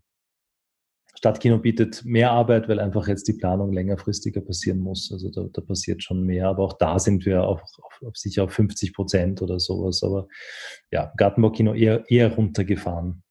Stadtkino 1.18 1.58
bietet 1.58 2.06
mehr 2.06 2.30
Arbeit, 2.30 2.70
weil 2.70 2.80
einfach 2.80 3.08
jetzt 3.08 3.28
die 3.28 3.34
Planung 3.34 3.74
längerfristiger 3.74 4.40
passieren 4.40 4.78
muss. 4.78 5.12
Also 5.12 5.32
da, 5.32 5.48
da 5.52 5.62
passiert 5.64 6.04
schon 6.04 6.22
mehr, 6.22 6.48
aber 6.48 6.64
auch 6.64 6.74
da 6.74 7.00
sind 7.00 7.26
wir 7.26 7.44
auf, 7.44 7.60
auf, 7.82 8.04
auf 8.06 8.16
sicher 8.16 8.44
auf 8.44 8.52
50 8.54 8.94
Prozent 8.94 9.42
oder 9.42 9.60
sowas. 9.60 10.04
Aber 10.04 10.28
ja, 10.92 11.12
Gartenbaukino 11.18 11.74
eher, 11.74 12.04
eher 12.08 12.36
runtergefahren. 12.36 13.24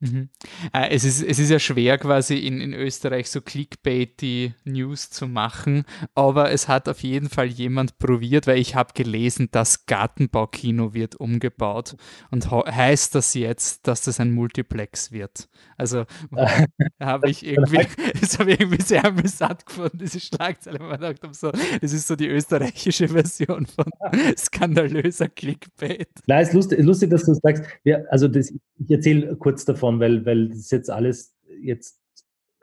Mhm. 0.00 0.28
Äh, 0.72 0.90
es, 0.90 1.04
ist, 1.04 1.22
es 1.22 1.38
ist 1.38 1.50
ja 1.50 1.58
schwer, 1.58 1.98
quasi 1.98 2.38
in, 2.38 2.60
in 2.60 2.74
Österreich 2.74 3.30
so 3.30 3.40
clickbaity 3.40 4.54
News 4.64 5.10
zu 5.10 5.26
machen, 5.26 5.84
aber 6.14 6.50
es 6.50 6.68
hat 6.68 6.88
auf 6.88 7.02
jeden 7.02 7.28
Fall 7.28 7.46
jemand 7.46 7.98
probiert, 7.98 8.46
weil 8.46 8.58
ich 8.58 8.74
habe 8.74 8.92
gelesen, 8.94 9.48
das 9.50 9.86
Gartenbaukino 9.86 10.94
wird 10.94 11.14
umgebaut 11.14 11.96
und 12.30 12.50
heißt 12.50 13.14
das 13.14 13.34
jetzt, 13.34 13.86
dass 13.86 14.02
das 14.02 14.20
ein 14.20 14.32
Multiplex 14.32 15.12
wird. 15.12 15.48
Also 15.76 16.04
habe 17.00 17.30
ich 17.30 17.46
irgendwie, 17.46 17.86
das 18.20 18.38
habe 18.38 18.52
ich 18.52 18.60
irgendwie 18.60 18.82
sehr 18.82 19.04
amüsant 19.04 19.64
gefunden, 19.64 19.98
diese 19.98 20.20
Schlagzeile, 20.20 20.80
weil 20.80 20.88
man 20.88 21.00
dachte, 21.00 21.28
so, 21.32 21.50
das 21.50 21.92
ist 21.92 22.06
so 22.06 22.16
die 22.16 22.28
österreichische 22.28 23.08
Version 23.08 23.66
von 23.66 23.86
skandalöser 24.36 25.28
Clickbait. 25.28 26.08
Nein, 26.26 26.42
es 26.42 26.48
ist 26.48 26.54
lustig, 26.54 26.78
lustig 26.80 27.10
dass 27.10 27.24
du 27.24 27.34
sagst, 27.34 27.64
ja, 27.84 27.98
also 28.10 28.28
das, 28.28 28.50
ich 28.50 28.90
erzähle 28.90 29.36
kurz 29.36 29.64
davon, 29.64 29.83
davon, 29.84 30.00
weil, 30.00 30.24
weil 30.26 30.48
das 30.48 30.70
jetzt 30.70 30.90
alles 30.90 31.34
jetzt, 31.60 32.00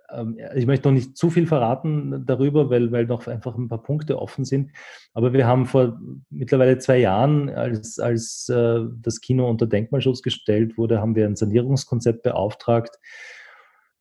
ähm, 0.09 0.37
ich 0.55 0.65
möchte 0.65 0.87
noch 0.87 0.93
nicht 0.93 1.17
zu 1.17 1.29
viel 1.29 1.47
verraten 1.47 2.25
darüber, 2.25 2.69
weil, 2.69 2.91
weil 2.91 3.05
noch 3.05 3.27
einfach 3.27 3.55
ein 3.57 3.67
paar 3.67 3.83
Punkte 3.83 4.19
offen 4.19 4.45
sind. 4.45 4.71
Aber 5.13 5.33
wir 5.33 5.45
haben 5.45 5.65
vor 5.65 5.99
mittlerweile 6.29 6.77
zwei 6.79 6.97
Jahren, 6.97 7.49
als, 7.49 7.99
als 7.99 8.49
äh, 8.49 8.81
das 9.01 9.21
Kino 9.21 9.49
unter 9.49 9.67
Denkmalschutz 9.67 10.21
gestellt 10.21 10.77
wurde, 10.77 10.99
haben 10.99 11.15
wir 11.15 11.25
ein 11.25 11.35
Sanierungskonzept 11.35 12.23
beauftragt, 12.23 12.97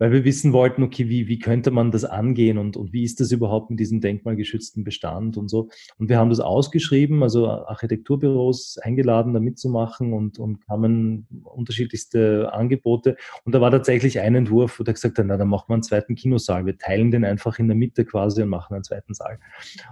weil 0.01 0.13
wir 0.13 0.25
wissen 0.25 0.53
wollten, 0.55 0.83
okay, 0.83 1.09
wie, 1.11 1.29
wie 1.29 1.39
könnte 1.39 1.71
man 1.71 1.91
das 1.91 2.05
angehen 2.07 2.57
und, 2.57 2.77
und 2.79 2.93
wie 2.93 3.05
ist 3.05 3.21
das 3.21 3.31
überhaupt 3.33 3.69
mit 3.71 3.79
diesem 3.79 4.01
denkmalgeschützten 4.01 4.83
Bestand 4.83 5.37
und 5.37 5.49
so. 5.49 5.69
Und 5.99 6.09
wir 6.09 6.17
haben 6.17 6.31
das 6.31 6.41
ausgeschrieben, 6.41 7.23
also 7.23 7.49
Architekturbüros 7.49 8.79
eingeladen, 8.79 9.35
da 9.35 9.41
mitzumachen 9.41 10.15
und, 10.15 10.39
und 10.39 10.67
kamen 10.67 11.27
unterschiedlichste 11.45 12.51
Angebote. 12.51 13.17
Und 13.45 13.55
da 13.55 13.61
war 13.61 13.71
tatsächlich 13.71 14.21
ein 14.21 14.35
Entwurf, 14.35 14.81
wo 14.81 14.85
der 14.85 14.95
gesagt 14.95 15.19
hat, 15.19 15.27
na, 15.27 15.37
dann 15.37 15.49
machen 15.49 15.67
wir 15.69 15.75
einen 15.75 15.83
zweiten 15.83 16.15
Kinosaal. 16.15 16.65
Wir 16.65 16.79
teilen 16.79 17.11
den 17.11 17.27
einfach 17.27 17.59
in 17.59 17.69
der 17.69 17.77
Mitte 17.77 18.07
quasi 18.07 18.43
und 18.43 18.49
machen 18.49 18.73
einen 18.73 18.85
zweiten 18.85 19.13
Saal. 19.13 19.39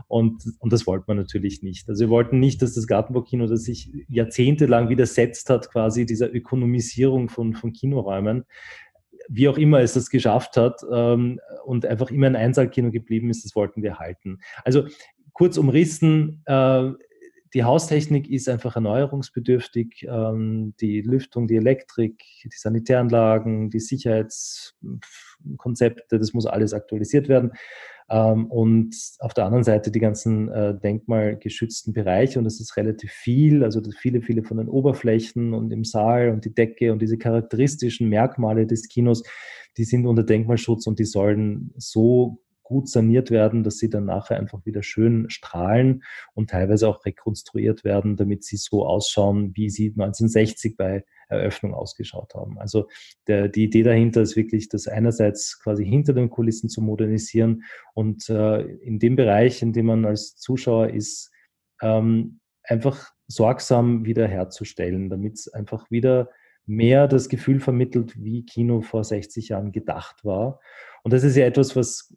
Und, 0.07 0.43
und 0.59 0.73
das 0.73 0.87
wollten 0.87 1.07
wir 1.07 1.17
natürlich 1.17 1.63
nicht. 1.63 1.87
Also 1.87 2.07
wir 2.07 2.11
wollten 2.11 2.41
nicht, 2.41 2.63
dass 2.63 2.75
das 2.75 2.87
Gartenbaukino, 2.87 3.47
das 3.47 3.65
sich 3.65 3.93
jahrzehntelang 4.09 4.89
widersetzt 4.89 5.51
hat, 5.51 5.71
quasi 5.71 6.07
dieser 6.07 6.35
Ökonomisierung 6.35 7.29
von, 7.29 7.53
von 7.53 7.75
Kinoräumen, 7.75 8.47
wie 9.29 9.49
auch 9.49 9.59
immer 9.59 9.81
es 9.81 9.95
das 9.95 10.11
geschafft 10.11 10.57
hat 10.57 10.81
ähm, 10.93 11.41
und 11.65 11.87
einfach 11.87 12.11
immer 12.11 12.27
ein 12.27 12.37
Einsaalkino 12.37 12.91
geblieben 12.91 13.31
ist, 13.31 13.45
das 13.45 13.55
wollten 13.55 13.83
wir 13.83 13.99
halten. 13.99 14.39
Also 14.65 14.87
kurz 15.33 15.59
umrissen, 15.59 16.43
äh, 16.47 16.91
die 17.55 17.65
Haustechnik 17.65 18.31
ist 18.31 18.49
einfach 18.49 18.77
erneuerungsbedürftig. 18.77 20.07
Ähm, 20.09 20.75
die 20.81 21.01
Lüftung, 21.01 21.49
die 21.49 21.57
Elektrik, 21.57 22.23
die 22.45 22.51
Sanitäranlagen, 22.51 23.71
die 23.71 23.81
Sicherheitskonzepte, 23.81 26.19
das 26.19 26.35
muss 26.35 26.47
alles 26.47 26.75
aktualisiert 26.75 27.29
werden. 27.29 27.53
Ähm, 28.11 28.47
und 28.47 28.97
auf 29.19 29.35
der 29.35 29.45
anderen 29.45 29.65
Seite 29.65 29.91
die 29.91 30.01
ganzen 30.01 30.49
äh, 30.49 30.79
denkmalgeschützten 30.79 31.93
Bereiche 31.93 32.39
und 32.39 32.45
das 32.45 32.61
ist 32.61 32.77
relativ 32.77 33.13
viel, 33.13 33.65
also 33.65 33.83
viele, 34.01 34.23
viele 34.23 34.43
von 34.43 34.57
den 34.57 34.69
Oberflächen 34.69 35.53
und 35.53 35.71
im 35.73 35.85
Saal 35.85 36.31
und 36.31 36.45
die 36.45 36.55
Decke 36.55 36.93
und 36.93 37.03
diese 37.03 37.19
charakteristischen 37.19 38.09
Merkmale 38.09 38.67
des 38.67 38.89
Kinos, 38.89 39.23
die 39.77 39.85
sind 39.85 40.07
unter 40.07 40.23
Denkmalschutz 40.25 40.87
und 40.87 40.99
die 40.99 41.05
sollen 41.05 41.73
so 41.77 42.41
gut 42.63 42.89
saniert 42.89 43.31
werden, 43.31 43.63
dass 43.63 43.79
sie 43.79 43.89
dann 43.89 44.05
nachher 44.05 44.39
einfach 44.39 44.65
wieder 44.67 44.83
schön 44.83 45.31
strahlen 45.31 46.03
und 46.35 46.51
teilweise 46.51 46.89
auch 46.89 47.05
rekonstruiert 47.05 47.83
werden, 47.83 48.17
damit 48.17 48.45
sie 48.45 48.59
so 48.59 48.87
ausschauen, 48.87 49.53
wie 49.55 49.71
sie 49.71 49.89
1960 49.89 50.77
bei 50.77 51.05
Eröffnung 51.29 51.75
ausgeschaut 51.75 52.35
haben. 52.35 52.59
Also 52.59 52.89
der, 53.27 53.49
die 53.49 53.65
Idee 53.65 53.83
dahinter 53.83 54.23
ist 54.23 54.37
wirklich, 54.37 54.69
das 54.69 54.89
einerseits 54.89 55.61
quasi 55.63 55.85
hinter 55.85 56.13
den 56.13 56.31
Kulissen 56.31 56.69
zu 56.69 56.81
modernisieren 56.81 57.65
und 57.95 58.29
äh, 58.29 58.63
in 58.63 58.99
dem 58.99 59.17
Bereich, 59.17 59.63
in 59.63 59.73
dem 59.73 59.87
man 59.87 60.05
als 60.05 60.37
Zuschauer 60.37 60.91
ist, 60.91 61.31
ähm, 61.83 62.41
einfach 62.63 63.13
sorgsam 63.27 64.05
wiederherzustellen, 64.05 65.11
damit 65.11 65.35
es 65.35 65.49
einfach 65.49 65.91
wieder 65.91 66.31
mehr 66.69 67.09
das 67.09 67.29
Gefühl 67.29 67.61
vermittelt, 67.61 68.23
wie 68.23 68.45
Kino 68.45 68.81
vor 68.83 69.03
60 69.03 69.49
Jahren 69.49 69.73
gedacht 69.73 70.25
war. 70.25 70.61
Und 71.03 71.13
das 71.13 71.25
ist 71.25 71.37
ja 71.37 71.47
etwas, 71.47 71.75
was, 71.75 72.15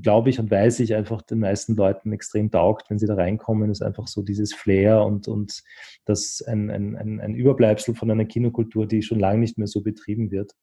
glaube 0.00 0.30
ich 0.30 0.38
und 0.40 0.50
weiß 0.50 0.80
ich, 0.80 0.94
einfach 0.94 1.20
den 1.22 1.40
meisten 1.40 1.74
Leuten 1.74 2.12
extrem 2.12 2.50
taugt, 2.50 2.88
wenn 2.88 2.98
sie 2.98 3.06
da 3.06 3.14
reinkommen, 3.14 3.70
ist 3.70 3.82
einfach 3.82 4.06
so 4.06 4.22
dieses 4.22 4.54
Flair 4.54 5.04
und, 5.04 5.28
und 5.28 5.62
das 6.06 6.42
ein, 6.46 6.70
ein, 6.70 7.20
ein 7.20 7.34
Überbleibsel 7.34 7.94
von 7.94 8.10
einer 8.10 8.24
Kinokultur, 8.24 8.86
die 8.86 9.02
schon 9.02 9.20
lange 9.20 9.40
nicht 9.40 9.58
mehr 9.58 9.66
so 9.66 9.82
betrieben 9.82 10.30
wird. 10.30 10.54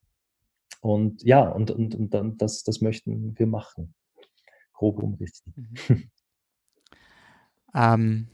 Und 0.82 1.24
ja, 1.24 1.48
und, 1.50 1.72
und, 1.72 1.96
und 1.96 2.14
dann, 2.14 2.38
das, 2.38 2.64
das 2.64 2.82
möchten 2.82 3.38
wir 3.38 3.48
machen. 3.48 3.94
Grob 4.74 5.02
umrichten. 5.02 5.54
Mhm. 5.88 6.10
ähm, 7.76 8.28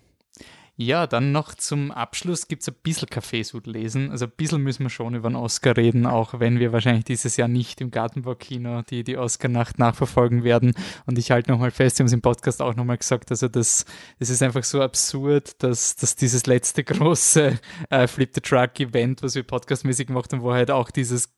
Ja, 0.76 1.06
dann 1.06 1.32
noch 1.32 1.54
zum 1.54 1.92
Abschluss 1.92 2.48
gibt 2.48 2.64
es 2.64 2.70
ein 2.70 2.76
bisschen 2.82 3.08
Kaffeesud 3.08 3.68
lesen. 3.68 4.10
Also 4.10 4.26
ein 4.26 4.32
bisschen 4.36 4.64
müssen 4.64 4.82
wir 4.82 4.90
schon 4.90 5.14
über 5.14 5.30
den 5.30 5.36
Oscar 5.36 5.78
reden, 5.78 6.08
auch 6.08 6.40
wenn 6.40 6.58
wir 6.58 6.74
wahrscheinlich 6.74 7.06
dieses 7.06 7.38
Jahr 7.38 7.48
nicht 7.48 7.80
im 7.80 7.92
Gartenbaukino 7.92 8.82
die, 8.82 9.04
die 9.04 9.20
Oscar-Nacht 9.20 9.78
nachverfolgen 9.78 10.44
werden. 10.44 10.74
Und 11.06 11.20
ich 11.20 11.30
halte 11.30 11.52
nochmal 11.52 11.70
fest, 11.70 12.00
wir 12.00 12.04
haben 12.04 12.08
es 12.08 12.14
im 12.14 12.24
Podcast 12.24 12.60
auch 12.60 12.76
nochmal 12.76 12.98
gesagt, 12.98 13.30
also 13.30 13.48
das, 13.48 13.86
das 14.18 14.32
ist 14.32 14.42
einfach 14.42 14.64
so 14.64 14.82
absurd, 14.82 15.62
dass, 15.62 15.96
dass 15.96 16.16
dieses 16.16 16.48
letzte 16.48 16.84
große 16.84 17.60
äh, 17.92 18.08
Flip 18.08 18.32
the 18.34 18.42
Truck-Event, 18.42 19.22
was 19.22 19.36
wir 19.36 19.44
podcastmäßig 19.44 20.08
gemacht 20.08 20.34
haben, 20.34 20.42
wo 20.42 20.54
halt 20.54 20.72
auch 20.72 20.90
dieses 20.90 21.30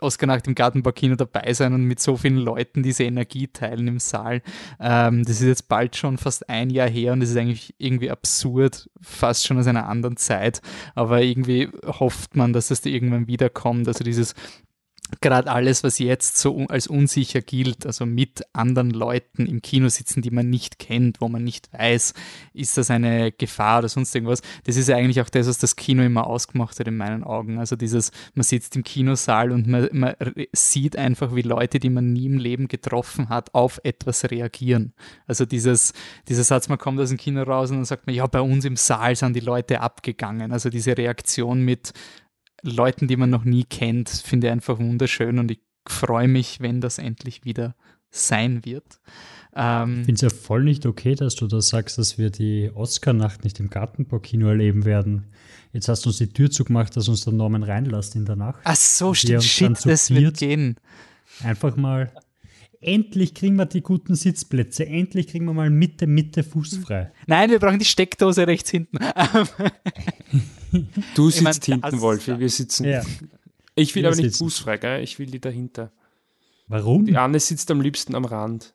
Oscar-Nacht 0.00 0.46
im 0.46 0.54
Gartenbaukino 0.54 1.16
dabei 1.16 1.52
sein 1.52 1.74
und 1.74 1.84
mit 1.84 2.00
so 2.00 2.16
vielen 2.16 2.38
Leuten 2.38 2.82
diese 2.82 3.04
Energie 3.04 3.48
teilen 3.48 3.88
im 3.88 3.98
Saal. 3.98 4.42
Ähm, 4.78 5.24
das 5.24 5.40
ist 5.40 5.46
jetzt 5.46 5.68
bald 5.68 5.96
schon 5.96 6.18
fast 6.18 6.48
ein 6.48 6.70
Jahr 6.70 6.88
her 6.88 7.12
und 7.12 7.20
das 7.20 7.30
ist 7.30 7.36
eigentlich 7.36 7.74
irgendwie 7.78 8.10
absurd, 8.10 8.79
fast 9.00 9.46
schon 9.46 9.58
aus 9.58 9.66
einer 9.66 9.88
anderen 9.88 10.16
Zeit, 10.16 10.60
aber 10.94 11.22
irgendwie 11.22 11.68
hofft 11.84 12.36
man, 12.36 12.52
dass 12.52 12.70
es 12.70 12.80
da 12.80 12.90
irgendwann 12.90 13.26
wiederkommt. 13.26 13.88
Also 13.88 14.04
dieses 14.04 14.34
gerade 15.20 15.50
alles, 15.50 15.84
was 15.84 15.98
jetzt 15.98 16.38
so 16.38 16.66
als 16.68 16.86
unsicher 16.86 17.40
gilt, 17.40 17.86
also 17.86 18.06
mit 18.06 18.42
anderen 18.52 18.90
Leuten 18.90 19.46
im 19.46 19.62
Kino 19.62 19.88
sitzen, 19.88 20.22
die 20.22 20.30
man 20.30 20.48
nicht 20.50 20.78
kennt, 20.78 21.20
wo 21.20 21.28
man 21.28 21.44
nicht 21.44 21.72
weiß, 21.72 22.14
ist 22.54 22.76
das 22.76 22.90
eine 22.90 23.32
Gefahr 23.32 23.80
oder 23.80 23.88
sonst 23.88 24.14
irgendwas, 24.14 24.42
das 24.64 24.76
ist 24.76 24.88
ja 24.88 24.96
eigentlich 24.96 25.20
auch 25.20 25.28
das, 25.28 25.46
was 25.48 25.58
das 25.58 25.76
Kino 25.76 26.02
immer 26.02 26.26
ausgemacht 26.26 26.78
hat 26.78 26.88
in 26.88 26.96
meinen 26.96 27.24
Augen. 27.24 27.58
Also 27.58 27.76
dieses, 27.76 28.12
man 28.34 28.44
sitzt 28.44 28.76
im 28.76 28.84
Kinosaal 28.84 29.52
und 29.52 29.66
man, 29.66 29.88
man 29.92 30.14
sieht 30.52 30.96
einfach, 30.96 31.34
wie 31.34 31.42
Leute, 31.42 31.78
die 31.78 31.90
man 31.90 32.12
nie 32.12 32.26
im 32.26 32.38
Leben 32.38 32.68
getroffen 32.68 33.28
hat, 33.28 33.54
auf 33.54 33.80
etwas 33.84 34.30
reagieren. 34.30 34.92
Also 35.26 35.46
dieses, 35.46 35.92
dieser 36.28 36.44
Satz, 36.44 36.68
man 36.68 36.78
kommt 36.78 37.00
aus 37.00 37.08
dem 37.08 37.18
Kino 37.18 37.42
raus 37.42 37.70
und 37.70 37.78
dann 37.78 37.84
sagt 37.84 38.06
man, 38.06 38.14
ja, 38.14 38.26
bei 38.26 38.40
uns 38.40 38.64
im 38.64 38.76
Saal 38.76 39.16
sind 39.16 39.34
die 39.34 39.40
Leute 39.40 39.80
abgegangen. 39.80 40.52
Also 40.52 40.70
diese 40.70 40.96
Reaktion 40.96 41.62
mit, 41.62 41.92
Leuten, 42.62 43.08
die 43.08 43.16
man 43.16 43.30
noch 43.30 43.44
nie 43.44 43.64
kennt, 43.64 44.08
finde 44.08 44.48
ich 44.48 44.52
einfach 44.52 44.78
wunderschön 44.78 45.38
und 45.38 45.50
ich 45.50 45.60
freue 45.86 46.28
mich, 46.28 46.60
wenn 46.60 46.80
das 46.80 46.98
endlich 46.98 47.44
wieder 47.44 47.74
sein 48.10 48.64
wird. 48.64 49.00
Ähm, 49.54 50.00
ich 50.00 50.06
finde 50.06 50.14
es 50.14 50.20
ja 50.20 50.30
voll 50.30 50.64
nicht 50.64 50.86
okay, 50.86 51.14
dass 51.14 51.34
du 51.36 51.46
da 51.46 51.60
sagst, 51.60 51.98
dass 51.98 52.18
wir 52.18 52.30
die 52.30 52.70
Oscar-Nacht 52.74 53.44
nicht 53.44 53.60
im 53.60 53.70
Gartenbaukino 53.70 54.48
erleben 54.48 54.84
werden. 54.84 55.26
Jetzt 55.72 55.88
hast 55.88 56.04
du 56.04 56.10
uns 56.10 56.18
die 56.18 56.32
Tür 56.32 56.50
zugemacht, 56.50 56.96
dass 56.96 57.08
uns 57.08 57.24
der 57.24 57.32
Norman 57.32 57.62
reinlässt 57.62 58.16
in 58.16 58.24
der 58.24 58.36
Nacht. 58.36 58.60
Ach 58.64 58.76
so, 58.76 59.14
stimmt, 59.14 59.44
shit, 59.44 59.76
das 59.84 60.10
wird 60.10 60.38
gehen. 60.38 60.76
Einfach 61.42 61.76
mal, 61.76 62.12
endlich 62.80 63.34
kriegen 63.34 63.56
wir 63.56 63.66
die 63.66 63.82
guten 63.82 64.14
Sitzplätze, 64.14 64.86
endlich 64.86 65.28
kriegen 65.28 65.44
wir 65.44 65.52
mal 65.52 65.70
Mitte, 65.70 66.06
Mitte 66.06 66.42
fußfrei. 66.42 67.12
Nein, 67.26 67.50
wir 67.50 67.58
brauchen 67.58 67.78
die 67.78 67.84
Steckdose 67.84 68.46
rechts 68.46 68.70
hinten. 68.70 68.98
Du 71.16 71.30
sitzt 71.30 71.66
ich 71.66 71.68
mein, 71.68 71.82
hinten, 71.82 72.00
Wolfi, 72.00 72.38
wir 72.38 72.48
sitzen. 72.48 72.84
Ja. 72.84 73.02
Ich 73.74 73.92
will 73.96 74.04
wir 74.04 74.10
aber 74.10 74.16
nicht 74.16 74.26
sitzen. 74.26 74.44
fußfrei, 74.44 74.76
gell? 74.78 75.02
ich 75.02 75.18
will 75.18 75.26
die 75.26 75.40
dahinter. 75.40 75.90
Warum? 76.68 77.06
Die 77.06 77.16
Anne 77.16 77.40
sitzt 77.40 77.72
am 77.72 77.80
liebsten 77.80 78.14
am 78.14 78.24
Rand. 78.24 78.74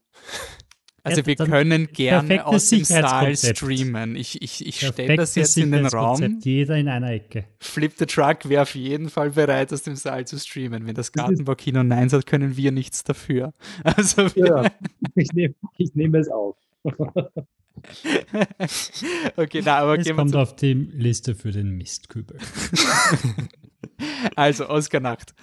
Also 1.05 1.25
wir 1.25 1.35
können 1.35 1.87
gerne 1.93 2.45
aus 2.47 2.69
dem 2.69 2.83
Saal 2.83 3.37
streamen. 3.37 4.15
Ich, 4.15 4.41
ich, 4.41 4.65
ich 4.65 4.87
stelle 4.87 5.17
das 5.17 5.35
jetzt 5.35 5.55
in 5.55 5.71
den 5.71 5.85
Raum. 5.85 6.39
Jeder 6.43 6.77
in 6.77 6.87
einer 6.87 7.11
Ecke. 7.11 7.45
Flip 7.59 7.93
the 7.95 8.07
Truck 8.07 8.49
wäre 8.49 8.63
auf 8.63 8.73
jeden 8.73 9.09
Fall 9.09 9.29
bereit, 9.29 9.71
aus 9.71 9.83
dem 9.83 9.95
Saal 9.95 10.25
zu 10.25 10.39
streamen. 10.39 10.87
Wenn 10.87 10.95
das 10.95 11.11
Gartenbaukino 11.11 11.83
Nein 11.83 12.09
sagt, 12.09 12.25
können 12.25 12.57
wir 12.57 12.71
nichts 12.71 13.03
dafür. 13.03 13.53
Also 13.83 14.23
ja, 14.35 14.71
ich 15.15 15.31
nehme 15.33 15.53
ich 15.77 15.93
nehm 15.93 16.15
es 16.15 16.27
auf. 16.27 16.55
okay, 19.35 19.61
na, 19.63 19.77
aber 19.77 19.99
es 19.99 20.09
kommt 20.09 20.35
auf 20.35 20.55
die 20.55 20.73
Liste 20.73 21.35
für 21.35 21.51
den 21.51 21.77
Mistkübel. 21.77 22.37
also, 24.35 24.67
Oscar-Nacht. 24.69 25.35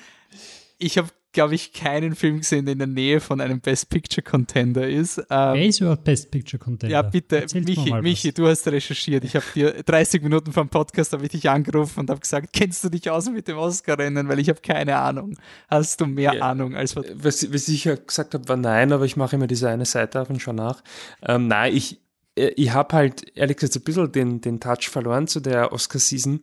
Ich 0.79 0.99
habe, 0.99 1.09
glaube 1.33 1.55
ich, 1.55 1.73
keinen 1.73 2.15
Film 2.15 2.39
gesehen, 2.39 2.67
der 2.67 2.73
in 2.73 2.79
der 2.79 2.89
Nähe 2.89 3.21
von 3.21 3.41
einem 3.41 3.61
Best 3.61 3.89
Picture 3.89 4.23
Contender 4.23 4.89
ist. 4.89 5.19
Ähm, 5.19 5.25
Wer 5.55 5.67
ist 5.67 5.81
überhaupt 5.81 6.05
Best 6.05 6.31
Picture 6.31 6.63
Contender? 6.63 6.93
Ja, 6.93 7.03
bitte, 7.03 7.41
Erzähl's 7.41 7.67
Michi, 7.67 7.93
Michi 8.03 8.33
du 8.33 8.47
hast 8.47 8.67
recherchiert. 8.69 9.25
Ich 9.25 9.35
habe 9.35 9.45
dir 9.55 9.83
30 9.83 10.23
Minuten 10.23 10.53
vom 10.53 10.69
Podcast 10.69 11.13
habe 11.13 11.25
ich 11.25 11.31
dich 11.31 11.49
angerufen 11.49 12.01
und 12.01 12.11
habe 12.11 12.21
gesagt, 12.21 12.53
kennst 12.53 12.85
du 12.85 12.91
dich 12.91 13.11
aus 13.11 13.31
mit 13.31 13.49
dem 13.49 13.57
Oscar-Rennen? 13.57 14.29
Weil 14.29 14.39
ich 14.41 14.49
habe 14.49 14.61
keine 14.61 14.97
Ahnung. 14.97 15.37
Hast 15.69 16.01
du 16.01 16.07
mehr 16.07 16.35
ja, 16.35 16.43
Ahnung 16.43 16.77
als 16.77 16.95
was? 16.97 17.07
Was, 17.15 17.53
was 17.53 17.69
ich 17.69 17.85
ja 17.85 17.95
gesagt 17.95 18.35
habe, 18.35 18.49
war 18.49 18.57
nein, 18.57 18.93
aber 18.93 19.05
ich 19.05 19.17
mache 19.17 19.37
immer 19.37 19.47
diese 19.47 19.69
eine 19.69 19.87
Seite 19.87 20.21
auf 20.21 20.29
und 20.29 20.41
schon 20.41 20.57
nach. 20.57 20.83
Ähm, 21.27 21.49
nein, 21.49 21.75
ich, 21.75 22.01
äh, 22.37 22.49
ich 22.57 22.73
habe 22.73 22.95
halt 22.95 23.37
ehrlich 23.37 23.57
gesagt 23.57 23.77
ein 23.77 23.83
bisschen 23.83 24.13
den, 24.13 24.41
den 24.41 24.61
Touch 24.61 24.89
verloren 24.91 25.27
zu 25.27 25.41
der 25.41 25.73
Oscar-Season, 25.73 26.41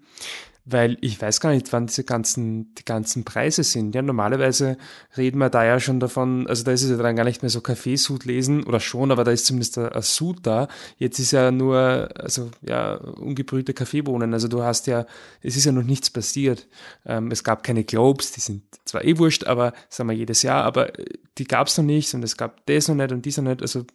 weil 0.72 0.98
ich 1.02 1.22
weiß 1.22 1.40
gar 1.40 1.52
nicht, 1.52 1.72
wann 1.74 1.88
diese 1.88 2.04
ganzen, 2.04 2.74
die 2.76 2.86
ganzen 2.86 3.24
Preise 3.24 3.64
sind. 3.64 3.96
Ja, 3.96 4.02
normalerweise 4.02 4.78
reden 5.18 5.40
wir 5.40 5.50
da 5.50 5.64
ja 5.66 5.80
schon 5.80 6.00
davon, 6.00 6.48
also 6.48 6.64
da 6.64 6.72
ist 6.72 6.84
es 6.84 6.92
ja 6.92 6.98
dann 6.98 7.16
gar 7.16 7.24
nicht 7.24 7.42
mehr 7.42 7.50
so 7.50 7.62
Kaffeesud 7.62 8.26
lesen 8.26 8.64
oder 8.64 8.80
schon, 8.80 9.12
aber 9.12 9.24
da 9.24 9.32
ist 9.32 9.46
zumindest 9.46 9.78
ein 9.78 10.02
Sud 10.02 10.40
da. 10.44 10.68
Jetzt 10.98 11.20
ist 11.20 11.32
ja 11.32 11.52
nur, 11.52 12.10
also 12.16 12.52
ja, 12.62 12.96
ungebrühte 12.96 13.74
Kaffeebohnen. 13.74 14.34
Also 14.34 14.48
du 14.48 14.64
hast 14.64 14.88
ja, 14.88 15.06
es 15.42 15.56
ist 15.56 15.66
ja 15.66 15.72
noch 15.72 15.84
nichts 15.84 16.10
passiert. 16.10 16.68
Ähm, 17.06 17.32
es 17.32 17.44
gab 17.44 17.64
keine 17.64 17.84
Globes, 17.84 18.32
die 18.32 18.42
sind 18.42 18.64
zwar 18.86 19.04
eh 19.04 19.18
wurscht, 19.18 19.46
aber 19.46 19.74
sagen 19.90 20.10
wir 20.10 20.16
jedes 20.16 20.44
Jahr, 20.44 20.64
aber 20.64 20.92
die 21.38 21.46
gab 21.46 21.68
es 21.68 21.78
noch 21.78 21.86
nicht 21.86 22.14
und 22.14 22.24
es 22.24 22.38
gab 22.38 22.66
das 22.66 22.88
noch 22.88 22.96
nicht 22.96 23.12
und 23.12 23.26
dies 23.26 23.38
noch 23.38 23.44
nicht. 23.46 23.62
Also 23.62 23.86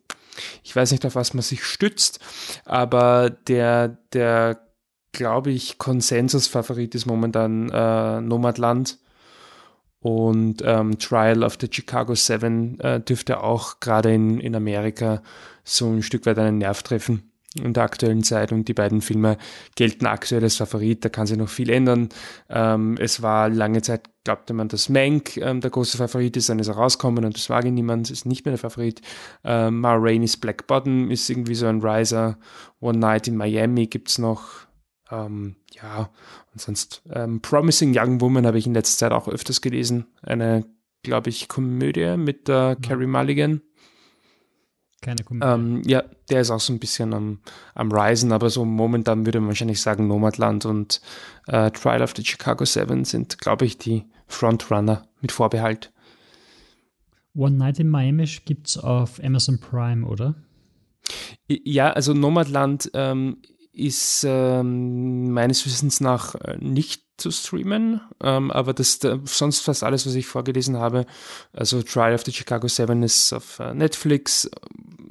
ich 0.62 0.74
weiß 0.74 0.90
nicht, 0.90 1.06
auf 1.06 1.14
was 1.14 1.34
man 1.34 1.42
sich 1.42 1.64
stützt, 1.64 2.18
aber 2.64 3.30
der, 3.30 3.96
der, 4.12 4.63
glaube 5.14 5.50
ich, 5.50 5.78
Konsensusfavorit 5.78 6.94
ist 6.94 7.06
momentan 7.06 7.70
äh, 7.70 8.20
Nomadland. 8.20 8.98
Und 10.00 10.62
ähm, 10.62 10.98
Trial 10.98 11.42
of 11.42 11.56
the 11.58 11.68
Chicago 11.70 12.14
Seven 12.14 12.78
äh, 12.80 13.00
dürfte 13.00 13.42
auch 13.42 13.80
gerade 13.80 14.12
in, 14.12 14.38
in 14.38 14.54
Amerika 14.54 15.22
so 15.64 15.88
ein 15.90 16.02
Stück 16.02 16.26
weit 16.26 16.38
einen 16.38 16.58
Nerv 16.58 16.82
treffen 16.82 17.30
in 17.62 17.72
der 17.72 17.84
aktuellen 17.84 18.22
Zeit 18.22 18.52
und 18.52 18.66
die 18.68 18.74
beiden 18.74 19.00
Filme 19.00 19.38
gelten 19.76 20.06
aktuell 20.06 20.42
als 20.42 20.56
Favorit, 20.56 21.04
da 21.04 21.08
kann 21.08 21.26
sich 21.26 21.38
noch 21.38 21.48
viel 21.48 21.70
ändern. 21.70 22.08
Ähm, 22.48 22.96
es 22.98 23.22
war 23.22 23.48
lange 23.48 23.80
Zeit, 23.82 24.10
glaubte 24.24 24.54
man, 24.54 24.68
dass 24.68 24.88
Mank 24.88 25.36
ähm, 25.36 25.60
der 25.60 25.70
große 25.70 25.96
Favorit 25.96 26.36
ist, 26.36 26.48
dann 26.48 26.58
ist 26.58 26.68
er 26.68 26.74
rausgekommen 26.74 27.24
und 27.24 27.36
das 27.36 27.48
war 27.50 27.62
niemand, 27.62 28.10
ist 28.10 28.26
nicht 28.26 28.44
mehr 28.44 28.52
der 28.52 28.58
Favorit. 28.58 29.00
Ähm, 29.44 29.80
Ma 29.80 29.94
Rainey's 29.94 30.36
Black 30.36 30.66
Bottom 30.66 31.10
ist 31.10 31.30
irgendwie 31.30 31.54
so 31.54 31.66
ein 31.66 31.80
Riser. 31.80 32.38
One 32.80 32.98
Night 32.98 33.28
in 33.28 33.36
Miami 33.36 33.86
gibt's 33.86 34.18
noch. 34.18 34.66
Ähm, 35.10 35.56
ja, 35.72 36.10
und 36.52 36.60
sonst 36.60 37.02
ähm, 37.10 37.40
Promising 37.40 37.92
Young 37.96 38.20
Woman 38.20 38.46
habe 38.46 38.58
ich 38.58 38.66
in 38.66 38.74
letzter 38.74 38.98
Zeit 38.98 39.12
auch 39.12 39.28
öfters 39.28 39.60
gelesen. 39.60 40.06
Eine, 40.22 40.64
glaube 41.02 41.30
ich, 41.30 41.48
Komödie 41.48 42.16
mit 42.16 42.48
äh, 42.48 42.76
Carrie 42.76 43.06
Mulligan. 43.06 43.60
Keine 45.02 45.22
Komödie. 45.22 45.46
Ähm, 45.46 45.82
ja, 45.84 46.02
der 46.30 46.40
ist 46.40 46.50
auch 46.50 46.60
so 46.60 46.72
ein 46.72 46.78
bisschen 46.78 47.12
am, 47.12 47.40
am 47.74 47.92
Reisen, 47.92 48.32
aber 48.32 48.48
so 48.48 48.64
momentan 48.64 49.26
würde 49.26 49.40
man 49.40 49.48
wahrscheinlich 49.48 49.80
sagen, 49.80 50.06
Nomadland 50.06 50.64
und 50.64 51.02
äh, 51.46 51.70
Trial 51.70 52.02
of 52.02 52.14
the 52.16 52.24
Chicago 52.24 52.64
Seven 52.64 53.04
sind, 53.04 53.38
glaube 53.38 53.66
ich, 53.66 53.76
die 53.76 54.04
Frontrunner 54.26 55.06
mit 55.20 55.32
Vorbehalt. 55.32 55.92
One 57.36 57.56
Night 57.56 57.80
in 57.80 57.90
Miami 57.90 58.24
gibt 58.44 58.68
es 58.68 58.78
auf 58.78 59.22
Amazon 59.22 59.58
Prime, 59.58 60.06
oder? 60.06 60.36
Ja, 61.48 61.90
also 61.90 62.14
Nomadland 62.14 62.90
ähm, 62.94 63.38
ist 63.74 64.24
ähm, 64.26 65.32
meines 65.32 65.64
Wissens 65.66 66.00
nach 66.00 66.34
äh, 66.36 66.56
nicht 66.58 67.02
zu 67.16 67.30
streamen, 67.30 68.00
ähm, 68.22 68.50
aber 68.50 68.72
das 68.74 68.98
da, 68.98 69.18
sonst 69.24 69.60
fast 69.60 69.84
alles, 69.84 70.06
was 70.06 70.14
ich 70.14 70.26
vorgelesen 70.26 70.78
habe, 70.78 71.06
also 71.52 71.82
Trial 71.82 72.14
of 72.14 72.24
the 72.24 72.32
Chicago 72.32 72.66
Seven 72.66 73.02
ist 73.02 73.32
auf 73.32 73.60
uh, 73.60 73.72
Netflix, 73.72 74.50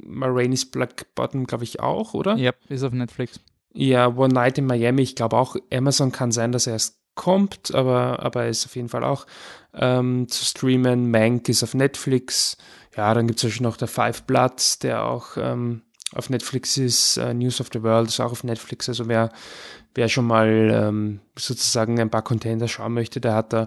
Maraine's 0.04 0.66
Black 0.66 1.14
Bottom 1.14 1.46
glaube 1.46 1.64
ich 1.64 1.80
auch, 1.80 2.12
oder? 2.12 2.36
Ja, 2.36 2.52
ist 2.68 2.82
auf 2.82 2.92
Netflix. 2.92 3.40
Ja, 3.72 4.06
One 4.08 4.34
Night 4.34 4.58
in 4.58 4.66
Miami, 4.66 5.02
ich 5.02 5.16
glaube 5.16 5.36
auch, 5.36 5.56
Amazon 5.72 6.12
kann 6.12 6.30
sein, 6.30 6.52
dass 6.52 6.66
er 6.66 6.74
erst 6.74 6.98
kommt, 7.14 7.74
aber, 7.74 8.20
aber 8.20 8.48
ist 8.48 8.66
auf 8.66 8.76
jeden 8.76 8.88
Fall 8.88 9.04
auch 9.04 9.26
ähm, 9.72 10.28
zu 10.28 10.44
streamen. 10.44 11.10
Mank 11.10 11.48
ist 11.48 11.62
auf 11.62 11.74
Netflix. 11.74 12.56
Ja, 12.96 13.14
dann 13.14 13.26
gibt 13.26 13.42
es 13.42 13.60
noch 13.60 13.76
der 13.76 13.88
Five 13.88 14.24
Bloods, 14.24 14.78
der 14.78 15.04
auch 15.04 15.36
ähm, 15.36 15.82
auf 16.14 16.30
Netflix 16.30 16.76
ist. 16.76 17.18
Uh, 17.18 17.32
News 17.32 17.60
of 17.60 17.68
the 17.72 17.82
World 17.82 18.08
ist 18.08 18.20
auch 18.20 18.32
auf 18.32 18.44
Netflix. 18.44 18.88
Also 18.88 19.08
wer, 19.08 19.30
wer 19.94 20.08
schon 20.08 20.26
mal 20.26 20.70
ähm, 20.72 21.20
sozusagen 21.36 22.00
ein 22.00 22.10
paar 22.10 22.22
Contender 22.22 22.68
schauen 22.68 22.94
möchte, 22.94 23.20
der 23.20 23.34
hat 23.34 23.52
da 23.52 23.66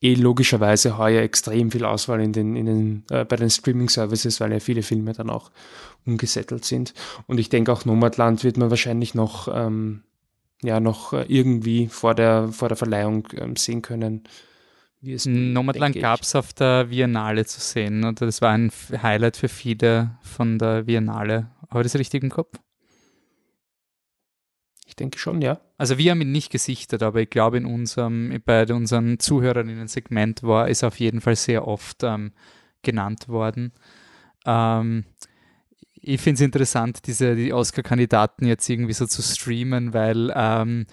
eh 0.00 0.14
logischerweise 0.14 0.98
heuer 0.98 1.22
extrem 1.22 1.70
viel 1.70 1.84
Auswahl 1.84 2.20
in 2.20 2.32
den, 2.32 2.56
in 2.56 2.66
den, 2.66 3.04
äh, 3.10 3.24
bei 3.24 3.36
den 3.36 3.50
Streaming-Services, 3.50 4.40
weil 4.40 4.52
ja 4.52 4.60
viele 4.60 4.82
Filme 4.82 5.12
dann 5.14 5.30
auch 5.30 5.50
umgesettelt 6.04 6.64
sind. 6.64 6.92
Und 7.26 7.38
ich 7.40 7.48
denke 7.48 7.72
auch 7.72 7.84
Nomadland 7.84 8.44
wird 8.44 8.56
man 8.58 8.70
wahrscheinlich 8.70 9.14
noch, 9.14 9.48
ähm, 9.52 10.02
ja, 10.62 10.80
noch 10.80 11.12
irgendwie 11.12 11.88
vor 11.88 12.14
der, 12.14 12.48
vor 12.48 12.68
der 12.68 12.76
Verleihung 12.76 13.28
ähm, 13.36 13.56
sehen 13.56 13.82
können. 13.82 14.24
Wie 15.04 15.12
es 15.12 15.26
Nomadland 15.26 16.00
gab 16.00 16.22
es 16.22 16.34
auf 16.34 16.54
der 16.54 16.84
Biennale 16.84 17.44
zu 17.44 17.60
sehen. 17.60 18.04
Und 18.04 18.22
das 18.22 18.40
war 18.40 18.52
ein 18.52 18.70
Highlight 19.02 19.36
für 19.36 19.48
viele 19.48 20.12
von 20.22 20.58
der 20.58 20.84
Biennale. 20.84 21.50
Habe 21.74 21.86
ich 21.86 21.92
das 21.92 22.00
richtig 22.00 22.22
im 22.22 22.30
Kopf? 22.30 22.58
Ich 24.86 24.96
denke 24.96 25.18
schon, 25.18 25.42
ja. 25.42 25.60
Also 25.76 25.98
wir 25.98 26.12
haben 26.12 26.20
ihn 26.20 26.30
nicht 26.30 26.52
gesichtet, 26.52 27.02
aber 27.02 27.20
ich 27.20 27.30
glaube 27.30 27.56
in 27.56 27.66
unserem, 27.66 28.40
bei 28.44 28.64
unseren 28.72 29.18
Zuhörerinnen-Segment 29.18 30.44
war 30.44 30.68
es 30.68 30.84
auf 30.84 31.00
jeden 31.00 31.20
Fall 31.20 31.34
sehr 31.34 31.66
oft 31.66 32.04
ähm, 32.04 32.32
genannt 32.82 33.28
worden. 33.28 33.72
Ähm, 34.46 35.04
ich 35.94 36.20
finde 36.20 36.36
es 36.36 36.40
interessant, 36.42 37.06
diese 37.06 37.34
die 37.34 37.52
Oscar-Kandidaten 37.52 38.46
jetzt 38.46 38.68
irgendwie 38.68 38.92
so 38.92 39.06
zu 39.06 39.22
streamen, 39.22 39.94
weil 39.94 40.32
ähm, 40.36 40.86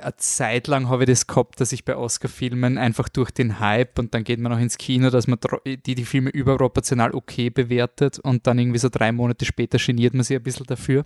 eine 0.00 0.16
Zeit 0.16 0.66
lang 0.66 0.88
habe 0.88 1.04
ich 1.04 1.08
das 1.08 1.26
gehabt, 1.26 1.60
dass 1.60 1.72
ich 1.72 1.84
bei 1.84 1.96
Oscar-Filmen 1.96 2.78
einfach 2.78 3.08
durch 3.08 3.30
den 3.30 3.60
Hype 3.60 3.98
und 3.98 4.14
dann 4.14 4.24
geht 4.24 4.38
man 4.40 4.52
noch 4.52 4.58
ins 4.58 4.78
Kino, 4.78 5.10
dass 5.10 5.26
man 5.26 5.38
die, 5.64 5.94
die 5.94 6.04
Filme 6.04 6.30
überproportional 6.30 7.12
okay 7.12 7.50
bewertet 7.50 8.18
und 8.18 8.46
dann 8.46 8.58
irgendwie 8.58 8.78
so 8.78 8.88
drei 8.88 9.12
Monate 9.12 9.44
später 9.44 9.78
geniert 9.78 10.14
man 10.14 10.24
sich 10.24 10.36
ein 10.36 10.42
bisschen 10.42 10.66
dafür. 10.66 11.04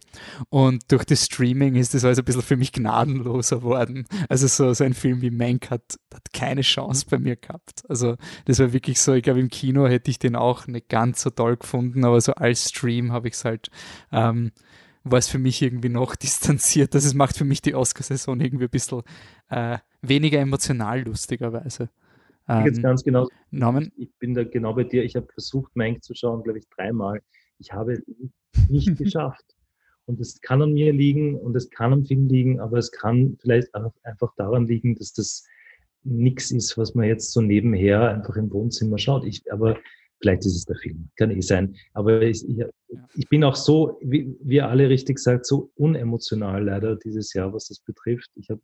Und 0.48 0.90
durch 0.92 1.04
das 1.04 1.24
Streaming 1.24 1.76
ist 1.76 1.94
das 1.94 2.04
also 2.04 2.22
ein 2.22 2.24
bisschen 2.24 2.42
für 2.42 2.56
mich 2.56 2.72
gnadenloser 2.72 3.62
worden. 3.62 4.06
Also 4.28 4.46
so, 4.46 4.72
so 4.72 4.84
ein 4.84 4.94
Film 4.94 5.22
wie 5.22 5.30
Mank 5.30 5.70
hat, 5.70 5.98
hat 6.12 6.32
keine 6.32 6.62
Chance 6.62 7.06
bei 7.08 7.18
mir 7.18 7.36
gehabt. 7.36 7.82
Also 7.88 8.16
das 8.44 8.58
war 8.58 8.72
wirklich 8.72 9.00
so, 9.00 9.14
ich 9.14 9.22
glaube 9.22 9.40
im 9.40 9.48
Kino 9.48 9.86
hätte 9.86 10.10
ich 10.10 10.18
den 10.18 10.36
auch 10.36 10.66
nicht 10.66 10.88
ganz 10.88 11.22
so 11.22 11.30
toll 11.30 11.56
gefunden, 11.56 12.04
aber 12.04 12.20
so 12.20 12.32
als 12.32 12.68
Stream 12.68 13.12
habe 13.12 13.28
ich 13.28 13.34
es 13.34 13.44
halt 13.44 13.70
ähm, 14.12 14.52
war 15.04 15.18
es 15.18 15.28
für 15.28 15.38
mich 15.38 15.62
irgendwie 15.62 15.88
noch 15.88 16.16
distanziert. 16.16 16.94
Das 16.94 17.12
macht 17.14 17.36
für 17.36 17.44
mich 17.44 17.62
die 17.62 17.74
Oscarsaison 17.74 18.40
irgendwie 18.40 18.64
ein 18.64 18.70
bisschen 18.70 19.02
äh, 19.48 19.78
weniger 20.02 20.38
emotional, 20.38 21.02
lustigerweise. 21.02 21.90
Ähm, 22.48 22.66
jetzt 22.66 22.82
ganz 22.82 23.04
genau. 23.04 23.28
Norman? 23.50 23.92
Ich 23.96 24.12
bin 24.18 24.34
da 24.34 24.44
genau 24.44 24.74
bei 24.74 24.84
dir. 24.84 25.04
Ich 25.04 25.16
habe 25.16 25.26
versucht, 25.32 25.74
Mank 25.76 26.02
zu 26.02 26.14
schauen, 26.14 26.42
glaube 26.42 26.58
ich, 26.58 26.68
dreimal. 26.68 27.20
Ich 27.58 27.72
habe 27.72 27.92
es 27.92 28.02
nicht 28.68 28.96
geschafft. 28.96 29.44
Und 30.06 30.18
es 30.18 30.40
kann 30.40 30.60
an 30.60 30.72
mir 30.72 30.92
liegen 30.92 31.36
und 31.36 31.54
es 31.54 31.70
kann 31.70 31.92
am 31.92 32.04
Film 32.04 32.26
liegen, 32.26 32.58
aber 32.58 32.78
es 32.78 32.90
kann 32.90 33.38
vielleicht 33.40 33.72
einfach 34.02 34.34
daran 34.36 34.66
liegen, 34.66 34.96
dass 34.96 35.12
das 35.12 35.44
nichts 36.02 36.50
ist, 36.50 36.76
was 36.76 36.96
man 36.96 37.06
jetzt 37.06 37.30
so 37.32 37.40
nebenher 37.40 38.10
einfach 38.10 38.34
im 38.34 38.50
Wohnzimmer 38.50 38.98
schaut. 38.98 39.24
Ich, 39.24 39.52
aber 39.52 39.78
Vielleicht 40.20 40.44
ist 40.44 40.56
es 40.56 40.64
der 40.66 40.76
Film, 40.76 41.08
kann 41.16 41.30
eh 41.30 41.40
sein. 41.40 41.74
Aber 41.94 42.20
ich, 42.22 42.46
ich, 42.46 42.64
ich 43.14 43.28
bin 43.28 43.42
auch 43.42 43.56
so, 43.56 43.98
wie, 44.02 44.36
wie 44.42 44.60
alle 44.60 44.88
richtig 44.88 45.18
sagt, 45.18 45.46
so 45.46 45.70
unemotional 45.76 46.64
leider 46.64 46.96
dieses 46.96 47.32
Jahr, 47.32 47.52
was 47.52 47.68
das 47.68 47.80
betrifft. 47.80 48.30
Ich 48.34 48.50
habe 48.50 48.60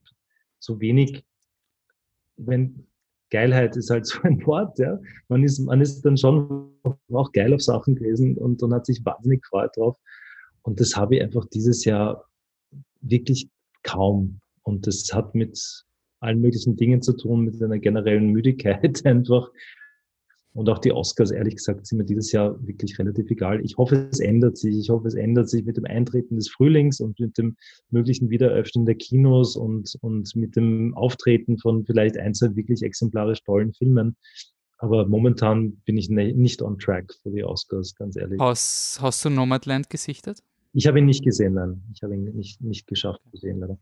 so 0.59 0.81
wenig, 0.81 1.25
wenn 2.37 2.87
Geilheit 3.31 3.77
ist 3.77 3.91
halt 3.91 4.07
so 4.07 4.21
ein 4.23 4.45
Wort, 4.47 4.79
ja. 4.79 4.99
Man 5.29 5.43
ist, 5.45 5.59
man 5.61 5.81
ist 5.81 6.03
dann 6.03 6.19
schon 6.19 6.73
auch 7.13 7.33
geil 7.33 7.55
auf 7.55 7.63
Sachen 7.63 7.97
gewesen 7.97 8.37
und, 8.37 8.63
und 8.63 8.75
hat 8.75 8.87
sich 8.87 9.05
wahnsinnig 9.05 9.43
gefreut 9.43 9.77
drauf. 9.77 9.99
Und 10.63 10.81
das 10.81 10.97
habe 10.97 11.17
ich 11.17 11.23
einfach 11.23 11.47
dieses 11.47 11.85
Jahr 11.85 12.25
wirklich 13.01 13.49
kaum. 13.83 14.41
Und 14.63 14.87
das 14.87 15.09
hat 15.13 15.35
mit 15.35 15.85
allen 16.21 16.41
möglichen 16.41 16.77
Dingen 16.77 17.03
zu 17.03 17.17
tun, 17.17 17.45
mit 17.45 17.63
einer 17.63 17.79
generellen 17.79 18.29
Müdigkeit 18.31 19.05
einfach 19.07 19.51
und 20.57 20.71
auch 20.71 20.79
die 20.79 20.91
Oscars, 20.91 21.33
ehrlich 21.33 21.57
gesagt, 21.57 21.87
sind 21.87 21.99
mir 21.99 22.07
dieses 22.07 22.33
Jahr 22.33 22.57
wirklich 22.67 22.99
relativ 22.99 23.31
egal. 23.31 23.63
Ich 23.63 23.77
hoffe, 23.77 24.09
es 24.11 24.21
ändert 24.21 24.57
sich. 24.57 24.75
Ich 24.79 24.89
hoffe, 24.89 25.07
es 25.07 25.15
ändert 25.15 25.51
sich 25.51 25.67
mit 25.67 25.77
dem 25.77 25.85
Eintreten 25.85 26.37
des 26.37 26.49
Frühlings 26.49 26.99
und 26.99 27.21
mit 27.21 27.37
dem 27.37 27.57
möglichen 27.91 28.31
Wiederöffnen 28.31 28.87
der 28.87 28.95
Kinos 28.95 29.55
und, 29.55 29.97
und 30.01 30.35
mit 30.35 30.57
dem 30.57 30.95
Auftreten 30.95 31.59
von 31.59 31.85
vielleicht 31.85 32.17
einzelnen 32.17 32.57
wirklich 32.57 32.83
exemplarisch 32.83 33.43
tollen 33.45 33.75
Filmen. 33.75 34.17
Aber 34.79 35.07
momentan 35.07 35.73
bin 35.85 35.99
ich 35.99 36.09
ne, 36.09 36.33
nicht 36.33 36.63
on 36.63 36.79
track 36.79 37.13
für 37.23 37.31
die 37.31 37.45
Oscars, 37.45 37.95
ganz 37.95 38.17
ehrlich. 38.17 38.41
Hast, 38.41 38.99
hast 39.03 39.23
du 39.27 39.29
Nomadland 39.29 39.91
gesichtet? 39.91 40.43
Ich 40.73 40.87
habe 40.87 41.01
ihn 41.01 41.05
nicht 41.05 41.23
gesehen, 41.23 41.53
nein. 41.53 41.83
Ich 41.93 42.03
habe 42.03 42.15
ihn 42.15 42.25
nicht, 42.35 42.63
nicht 42.63 42.87
geschafft 42.87 43.21
zu 43.31 43.37
sehen, 43.37 43.61
leider. 43.61 43.79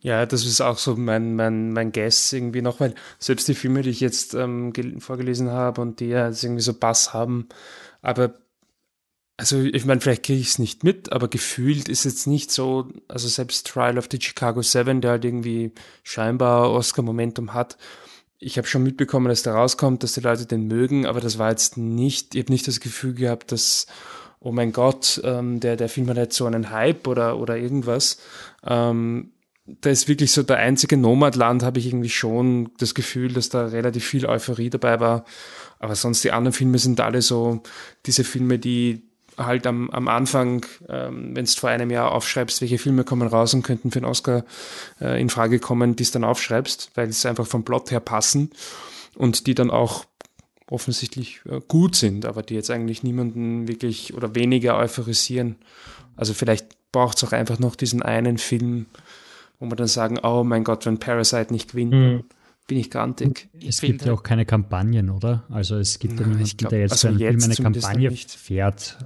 Ja, 0.00 0.24
das 0.24 0.46
ist 0.46 0.60
auch 0.62 0.78
so 0.78 0.96
mein, 0.96 1.36
mein, 1.36 1.72
mein 1.72 1.92
Guess 1.92 2.32
irgendwie 2.32 2.62
noch, 2.62 2.80
weil 2.80 2.94
selbst 3.18 3.48
die 3.48 3.54
Filme, 3.54 3.82
die 3.82 3.90
ich 3.90 4.00
jetzt 4.00 4.34
ähm, 4.34 4.72
vorgelesen 4.98 5.50
habe 5.50 5.80
und 5.82 6.00
die 6.00 6.06
ja 6.06 6.28
irgendwie 6.28 6.62
so 6.62 6.72
Bass 6.72 7.12
haben, 7.12 7.48
aber 8.02 8.34
also 9.36 9.60
ich 9.62 9.86
meine, 9.86 10.02
vielleicht 10.02 10.24
kriege 10.24 10.40
ich 10.40 10.48
es 10.48 10.58
nicht 10.58 10.84
mit, 10.84 11.12
aber 11.12 11.28
gefühlt 11.28 11.88
ist 11.88 12.04
jetzt 12.04 12.26
nicht 12.26 12.50
so, 12.50 12.88
also 13.08 13.26
selbst 13.26 13.66
Trial 13.66 13.96
of 13.96 14.08
the 14.10 14.20
Chicago 14.20 14.60
Seven, 14.60 15.00
der 15.00 15.12
halt 15.12 15.24
irgendwie 15.24 15.72
scheinbar 16.02 16.70
Oscar-Momentum 16.70 17.54
hat, 17.54 17.78
ich 18.40 18.56
habe 18.56 18.66
schon 18.66 18.82
mitbekommen, 18.82 19.28
dass 19.28 19.42
der 19.42 19.52
rauskommt, 19.52 20.02
dass 20.02 20.14
die 20.14 20.20
Leute 20.20 20.46
den 20.46 20.66
mögen, 20.66 21.06
aber 21.06 21.20
das 21.20 21.38
war 21.38 21.50
jetzt 21.50 21.76
nicht, 21.76 22.34
ich 22.34 22.42
habe 22.42 22.52
nicht 22.52 22.66
das 22.66 22.80
Gefühl 22.80 23.14
gehabt, 23.14 23.52
dass, 23.52 23.86
oh 24.40 24.50
mein 24.50 24.72
Gott, 24.72 25.20
ähm, 25.24 25.60
der, 25.60 25.76
der 25.76 25.90
Film 25.90 26.08
hat 26.08 26.16
jetzt 26.16 26.36
so 26.36 26.46
einen 26.46 26.70
Hype 26.70 27.06
oder, 27.06 27.38
oder 27.38 27.58
irgendwas. 27.58 28.18
Ähm, 28.66 29.32
da 29.66 29.90
ist 29.90 30.08
wirklich 30.08 30.32
so 30.32 30.42
der 30.42 30.56
einzige 30.56 30.96
Nomadland, 30.96 31.62
habe 31.62 31.78
ich 31.78 31.86
irgendwie 31.86 32.08
schon 32.08 32.70
das 32.78 32.94
Gefühl, 32.94 33.32
dass 33.32 33.48
da 33.48 33.66
relativ 33.66 34.04
viel 34.04 34.26
Euphorie 34.26 34.70
dabei 34.70 35.00
war. 35.00 35.24
Aber 35.78 35.94
sonst 35.94 36.24
die 36.24 36.32
anderen 36.32 36.52
Filme 36.52 36.78
sind 36.78 37.00
alle 37.00 37.22
so 37.22 37.62
diese 38.06 38.24
Filme, 38.24 38.58
die 38.58 39.02
halt 39.36 39.66
am, 39.66 39.90
am 39.90 40.08
Anfang, 40.08 40.66
ähm, 40.88 41.34
wenn 41.34 41.44
du 41.44 41.50
vor 41.50 41.70
einem 41.70 41.90
Jahr 41.90 42.12
aufschreibst, 42.12 42.60
welche 42.60 42.78
Filme 42.78 43.04
kommen 43.04 43.28
raus 43.28 43.54
und 43.54 43.62
könnten 43.62 43.90
für 43.90 44.00
den 44.00 44.06
Oscar 44.06 44.44
äh, 45.00 45.20
in 45.20 45.30
Frage 45.30 45.58
kommen, 45.58 45.96
die 45.96 46.02
es 46.02 46.10
dann 46.10 46.24
aufschreibst, 46.24 46.90
weil 46.94 47.08
es 47.08 47.24
einfach 47.24 47.46
vom 47.46 47.64
Plot 47.64 47.90
her 47.90 48.00
passen 48.00 48.50
und 49.14 49.46
die 49.46 49.54
dann 49.54 49.70
auch 49.70 50.04
offensichtlich 50.68 51.40
äh, 51.48 51.60
gut 51.66 51.96
sind, 51.96 52.26
aber 52.26 52.42
die 52.42 52.54
jetzt 52.54 52.70
eigentlich 52.70 53.02
niemanden 53.02 53.66
wirklich 53.66 54.14
oder 54.14 54.34
weniger 54.34 54.76
euphorisieren. 54.76 55.56
Also 56.16 56.34
vielleicht 56.34 56.66
braucht 56.92 57.16
es 57.16 57.24
auch 57.24 57.32
einfach 57.32 57.58
noch 57.58 57.76
diesen 57.76 58.02
einen 58.02 58.38
Film, 58.38 58.86
wo 59.60 59.66
man 59.66 59.76
dann 59.76 59.86
sagen, 59.86 60.18
oh 60.22 60.42
mein 60.42 60.64
Gott, 60.64 60.86
wenn 60.86 60.98
Parasite 60.98 61.52
nicht 61.52 61.70
gewinnt, 61.70 61.92
mhm. 61.92 62.24
bin 62.66 62.78
ich 62.78 62.90
grantig. 62.90 63.48
Es 63.64 63.80
gibt 63.80 64.04
ja 64.04 64.12
auch 64.12 64.24
keine 64.24 64.44
Kampagnen, 64.44 65.10
oder? 65.10 65.44
Also 65.50 65.76
es 65.76 65.98
gibt 66.00 66.18
ja 66.18 66.26
niemanden, 66.26 66.50
glaub, 66.56 66.70
der 66.70 66.80
jetzt 66.80 66.92
also 66.92 67.08
für 67.08 67.14
einen 67.14 67.40
Film 67.40 67.44
eine 67.44 67.54
Kampagne 67.54 68.10
fährt. 68.10 68.98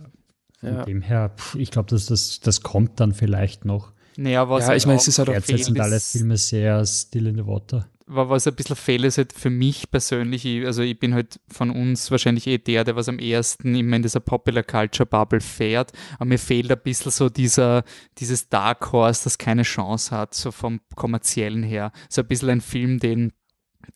Von 0.60 0.68
ja. 0.68 0.84
dem 0.84 1.02
her, 1.02 1.32
pff, 1.36 1.56
ich 1.56 1.70
glaube, 1.70 1.90
dass 1.90 2.06
das, 2.06 2.40
das 2.40 2.62
kommt 2.62 3.00
dann 3.00 3.12
vielleicht 3.12 3.66
noch. 3.66 3.92
Naja, 4.16 4.48
was 4.48 4.68
ja, 4.68 4.76
ich 4.76 4.86
meine, 4.86 4.98
es 4.98 5.08
ist 5.08 5.18
halt 5.18 5.28
auch 5.28 5.34
Derzeit 5.34 5.64
sind 5.64 5.80
alle 5.80 6.00
Filme 6.00 6.36
sehr 6.38 6.86
still 6.86 7.26
in 7.26 7.36
the 7.36 7.46
water 7.46 7.86
was 8.06 8.46
ein 8.46 8.54
bisschen 8.54 8.76
fehl 8.76 9.04
ist 9.04 9.18
halt 9.18 9.32
für 9.32 9.50
mich 9.50 9.90
persönlich, 9.90 10.44
ich, 10.44 10.66
also 10.66 10.82
ich 10.82 10.98
bin 10.98 11.14
halt 11.14 11.40
von 11.48 11.70
uns 11.70 12.10
wahrscheinlich 12.10 12.46
eh 12.46 12.58
der, 12.58 12.84
der 12.84 12.96
was 12.96 13.08
am 13.08 13.18
ersten 13.18 13.74
immer 13.74 13.96
in 13.96 14.02
dieser 14.02 14.20
Popular 14.20 14.62
Culture 14.62 15.06
Bubble 15.06 15.40
fährt, 15.40 15.92
aber 16.16 16.26
mir 16.26 16.38
fehlt 16.38 16.70
ein 16.70 16.80
bisschen 16.82 17.10
so 17.10 17.28
dieser, 17.28 17.82
dieses 18.18 18.48
Dark 18.48 18.92
Horse, 18.92 19.24
das 19.24 19.38
keine 19.38 19.62
Chance 19.62 20.14
hat, 20.14 20.34
so 20.34 20.50
vom 20.50 20.80
kommerziellen 20.96 21.62
her. 21.62 21.92
So 22.10 22.20
ein 22.20 22.28
bisschen 22.28 22.50
ein 22.50 22.60
Film, 22.60 22.98
den, 22.98 23.32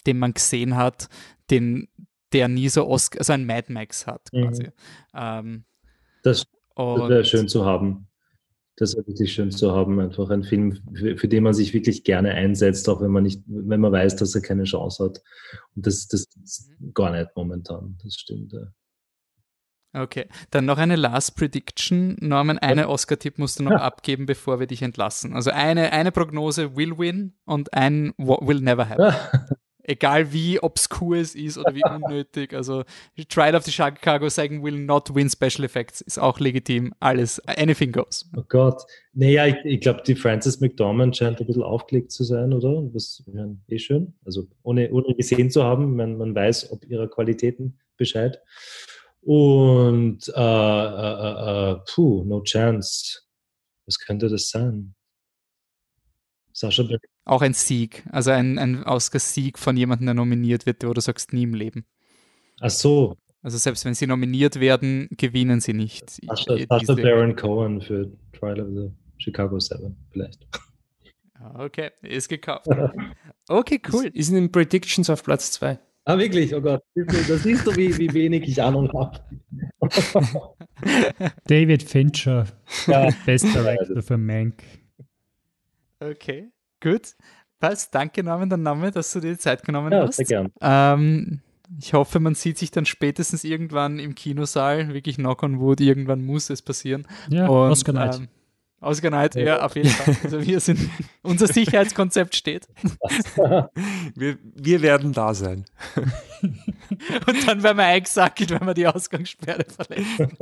den 0.06 0.18
man 0.18 0.32
gesehen 0.32 0.76
hat, 0.76 1.08
den, 1.50 1.88
der 2.32 2.48
nie 2.48 2.70
so 2.70 2.88
Oscar, 2.88 3.18
also 3.18 3.34
ein 3.34 3.44
Mad 3.44 3.70
Max 3.72 4.06
hat 4.06 4.28
mhm. 4.32 4.42
quasi. 4.44 4.62
Mhm. 4.64 4.70
Ähm, 5.14 5.64
das, 6.22 6.46
das 6.76 7.08
wäre 7.08 7.24
schön 7.24 7.48
zu 7.48 7.66
haben 7.66 8.07
das 8.78 8.94
ist 8.94 9.08
wirklich 9.08 9.32
schön 9.32 9.50
zu 9.50 9.72
haben, 9.72 9.98
einfach 9.98 10.30
ein 10.30 10.44
Film, 10.44 10.78
für, 10.94 11.16
für, 11.16 11.28
den 11.28 11.42
man 11.42 11.52
sich 11.52 11.74
wirklich 11.74 12.04
gerne 12.04 12.30
einsetzt, 12.32 12.88
auch 12.88 13.00
wenn 13.00 13.10
man 13.10 13.24
nicht, 13.24 13.42
wenn 13.46 13.80
man 13.80 13.90
weiß, 13.90 14.16
dass 14.16 14.34
er 14.34 14.40
keine 14.40 14.64
Chance 14.64 15.04
hat. 15.04 15.22
Und 15.74 15.86
das, 15.86 16.06
das 16.06 16.26
ist 16.44 16.70
mhm. 16.78 16.94
gar 16.94 17.10
nicht 17.10 17.30
momentan, 17.34 17.98
das 18.04 18.14
stimmt. 18.14 18.52
Ja. 18.52 18.72
Okay, 20.02 20.26
dann 20.50 20.64
noch 20.66 20.78
eine 20.78 20.96
Last 20.96 21.34
Prediction. 21.34 22.16
Norman, 22.20 22.58
eine 22.58 22.88
Oscar-Tipp 22.88 23.38
musst 23.38 23.58
du 23.58 23.64
noch 23.64 23.72
ja. 23.72 23.78
abgeben, 23.78 24.26
bevor 24.26 24.60
wir 24.60 24.66
dich 24.68 24.82
entlassen. 24.82 25.34
Also 25.34 25.50
eine, 25.50 25.92
eine 25.92 26.12
Prognose 26.12 26.76
will 26.76 26.98
win 26.98 27.34
und 27.46 27.72
ein 27.74 28.12
will 28.18 28.60
never 28.60 28.88
happen. 28.88 29.14
Egal 29.88 30.32
wie 30.32 30.60
obskur 30.60 31.16
es 31.16 31.34
ist 31.34 31.58
oder 31.58 31.74
wie 31.74 31.82
unnötig. 31.84 32.54
Also 32.54 32.84
Trial 33.28 33.54
of 33.54 33.64
the 33.64 33.72
Chicago 33.72 34.28
sagen 34.28 34.62
will 34.62 34.78
not 34.78 35.14
win 35.14 35.28
Special 35.28 35.64
Effects 35.64 36.00
ist 36.00 36.18
auch 36.18 36.38
legitim. 36.38 36.94
Alles, 37.00 37.40
anything 37.46 37.92
goes. 37.92 38.30
Oh 38.36 38.42
Gott. 38.48 38.82
Naja, 39.14 39.46
ich, 39.46 39.56
ich 39.64 39.80
glaube, 39.80 40.02
die 40.06 40.14
Frances 40.14 40.60
McDormand 40.60 41.16
scheint 41.16 41.40
ein 41.40 41.46
bisschen 41.46 41.62
aufgelegt 41.62 42.12
zu 42.12 42.22
sein, 42.22 42.52
oder? 42.52 42.88
Was 42.92 43.24
ja, 43.32 43.48
eh 43.68 43.78
schön. 43.78 44.14
Also 44.24 44.46
ohne, 44.62 44.90
ohne 44.92 45.14
gesehen 45.14 45.50
zu 45.50 45.64
haben, 45.64 45.96
man, 45.96 46.18
man 46.18 46.34
weiß 46.34 46.70
ob 46.70 46.84
ihrer 46.88 47.08
Qualitäten 47.08 47.78
Bescheid. 47.96 48.40
Und 49.22 50.28
äh, 50.28 50.40
äh, 50.40 50.40
äh, 50.40 51.72
äh 51.72 51.76
puh, 51.92 52.24
no 52.24 52.42
chance. 52.42 53.20
Was 53.86 53.98
könnte 53.98 54.28
das 54.28 54.50
sein? 54.50 54.94
Sascha 56.58 56.82
Beck. 56.82 57.00
Auch 57.24 57.42
ein 57.42 57.54
Sieg, 57.54 58.02
also 58.10 58.32
ein, 58.32 58.58
ein 58.58 58.82
Oscar-Sieg 58.82 59.58
von 59.58 59.76
jemandem, 59.76 60.06
der 60.06 60.14
nominiert 60.14 60.66
wird, 60.66 60.82
wo 60.84 60.92
du 60.92 61.00
sagst, 61.00 61.32
nie 61.32 61.44
im 61.44 61.54
Leben. 61.54 61.84
Ach 62.60 62.70
so. 62.70 63.16
Also 63.42 63.58
selbst 63.58 63.84
wenn 63.84 63.94
sie 63.94 64.08
nominiert 64.08 64.58
werden, 64.58 65.08
gewinnen 65.12 65.60
sie 65.60 65.72
nicht. 65.72 66.10
Sascha, 66.10 66.56
Sascha 66.68 66.94
Baron 66.94 67.36
Cohen 67.36 67.80
für 67.80 68.10
Trial 68.32 68.60
of 68.60 68.68
the 68.74 68.90
Chicago 69.18 69.60
Seven, 69.60 69.96
vielleicht. 70.10 70.48
Okay, 71.54 71.90
ist 72.02 72.28
gekauft. 72.28 72.66
Okay, 73.50 73.80
cool. 73.90 74.04
Ist, 74.04 74.14
ist 74.14 74.28
in 74.28 74.34
den 74.34 74.52
Predictions 74.52 75.08
auf 75.08 75.24
Platz 75.24 75.52
2. 75.52 75.78
Ah, 76.04 76.18
wirklich? 76.18 76.54
Oh 76.54 76.60
Gott. 76.60 76.82
Das 76.94 77.44
siehst 77.44 77.66
du, 77.66 77.74
wie, 77.76 77.96
wie 77.96 78.12
wenig 78.12 78.46
ich 78.46 78.62
Ahnung 78.62 78.92
habe. 78.92 79.20
David 81.46 81.82
Fincher, 81.82 82.46
ja. 82.86 83.08
Best 83.24 83.46
Director 83.46 84.02
für 84.02 84.18
Mank. 84.18 84.62
Okay, 86.00 86.50
gut. 86.80 87.14
Passt. 87.58 87.94
Danke, 87.94 88.22
Namen, 88.22 88.48
der 88.48 88.58
Name, 88.58 88.90
dass 88.92 89.12
du 89.12 89.20
dir 89.20 89.32
die 89.32 89.38
Zeit 89.38 89.64
genommen 89.64 89.92
ja, 89.92 90.06
hast. 90.06 90.16
Sehr 90.16 90.26
gern. 90.26 90.52
Ähm, 90.60 91.40
ich 91.80 91.92
hoffe, 91.92 92.20
man 92.20 92.34
sieht 92.34 92.56
sich 92.56 92.70
dann 92.70 92.86
spätestens 92.86 93.44
irgendwann 93.44 93.98
im 93.98 94.14
Kinosaal. 94.14 94.94
Wirklich 94.94 95.16
Knock 95.16 95.42
on 95.42 95.60
Wood, 95.60 95.80
irgendwann 95.80 96.24
muss 96.24 96.50
es 96.50 96.62
passieren. 96.62 97.06
Ja, 97.28 97.48
Und, 97.48 97.72
Oscar 97.72 97.92
Night. 97.92 98.16
Ähm, 98.18 98.28
Oscar 98.80 99.10
Night, 99.10 99.34
ja. 99.34 99.42
ja, 99.42 99.66
auf 99.66 99.74
jeden 99.74 99.88
Fall. 99.88 100.16
Also 100.22 100.46
wir 100.46 100.60
sind, 100.60 100.78
unser 101.22 101.48
Sicherheitskonzept 101.48 102.36
steht. 102.36 102.68
wir, 104.14 104.38
wir 104.42 104.82
werden 104.82 105.12
da 105.12 105.34
sein. 105.34 105.64
Und 107.26 107.48
dann 107.48 107.62
werden 107.64 107.76
wir 107.76 107.84
eingesackelt, 107.84 108.52
wenn 108.52 108.64
wir 108.64 108.74
die 108.74 108.86
Ausgangssperre 108.86 109.64
verletzen. 109.64 110.38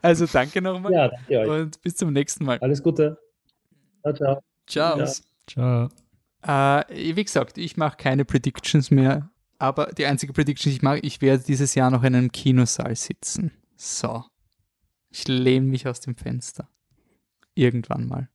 Also 0.00 0.26
danke 0.26 0.62
nochmal. 0.62 0.92
Ja, 0.92 1.08
danke 1.08 1.38
euch. 1.38 1.48
Und 1.48 1.82
bis 1.82 1.96
zum 1.96 2.12
nächsten 2.12 2.44
Mal. 2.44 2.58
Alles 2.60 2.82
Gute. 2.82 3.18
Ciao, 4.14 4.42
ciao. 4.66 4.96
Ciao. 4.96 4.98
Ja. 4.98 5.12
Ciao. 5.46 5.88
Äh, 6.42 7.14
wie 7.16 7.24
gesagt, 7.24 7.58
ich 7.58 7.76
mache 7.76 7.96
keine 7.96 8.24
Predictions 8.24 8.90
mehr, 8.90 9.30
aber 9.58 9.86
die 9.86 10.06
einzige 10.06 10.32
Prediction, 10.32 10.70
die 10.70 10.76
ich 10.76 10.82
mache, 10.82 10.98
ich 10.98 11.20
werde 11.20 11.42
dieses 11.42 11.74
Jahr 11.74 11.90
noch 11.90 12.04
in 12.04 12.14
einem 12.14 12.32
Kinosaal 12.32 12.94
sitzen. 12.94 13.52
So. 13.76 14.24
Ich 15.10 15.26
lehne 15.26 15.66
mich 15.66 15.88
aus 15.88 16.00
dem 16.00 16.16
Fenster. 16.16 16.68
Irgendwann 17.54 18.06
mal. 18.06 18.28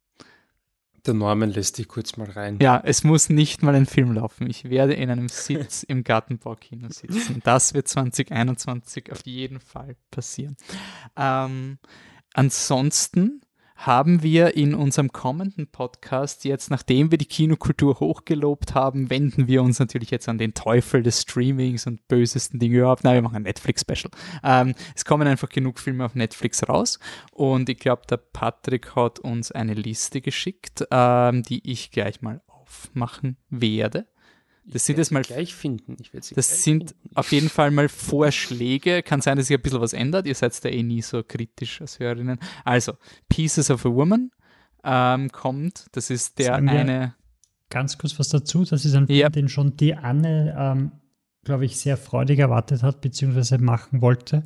Der 1.06 1.14
Norman 1.14 1.50
lässt 1.50 1.78
dich 1.78 1.88
kurz 1.88 2.16
mal 2.18 2.30
rein. 2.30 2.60
Ja, 2.62 2.82
es 2.84 3.04
muss 3.04 3.30
nicht 3.30 3.62
mal 3.62 3.76
ein 3.76 3.86
Film 3.86 4.14
laufen. 4.14 4.50
Ich 4.50 4.70
werde 4.70 4.94
in 4.94 5.10
einem 5.10 5.28
Sitz 5.28 5.84
im 5.84 6.04
Gartenbaukino 6.04 6.90
sitzen. 6.90 7.42
Das 7.44 7.74
wird 7.74 7.90
2021 7.90 9.12
auf 9.12 9.26
jeden 9.26 9.60
Fall 9.60 9.98
passieren. 10.12 10.56
Ähm, 11.18 11.78
ansonsten 12.34 13.42
haben 13.86 14.24
wir 14.24 14.56
in 14.56 14.76
unserem 14.76 15.12
kommenden 15.12 15.68
Podcast 15.68 16.46
jetzt, 16.46 16.72
nachdem 16.72 17.12
wir 17.12 17.18
die 17.18 17.26
Kinokultur 17.26 18.00
hochgelobt 18.00 18.76
haben, 18.76 19.10
wenden 19.10 19.48
wir 19.48 19.62
uns 19.62 19.78
natürlich 19.78 20.10
jetzt 20.10 20.30
an 20.30 20.38
den 20.38 20.54
Teufel 20.54 21.04
des 21.04 21.22
Streamings 21.22 21.86
und 21.86 22.08
bösesten 22.08 22.60
Dinge 22.60 22.78
überhaupt. 22.78 23.04
Nein, 23.04 23.16
wir 23.16 23.22
machen 23.24 23.36
ein 23.36 23.44
Netflix-Special. 23.44 24.10
Ähm, 24.42 24.74
es 24.96 25.04
kommen 25.04 25.28
einfach 25.28 25.50
genug 25.50 25.80
Filme 25.80 26.06
auf 26.06 26.16
Netflix 26.16 26.68
raus 26.68 26.98
und 27.34 27.68
ich 27.68 27.78
glaube, 27.78 28.04
der 28.10 28.18
Patrick 28.18 28.96
hat 28.96 29.20
uns 29.20 29.52
eine 29.52 29.74
Liste 29.74 30.22
geschickt, 30.22 30.86
ähm, 30.90 31.44
die 31.44 31.70
ich 31.70 31.92
gleich 31.92 32.22
mal 32.22 32.42
aufmachen 32.48 33.36
werde. 33.50 34.08
Das 34.66 34.86
sind 34.86 34.98
jetzt 34.98 35.12
mal 35.12 35.24
gleich 35.24 35.54
finden. 35.54 35.98
das 36.36 36.64
sind 36.64 36.92
finden. 36.92 37.10
auf 37.16 37.32
jeden 37.32 37.50
Fall 37.50 37.72
mal 37.72 37.90
Vorschläge. 37.90 39.04
Kann 39.04 39.22
sein, 39.22 39.38
dass 39.38 39.48
sich 39.48 39.58
ein 39.58 39.62
bisschen 39.62 39.82
was 39.82 39.94
ändert. 39.94 40.26
Ihr 40.26 40.36
seid 40.36 40.64
da 40.64 40.70
eh 40.70 40.84
nie 40.84 41.02
so 41.02 41.22
kritisch 41.24 41.82
als 41.82 42.00
Hörerinnen. 42.00 42.40
Also, 42.64 42.94
Pieces 43.30 43.70
of 43.70 43.86
a 43.86 43.90
Woman 43.90 44.32
ähm, 44.84 45.30
kommt. 45.32 45.88
Das 45.92 46.10
ist 46.10 46.40
der 46.40 46.46
Sagen 46.48 46.70
eine. 46.70 47.16
Ganz 47.70 47.98
kurz 47.98 48.18
was 48.20 48.30
dazu. 48.30 48.64
Das 48.64 48.86
ist 48.86 48.94
ein 48.96 49.08
Film, 49.08 49.20
Ja. 49.20 49.30
den 49.30 49.50
schon 49.50 49.76
die 49.76 49.96
Anne, 49.96 50.56
ähm, 50.58 50.92
glaube 51.44 51.66
ich, 51.66 51.78
sehr 51.78 51.98
freudig 51.98 52.40
erwartet 52.40 52.84
hat, 52.84 53.02
beziehungsweise 53.02 53.58
machen 53.58 54.02
wollte. 54.02 54.44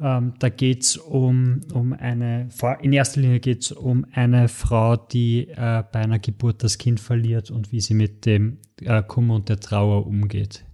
Ähm, 0.00 0.34
da 0.40 0.48
geht 0.48 0.82
es 0.82 0.96
um, 0.96 1.60
um 1.72 1.92
eine, 1.92 2.48
in 2.82 2.92
erster 2.92 3.20
Linie 3.20 3.38
geht 3.40 3.62
es 3.62 3.72
um 3.72 4.04
eine 4.12 4.48
Frau, 4.48 4.96
die 4.96 5.48
äh, 5.48 5.84
bei 5.92 6.00
einer 6.00 6.18
Geburt 6.18 6.64
das 6.64 6.78
Kind 6.78 6.98
verliert 6.98 7.50
und 7.52 7.70
wie 7.70 7.80
sie 7.80 7.94
mit 7.94 8.26
dem 8.26 8.58
äh, 8.80 9.02
Kummer 9.04 9.36
und 9.36 9.48
der 9.48 9.60
Trauer 9.60 10.06
umgeht. 10.06 10.64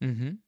Mhm. 0.00 0.40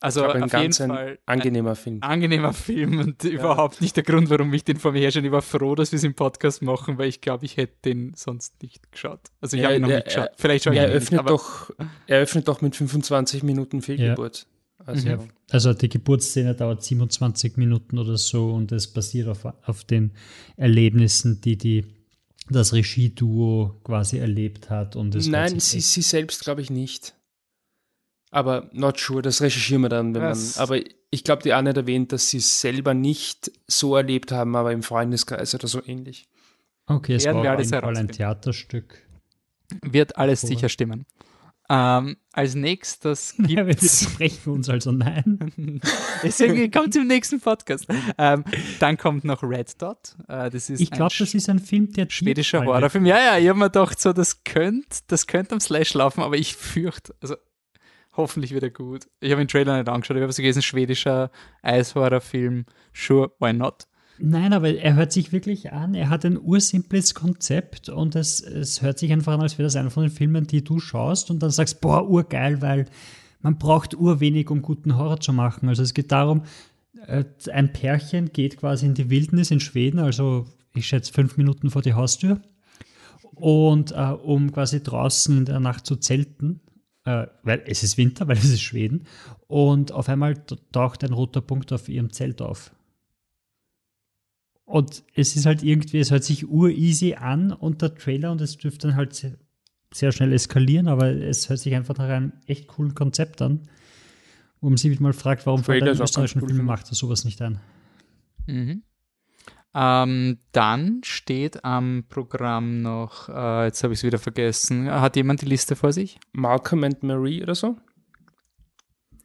Also 0.00 0.22
Aber 0.24 0.34
ein 0.34 0.42
auf 0.44 0.52
jeden 0.52 0.72
Fall 0.74 1.18
angenehmer 1.24 1.74
Film. 1.76 1.96
ein 2.02 2.10
angenehmer 2.10 2.52
Film 2.52 2.98
und 2.98 3.24
überhaupt 3.24 3.80
nicht 3.80 3.96
der 3.96 4.02
Grund, 4.02 4.28
warum 4.28 4.52
ich 4.52 4.62
den 4.62 4.76
vor 4.76 4.92
mir 4.92 4.98
her 5.00 5.10
schon. 5.10 5.24
Ich 5.24 5.32
war 5.32 5.40
froh, 5.40 5.74
dass 5.74 5.92
wir 5.92 5.96
es 5.96 6.04
im 6.04 6.14
Podcast 6.14 6.60
machen, 6.60 6.98
weil 6.98 7.08
ich 7.08 7.22
glaube, 7.22 7.46
ich 7.46 7.56
hätte 7.56 7.76
den 7.86 8.12
sonst 8.14 8.62
nicht 8.62 8.92
geschaut. 8.92 9.20
Also 9.40 9.56
ich 9.56 9.62
Ja, 9.62 9.68
habe 9.68 9.76
ihn 9.76 9.82
noch 9.82 9.88
der- 9.88 9.98
nicht 9.98 10.06
geschaut. 10.08 10.28
Vielleicht 10.36 10.64
schaue 10.64 10.74
ich 10.74 10.80
Er 10.80 10.88
nicht, 10.88 10.96
öffnet, 10.96 11.28
doch, 11.28 11.70
er 12.06 12.18
öffnet 12.20 12.48
doch 12.48 12.60
mit 12.60 12.76
25 12.76 13.42
Minuten 13.44 13.80
Fehlgeburt. 13.80 14.46
Also, 14.86 15.08
Ja, 15.08 15.18
also 15.50 15.72
die 15.72 15.88
Geburtsszene 15.88 16.54
dauert 16.54 16.82
27 16.82 17.56
Minuten 17.56 17.98
oder 17.98 18.16
so 18.16 18.50
und 18.52 18.72
es 18.72 18.92
basiert 18.92 19.28
auf, 19.28 19.44
auf 19.44 19.84
den 19.84 20.12
Erlebnissen, 20.56 21.40
die, 21.40 21.56
die 21.56 21.84
das 22.50 22.72
Regieduo 22.72 23.80
quasi 23.84 24.18
erlebt 24.18 24.70
hat. 24.70 24.96
Und 24.96 25.14
es 25.14 25.26
Nein, 25.26 25.58
sie, 25.60 25.80
sie 25.80 26.02
selbst 26.02 26.42
glaube 26.42 26.60
ich 26.60 26.70
nicht. 26.70 27.14
Aber 28.30 28.68
not 28.72 28.98
sure, 28.98 29.22
das 29.22 29.40
recherchieren 29.40 29.82
wir 29.82 29.88
dann, 29.88 30.12
wenn 30.14 30.22
man. 30.22 30.38
Aber 30.56 30.80
ich 31.10 31.22
glaube, 31.22 31.42
die 31.44 31.52
Anne 31.52 31.70
hat 31.70 31.76
erwähnt, 31.76 32.10
dass 32.10 32.30
sie 32.30 32.38
es 32.38 32.60
selber 32.60 32.92
nicht 32.92 33.52
so 33.68 33.94
erlebt 33.96 34.32
haben, 34.32 34.56
aber 34.56 34.72
im 34.72 34.82
Freundeskreis 34.82 35.54
oder 35.54 35.68
so 35.68 35.80
ähnlich. 35.86 36.26
Okay, 36.86 37.14
es 37.14 37.24
Werden 37.24 37.36
war 37.36 37.42
wir 37.44 37.50
auf 37.50 37.56
alles 37.56 37.70
jeden 37.70 37.82
Fall 37.82 37.96
ein. 37.96 38.08
Theaterstück. 38.08 38.98
wird 39.82 40.18
alles 40.18 40.40
sicher 40.40 40.68
stimmen. 40.68 41.06
Ähm, 41.70 42.18
als 42.32 42.54
nächstes 42.54 43.34
Ja, 43.38 43.66
wir 43.66 43.74
gibt 43.74 43.82
es. 43.82 44.04
sprechen 44.04 44.52
uns 44.52 44.68
also 44.68 44.92
nein. 44.92 45.80
Deswegen 46.22 46.70
kommt 46.70 46.94
im 46.94 47.06
nächsten 47.06 47.40
Podcast. 47.40 47.86
Ähm, 48.18 48.44
dann 48.80 48.98
kommt 48.98 49.24
noch 49.24 49.42
Red 49.42 49.80
Dot. 49.80 50.14
Äh, 50.28 50.50
das 50.50 50.68
ist 50.68 50.80
Ich 50.80 50.90
glaube, 50.90 51.14
das 51.18 51.32
ist 51.32 51.48
ein 51.48 51.58
Film, 51.58 51.90
der 51.92 52.06
schwedischer. 52.10 52.64
Horrorfilm. 52.64 53.06
Ja, 53.06 53.16
ja, 53.16 53.38
ich 53.38 53.48
habe 53.48 53.58
mir 53.58 53.70
gedacht, 53.70 53.98
so, 53.98 54.12
das 54.12 54.44
könnte 54.44 54.98
das 55.06 55.26
könnt 55.26 55.52
am 55.52 55.60
Slash 55.60 55.94
laufen, 55.94 56.22
aber 56.22 56.36
ich 56.36 56.54
fürchte, 56.54 57.14
also 57.22 57.36
hoffentlich 58.16 58.52
wird 58.52 58.62
er 58.62 58.70
gut. 58.70 59.06
Ich 59.20 59.30
habe 59.30 59.40
den 59.40 59.48
Trailer 59.48 59.78
nicht 59.78 59.88
angeschaut, 59.88 60.16
ich 60.18 60.22
habe 60.22 60.32
so 60.32 60.42
gelesen, 60.42 60.62
schwedischer 60.62 61.30
Eishorrorfilm. 61.62 62.66
Sure, 62.92 63.32
why 63.40 63.52
not? 63.54 63.86
Nein, 64.18 64.52
aber 64.52 64.72
er 64.72 64.94
hört 64.94 65.12
sich 65.12 65.32
wirklich 65.32 65.72
an. 65.72 65.94
Er 65.94 66.08
hat 66.08 66.24
ein 66.24 66.40
ursimples 66.40 67.14
Konzept 67.14 67.88
und 67.88 68.14
es, 68.14 68.40
es 68.40 68.80
hört 68.80 68.98
sich 68.98 69.12
einfach 69.12 69.34
an, 69.34 69.40
als 69.40 69.58
wäre 69.58 69.66
das 69.66 69.76
einer 69.76 69.90
von 69.90 70.04
den 70.04 70.12
Filmen, 70.12 70.46
die 70.46 70.62
du 70.62 70.78
schaust 70.78 71.30
und 71.30 71.42
dann 71.42 71.50
sagst, 71.50 71.80
boah, 71.80 72.08
urgeil, 72.08 72.62
weil 72.62 72.86
man 73.42 73.58
braucht 73.58 73.94
urwenig, 73.94 74.50
um 74.50 74.62
guten 74.62 74.96
Horror 74.96 75.20
zu 75.20 75.32
machen. 75.32 75.68
Also 75.68 75.82
es 75.82 75.94
geht 75.94 76.12
darum, 76.12 76.44
äh, 77.06 77.24
ein 77.52 77.72
Pärchen 77.72 78.32
geht 78.32 78.56
quasi 78.56 78.86
in 78.86 78.94
die 78.94 79.10
Wildnis 79.10 79.50
in 79.50 79.60
Schweden, 79.60 79.98
also 79.98 80.46
ich 80.74 80.86
schätze 80.86 81.12
fünf 81.12 81.36
Minuten 81.36 81.70
vor 81.70 81.82
die 81.82 81.94
Haustür 81.94 82.40
und 83.34 83.92
äh, 83.92 83.96
um 83.96 84.52
quasi 84.52 84.82
draußen 84.82 85.38
in 85.38 85.44
der 85.44 85.60
Nacht 85.60 85.86
zu 85.86 85.96
zelten, 85.96 86.60
äh, 87.04 87.26
weil 87.42 87.62
es 87.66 87.82
ist 87.82 87.98
Winter, 87.98 88.28
weil 88.28 88.36
es 88.36 88.44
ist 88.44 88.62
Schweden 88.62 89.06
und 89.48 89.92
auf 89.92 90.08
einmal 90.08 90.36
taucht 90.72 91.04
ein 91.04 91.12
roter 91.12 91.40
Punkt 91.40 91.72
auf 91.72 91.88
ihrem 91.88 92.12
Zelt 92.12 92.40
auf. 92.40 92.72
Und 94.64 95.04
es 95.14 95.36
ist 95.36 95.46
halt 95.46 95.62
irgendwie, 95.62 95.98
es 95.98 96.10
hört 96.10 96.24
sich 96.24 96.48
ureasy 96.48 97.14
an 97.14 97.52
und 97.52 97.82
der 97.82 97.94
Trailer 97.94 98.32
und 98.32 98.40
es 98.40 98.56
dürfte 98.56 98.88
dann 98.88 98.96
halt 98.96 99.14
sehr, 99.14 99.36
sehr 99.92 100.10
schnell 100.12 100.32
eskalieren, 100.32 100.88
aber 100.88 101.08
es 101.10 101.48
hört 101.50 101.60
sich 101.60 101.74
einfach 101.74 101.96
nach 101.98 102.08
einem 102.08 102.32
echt 102.46 102.68
coolen 102.68 102.94
Konzept 102.94 103.42
an. 103.42 103.68
Wo 104.60 104.70
man 104.70 104.78
sich 104.78 104.98
mal 105.00 105.12
fragt, 105.12 105.44
warum 105.44 105.62
fällt 105.62 105.82
auch 105.82 106.00
österreichischen 106.00 106.40
cool, 106.40 106.48
Film 106.48 106.56
finde 106.60 106.72
macht 106.72 106.88
er 106.90 106.94
sowas 106.94 107.24
nicht 107.26 107.42
ein. 107.42 107.60
Mhm. 108.46 108.82
Ähm, 109.74 110.38
dann 110.52 111.00
steht 111.04 111.64
am 111.64 112.04
Programm 112.08 112.80
noch, 112.80 113.28
äh, 113.28 113.64
jetzt 113.66 113.82
habe 113.82 113.92
ich 113.92 114.00
es 114.00 114.04
wieder 114.04 114.18
vergessen. 114.18 114.88
Hat 114.90 115.16
jemand 115.16 115.42
die 115.42 115.46
Liste 115.46 115.76
vor 115.76 115.92
sich? 115.92 116.18
Malcolm 116.32 116.84
and 116.84 117.02
Marie 117.02 117.42
oder 117.42 117.54
so? 117.54 117.76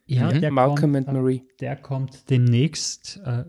Ja, 0.07 0.34
Mhm. 0.34 0.41
der, 0.41 0.52
Malcolm 0.52 0.94
kommt, 0.94 1.07
and 1.07 1.18
Marie. 1.18 1.44
der 1.60 1.76
kommt 1.78 2.30
demnächst. 2.30 3.22
Äh, 3.24 3.45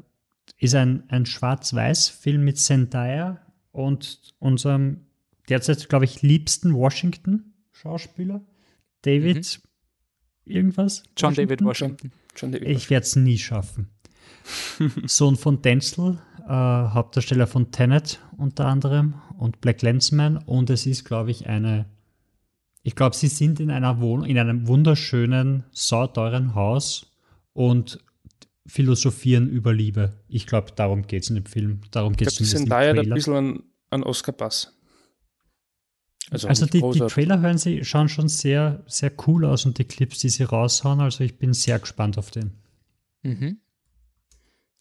ist 0.61 0.75
ein, 0.75 1.05
ein 1.09 1.27
Schwarz-Weiß-Film 1.27 2.45
mit 2.45 2.59
Zendaya 2.59 3.41
und 3.73 4.35
unserem 4.39 5.07
derzeit, 5.49 5.89
glaube 5.89 6.05
ich, 6.05 6.23
liebsten 6.23 6.75
Washington-Schauspieler. 6.75 8.43
David 9.03 9.61
irgendwas? 10.45 11.03
Mhm. 11.03 11.09
John 11.17 11.35
David 11.35 11.65
Washington? 11.65 12.11
Washington. 12.11 12.13
John 12.37 12.53
David. 12.53 12.69
Ich 12.69 12.91
werde 12.91 13.05
es 13.05 13.17
nie 13.17 13.39
schaffen. 13.39 13.89
Sohn 15.07 15.37
von 15.37 15.63
Denzel, 15.63 16.19
äh, 16.47 16.53
Hauptdarsteller 16.53 17.47
von 17.47 17.71
Tenet 17.71 18.21
unter 18.37 18.67
anderem 18.67 19.15
und 19.39 19.61
Black 19.63 19.81
Lensman. 19.81 20.37
Und 20.37 20.69
es 20.69 20.87
ist, 20.87 21.05
glaube 21.05 21.31
ich, 21.31 21.47
eine. 21.47 21.87
Ich 22.83 22.95
glaube, 22.95 23.17
sie 23.17 23.29
sind 23.29 23.61
in 23.61 23.71
einer 23.71 24.01
Wohnung, 24.01 24.27
in 24.27 24.39
einem 24.39 24.67
wunderschönen, 24.67 25.65
sauteuren 25.71 26.55
Haus 26.55 27.13
und 27.53 28.03
philosophieren 28.67 29.49
über 29.49 29.73
Liebe. 29.73 30.13
Ich 30.29 30.47
glaube, 30.47 30.73
darum 30.75 31.07
geht 31.07 31.25
es 31.25 31.31
in 31.31 31.37
dem 31.37 31.47
Film. 31.47 31.81
Darum 31.91 32.15
geht 32.15 32.29
es 32.29 32.41
in 32.41 32.47
Zendaya 32.47 32.91
hat 32.91 32.99
ein 32.99 33.03
Trailer. 33.03 33.15
bisschen 33.15 33.35
an, 33.35 33.63
an 33.91 34.03
Oscar-Pass. 34.03 34.77
Also, 36.31 36.49
nicht 36.49 36.75
die, 36.75 36.81
die. 36.81 37.01
Trailer 37.01 37.41
hören 37.41 37.59
sie, 37.59 37.85
schauen 37.85 38.09
schon 38.09 38.29
sehr, 38.29 38.85
sehr 38.87 39.11
cool 39.27 39.45
aus 39.45 39.67
und 39.67 39.79
die 39.79 39.85
Clips, 39.85 40.21
die 40.21 40.29
sie 40.29 40.45
raushauen. 40.45 41.01
Also 41.01 41.25
ich 41.25 41.39
bin 41.39 41.53
sehr 41.53 41.79
gespannt 41.81 42.19
auf 42.19 42.31
den. 42.31 42.53
Mhm. 43.23 43.59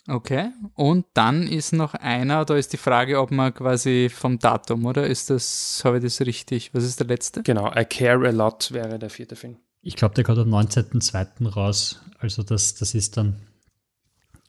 Okay. 0.07 0.51
Und 0.73 1.05
dann 1.13 1.47
ist 1.47 1.71
noch 1.71 1.93
einer, 1.93 2.45
da 2.45 2.55
ist 2.55 2.73
die 2.73 2.77
Frage, 2.77 3.19
ob 3.19 3.31
man 3.31 3.53
quasi 3.53 4.09
vom 4.09 4.39
Datum, 4.39 4.85
oder? 4.85 5.07
Ist 5.07 5.29
das, 5.29 5.81
habe 5.83 5.97
ich 5.97 6.03
das 6.03 6.21
richtig? 6.21 6.73
Was 6.73 6.83
ist 6.83 6.99
der 6.99 7.07
letzte? 7.07 7.43
Genau, 7.43 7.71
I 7.75 7.85
Care 7.85 8.27
a 8.27 8.31
Lot 8.31 8.71
wäre 8.71 8.97
der 8.99 9.09
vierte 9.09 9.35
Film. 9.35 9.57
Ich 9.81 9.95
glaube, 9.95 10.15
der 10.15 10.23
kommt 10.23 10.39
am 10.39 10.53
19.02. 10.53 11.47
raus. 11.47 12.01
Also 12.19 12.43
das, 12.43 12.75
das 12.75 12.95
ist 12.95 13.17
dann, 13.17 13.35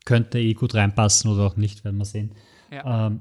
könnte 0.05 0.39
eh 0.39 0.55
gut 0.55 0.75
reinpassen 0.75 1.31
oder 1.31 1.47
auch 1.47 1.57
nicht, 1.57 1.85
werden 1.85 1.99
wir 1.99 2.05
sehen. 2.05 2.35
Ja. 2.71 3.07
Ähm, 3.07 3.21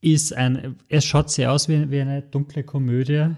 ist 0.00 0.34
ein, 0.34 0.76
es 0.88 1.04
schaut 1.04 1.30
sehr 1.30 1.52
aus 1.52 1.68
wie, 1.68 1.90
wie 1.90 2.00
eine 2.00 2.22
dunkle 2.22 2.64
Komödie. 2.64 3.34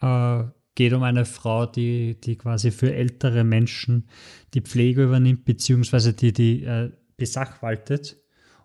Äh, 0.00 0.44
geht 0.74 0.92
um 0.92 1.02
eine 1.02 1.24
Frau, 1.24 1.66
die, 1.66 2.20
die 2.20 2.36
quasi 2.36 2.70
für 2.70 2.94
ältere 2.94 3.42
Menschen 3.42 4.08
die 4.54 4.60
Pflege 4.60 5.02
übernimmt, 5.02 5.44
beziehungsweise 5.44 6.12
die 6.12 6.32
die 6.32 6.62
äh, 6.62 6.92
besachwaltet 7.16 8.16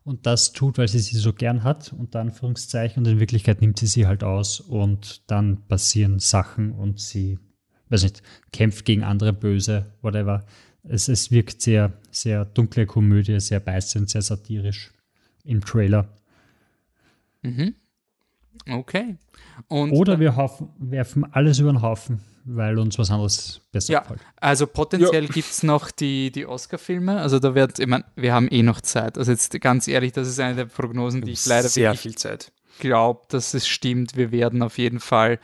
und 0.04 0.26
das 0.26 0.52
tut, 0.52 0.78
weil 0.78 0.88
sie 0.88 1.00
sie 1.00 1.18
so 1.18 1.34
gern 1.34 1.64
hat, 1.64 1.94
unter 1.98 2.20
Anführungszeichen, 2.20 3.04
und 3.04 3.12
in 3.12 3.20
Wirklichkeit 3.20 3.62
nimmt 3.62 3.80
sie 3.80 3.88
sie 3.88 4.06
halt 4.06 4.24
aus 4.24 4.60
und 4.60 5.30
dann 5.32 5.66
passieren 5.68 6.20
Sachen 6.20 6.74
und 6.74 7.00
sie, 7.00 7.40
weiß 7.90 8.04
nicht, 8.04 8.22
kämpft 8.52 8.86
gegen 8.86 9.04
andere 9.04 9.34
Böse, 9.34 9.94
whatever. 10.02 10.46
Es, 10.84 11.08
es 11.08 11.32
wirkt 11.32 11.62
sehr, 11.62 11.94
sehr 12.12 12.46
dunkle 12.46 12.86
Komödie, 12.86 13.40
sehr 13.40 13.60
beißend, 13.60 14.10
sehr 14.10 14.22
satirisch 14.22 14.92
im 15.44 15.64
Trailer. 15.64 16.10
Mhm. 17.42 17.76
Okay. 18.70 19.18
Und 19.68 19.92
Oder 19.92 20.20
wir 20.20 20.36
haufen, 20.36 20.70
werfen 20.78 21.26
alles 21.32 21.60
über 21.60 21.72
den 21.72 21.82
Haufen, 21.82 22.22
weil 22.46 22.78
uns 22.80 22.98
was 22.98 23.12
anderes 23.12 23.62
besser 23.72 23.94
ja, 23.94 24.00
gefällt. 24.02 24.22
Also 24.38 24.68
potenziell 24.68 25.26
ja. 25.26 25.30
gibt 25.34 25.50
es 25.50 25.64
noch 25.64 25.92
die, 25.92 26.32
die 26.32 26.46
Oscar-Filme. 26.46 27.20
Also 27.20 27.40
da 27.40 27.56
wird, 27.56 27.80
ich 27.80 27.88
meine, 27.88 28.06
wir 28.16 28.34
haben 28.34 28.48
eh 28.50 28.64
noch 28.64 28.82
Zeit. 28.82 29.18
Also 29.18 29.32
jetzt 29.32 29.60
ganz 29.62 29.88
ehrlich, 29.88 30.12
das 30.12 30.28
ist 30.28 30.40
eine 30.40 30.56
der 30.56 30.66
Prognosen, 30.66 31.22
die 31.22 31.32
ich 31.32 31.46
leider 31.46 31.70
sehr 31.70 31.96
viel 31.96 32.16
Zeit 32.16 32.52
glaube, 32.80 33.22
dass 33.30 33.54
es 33.54 33.68
stimmt. 33.68 34.16
Wir 34.16 34.32
werden 34.32 34.62
auf 34.62 34.78
jeden 34.78 35.00
Fall 35.00 35.40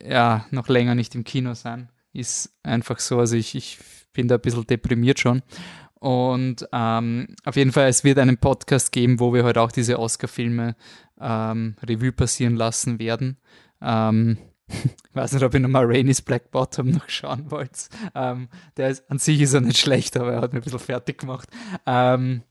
ja 0.00 0.46
noch 0.50 0.68
länger 0.68 0.94
nicht 0.94 1.14
im 1.14 1.24
Kino 1.24 1.54
sein. 1.54 1.90
Ist 2.12 2.50
einfach 2.62 2.98
so. 2.98 3.18
Also 3.18 3.36
ich, 3.36 3.54
ich 3.54 3.78
bin 4.16 4.28
da 4.28 4.36
ein 4.36 4.40
bisschen 4.40 4.66
deprimiert 4.66 5.20
schon. 5.20 5.42
Und 5.98 6.66
ähm, 6.72 7.28
auf 7.44 7.56
jeden 7.56 7.72
Fall, 7.72 7.88
es 7.88 8.04
wird 8.04 8.18
einen 8.18 8.38
Podcast 8.38 8.92
geben, 8.92 9.20
wo 9.20 9.32
wir 9.32 9.44
heute 9.44 9.60
auch 9.60 9.72
diese 9.72 9.98
Oscar-Filme 9.98 10.76
ähm, 11.20 11.76
Revue 11.86 12.12
passieren 12.12 12.56
lassen 12.56 12.98
werden. 12.98 13.38
Ähm, 13.80 14.38
ich 14.68 14.76
weiß 15.14 15.32
nicht, 15.32 15.42
ob 15.42 15.54
ihr 15.54 15.60
nochmal 15.60 15.86
Rainy's 15.86 16.22
Black 16.22 16.50
Bottom 16.50 16.90
noch 16.90 17.08
schauen 17.08 17.50
wollt. 17.50 17.88
Ähm, 18.14 18.48
der 18.76 18.90
ist, 18.90 19.10
an 19.10 19.18
sich 19.18 19.40
ist 19.40 19.54
er 19.54 19.60
nicht 19.60 19.78
schlecht, 19.78 20.16
aber 20.16 20.32
er 20.32 20.40
hat 20.40 20.52
mir 20.52 20.60
ein 20.60 20.64
bisschen 20.64 20.78
fertig 20.78 21.18
gemacht. 21.18 21.48
Ähm, 21.86 22.42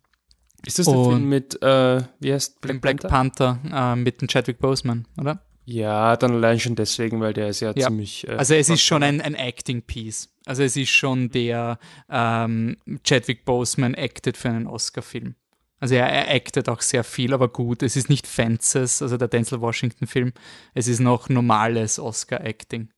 ist 0.65 0.79
das 0.79 0.87
der 0.87 0.95
Film 0.95 1.29
mit, 1.29 1.61
äh, 1.61 2.01
wie 2.19 2.33
heißt 2.33 2.61
Black, 2.61 2.81
Black 2.81 3.01
Panther? 3.01 3.59
Panther 3.61 3.93
äh, 3.93 3.95
mit 3.95 4.21
dem 4.21 4.27
Chadwick 4.27 4.59
Boseman, 4.59 5.07
oder? 5.19 5.41
Ja, 5.65 6.15
dann 6.15 6.31
allein 6.31 6.59
schon 6.59 6.75
deswegen, 6.75 7.19
weil 7.19 7.33
der 7.33 7.49
ist 7.49 7.59
ja, 7.59 7.73
ja. 7.75 7.87
ziemlich. 7.87 8.27
Äh, 8.27 8.35
also 8.35 8.53
es 8.53 8.69
ist 8.69 8.81
schon 8.81 9.03
ein, 9.03 9.21
ein 9.21 9.35
Acting-Piece. 9.35 10.29
Also 10.45 10.63
es 10.63 10.75
ist 10.75 10.89
schon 10.89 11.29
der 11.29 11.79
ähm, 12.09 12.77
Chadwick 13.03 13.45
Boseman 13.45 13.95
acted 13.95 14.37
für 14.37 14.49
einen 14.49 14.67
Oscar-Film. 14.67 15.35
Also 15.79 15.95
er, 15.95 16.07
er 16.07 16.33
actet 16.33 16.69
auch 16.69 16.81
sehr 16.81 17.03
viel, 17.03 17.33
aber 17.33 17.49
gut. 17.49 17.83
Es 17.83 17.95
ist 17.95 18.09
nicht 18.09 18.27
Fences, 18.27 19.01
also 19.01 19.17
der 19.17 19.27
Denzel 19.27 19.61
Washington-Film. 19.61 20.33
Es 20.73 20.87
ist 20.87 20.99
noch 20.99 21.29
normales 21.29 21.99
Oscar-Acting. 21.99 22.89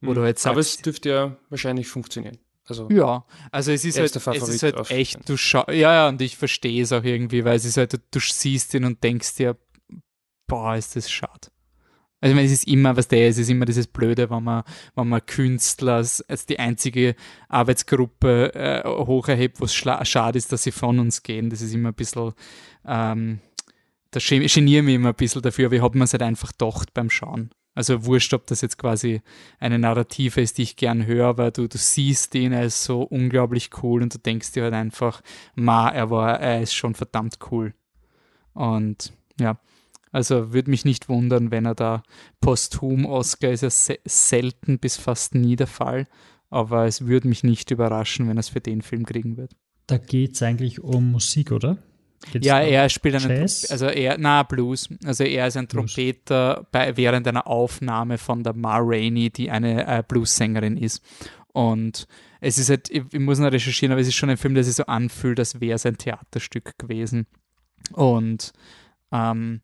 Wo 0.00 0.10
mhm. 0.10 0.14
du 0.14 0.24
jetzt 0.24 0.42
sagst, 0.42 0.52
aber 0.52 0.60
es 0.60 0.76
dürfte 0.78 1.08
ja 1.08 1.36
wahrscheinlich 1.50 1.88
funktionieren. 1.88 2.38
Also 2.66 2.88
ja, 2.90 3.26
also 3.50 3.72
es 3.72 3.84
ist 3.84 3.98
halt, 3.98 4.16
es 4.16 4.48
ist 4.48 4.62
halt 4.62 4.90
echt, 4.90 5.28
du 5.28 5.36
schau, 5.36 5.64
ja, 5.68 5.92
ja, 5.92 6.08
und 6.08 6.22
ich 6.22 6.38
verstehe 6.38 6.82
es 6.82 6.92
auch 6.92 7.04
irgendwie, 7.04 7.44
weil 7.44 7.56
es 7.56 7.66
ist 7.66 7.76
halt, 7.76 7.92
du, 7.92 7.98
du 8.10 8.20
siehst 8.20 8.72
ihn 8.72 8.86
und 8.86 9.04
denkst 9.04 9.34
dir, 9.34 9.58
boah, 10.46 10.74
ist 10.74 10.96
das 10.96 11.10
schade. 11.10 11.48
Also 12.24 12.36
meine, 12.36 12.46
es 12.46 12.52
ist 12.52 12.68
immer, 12.68 12.96
was 12.96 13.06
der 13.06 13.28
ist, 13.28 13.36
es 13.36 13.42
ist 13.42 13.50
immer 13.50 13.66
dieses 13.66 13.86
Blöde, 13.86 14.30
wenn 14.30 14.42
man, 14.42 14.62
wenn 14.94 15.08
man 15.08 15.26
Künstler 15.26 15.96
als, 15.96 16.22
als 16.22 16.46
die 16.46 16.58
einzige 16.58 17.16
Arbeitsgruppe 17.50 18.54
äh, 18.54 18.82
hoch 18.88 19.28
erhebt, 19.28 19.60
wo 19.60 19.66
es 19.66 19.74
schade 19.74 20.38
ist, 20.38 20.50
dass 20.50 20.62
sie 20.62 20.72
von 20.72 20.98
uns 21.00 21.22
gehen. 21.22 21.50
Das 21.50 21.60
ist 21.60 21.74
immer 21.74 21.90
ein 21.90 21.94
bisschen, 21.94 22.32
ähm, 22.86 23.40
da 24.10 24.20
geniere 24.20 24.82
mich 24.82 24.94
immer 24.94 25.10
ein 25.10 25.14
bisschen 25.14 25.42
dafür, 25.42 25.66
aber 25.66 25.76
ich 25.76 25.82
habe 25.82 25.98
mir 25.98 26.04
es 26.04 26.14
halt 26.14 26.22
einfach 26.22 26.52
gedacht 26.52 26.94
beim 26.94 27.10
Schauen. 27.10 27.50
Also 27.74 28.06
wurscht, 28.06 28.32
ob 28.32 28.46
das 28.46 28.62
jetzt 28.62 28.78
quasi 28.78 29.20
eine 29.60 29.78
Narrative 29.78 30.40
ist, 30.40 30.56
die 30.56 30.62
ich 30.62 30.76
gern 30.76 31.04
höre, 31.04 31.36
weil 31.36 31.50
du, 31.50 31.68
du 31.68 31.76
siehst 31.76 32.34
er 32.34 32.64
ist 32.64 32.84
so 32.84 33.02
unglaublich 33.02 33.68
cool 33.82 34.02
und 34.02 34.14
du 34.14 34.18
denkst 34.18 34.52
dir 34.52 34.62
halt 34.62 34.72
einfach, 34.72 35.20
ma, 35.56 35.90
er 35.90 36.08
war, 36.08 36.40
er 36.40 36.62
ist 36.62 36.72
schon 36.72 36.94
verdammt 36.94 37.36
cool. 37.50 37.74
Und 38.54 39.12
ja, 39.38 39.58
also 40.14 40.52
würde 40.52 40.70
mich 40.70 40.84
nicht 40.84 41.08
wundern, 41.08 41.50
wenn 41.50 41.66
er 41.66 41.74
da 41.74 42.04
posthum 42.40 43.04
Oscar 43.04 43.50
ist 43.50 43.62
ja 43.62 43.70
se 43.70 43.98
selten 44.04 44.78
bis 44.78 44.96
fast 44.96 45.34
nie 45.34 45.56
der 45.56 45.66
Fall. 45.66 46.06
Aber 46.50 46.86
es 46.86 47.06
würde 47.06 47.26
mich 47.26 47.42
nicht 47.42 47.72
überraschen, 47.72 48.28
wenn 48.28 48.36
er 48.36 48.40
es 48.40 48.48
für 48.48 48.60
den 48.60 48.80
Film 48.80 49.04
kriegen 49.06 49.36
wird. 49.36 49.56
Da 49.88 49.98
geht 49.98 50.36
es 50.36 50.42
eigentlich 50.44 50.80
um 50.80 51.10
Musik, 51.10 51.50
oder? 51.50 51.78
Geht's 52.30 52.46
ja, 52.46 52.60
er 52.60 52.88
spielt 52.90 53.16
einen 53.16 53.40
Jazz? 53.40 53.68
also 53.68 53.86
er, 53.86 54.16
na, 54.16 54.44
Blues. 54.44 54.88
Also 55.04 55.24
er 55.24 55.48
ist 55.48 55.56
ein 55.56 55.66
Blues. 55.66 55.92
Trompeter 55.92 56.64
bei, 56.70 56.96
während 56.96 57.26
einer 57.26 57.48
Aufnahme 57.48 58.16
von 58.16 58.44
der 58.44 58.54
Ma 58.54 58.78
Rainey, 58.78 59.30
die 59.30 59.50
eine 59.50 59.84
äh, 59.84 60.04
Blues-Sängerin 60.06 60.76
ist. 60.76 61.02
Und 61.48 62.06
es 62.40 62.58
ist 62.58 62.70
halt, 62.70 62.88
ich, 62.88 63.02
ich, 63.10 63.18
muss 63.20 63.40
noch 63.40 63.50
recherchieren, 63.50 63.90
aber 63.90 64.00
es 64.00 64.06
ist 64.06 64.14
schon 64.14 64.30
ein 64.30 64.36
Film, 64.36 64.54
der 64.54 64.62
sich 64.62 64.76
so 64.76 64.86
anfühlt, 64.86 65.40
als 65.40 65.60
wäre 65.60 65.74
es 65.74 65.86
ein 65.86 65.98
Theaterstück 65.98 66.78
gewesen. 66.78 67.26
Und 67.92 68.52
ähm, 69.10 69.60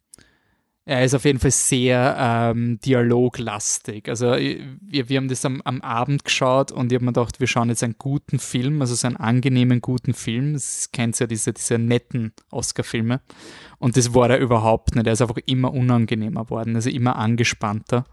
er 0.90 1.04
ist 1.04 1.14
auf 1.14 1.24
jeden 1.24 1.38
Fall 1.38 1.52
sehr 1.52 2.16
ähm, 2.18 2.80
dialoglastig. 2.80 4.08
Also 4.08 4.32
wir, 4.32 5.08
wir 5.08 5.16
haben 5.18 5.28
das 5.28 5.44
am, 5.44 5.62
am 5.62 5.80
Abend 5.82 6.24
geschaut 6.24 6.72
und 6.72 6.90
ich 6.90 6.96
habe 6.96 7.04
mir 7.04 7.12
gedacht, 7.12 7.38
wir 7.38 7.46
schauen 7.46 7.68
jetzt 7.68 7.84
einen 7.84 7.94
guten 7.96 8.40
Film, 8.40 8.80
also 8.80 8.96
so 8.96 9.06
einen 9.06 9.16
angenehmen, 9.16 9.80
guten 9.80 10.14
Film. 10.14 10.54
Das 10.54 10.90
kennt 10.90 11.16
ja 11.20 11.28
diese, 11.28 11.52
diese 11.52 11.78
netten 11.78 12.32
Oscar-Filme. 12.50 13.20
Und 13.78 13.96
das 13.96 14.14
war 14.14 14.30
er 14.30 14.38
überhaupt 14.38 14.96
nicht. 14.96 15.06
Er 15.06 15.12
ist 15.12 15.22
einfach 15.22 15.38
immer 15.46 15.72
unangenehmer 15.72 16.50
worden, 16.50 16.74
also 16.74 16.90
immer 16.90 17.14
angespannter. 17.14 18.04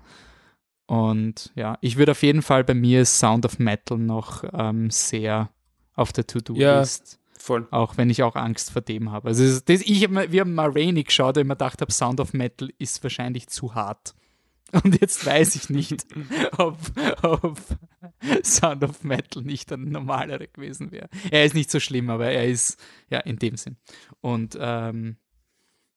Und 0.85 1.51
ja, 1.55 1.79
ich 1.81 1.97
würde 1.97 2.11
auf 2.11 2.21
jeden 2.21 2.43
Fall 2.43 2.63
bei 2.63 2.75
mir 2.75 3.05
Sound 3.05 3.43
of 3.47 3.57
Metal 3.57 3.97
noch 3.97 4.43
ähm, 4.53 4.91
sehr 4.91 5.49
auf 5.95 6.13
der 6.13 6.27
To-Do-List. 6.27 7.13
Ja 7.13 7.26
Voll. 7.47 7.65
Auch 7.71 7.95
wenn 7.95 8.09
ich 8.09 8.23
auch 8.23 8.35
Angst 8.35 8.71
vor 8.71 8.81
dem 8.81 9.09
habe. 9.09 9.29
Also 9.29 9.61
das, 9.61 9.79
ich 9.79 10.03
hab, 10.03 10.11
wir 10.33 10.41
haben 10.41 10.53
mal 10.53 10.69
Rainy 10.69 11.03
geschaut, 11.03 11.37
und 11.37 11.43
ich 11.43 11.47
mir 11.47 11.53
gedacht 11.53 11.79
habe, 11.79 11.93
Sound 11.93 12.19
of 12.19 12.33
Metal 12.33 12.69
ist 12.77 13.01
wahrscheinlich 13.03 13.47
zu 13.47 13.73
hart. 13.73 14.15
Und 14.73 14.99
jetzt 14.99 15.25
weiß 15.25 15.55
ich 15.55 15.69
nicht, 15.69 16.05
ob, 16.57 16.77
ob 17.21 17.57
Sound 18.43 18.83
of 18.83 19.01
Metal 19.05 19.43
nicht 19.43 19.71
ein 19.71 19.91
normaler 19.91 20.39
gewesen 20.39 20.91
wäre. 20.91 21.07
Er 21.31 21.45
ist 21.45 21.55
nicht 21.55 21.71
so 21.71 21.79
schlimm, 21.79 22.09
aber 22.09 22.29
er 22.29 22.47
ist, 22.47 22.77
ja, 23.09 23.19
in 23.19 23.39
dem 23.39 23.55
Sinn. 23.55 23.77
Und, 24.19 24.57
ähm, 24.59 25.15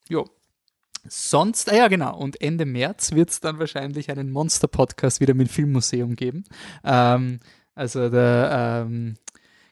jo. 0.09 0.24
Sonst, 1.09 1.68
ah 1.72 1.74
ja, 1.74 1.89
genau. 1.89 2.16
Und 2.16 2.40
Ende 2.40 2.64
März 2.64 3.10
wird 3.10 3.31
es 3.31 3.40
dann 3.40 3.59
wahrscheinlich 3.59 4.09
einen 4.09 4.31
Monster-Podcast 4.31 5.20
wieder 5.20 5.35
mit 5.35 5.51
Filmmuseum 5.51 6.14
geben. 6.14 6.44
Ähm, 6.85 7.40
also 7.74 8.09
der, 8.09 8.85
ähm, 8.86 9.16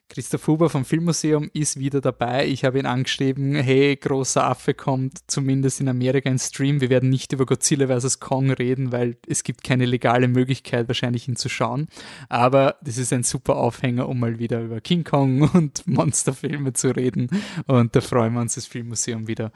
Christoph 0.09 0.47
Huber 0.47 0.71
vom 0.71 0.85
Filmmuseum 0.85 1.51
ist 1.53 1.77
wieder 1.77 2.01
dabei. 2.01 2.47
Ich 2.47 2.65
habe 2.65 2.79
ihn 2.79 2.87
angeschrieben, 2.87 3.53
hey, 3.53 3.95
großer 3.95 4.43
Affe 4.43 4.73
kommt 4.73 5.19
zumindest 5.27 5.81
in 5.81 5.87
Amerika 5.87 6.27
ein 6.31 6.39
Stream. 6.39 6.81
Wir 6.81 6.89
werden 6.89 7.09
nicht 7.09 7.31
über 7.31 7.45
Godzilla 7.45 7.87
vs. 7.87 8.19
Kong 8.19 8.49
reden, 8.49 8.91
weil 8.91 9.17
es 9.27 9.43
gibt 9.43 9.63
keine 9.63 9.85
legale 9.85 10.27
Möglichkeit, 10.27 10.87
wahrscheinlich 10.87 11.27
ihn 11.27 11.35
zu 11.35 11.47
schauen. 11.47 11.87
Aber 12.27 12.77
das 12.81 12.97
ist 12.97 13.13
ein 13.13 13.21
super 13.21 13.57
Aufhänger, 13.57 14.09
um 14.09 14.19
mal 14.19 14.39
wieder 14.39 14.61
über 14.61 14.81
King 14.81 15.03
Kong 15.03 15.43
und 15.53 15.85
Monsterfilme 15.85 16.73
zu 16.73 16.89
reden. 16.89 17.29
Und 17.67 17.95
da 17.95 18.01
freuen 18.01 18.33
wir 18.33 18.41
uns, 18.41 18.55
das 18.55 18.65
Filmmuseum 18.65 19.27
wieder 19.27 19.51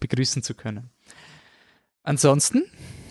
begrüßen 0.00 0.42
zu 0.42 0.54
können. 0.54 0.88
Ansonsten, 2.02 2.64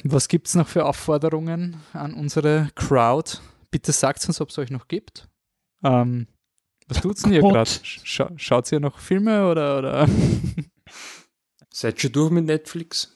was 0.04 0.28
gibt 0.28 0.48
es 0.48 0.56
noch 0.56 0.68
für 0.68 0.86
Aufforderungen 0.86 1.78
an 1.94 2.16
unsere 2.16 2.70
Crowd? 2.74 3.38
Bitte 3.70 3.92
sagt 3.92 4.28
uns, 4.28 4.42
ob 4.42 4.50
es 4.50 4.58
euch 4.58 4.72
noch 4.72 4.88
gibt. 4.88 5.28
Ähm, 5.84 6.26
was 6.88 7.02
tut's 7.02 7.22
denn 7.24 7.32
hier 7.32 7.42
gerade? 7.42 7.70
Scha 7.84 8.32
schaut 8.38 8.72
ihr 8.72 8.80
noch 8.80 9.00
Filme 9.00 9.50
oder, 9.50 9.78
oder? 9.80 10.08
Seid 11.72 12.02
schon 12.02 12.12
durch 12.12 12.32
mit 12.32 12.46
Netflix? 12.46 13.14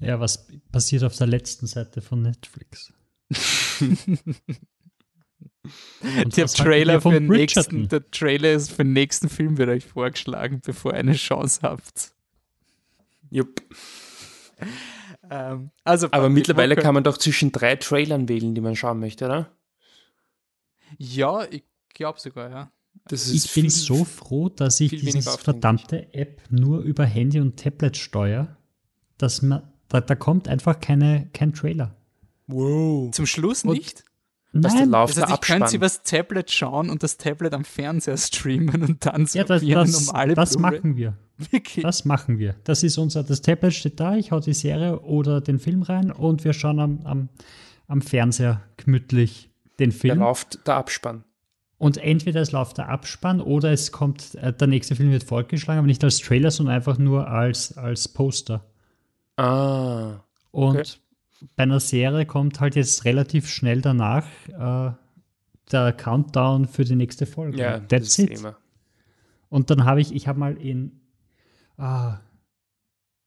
Ja, 0.00 0.20
was 0.20 0.46
passiert 0.70 1.04
auf 1.04 1.16
der 1.16 1.28
letzten 1.28 1.66
Seite 1.66 2.02
von 2.02 2.22
Netflix? 2.22 2.92
der 6.02 6.46
Trailer 6.46 7.00
für 7.00 7.12
den 7.12 7.26
nächsten, 7.26 7.88
der 7.88 8.10
Trailer 8.10 8.52
ist 8.52 8.70
für 8.70 8.84
den 8.84 8.92
nächsten 8.92 9.28
Film 9.28 9.56
wird 9.56 9.70
euch 9.70 9.86
vorgeschlagen, 9.86 10.60
bevor 10.64 10.92
ihr 10.92 10.98
eine 10.98 11.14
Chance 11.14 11.60
habt. 11.62 12.12
Jupp. 13.30 13.62
Ähm, 15.30 15.70
also, 15.84 16.08
Aber 16.10 16.28
mittlerweile 16.28 16.76
kann 16.76 16.92
man 16.92 17.02
doch 17.02 17.16
zwischen 17.16 17.50
drei 17.50 17.76
Trailern 17.76 18.28
wählen, 18.28 18.54
die 18.54 18.60
man 18.60 18.76
schauen 18.76 19.00
möchte, 19.00 19.24
oder? 19.24 19.50
Ja, 20.98 21.44
ich 21.50 21.64
glaube 21.92 22.20
sogar, 22.20 22.50
ja. 22.50 22.70
ich 23.10 23.52
bin 23.52 23.70
so 23.70 24.04
froh, 24.04 24.48
dass 24.48 24.80
ich 24.80 24.90
diese 24.90 25.22
verdammte 25.22 26.12
App 26.14 26.42
nur 26.50 26.80
über 26.80 27.04
Handy 27.04 27.40
und 27.40 27.56
Tablet 27.58 27.96
steuere, 27.96 28.56
dass 29.18 29.42
man, 29.42 29.62
da, 29.88 30.00
da 30.00 30.14
kommt 30.14 30.48
einfach 30.48 30.80
keine, 30.80 31.28
kein 31.32 31.52
Trailer. 31.52 31.96
Wow. 32.46 33.10
Zum 33.12 33.26
Schluss 33.26 33.64
nicht? 33.64 34.04
Was 34.56 34.72
Nein, 34.74 34.92
das 34.92 35.20
heißt, 35.20 35.30
ich 35.32 35.40
könnte 35.40 35.68
sie 35.68 35.76
übers 35.76 36.02
Tablet 36.04 36.48
schauen 36.48 36.88
und 36.88 37.02
das 37.02 37.16
Tablet 37.16 37.52
am 37.54 37.64
Fernseher 37.64 38.16
streamen 38.16 38.84
und 38.84 39.04
dann 39.04 39.26
so 39.26 39.38
ja, 39.38 39.44
das, 39.44 39.66
das, 39.66 40.06
normale 40.06 40.34
Das 40.34 40.58
machen 40.58 40.96
wir. 40.96 41.18
Wirklich? 41.50 41.82
Das 41.82 42.04
machen 42.04 42.38
wir. 42.38 42.54
Das 42.62 42.84
ist 42.84 42.96
unser, 42.96 43.24
das 43.24 43.42
Tablet 43.42 43.74
steht 43.74 43.98
da, 43.98 44.16
ich 44.16 44.30
hau 44.30 44.38
die 44.38 44.54
Serie 44.54 45.00
oder 45.00 45.40
den 45.40 45.58
Film 45.58 45.82
rein 45.82 46.12
und 46.12 46.44
wir 46.44 46.52
schauen 46.52 46.78
am, 46.78 47.00
am, 47.04 47.28
am 47.88 48.00
Fernseher 48.00 48.62
gemütlich 48.76 49.50
den 49.78 49.92
Film. 49.92 50.18
Da 50.18 50.26
läuft 50.26 50.66
der 50.66 50.76
Abspann. 50.76 51.24
Und 51.78 51.98
entweder 51.98 52.40
es 52.40 52.52
läuft 52.52 52.78
der 52.78 52.88
Abspann 52.88 53.40
oder 53.40 53.72
es 53.72 53.92
kommt, 53.92 54.34
äh, 54.36 54.52
der 54.52 54.68
nächste 54.68 54.96
Film 54.96 55.10
wird 55.10 55.24
fortgeschlagen, 55.24 55.78
aber 55.78 55.86
nicht 55.86 56.04
als 56.04 56.18
Trailer, 56.18 56.50
sondern 56.50 56.76
einfach 56.76 56.98
nur 56.98 57.28
als, 57.28 57.76
als 57.76 58.08
Poster. 58.08 58.64
Ah. 59.36 60.20
Und 60.52 60.76
okay 60.76 60.98
bei 61.56 61.64
einer 61.64 61.80
Serie 61.80 62.26
kommt 62.26 62.60
halt 62.60 62.76
jetzt 62.76 63.04
relativ 63.04 63.48
schnell 63.48 63.80
danach 63.80 64.26
äh, 64.48 64.92
der 65.72 65.92
Countdown 65.92 66.66
für 66.66 66.84
die 66.84 66.96
nächste 66.96 67.26
Folge. 67.26 67.58
Ja, 67.58 67.80
That's 67.80 68.18
it. 68.18 68.30
Immer. 68.30 68.56
Und 69.48 69.70
dann 69.70 69.84
habe 69.84 70.00
ich, 70.00 70.14
ich 70.14 70.28
habe 70.28 70.38
mal 70.38 70.56
in, 70.56 71.00
ah, 71.76 72.18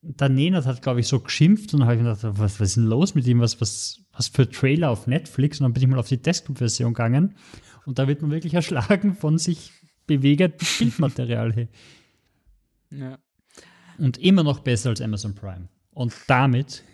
der 0.09 0.29
Nenad 0.29 0.65
hat, 0.65 0.81
glaube 0.81 1.01
ich, 1.01 1.07
so 1.07 1.19
geschimpft 1.19 1.73
und 1.73 1.84
habe 1.84 1.95
ich 1.95 2.01
mir 2.01 2.15
gedacht, 2.15 2.39
was, 2.39 2.59
was 2.59 2.69
ist 2.69 2.77
denn 2.77 2.85
los 2.85 3.13
mit 3.13 3.27
ihm? 3.27 3.39
Was, 3.39 3.59
was, 3.59 3.99
was 4.13 4.29
für 4.29 4.49
Trailer 4.49 4.89
auf 4.89 5.07
Netflix? 5.07 5.59
Und 5.59 5.65
dann 5.65 5.73
bin 5.73 5.84
ich 5.84 5.89
mal 5.89 5.99
auf 5.99 6.07
die 6.07 6.21
Desktop-Version 6.21 6.93
gegangen 6.93 7.35
und 7.85 7.99
da 7.99 8.07
wird 8.07 8.21
man 8.21 8.31
wirklich 8.31 8.53
erschlagen 8.53 9.15
von 9.15 9.38
sich 9.38 9.71
bewegendem 10.05 10.67
Bildmaterial. 10.79 11.53
Hey. 11.53 11.67
Ja. 12.89 13.19
Und 13.97 14.17
immer 14.17 14.43
noch 14.43 14.61
besser 14.61 14.91
als 14.91 15.01
Amazon 15.01 15.35
Prime. 15.35 15.67
Und 15.91 16.13
damit 16.27 16.85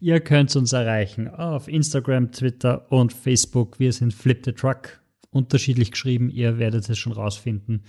Ihr 0.00 0.20
könnt 0.20 0.54
uns 0.56 0.72
erreichen 0.72 1.28
auf 1.28 1.68
Instagram, 1.68 2.32
Twitter 2.32 2.90
und 2.90 3.12
Facebook. 3.12 3.78
Wir 3.78 3.92
sind 3.92 4.14
Flip 4.14 4.40
the 4.44 4.52
Truck. 4.52 5.00
Unterschiedlich 5.30 5.90
geschrieben, 5.90 6.30
ihr 6.30 6.58
werdet 6.58 6.88
es 6.88 6.98
schon 6.98 7.12
rausfinden. 7.12 7.84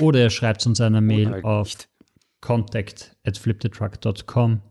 Oder 0.00 0.20
ihr 0.20 0.30
schreibt 0.30 0.64
uns 0.66 0.80
eine 0.80 1.00
Mail 1.00 1.42
auf 1.42 1.74
contact 2.40 3.16
at 3.26 3.38
flipthetruck.com. 3.38 4.62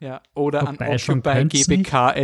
Ja, 0.00 0.22
oder 0.34 0.62
Wobei 0.62 0.92
an 0.92 0.98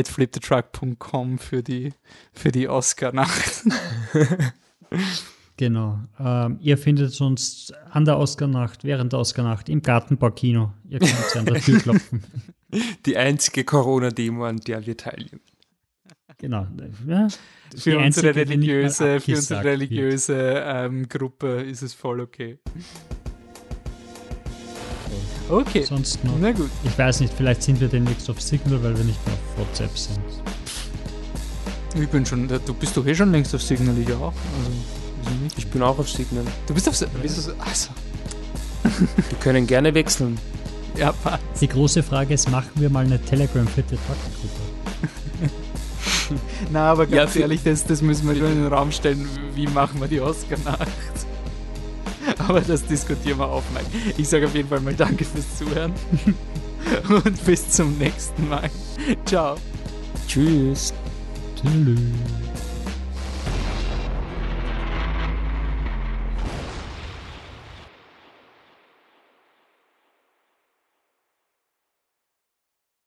flipthetruck.com 0.07 1.39
für 1.39 1.63
die, 1.63 1.93
für 2.33 2.51
die 2.51 2.69
Oscar-Nacht. 2.69 3.65
Genau. 5.57 6.01
Ähm, 6.21 6.59
ihr 6.61 6.77
findet 6.77 7.19
uns 7.21 7.73
an 7.91 8.05
der 8.05 8.19
Oscarnacht, 8.19 8.85
während 8.85 9.13
der 9.13 9.21
Oscarnacht 9.21 9.69
im 9.69 9.81
Gartenbaukino. 9.81 10.73
Ihr 10.89 10.99
könnt 10.99 11.15
sie 11.15 11.39
an 11.39 11.47
der 11.47 11.61
Tür 11.61 11.79
klopfen. 11.83 12.23
Die 13.07 13.17
einzige 13.17 13.65
Corona-Demo, 13.65 14.45
an 14.45 14.59
der 14.59 14.85
wir 14.85 14.97
teilnehmen. 14.97 15.41
Genau. 16.39 16.67
Ja, 17.07 17.29
für, 17.75 17.99
unsere 17.99 18.35
religiöse, 18.35 19.21
für 19.21 19.37
unsere 19.37 19.65
religiöse 19.65 20.63
ähm, 20.67 21.09
Gruppe 21.09 21.63
ist 21.63 21.81
es 21.81 21.95
voll 21.95 22.21
okay. 22.21 22.59
Okay. 25.49 25.85
Sonst 25.85 26.25
noch. 26.25 26.35
Na 26.41 26.53
gut. 26.53 26.71
Ich 26.85 26.99
weiß 26.99 27.21
nicht, 27.21 27.33
vielleicht 27.33 27.63
sind 27.63 27.81
wir 27.81 27.89
demnächst 27.89 28.29
auf 28.29 28.41
Signal, 28.41 28.83
weil 28.83 28.97
wir 28.97 29.05
nicht 29.05 29.25
mehr 29.27 29.35
auf 29.35 29.59
WhatsApp 29.67 29.97
sind. 29.97 30.19
Ich 32.01 32.09
bin 32.09 32.27
schon, 32.27 32.49
du 32.49 32.75
bist 32.75 32.97
doch 32.97 33.07
eh 33.07 33.15
schon 33.15 33.33
längst 33.33 33.55
auf 33.55 33.63
Signal, 33.63 33.97
ich 33.99 34.13
auch. 34.13 34.33
Also. 34.33 35.31
Ich 35.57 35.67
bin 35.69 35.83
auch 35.83 35.99
auf 35.99 36.09
Signal. 36.11 36.45
Du 36.67 36.75
bist 36.75 36.89
auf 36.89 36.97
Signal? 36.97 37.23
Du, 37.23 37.53
also. 37.65 37.91
Wir 38.83 39.39
können 39.41 39.67
gerne 39.67 39.95
wechseln. 39.95 40.39
Ja, 40.97 41.13
passt. 41.13 41.43
Die 41.61 41.69
große 41.69 42.03
Frage 42.03 42.35
ist, 42.35 42.51
machen 42.51 42.71
wir 42.77 42.91
mal 42.91 43.05
eine 43.05 43.21
Telegram-fitte 43.21 43.97
Trucker-Gruppe? 43.97 45.53
Na, 46.73 46.91
aber 46.93 47.07
ganz 47.07 47.35
ja, 47.35 47.43
ehrlich, 47.43 47.63
das, 47.63 47.85
das 47.85 48.03
müssen 48.03 48.29
wir 48.29 48.37
schon 48.37 48.53
in 48.53 48.63
den 48.63 48.73
Raum 48.73 48.91
stellen. 48.93 49.29
Wie 49.55 49.67
machen 49.67 50.01
wir 50.01 50.09
die 50.09 50.21
Oscar-Nacht? 50.21 50.89
Aber 52.49 52.61
das 52.61 52.85
diskutieren 52.85 53.39
wir 53.39 53.49
auf, 53.49 53.65
Mike. 53.73 53.87
Ich 54.17 54.29
sage 54.29 54.47
auf 54.47 54.55
jeden 54.55 54.69
Fall 54.69 54.81
mal 54.81 54.95
Danke 54.95 55.25
fürs 55.25 55.59
Zuhören. 55.59 55.93
Und 57.09 57.45
bis 57.45 57.71
zum 57.71 57.97
nächsten 57.99 58.49
Mal. 58.49 58.71
Ciao. 59.25 59.57
Tschüss. 60.29 60.93
Tschüss. 61.57 62.46